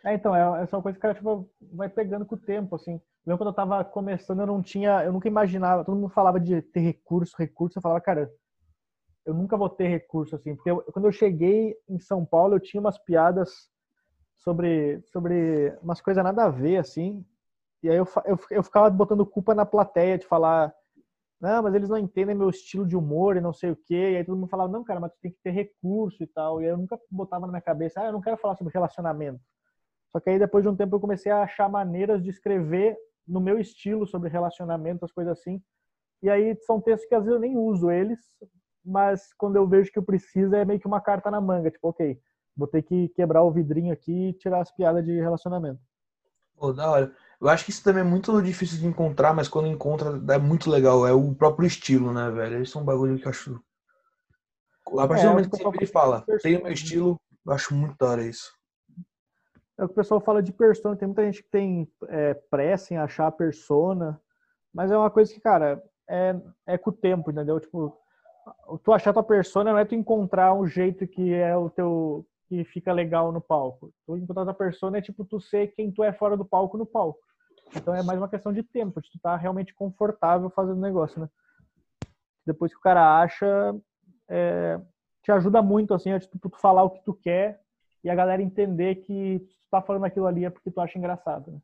É, 0.05 0.15
então, 0.15 0.35
é, 0.35 0.41
é 0.41 0.45
uma 0.45 0.83
coisa 0.83 0.93
que 0.93 0.99
o 0.99 1.03
cara 1.03 1.15
tipo, 1.15 1.49
vai 1.73 1.89
pegando 1.89 2.27
com 2.27 2.35
o 2.35 2.39
tempo, 2.39 2.75
assim. 2.75 3.01
Lembro 3.27 3.39
quando 3.39 3.49
eu 3.51 3.55
tava 3.55 3.85
começando, 3.85 4.41
eu 4.41 4.47
não 4.47 4.63
tinha, 4.63 5.05
eu 5.05 5.13
nunca 5.13 5.29
imaginava, 5.29 5.85
todo 5.85 5.97
mundo 5.97 6.09
falava 6.11 6.41
de 6.41 6.63
ter 6.63 6.81
recurso, 6.81 7.37
recurso, 7.39 7.79
eu 7.79 7.83
falava, 7.83 8.01
cara, 8.01 8.31
eu 9.27 9.35
nunca 9.35 9.57
vou 9.57 9.69
ter 9.69 9.89
recurso, 9.89 10.37
assim, 10.37 10.55
porque 10.57 10.71
eu- 10.71 10.83
quando 10.93 11.07
eu 11.07 11.13
cheguei 11.13 11.77
em 11.89 11.99
São 11.99 12.25
Paulo, 12.25 12.55
eu 12.57 12.61
tinha 12.61 12.81
umas 12.81 12.99
piadas 12.99 13.71
sobre, 14.39 15.03
sobre 15.13 15.77
umas 15.83 16.01
coisas 16.01 16.25
nada 16.25 16.45
a 16.47 16.51
ver, 16.51 16.79
assim, 16.79 17.25
e 17.83 17.91
aí 17.91 17.97
eu, 17.97 18.07
eu, 18.27 18.39
eu 18.51 18.63
ficava 18.63 18.91
botando 18.91 19.27
culpa 19.27 19.55
na 19.55 19.67
plateia 19.67 20.19
de 20.19 20.27
falar, 20.27 20.75
não, 21.41 21.63
mas 21.63 21.75
eles 21.75 21.89
não 21.89 21.99
entendem 21.99 22.35
meu 22.37 22.51
estilo 22.51 22.87
de 22.87 22.97
humor 22.97 23.37
e 23.37 23.41
não 23.41 23.53
sei 23.53 23.71
o 23.73 23.77
quê, 23.77 24.13
e 24.13 24.17
aí 24.19 24.25
todo 24.25 24.37
mundo 24.39 24.51
falava, 24.51 24.73
não, 24.73 24.85
cara, 24.85 25.01
mas 25.01 25.13
tu 25.13 25.19
tem 25.23 25.33
que 25.33 25.39
ter 25.43 25.51
recurso 25.51 26.23
e 26.23 26.27
tal, 26.27 26.63
e 26.63 26.67
eu 26.67 26.77
nunca 26.79 26.99
botava 27.11 27.47
na 27.47 27.53
minha 27.53 27.63
cabeça, 27.63 28.01
ah, 28.01 28.07
eu 28.07 28.13
não 28.13 28.21
quero 28.23 28.37
falar 28.39 28.57
sobre 28.57 28.73
relacionamento. 28.75 29.41
Só 30.13 30.21
que 30.21 30.31
aí 30.31 30.39
depois 30.39 30.65
de 30.65 30.69
um 30.71 30.77
tempo 30.77 30.97
eu 30.97 31.01
comecei 31.01 31.31
a 31.33 31.43
achar 31.43 31.69
maneiras 31.69 32.23
de 32.23 32.31
escrever 32.31 32.97
no 33.31 33.41
meu 33.41 33.59
estilo 33.59 34.07
sobre 34.07 34.29
relacionamento, 34.29 35.05
as 35.05 35.13
coisas 35.13 35.39
assim. 35.39 35.63
E 36.23 36.29
aí 36.29 36.57
são 36.67 36.81
textos 36.81 37.09
que 37.09 37.15
às 37.15 37.25
vezes 37.25 37.35
eu 37.35 37.41
nem 37.41 37.57
uso 37.57 37.91
eles, 37.91 38.19
mas 38.85 39.33
quando 39.35 39.57
eu 39.57 39.67
vejo 39.67 39.91
que 39.91 39.99
eu 39.99 40.03
preciso 40.03 40.55
é 40.55 40.65
meio 40.65 40.81
que 40.81 40.87
uma 40.87 41.01
carta 41.01 41.31
na 41.31 41.41
manga, 41.41 41.71
tipo, 41.71 41.89
ok, 41.89 42.19
vou 42.57 42.67
ter 42.67 42.83
que 42.83 43.09
quebrar 43.11 43.43
o 43.43 43.53
vidrinho 43.53 43.93
aqui 43.93 44.29
e 44.29 44.33
tirar 44.35 44.61
as 44.61 44.71
piadas 44.71 45.05
de 45.05 45.13
relacionamento. 45.13 45.81
Pô, 46.57 46.73
da 46.73 46.91
hora. 46.91 47.17
Eu 47.41 47.49
acho 47.49 47.65
que 47.65 47.71
isso 47.71 47.83
também 47.83 48.03
é 48.03 48.05
muito 48.05 48.43
difícil 48.43 48.79
de 48.79 48.87
encontrar, 48.87 49.33
mas 49.33 49.49
quando 49.49 49.69
encontra 49.69 50.21
é 50.35 50.39
muito 50.39 50.69
legal. 50.69 51.07
É 51.07 51.13
o 51.13 51.35
próprio 51.35 51.67
estilo, 51.67 52.13
né, 52.13 52.31
velho? 52.31 52.63
Isso 52.63 52.77
é 52.77 52.83
um 52.83 52.85
bagulho 52.85 53.19
que 53.19 53.25
eu 53.25 53.31
acho. 53.31 53.63
A 54.99 55.09
partir 55.09 55.25
É, 55.25 55.29
do 55.29 55.31
momento 55.31 55.51
que 55.51 55.79
ele 55.79 55.87
fala 55.87 56.25
tem 56.43 56.59
o 56.59 56.63
meu 56.63 56.73
estilo, 56.73 57.17
eu 57.47 57.53
acho 57.53 57.75
muito 57.75 57.97
da 57.97 58.11
hora 58.11 58.27
isso. 58.27 58.53
É 59.81 59.85
o 59.85 59.89
que 59.89 59.93
o 59.93 59.97
pessoal 59.97 60.21
fala 60.21 60.43
de 60.43 60.53
persona, 60.53 60.95
tem 60.95 61.09
muita 61.09 61.25
gente 61.25 61.43
que 61.43 61.49
tem 61.49 61.91
é, 62.09 62.35
pressa 62.35 62.93
em 62.93 62.99
achar 62.99 63.29
a 63.29 63.33
persona, 63.33 64.21
mas 64.75 64.91
é 64.91 64.97
uma 64.97 65.11
coisa 65.11 65.33
que, 65.33 65.41
cara, 65.41 65.83
é, 66.07 66.37
é 66.67 66.77
com 66.77 66.91
o 66.91 66.93
tempo, 66.93 67.31
entendeu? 67.31 67.59
Tipo, 67.59 67.99
tu 68.85 68.93
achar 68.93 69.15
tua 69.15 69.23
persona 69.23 69.73
não 69.73 69.79
é 69.79 69.87
tu 69.87 69.95
encontrar 69.95 70.53
um 70.53 70.67
jeito 70.67 71.07
que 71.07 71.33
é 71.33 71.57
o 71.57 71.71
teu 71.71 72.27
que 72.47 72.63
fica 72.63 72.93
legal 72.93 73.33
no 73.33 73.41
palco. 73.41 73.91
Tu 74.05 74.19
encontrar 74.19 74.45
tua 74.45 74.53
persona 74.53 74.99
é 74.99 75.01
tipo 75.01 75.25
tu 75.25 75.41
ser 75.41 75.69
quem 75.69 75.91
tu 75.91 76.05
é 76.05 76.13
fora 76.13 76.37
do 76.37 76.45
palco 76.45 76.77
no 76.77 76.85
palco. 76.85 77.19
Então 77.75 77.95
é 77.95 78.03
mais 78.03 78.19
uma 78.19 78.29
questão 78.29 78.53
de 78.53 78.63
tempo, 78.63 79.01
de 79.01 79.11
tu 79.11 79.17
estar 79.17 79.37
realmente 79.37 79.73
confortável 79.73 80.51
fazendo 80.51 80.77
o 80.77 80.83
negócio, 80.83 81.23
né? 81.23 81.29
Depois 82.45 82.71
que 82.71 82.79
o 82.79 82.83
cara 82.83 83.23
acha, 83.23 83.75
é, 84.29 84.79
te 85.23 85.33
ajuda 85.33 85.63
muito 85.63 85.95
assim, 85.95 86.13
a 86.13 86.21
tipo, 86.21 86.39
tu 86.39 86.51
falar 86.59 86.83
o 86.83 86.91
que 86.91 87.03
tu 87.03 87.15
quer 87.15 87.63
e 88.03 88.11
a 88.11 88.15
galera 88.15 88.43
entender 88.43 88.97
que 88.97 89.41
tu 89.41 89.71
tá 89.71 89.83
falando 89.83 90.05
aquilo 90.05 90.27
ali 90.27 90.45
é 90.45 90.51
porque 90.51 90.71
tu 90.71 90.81
acha 90.81 90.99
engraçado, 90.99 91.51
né? 91.53 91.59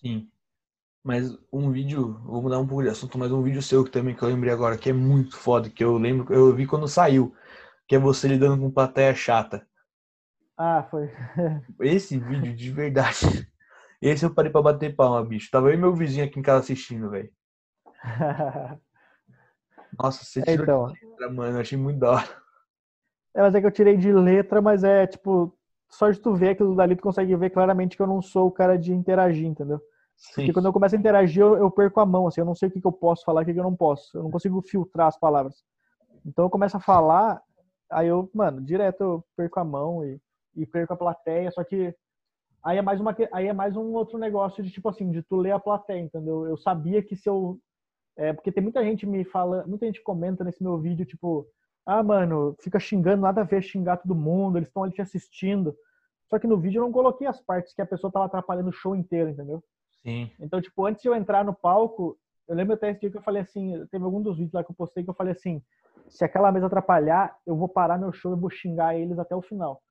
Sim. 0.00 0.30
Mas 1.02 1.38
um 1.52 1.70
vídeo, 1.70 2.20
vou 2.24 2.42
mudar 2.42 2.58
um 2.58 2.66
pouco 2.66 2.82
de 2.82 2.90
assunto, 2.90 3.16
mas 3.18 3.32
um 3.32 3.42
vídeo 3.42 3.62
seu 3.62 3.84
que 3.84 3.90
também 3.90 4.14
que 4.14 4.22
eu 4.22 4.28
lembrei 4.28 4.52
agora, 4.52 4.76
que 4.76 4.90
é 4.90 4.92
muito 4.92 5.36
foda, 5.36 5.70
que 5.70 5.82
eu 5.82 5.96
lembro, 5.96 6.32
eu 6.32 6.54
vi 6.54 6.66
quando 6.66 6.86
saiu, 6.88 7.34
que 7.86 7.94
é 7.94 7.98
você 7.98 8.28
lidando 8.28 8.60
com 8.60 8.70
plateia 8.70 9.14
chata. 9.14 9.66
Ah, 10.56 10.82
foi. 10.90 11.08
Esse 11.80 12.18
vídeo 12.18 12.54
de 12.54 12.72
verdade. 12.72 13.16
Esse 14.02 14.24
eu 14.24 14.34
parei 14.34 14.50
pra 14.50 14.60
bater 14.60 14.94
palma, 14.94 15.24
bicho. 15.24 15.50
Tava 15.50 15.68
eu 15.68 15.74
e 15.74 15.76
meu 15.76 15.94
vizinho 15.94 16.24
aqui 16.24 16.38
em 16.38 16.42
casa 16.42 16.60
assistindo, 16.60 17.10
velho. 17.10 17.32
Nossa, 19.98 20.24
você 20.24 20.42
tirou 20.42 20.64
então, 20.64 20.92
de 20.92 21.06
letra, 21.06 21.32
mano. 21.32 21.56
Eu 21.56 21.60
achei 21.60 21.78
muito 21.78 21.98
da 21.98 22.10
hora. 22.12 22.42
é, 23.34 23.40
mas 23.40 23.54
é 23.54 23.60
que 23.60 23.66
eu 23.66 23.72
tirei 23.72 23.96
de 23.96 24.12
letra, 24.12 24.60
mas 24.60 24.84
é 24.84 25.06
tipo, 25.06 25.57
só 25.90 26.10
de 26.10 26.20
tu 26.20 26.34
ver 26.34 26.50
aquilo 26.50 26.74
dali, 26.74 26.96
tu 26.96 27.02
consegue 27.02 27.34
ver 27.36 27.50
claramente 27.50 27.96
que 27.96 28.02
eu 28.02 28.06
não 28.06 28.20
sou 28.20 28.48
o 28.48 28.52
cara 28.52 28.76
de 28.76 28.92
interagir, 28.92 29.46
entendeu? 29.46 29.80
Sim. 30.16 30.34
Porque 30.34 30.52
quando 30.52 30.66
eu 30.66 30.72
começo 30.72 30.94
a 30.94 30.98
interagir, 30.98 31.42
eu, 31.42 31.56
eu 31.56 31.70
perco 31.70 32.00
a 32.00 32.06
mão, 32.06 32.26
assim, 32.26 32.40
eu 32.40 32.44
não 32.44 32.54
sei 32.54 32.68
o 32.68 32.72
que, 32.72 32.80
que 32.80 32.86
eu 32.86 32.92
posso 32.92 33.24
falar 33.24 33.40
e 33.40 33.44
o 33.44 33.46
que, 33.46 33.54
que 33.54 33.60
eu 33.60 33.64
não 33.64 33.76
posso. 33.76 34.16
Eu 34.16 34.24
não 34.24 34.30
consigo 34.30 34.60
filtrar 34.60 35.06
as 35.06 35.18
palavras. 35.18 35.64
Então 36.26 36.44
eu 36.44 36.50
começo 36.50 36.76
a 36.76 36.80
falar, 36.80 37.40
aí 37.90 38.08
eu, 38.08 38.28
mano, 38.34 38.60
direto 38.60 39.00
eu 39.02 39.24
perco 39.36 39.60
a 39.60 39.64
mão 39.64 40.04
e, 40.04 40.20
e 40.56 40.66
perco 40.66 40.92
a 40.92 40.96
plateia, 40.96 41.50
só 41.50 41.62
que 41.62 41.94
aí 42.64 42.78
é 42.78 42.82
mais 42.82 43.00
uma 43.00 43.16
aí 43.32 43.46
é 43.46 43.52
mais 43.52 43.76
um 43.76 43.92
outro 43.94 44.18
negócio 44.18 44.62
de 44.62 44.70
tipo 44.70 44.88
assim, 44.88 45.10
de 45.10 45.22
tu 45.22 45.36
ler 45.36 45.52
a 45.52 45.58
plateia, 45.58 46.00
entendeu? 46.00 46.46
Eu 46.46 46.56
sabia 46.56 47.02
que 47.02 47.16
se 47.16 47.28
eu 47.28 47.58
é, 48.16 48.32
porque 48.32 48.50
tem 48.50 48.62
muita 48.62 48.82
gente 48.82 49.06
me 49.06 49.24
fala, 49.24 49.64
muita 49.66 49.86
gente 49.86 50.02
comenta 50.02 50.42
nesse 50.42 50.60
meu 50.60 50.76
vídeo 50.76 51.06
tipo, 51.06 51.46
ah, 51.90 52.02
mano, 52.02 52.54
fica 52.60 52.78
xingando, 52.78 53.22
nada 53.22 53.40
a 53.40 53.44
ver 53.44 53.62
xingar 53.62 53.96
todo 53.96 54.14
mundo, 54.14 54.58
eles 54.58 54.68
estão 54.68 54.84
ali 54.84 54.92
te 54.92 55.00
assistindo. 55.00 55.74
Só 56.28 56.38
que 56.38 56.46
no 56.46 56.58
vídeo 56.58 56.80
eu 56.80 56.84
não 56.84 56.92
coloquei 56.92 57.26
as 57.26 57.40
partes 57.40 57.72
que 57.72 57.80
a 57.80 57.86
pessoa 57.86 58.12
tava 58.12 58.26
atrapalhando 58.26 58.68
o 58.68 58.72
show 58.72 58.94
inteiro, 58.94 59.30
entendeu? 59.30 59.64
Sim. 60.02 60.30
Então, 60.38 60.60
tipo, 60.60 60.84
antes 60.84 61.00
de 61.00 61.08
eu 61.08 61.14
entrar 61.14 61.42
no 61.46 61.54
palco, 61.54 62.18
eu 62.46 62.54
lembro 62.54 62.74
até 62.74 62.90
esse 62.90 63.00
dia 63.00 63.10
que 63.10 63.16
eu 63.16 63.22
falei 63.22 63.40
assim, 63.40 63.86
teve 63.90 64.04
algum 64.04 64.20
dos 64.20 64.36
vídeos 64.36 64.52
lá 64.52 64.62
que 64.62 64.70
eu 64.70 64.76
postei 64.76 65.02
que 65.02 65.08
eu 65.08 65.14
falei 65.14 65.32
assim, 65.32 65.62
se 66.10 66.22
aquela 66.22 66.52
mesa 66.52 66.66
atrapalhar, 66.66 67.34
eu 67.46 67.56
vou 67.56 67.70
parar 67.70 67.96
meu 67.96 68.12
show 68.12 68.36
e 68.36 68.38
vou 68.38 68.50
xingar 68.50 68.94
eles 68.94 69.18
até 69.18 69.34
o 69.34 69.40
final. 69.40 69.82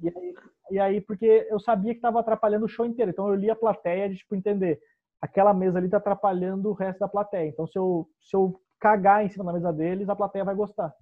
E 0.00 0.08
aí, 0.08 0.34
e 0.72 0.78
aí 0.80 1.00
porque 1.00 1.46
eu 1.48 1.60
sabia 1.60 1.94
que 1.94 2.00
tava 2.00 2.18
atrapalhando 2.18 2.64
o 2.64 2.68
show 2.68 2.84
inteiro, 2.84 3.12
então 3.12 3.28
eu 3.28 3.36
li 3.36 3.48
a 3.48 3.54
plateia 3.54 4.08
de, 4.08 4.16
tipo, 4.16 4.34
entender, 4.34 4.80
aquela 5.20 5.54
mesa 5.54 5.78
ali 5.78 5.88
tá 5.88 5.98
atrapalhando 5.98 6.68
o 6.68 6.72
resto 6.72 6.98
da 6.98 7.06
plateia. 7.06 7.48
Então, 7.48 7.64
se 7.64 7.78
eu, 7.78 8.08
se 8.20 8.34
eu 8.34 8.60
cagar 8.80 9.24
em 9.24 9.28
cima 9.28 9.44
da 9.44 9.52
mesa 9.52 9.72
deles, 9.72 10.08
a 10.08 10.16
plateia 10.16 10.44
vai 10.44 10.56
gostar. 10.56 10.92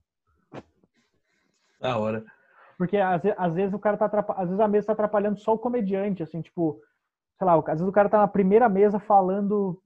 Da 1.80 1.96
hora. 1.98 2.24
Porque 2.76 2.96
às, 2.96 3.22
às 3.36 3.54
vezes 3.54 3.74
o 3.74 3.78
cara 3.78 3.96
tá 3.96 4.06
atrapa- 4.06 4.34
às 4.34 4.46
vezes 4.48 4.60
a 4.60 4.68
mesa 4.68 4.86
tá 4.88 4.92
atrapalhando 4.92 5.38
só 5.38 5.54
o 5.54 5.58
comediante, 5.58 6.22
assim, 6.22 6.40
tipo, 6.40 6.80
sei 7.38 7.46
lá, 7.46 7.54
às 7.58 7.64
vezes 7.64 7.86
o 7.88 7.92
cara 7.92 8.08
tá 8.08 8.18
na 8.18 8.28
primeira 8.28 8.68
mesa 8.68 8.98
falando 8.98 9.82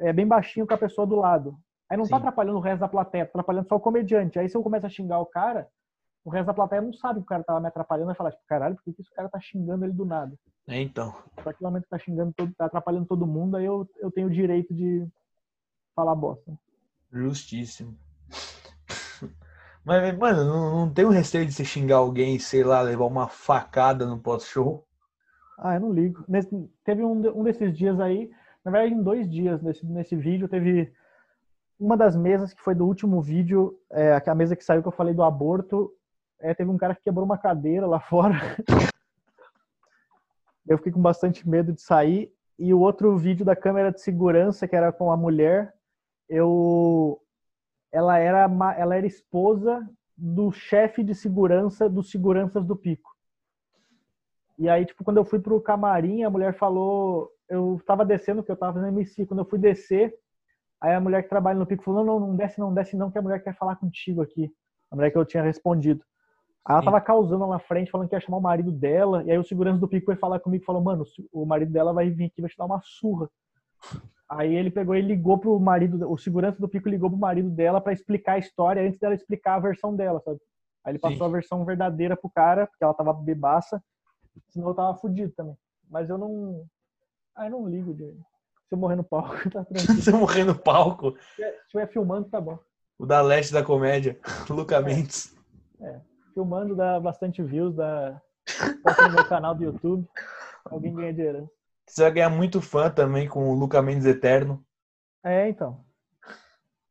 é, 0.00 0.12
bem 0.12 0.26
baixinho 0.26 0.66
com 0.66 0.74
a 0.74 0.78
pessoa 0.78 1.06
do 1.06 1.16
lado. 1.16 1.56
Aí 1.88 1.96
não 1.96 2.04
tá 2.04 2.16
Sim. 2.16 2.22
atrapalhando 2.22 2.58
o 2.58 2.60
resto 2.60 2.80
da 2.80 2.88
plateia, 2.88 3.24
tá 3.26 3.30
atrapalhando 3.30 3.68
só 3.68 3.76
o 3.76 3.80
comediante. 3.80 4.38
Aí 4.38 4.48
se 4.48 4.56
eu 4.56 4.62
começo 4.62 4.86
a 4.86 4.88
xingar 4.88 5.20
o 5.20 5.26
cara, 5.26 5.68
o 6.24 6.30
resto 6.30 6.46
da 6.46 6.54
plateia 6.54 6.80
não 6.80 6.92
sabe 6.92 7.20
que 7.20 7.24
o 7.24 7.28
cara 7.28 7.44
tava 7.44 7.60
me 7.60 7.68
atrapalhando, 7.68 8.06
vai 8.06 8.14
falar, 8.14 8.30
tipo, 8.30 8.42
caralho, 8.46 8.74
por 8.76 8.84
que, 8.84 8.92
que 8.92 9.02
esse 9.02 9.12
cara 9.12 9.28
tá 9.28 9.38
xingando 9.40 9.84
ele 9.84 9.92
do 9.92 10.04
nada? 10.04 10.34
É, 10.66 10.80
então. 10.80 11.14
Só 11.42 11.52
que 11.52 11.62
momento 11.62 11.84
que 11.84 11.90
tá 11.90 11.98
xingando, 11.98 12.32
todo, 12.32 12.52
tá 12.54 12.66
atrapalhando 12.66 13.06
todo 13.06 13.26
mundo, 13.26 13.56
aí 13.56 13.64
eu, 13.64 13.88
eu 13.98 14.10
tenho 14.10 14.28
o 14.28 14.30
direito 14.30 14.72
de 14.74 15.06
falar 15.94 16.14
bosta. 16.14 16.52
Justíssimo. 17.12 17.96
Mas, 19.84 20.16
mano, 20.16 20.44
não, 20.44 20.86
não 20.86 20.92
tem 20.94 21.04
um 21.04 21.10
receio 21.10 21.44
de 21.46 21.52
você 21.52 21.64
xingar 21.64 21.96
alguém, 21.96 22.38
sei 22.38 22.62
lá, 22.62 22.80
levar 22.80 23.04
uma 23.06 23.28
facada 23.28 24.06
no 24.06 24.18
pós-show? 24.18 24.86
Ah, 25.58 25.74
eu 25.74 25.80
não 25.80 25.92
ligo. 25.92 26.24
Nesse- 26.28 26.70
teve 26.84 27.04
um, 27.04 27.40
um 27.40 27.42
desses 27.42 27.76
dias 27.76 27.98
aí, 28.00 28.30
na 28.64 28.70
verdade, 28.70 28.94
em 28.94 29.02
dois 29.02 29.28
dias 29.28 29.60
nesse, 29.62 29.84
nesse 29.86 30.16
vídeo, 30.16 30.48
teve 30.48 30.92
uma 31.80 31.96
das 31.96 32.16
mesas 32.16 32.54
que 32.54 32.62
foi 32.62 32.74
do 32.74 32.86
último 32.86 33.20
vídeo, 33.22 33.78
é, 33.90 34.22
a 34.24 34.34
mesa 34.34 34.56
que 34.56 34.64
saiu 34.64 34.82
que 34.82 34.88
eu 34.88 34.92
falei 34.92 35.14
do 35.14 35.22
aborto, 35.22 35.92
é, 36.40 36.54
teve 36.54 36.70
um 36.70 36.78
cara 36.78 36.94
que 36.94 37.02
quebrou 37.02 37.24
uma 37.24 37.38
cadeira 37.38 37.86
lá 37.86 37.98
fora. 38.00 38.36
Eu 40.66 40.78
fiquei 40.78 40.92
com 40.92 41.00
bastante 41.00 41.48
medo 41.48 41.72
de 41.72 41.80
sair. 41.82 42.32
E 42.58 42.72
o 42.72 42.80
outro 42.80 43.16
vídeo 43.16 43.44
da 43.44 43.56
câmera 43.56 43.90
de 43.90 44.00
segurança, 44.00 44.68
que 44.68 44.76
era 44.76 44.92
com 44.92 45.10
a 45.10 45.16
mulher, 45.16 45.74
eu 46.28 47.21
ela 47.92 48.18
era 48.18 48.50
ela 48.76 48.96
era 48.96 49.06
esposa 49.06 49.86
do 50.16 50.50
chefe 50.50 51.02
de 51.02 51.14
segurança 51.14 51.88
dos 51.88 52.10
seguranças 52.10 52.64
do 52.64 52.74
Pico. 52.74 53.10
E 54.58 54.68
aí, 54.68 54.84
tipo, 54.84 55.02
quando 55.02 55.16
eu 55.16 55.24
fui 55.24 55.40
pro 55.40 55.60
camarim, 55.60 56.22
a 56.22 56.30
mulher 56.30 56.54
falou, 56.54 57.30
eu 57.48 57.80
tava 57.86 58.04
descendo, 58.04 58.42
porque 58.42 58.52
eu 58.52 58.56
tava 58.56 58.74
fazendo 58.74 58.96
MC, 58.96 59.26
quando 59.26 59.40
eu 59.40 59.44
fui 59.44 59.58
descer, 59.58 60.14
aí 60.80 60.94
a 60.94 61.00
mulher 61.00 61.22
que 61.22 61.28
trabalha 61.28 61.58
no 61.58 61.66
Pico 61.66 61.82
falou, 61.82 62.04
não, 62.04 62.20
não, 62.20 62.28
não 62.28 62.36
desce 62.36 62.60
não, 62.60 62.72
desce 62.72 62.96
não, 62.96 63.10
que 63.10 63.18
a 63.18 63.22
mulher 63.22 63.42
quer 63.42 63.56
falar 63.56 63.76
contigo 63.76 64.22
aqui. 64.22 64.52
A 64.90 64.96
mulher 64.96 65.10
que 65.10 65.18
eu 65.18 65.24
tinha 65.24 65.42
respondido. 65.42 66.04
Aí 66.64 66.74
ela 66.74 66.80
Sim. 66.80 66.84
tava 66.84 67.00
causando 67.00 67.44
lá 67.44 67.54
na 67.54 67.58
frente, 67.58 67.90
falando 67.90 68.08
que 68.08 68.14
ia 68.14 68.20
chamar 68.20 68.36
o 68.36 68.42
marido 68.42 68.70
dela, 68.70 69.24
e 69.24 69.30
aí 69.30 69.38
o 69.38 69.44
segurança 69.44 69.80
do 69.80 69.88
Pico 69.88 70.06
foi 70.06 70.16
falar 70.16 70.38
comigo, 70.38 70.64
falou, 70.64 70.82
mano, 70.82 71.04
o 71.32 71.44
marido 71.44 71.72
dela 71.72 71.92
vai 71.92 72.10
vir 72.10 72.26
aqui, 72.26 72.40
vai 72.40 72.50
te 72.50 72.56
dar 72.56 72.66
uma 72.66 72.80
surra. 72.82 73.28
Aí 74.34 74.54
ele 74.54 74.70
pegou 74.70 74.94
e 74.94 75.02
ligou 75.02 75.36
pro 75.36 75.60
marido, 75.60 76.10
o 76.10 76.16
segurança 76.16 76.58
do 76.58 76.66
Pico 76.68 76.88
ligou 76.88 77.10
pro 77.10 77.18
marido 77.18 77.50
dela 77.50 77.82
pra 77.82 77.92
explicar 77.92 78.32
a 78.34 78.38
história 78.38 78.82
antes 78.82 78.98
dela 78.98 79.14
explicar 79.14 79.56
a 79.56 79.60
versão 79.60 79.94
dela, 79.94 80.20
sabe? 80.24 80.40
Aí 80.82 80.92
ele 80.92 80.98
passou 80.98 81.18
Sim. 81.18 81.24
a 81.24 81.28
versão 81.28 81.64
verdadeira 81.66 82.16
pro 82.16 82.30
cara, 82.30 82.66
porque 82.66 82.82
ela 82.82 82.94
tava 82.94 83.12
bebaça, 83.12 83.82
senão 84.48 84.68
eu 84.68 84.74
tava 84.74 84.96
fudido 84.96 85.30
também. 85.36 85.54
Mas 85.90 86.08
eu 86.08 86.16
não. 86.16 86.64
Ah, 87.36 87.44
eu 87.46 87.50
não 87.50 87.68
ligo 87.68 87.92
de. 87.92 88.04
Se 88.68 88.72
eu 88.74 88.78
morrer 88.78 88.96
no 88.96 89.04
palco, 89.04 89.34
tá 89.50 89.64
tranquilo. 89.66 90.00
Você 90.00 90.10
morrer 90.12 90.44
no 90.44 90.58
palco. 90.58 91.14
Se 91.36 91.42
estiver- 91.42 91.86
se 91.88 91.92
filmando, 91.92 92.30
tá 92.30 92.40
bom. 92.40 92.58
O 92.98 93.04
da 93.04 93.20
leste 93.20 93.52
da 93.52 93.62
comédia, 93.62 94.18
Luca 94.48 94.80
Mendes. 94.80 95.36
Filmando 96.32 96.74
dá 96.74 96.98
bastante 96.98 97.42
views, 97.42 97.74
dá. 97.74 98.18
Posta 98.82 99.08
no 99.08 99.14
meu 99.14 99.28
canal 99.28 99.54
do 99.54 99.62
YouTube. 99.64 100.08
Alguém 100.64 100.94
ganha 100.94 101.12
dinheiro. 101.12 101.50
Você 101.92 102.04
vai 102.04 102.12
ganhar 102.12 102.30
muito 102.30 102.62
fã 102.62 102.88
também 102.88 103.28
com 103.28 103.50
o 103.50 103.54
Luca 103.54 103.82
Mendes 103.82 104.06
Eterno. 104.06 104.64
É, 105.22 105.46
então. 105.46 105.84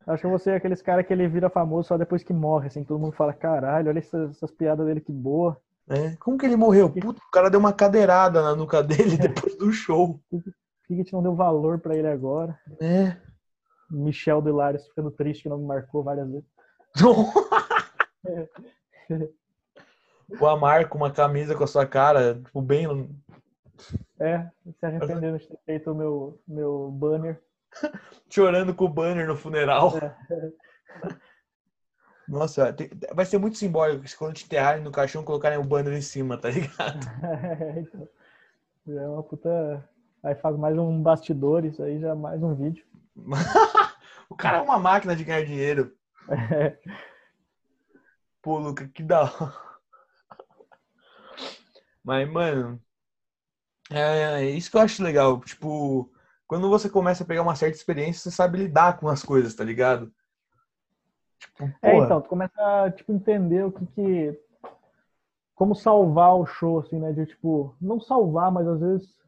Acho 0.05 0.21
que 0.21 0.29
você 0.29 0.51
é 0.51 0.55
aqueles 0.57 0.79
caras 0.79 1.07
que 1.07 1.11
ele 1.11 1.27
vira 1.27 1.49
famoso 1.49 1.87
só 1.87 1.97
depois 1.97 2.23
que 2.23 2.31
morre, 2.31 2.67
assim, 2.67 2.83
todo 2.83 2.99
mundo 2.99 3.15
fala, 3.15 3.33
caralho, 3.33 3.89
olha 3.89 3.97
essas, 3.97 4.29
essas 4.29 4.51
piadas 4.51 4.85
dele 4.85 5.01
que 5.01 5.11
boa. 5.11 5.59
É. 5.89 6.15
Como 6.17 6.37
que 6.37 6.45
ele 6.45 6.55
morreu? 6.55 6.87
Puta, 6.87 7.19
o 7.19 7.31
cara 7.31 7.49
deu 7.49 7.59
uma 7.59 7.73
cadeirada 7.73 8.43
na 8.43 8.55
nuca 8.55 8.83
dele 8.83 9.17
depois 9.17 9.57
do 9.57 9.71
show. 9.71 10.21
Por 10.29 10.43
que 10.43 10.51
que 10.85 10.93
a 10.93 10.97
gente 10.97 11.13
não 11.13 11.23
deu 11.23 11.33
valor 11.33 11.79
pra 11.79 11.95
ele 11.95 12.07
agora? 12.07 12.59
É. 12.79 13.17
Michel 13.89 14.39
do 14.39 14.49
Hilário 14.49 14.79
ficando 14.81 15.09
triste 15.09 15.41
que 15.41 15.49
não 15.49 15.57
me 15.57 15.65
marcou 15.65 16.03
várias 16.03 16.29
vezes. 16.29 16.47
o 20.39 20.45
Amar 20.45 20.87
com 20.89 20.99
uma 20.99 21.09
camisa 21.09 21.55
com 21.55 21.63
a 21.63 21.67
sua 21.67 21.87
cara, 21.87 22.35
tipo, 22.35 22.61
bem. 22.61 23.09
É, 24.19 24.47
se 24.79 24.85
arrependendo 24.85 25.37
de 25.39 25.47
ter 25.47 25.59
feito 25.65 25.91
o 25.91 25.95
meu, 25.95 26.41
meu 26.47 26.91
banner. 26.91 27.41
chorando 28.29 28.73
com 28.73 28.85
o 28.85 28.89
banner 28.89 29.27
no 29.27 29.35
funeral. 29.35 29.93
Nossa, 32.27 32.71
tem- 32.71 32.89
vai 33.13 33.25
ser 33.25 33.37
muito 33.37 33.57
simbólico 33.57 34.07
se 34.07 34.15
quando 34.15 34.35
te 34.35 34.45
enterrarem 34.45 34.83
no 34.83 34.91
caixão 34.91 35.23
colocarem 35.23 35.57
o 35.57 35.63
banner 35.63 35.93
em 35.93 36.01
cima, 36.01 36.37
tá 36.37 36.49
ligado? 36.49 36.99
então, 37.77 38.07
é 38.87 39.07
uma 39.07 39.23
puta. 39.23 39.89
Aí 40.23 40.35
faz 40.35 40.55
mais 40.55 40.77
um 40.77 41.01
bastidores, 41.01 41.79
aí 41.79 41.99
já 41.99 42.15
mais 42.15 42.41
um 42.41 42.53
vídeo. 42.55 42.85
o 44.29 44.35
cara 44.35 44.59
é 44.59 44.61
uma 44.61 44.79
máquina 44.79 45.15
de 45.15 45.23
ganhar 45.23 45.43
dinheiro. 45.43 45.93
Pô, 48.41 48.59
Luca, 48.59 48.87
que 48.87 49.03
da 49.03 49.23
hora. 49.23 49.53
Mas, 52.03 52.29
mano, 52.29 52.81
é, 53.91 54.43
é 54.43 54.49
isso 54.49 54.71
que 54.71 54.77
eu 54.77 54.81
acho 54.81 55.03
legal. 55.03 55.39
Tipo, 55.41 56.09
quando 56.47 56.69
você 56.69 56.89
começa 56.89 57.23
a 57.23 57.27
pegar 57.27 57.41
uma 57.41 57.55
certa 57.55 57.77
experiência, 57.77 58.23
você 58.23 58.35
sabe 58.35 58.57
lidar 58.57 58.97
com 58.99 59.07
as 59.07 59.23
coisas, 59.23 59.53
tá 59.53 59.63
ligado? 59.63 60.11
Tipo, 61.39 61.71
É, 61.81 61.97
então, 61.97 62.21
tu 62.21 62.29
começa 62.29 62.53
a 62.61 62.91
tipo, 62.91 63.11
entender 63.11 63.65
o 63.65 63.71
que 63.71 63.85
que. 63.87 64.39
Como 65.55 65.75
salvar 65.75 66.35
o 66.35 66.45
show, 66.45 66.79
assim, 66.79 66.99
né? 66.99 67.11
De 67.13 67.25
tipo, 67.25 67.75
não 67.79 67.99
salvar, 67.99 68.51
mas 68.51 68.67
às 68.67 68.79
vezes. 68.79 69.21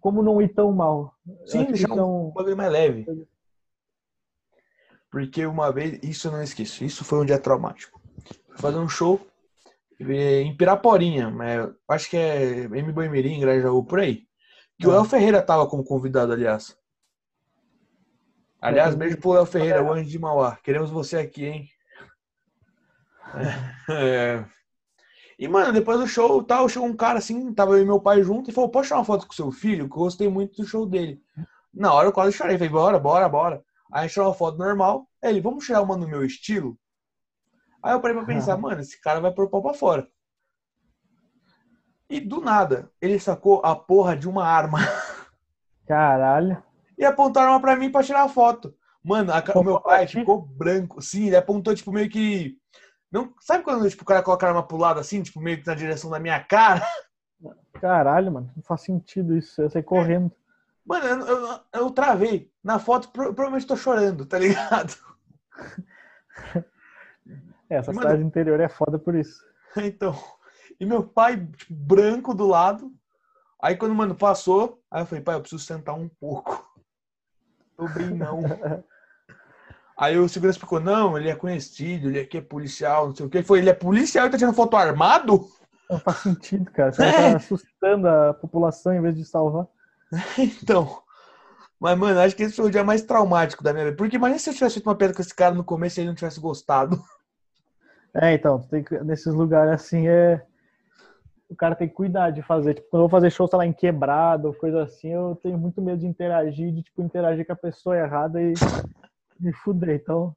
Como 0.00 0.22
não 0.22 0.40
ir 0.40 0.48
tão 0.48 0.70
mal. 0.72 1.14
Sim, 1.46 1.64
deixar 1.64 1.96
é 1.96 2.02
um 2.02 2.30
bagulho 2.30 2.56
mais 2.56 2.70
leve. 2.70 3.26
Porque 5.10 5.46
uma 5.46 5.72
vez, 5.72 5.98
isso 6.02 6.28
eu 6.28 6.32
não 6.32 6.42
esqueço, 6.42 6.84
isso 6.84 7.04
foi 7.04 7.18
um 7.18 7.24
dia 7.24 7.38
traumático. 7.38 8.00
Fui 8.48 8.58
fazer 8.58 8.78
um 8.78 8.88
show 8.88 9.18
em 10.00 10.56
Piraporinha, 10.56 11.30
mas 11.30 11.70
acho 11.88 12.08
que 12.10 12.16
é 12.16 12.64
M. 12.64 12.92
Boimirim, 12.92 13.40
Grajaú, 13.40 13.84
por 13.84 14.00
aí. 14.00 14.22
Que 14.78 14.86
o 14.86 14.92
Ah. 14.98 15.04
Ferreira 15.04 15.42
tava 15.42 15.66
como 15.68 15.84
convidado, 15.84 16.32
aliás. 16.32 16.76
Aliás, 18.60 18.94
É, 18.94 18.96
beijo 18.96 19.18
pro 19.18 19.36
El 19.36 19.46
Ferreira, 19.46 19.82
o 19.82 19.92
anjo 19.92 20.08
de 20.08 20.18
Mauá. 20.18 20.56
Queremos 20.62 20.90
você 20.90 21.18
aqui, 21.18 21.44
hein? 21.46 21.68
É. 23.90 24.44
E, 25.38 25.46
mano, 25.46 25.72
depois 25.72 26.00
do 26.00 26.06
show, 26.06 26.42
tal, 26.42 26.68
chegou 26.68 26.88
um 26.88 26.96
cara 26.96 27.18
assim, 27.18 27.52
tava 27.54 27.72
eu 27.76 27.82
e 27.82 27.84
meu 27.84 28.00
pai 28.00 28.22
junto, 28.22 28.50
e 28.50 28.52
falou, 28.52 28.68
pode 28.70 28.88
tirar 28.88 28.98
uma 28.98 29.04
foto 29.04 29.26
com 29.26 29.32
seu 29.32 29.52
filho? 29.52 29.86
Que 29.88 29.94
eu 29.94 29.98
gostei 29.98 30.28
muito 30.28 30.60
do 30.60 30.66
show 30.66 30.84
dele. 30.84 31.20
Na 31.72 31.92
hora 31.92 32.08
eu 32.08 32.12
quase 32.12 32.36
chorei, 32.36 32.56
falei, 32.58 32.72
bora, 32.72 32.98
bora, 32.98 33.28
bora. 33.28 33.62
Aí 33.92 34.00
a 34.00 34.02
gente 34.02 34.14
tirou 34.14 34.28
uma 34.28 34.34
foto 34.34 34.58
normal, 34.58 35.06
aí 35.22 35.30
ele, 35.30 35.40
vamos 35.40 35.64
tirar 35.64 35.82
uma 35.82 35.96
no 35.96 36.08
meu 36.08 36.24
estilo? 36.24 36.76
Aí 37.82 37.92
eu 37.92 38.00
parei 38.00 38.16
pra 38.16 38.26
pensar, 38.26 38.56
mano, 38.58 38.80
esse 38.80 39.00
cara 39.00 39.20
vai 39.20 39.32
pôr 39.32 39.48
pau 39.48 39.62
pra 39.62 39.74
fora. 39.74 40.08
E 42.10 42.20
do 42.20 42.40
nada, 42.40 42.90
ele 43.02 43.18
sacou 43.20 43.60
a 43.64 43.76
porra 43.76 44.16
de 44.16 44.28
uma 44.28 44.46
arma 44.46 44.78
Caralho. 45.86 46.62
e 46.96 47.04
apontou 47.04 47.42
a 47.42 47.46
arma 47.46 47.60
pra 47.60 47.76
mim 47.76 47.90
pra 47.90 48.02
tirar 48.02 48.22
a 48.24 48.28
foto. 48.28 48.74
Mano, 49.04 49.32
a 49.32 49.42
o 49.58 49.62
meu 49.62 49.80
pai 49.80 50.06
ficou 50.06 50.40
branco. 50.40 51.00
Sim, 51.02 51.26
ele 51.26 51.36
apontou, 51.36 51.74
tipo, 51.74 51.92
meio 51.92 52.08
que. 52.10 52.56
Não, 53.12 53.32
sabe 53.40 53.62
quando 53.64 53.88
tipo, 53.88 54.02
o 54.02 54.06
cara 54.06 54.22
coloca 54.22 54.44
a 54.46 54.48
arma 54.50 54.66
pro 54.66 54.76
lado 54.76 55.00
assim, 55.00 55.22
tipo, 55.22 55.40
meio 55.40 55.60
que 55.60 55.66
na 55.66 55.74
direção 55.74 56.10
da 56.10 56.18
minha 56.18 56.42
cara? 56.42 56.82
Caralho, 57.80 58.32
mano. 58.32 58.52
Não 58.56 58.62
faz 58.62 58.80
sentido 58.82 59.36
isso. 59.36 59.62
Eu 59.62 59.70
saí 59.70 59.82
correndo. 59.82 60.32
Mano, 60.84 61.04
eu, 61.06 61.26
eu, 61.26 61.60
eu 61.74 61.90
travei. 61.90 62.50
Na 62.64 62.78
foto, 62.78 63.08
pro- 63.10 63.32
provavelmente 63.34 63.66
tô 63.66 63.76
chorando, 63.76 64.26
tá 64.26 64.38
ligado? 64.38 64.94
É, 67.70 67.76
essa 67.76 67.92
Mano- 67.92 68.06
cidade 68.06 68.22
interior 68.24 68.58
é 68.60 68.68
foda 68.68 68.98
por 68.98 69.14
isso. 69.14 69.42
Então. 69.76 70.14
E 70.80 70.86
meu 70.86 71.02
pai, 71.02 71.36
tipo, 71.56 71.74
branco 71.74 72.34
do 72.34 72.46
lado. 72.46 72.90
Aí 73.60 73.76
quando, 73.76 73.94
mano, 73.94 74.14
passou, 74.14 74.80
aí 74.90 75.02
eu 75.02 75.06
falei, 75.06 75.22
pai, 75.22 75.34
eu 75.34 75.40
preciso 75.40 75.62
sentar 75.62 75.94
um 75.94 76.08
pouco. 76.08 76.64
Eu 77.78 77.88
bem 77.94 78.10
não. 78.10 78.40
Aí 79.96 80.16
o 80.16 80.28
segurança 80.28 80.56
explicou, 80.56 80.78
não, 80.80 81.16
ele 81.18 81.28
é 81.28 81.34
conhecido, 81.34 82.08
ele 82.08 82.20
aqui 82.20 82.38
é 82.38 82.40
policial, 82.40 83.08
não 83.08 83.16
sei 83.16 83.26
o 83.26 83.28
quê. 83.28 83.38
Ele 83.38 83.44
falou, 83.46 83.58
ele 83.60 83.70
é 83.70 83.74
policial 83.74 84.26
e 84.26 84.30
tá 84.30 84.38
tirando 84.38 84.54
foto 84.54 84.76
armado? 84.76 85.44
Não 85.90 85.98
faz 85.98 86.18
sentido, 86.18 86.70
cara. 86.70 86.92
Você 86.92 87.02
É. 87.04 87.12
tá 87.32 87.36
assustando 87.36 88.08
a 88.08 88.32
população 88.34 88.92
em 88.94 89.00
vez 89.00 89.16
de 89.16 89.24
salvar. 89.24 89.66
Então. 90.62 91.02
Mas, 91.80 91.98
mano, 91.98 92.18
acho 92.20 92.34
que 92.36 92.42
esse 92.44 92.54
foi 92.56 92.66
o 92.66 92.70
dia 92.70 92.82
mais 92.84 93.02
traumático 93.02 93.62
da 93.62 93.72
minha 93.72 93.84
vida. 93.86 93.96
Porque 93.96 94.16
imagina 94.16 94.38
se 94.38 94.50
eu 94.50 94.54
tivesse 94.54 94.74
feito 94.74 94.86
uma 94.88 94.94
piada 94.96 95.14
com 95.14 95.20
esse 95.22 95.34
cara 95.34 95.54
no 95.54 95.64
começo 95.64 95.98
e 95.98 96.00
ele 96.02 96.08
não 96.08 96.14
tivesse 96.16 96.38
gostado. 96.40 97.00
É, 98.14 98.34
então, 98.34 98.60
tem 98.62 98.82
que- 98.82 98.98
nesses 99.00 99.32
lugares 99.32 99.72
assim 99.72 100.08
é. 100.08 100.42
O 101.48 101.56
cara 101.56 101.74
tem 101.74 101.88
que 101.88 101.94
cuidar 101.94 102.30
de 102.30 102.42
fazer. 102.42 102.74
Tipo, 102.74 102.88
quando 102.90 103.02
eu 103.04 103.08
vou 103.08 103.18
fazer 103.20 103.30
show, 103.30 103.48
sei 103.48 103.56
lá, 103.56 103.66
em 103.66 103.72
quebrado 103.72 104.48
ou 104.48 104.54
coisa 104.54 104.82
assim, 104.82 105.08
eu 105.12 105.38
tenho 105.42 105.56
muito 105.56 105.80
medo 105.80 105.98
de 106.00 106.06
interagir, 106.06 106.72
de 106.72 106.82
tipo, 106.82 107.02
interagir 107.02 107.46
com 107.46 107.52
a 107.52 107.56
pessoa 107.56 107.96
errada 107.96 108.40
e 108.42 108.52
me 109.40 109.52
fuder. 109.52 109.96
Então, 109.96 110.36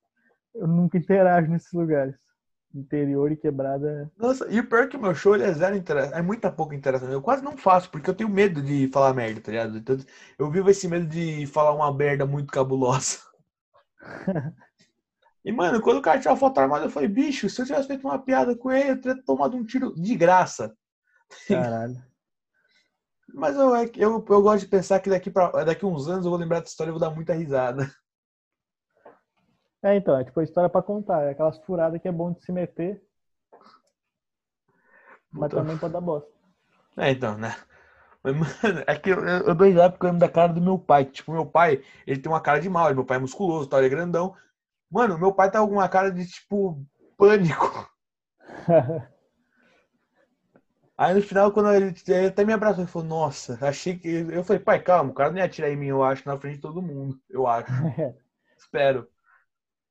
eu 0.55 0.67
nunca 0.67 0.97
interajo 0.97 1.49
nesses 1.51 1.72
lugares. 1.74 2.15
Interior 2.74 3.32
e 3.32 3.38
quebrada. 3.38 4.09
Nossa, 4.17 4.47
e 4.49 4.59
o 4.59 4.67
pior 4.67 4.84
é 4.84 4.88
que 4.88 4.97
o 4.97 5.01
meu 5.01 5.13
show 5.13 5.36
ele 5.36 5.43
é 5.43 5.53
zero 5.53 5.76
interação. 5.76 6.17
É 6.17 6.22
muita 6.22 6.51
pouca 6.51 6.76
interação. 6.76 7.11
Eu 7.11 7.22
quase 7.22 7.43
não 7.43 7.57
faço, 7.57 7.89
porque 7.89 8.09
eu 8.09 8.13
tenho 8.15 8.30
medo 8.30 8.61
de 8.61 8.88
falar 8.89 9.13
merda, 9.13 9.41
tá 9.41 9.51
ligado? 9.51 9.78
Então, 9.78 9.97
eu 10.39 10.49
vivo 10.49 10.69
esse 10.69 10.88
medo 10.88 11.05
de 11.07 11.45
falar 11.47 11.74
uma 11.74 11.93
merda 11.93 12.26
muito 12.26 12.51
cabulosa. 12.51 13.19
E, 15.43 15.51
mano, 15.51 15.81
quando 15.81 15.97
o 15.97 16.01
cara 16.01 16.19
tinha 16.19 16.31
uma 16.31 16.37
foto 16.37 16.59
armada, 16.59 16.85
eu 16.85 16.89
falei, 16.89 17.09
bicho, 17.09 17.49
se 17.49 17.61
eu 17.61 17.65
tivesse 17.65 17.87
feito 17.87 18.07
uma 18.07 18.19
piada 18.19 18.55
com 18.55 18.71
ele, 18.71 18.91
eu 18.91 19.01
teria 19.01 19.23
tomado 19.23 19.57
um 19.57 19.65
tiro 19.65 19.93
de 19.95 20.15
graça. 20.15 20.75
Caralho. 21.47 21.95
Mas 23.33 23.55
eu, 23.55 23.73
é 23.75 23.89
eu, 23.95 24.25
eu 24.29 24.41
gosto 24.41 24.59
de 24.59 24.67
pensar 24.67 24.99
que 24.99 25.09
daqui, 25.09 25.31
pra, 25.31 25.63
daqui 25.63 25.85
uns 25.85 26.07
anos 26.07 26.25
eu 26.25 26.31
vou 26.31 26.39
lembrar 26.39 26.59
dessa 26.59 26.71
história 26.71 26.89
e 26.89 26.91
vou 26.91 26.99
dar 26.99 27.09
muita 27.09 27.33
risada. 27.33 27.89
É, 29.83 29.95
então, 29.95 30.17
é 30.17 30.23
tipo 30.23 30.39
a 30.39 30.43
história 30.43 30.69
pra 30.69 30.81
contar. 30.81 31.23
É 31.23 31.31
aquelas 31.31 31.57
furadas 31.59 31.99
que 32.01 32.07
é 32.07 32.11
bom 32.11 32.31
de 32.31 32.43
se 32.43 32.51
meter, 32.51 33.01
mas 35.31 35.49
também 35.49 35.77
pode 35.77 35.93
dar 35.93 36.01
bosta. 36.01 36.29
É, 36.97 37.11
então, 37.11 37.37
né? 37.37 37.55
Mas, 38.21 38.35
mano, 38.35 38.83
é 38.85 38.95
que 38.95 39.09
eu, 39.09 39.25
eu, 39.25 39.47
eu 39.47 39.55
dou 39.55 39.65
risada 39.65 39.91
porque 39.91 40.05
eu 40.05 40.09
lembro 40.09 40.19
da 40.19 40.31
cara 40.31 40.53
do 40.53 40.61
meu 40.61 40.77
pai. 40.77 41.05
Tipo, 41.05 41.31
meu 41.31 41.45
pai, 41.45 41.81
ele 42.05 42.19
tem 42.19 42.31
uma 42.31 42.41
cara 42.41 42.59
de 42.59 42.69
mal. 42.69 42.93
Meu 42.93 43.05
pai 43.05 43.17
é 43.17 43.19
musculoso, 43.19 43.67
tal, 43.67 43.79
ele 43.79 43.87
é 43.87 43.89
grandão. 43.89 44.35
Mano, 44.91 45.17
meu 45.17 45.33
pai 45.33 45.49
tá 45.49 45.59
com 45.59 45.71
uma 45.71 45.87
cara 45.87 46.11
de, 46.11 46.27
tipo, 46.27 46.85
pânico. 47.17 47.89
Aí 50.97 51.15
no 51.15 51.21
final, 51.21 51.51
quando 51.51 51.73
ele, 51.73 51.95
ele 52.07 52.27
até 52.27 52.43
me 52.45 52.53
abraçou, 52.53 52.83
ele 52.83 52.91
falou, 52.91 53.07
nossa, 53.07 53.57
achei 53.65 53.97
que. 53.97 54.07
Eu 54.07 54.43
falei, 54.43 54.61
pai, 54.61 54.79
calma, 54.83 55.09
o 55.09 55.13
cara 55.13 55.31
não 55.31 55.37
ia 55.37 55.45
atirar 55.45 55.71
em 55.71 55.75
mim, 55.75 55.87
eu 55.87 56.03
acho, 56.03 56.27
na 56.27 56.37
frente 56.37 56.55
de 56.55 56.61
todo 56.61 56.81
mundo. 56.81 57.19
Eu 57.29 57.47
acho. 57.47 57.71
Espero. 58.55 59.09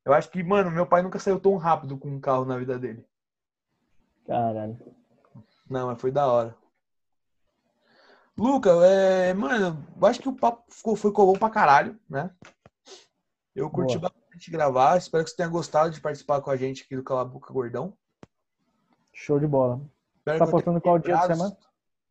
Eu 0.04 0.12
acho 0.12 0.30
que, 0.30 0.42
mano, 0.42 0.70
meu 0.70 0.86
pai 0.86 1.02
nunca 1.02 1.18
saiu 1.18 1.40
tão 1.40 1.56
rápido 1.56 1.98
com 1.98 2.08
um 2.08 2.20
carro 2.20 2.44
na 2.44 2.56
vida 2.58 2.78
dele. 2.78 3.04
Caralho. 4.26 4.78
Não, 5.68 5.88
mas 5.88 6.00
foi 6.00 6.12
da 6.12 6.26
hora. 6.26 6.54
Luca, 8.36 8.70
é, 8.86 9.34
mano, 9.34 9.84
eu 10.00 10.06
acho 10.06 10.20
que 10.20 10.28
o 10.28 10.36
papo 10.36 10.64
ficou, 10.72 10.94
ficou 10.94 11.26
bom 11.26 11.38
pra 11.38 11.50
caralho, 11.50 11.98
né? 12.08 12.30
Eu 13.54 13.68
curti 13.68 13.98
Boa. 13.98 14.12
Bastante 14.40 14.50
gravar. 14.50 14.96
Espero 14.96 15.22
que 15.22 15.30
você 15.30 15.36
tenha 15.36 15.48
gostado 15.48 15.90
de 15.90 16.00
participar 16.00 16.40
com 16.40 16.50
a 16.50 16.56
gente 16.56 16.82
aqui 16.82 16.96
do 16.96 17.02
Cala 17.02 17.20
a 17.22 17.24
Boca 17.24 17.52
Gordão. 17.52 17.92
Show 19.12 19.38
de 19.38 19.46
bola. 19.46 19.80
Espero 20.16 20.38
Tá 20.38 20.46
postando 20.46 20.80
qual 20.80 20.98
dia 20.98 21.14
de 21.14 21.26
semana? 21.26 21.56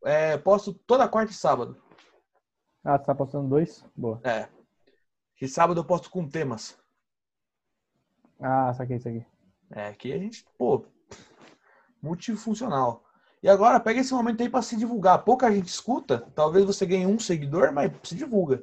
É, 0.04 0.38
posto 0.38 0.72
toda 0.72 1.08
quarta 1.08 1.32
e 1.32 1.34
sábado. 1.34 1.76
Ah, 2.84 2.96
você 2.96 3.04
tá 3.04 3.14
postando 3.14 3.48
dois? 3.48 3.84
Boa. 3.96 4.20
É. 4.22 4.48
Que 5.34 5.48
sábado 5.48 5.80
eu 5.80 5.84
posto 5.84 6.08
com 6.08 6.28
temas. 6.28 6.78
Ah, 8.38 8.72
saquei 8.74 8.96
isso 8.96 9.08
aqui. 9.08 9.26
É, 9.70 9.88
aqui 9.88 10.12
a 10.12 10.18
gente, 10.18 10.46
pô, 10.56 10.84
multifuncional. 12.00 13.04
E 13.42 13.48
agora, 13.48 13.80
pega 13.80 14.00
esse 14.00 14.12
momento 14.12 14.42
aí 14.42 14.48
pra 14.48 14.62
se 14.62 14.76
divulgar. 14.76 15.24
Pouca 15.24 15.50
gente 15.50 15.68
escuta, 15.68 16.30
talvez 16.34 16.64
você 16.64 16.86
ganhe 16.86 17.06
um 17.06 17.18
seguidor, 17.18 17.72
mas 17.72 17.90
se 18.02 18.14
divulga. 18.14 18.62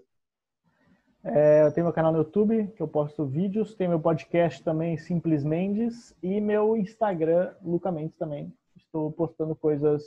É, 1.30 1.65
eu 1.65 1.71
tenho 1.73 1.86
meu 1.86 1.93
canal 1.93 2.11
no 2.11 2.19
YouTube, 2.19 2.71
que 2.75 2.82
eu 2.82 2.88
posto 2.88 3.25
vídeos. 3.25 3.75
Tem 3.75 3.88
meu 3.88 3.99
podcast 3.99 4.63
também, 4.63 4.97
Simples 4.97 5.43
Mendes. 5.43 6.15
E 6.23 6.39
meu 6.39 6.78
Instagram, 6.78 7.53
Luca 7.61 7.91
Mendes 7.91 8.15
também. 8.17 8.53
Estou 8.78 9.11
postando 9.11 9.55
coisas 9.55 10.03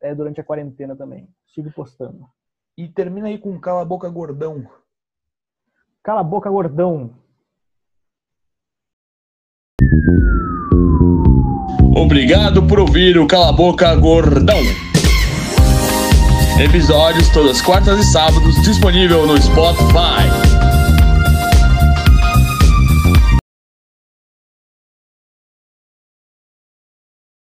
é, 0.00 0.14
durante 0.14 0.40
a 0.40 0.44
quarentena 0.44 0.96
também. 0.96 1.28
Sigo 1.46 1.70
postando. 1.72 2.26
E 2.76 2.88
termina 2.88 3.28
aí 3.28 3.38
com 3.38 3.58
Cala 3.60 3.82
a 3.82 3.84
Boca 3.84 4.08
Gordão. 4.08 4.66
Cala 6.02 6.20
a 6.20 6.24
boca, 6.24 6.50
gordão. 6.50 7.14
Obrigado 11.96 12.66
por 12.66 12.78
ouvir 12.78 13.16
o 13.16 13.26
Cala 13.26 13.48
a 13.48 13.52
Boca 13.52 13.94
Gordão. 13.94 14.93
Episódios 16.58 17.28
todas 17.30 17.60
quartas 17.60 17.98
e 17.98 18.04
sábados 18.04 18.62
disponível 18.62 19.26
no 19.26 19.36
Spotify. 19.36 20.43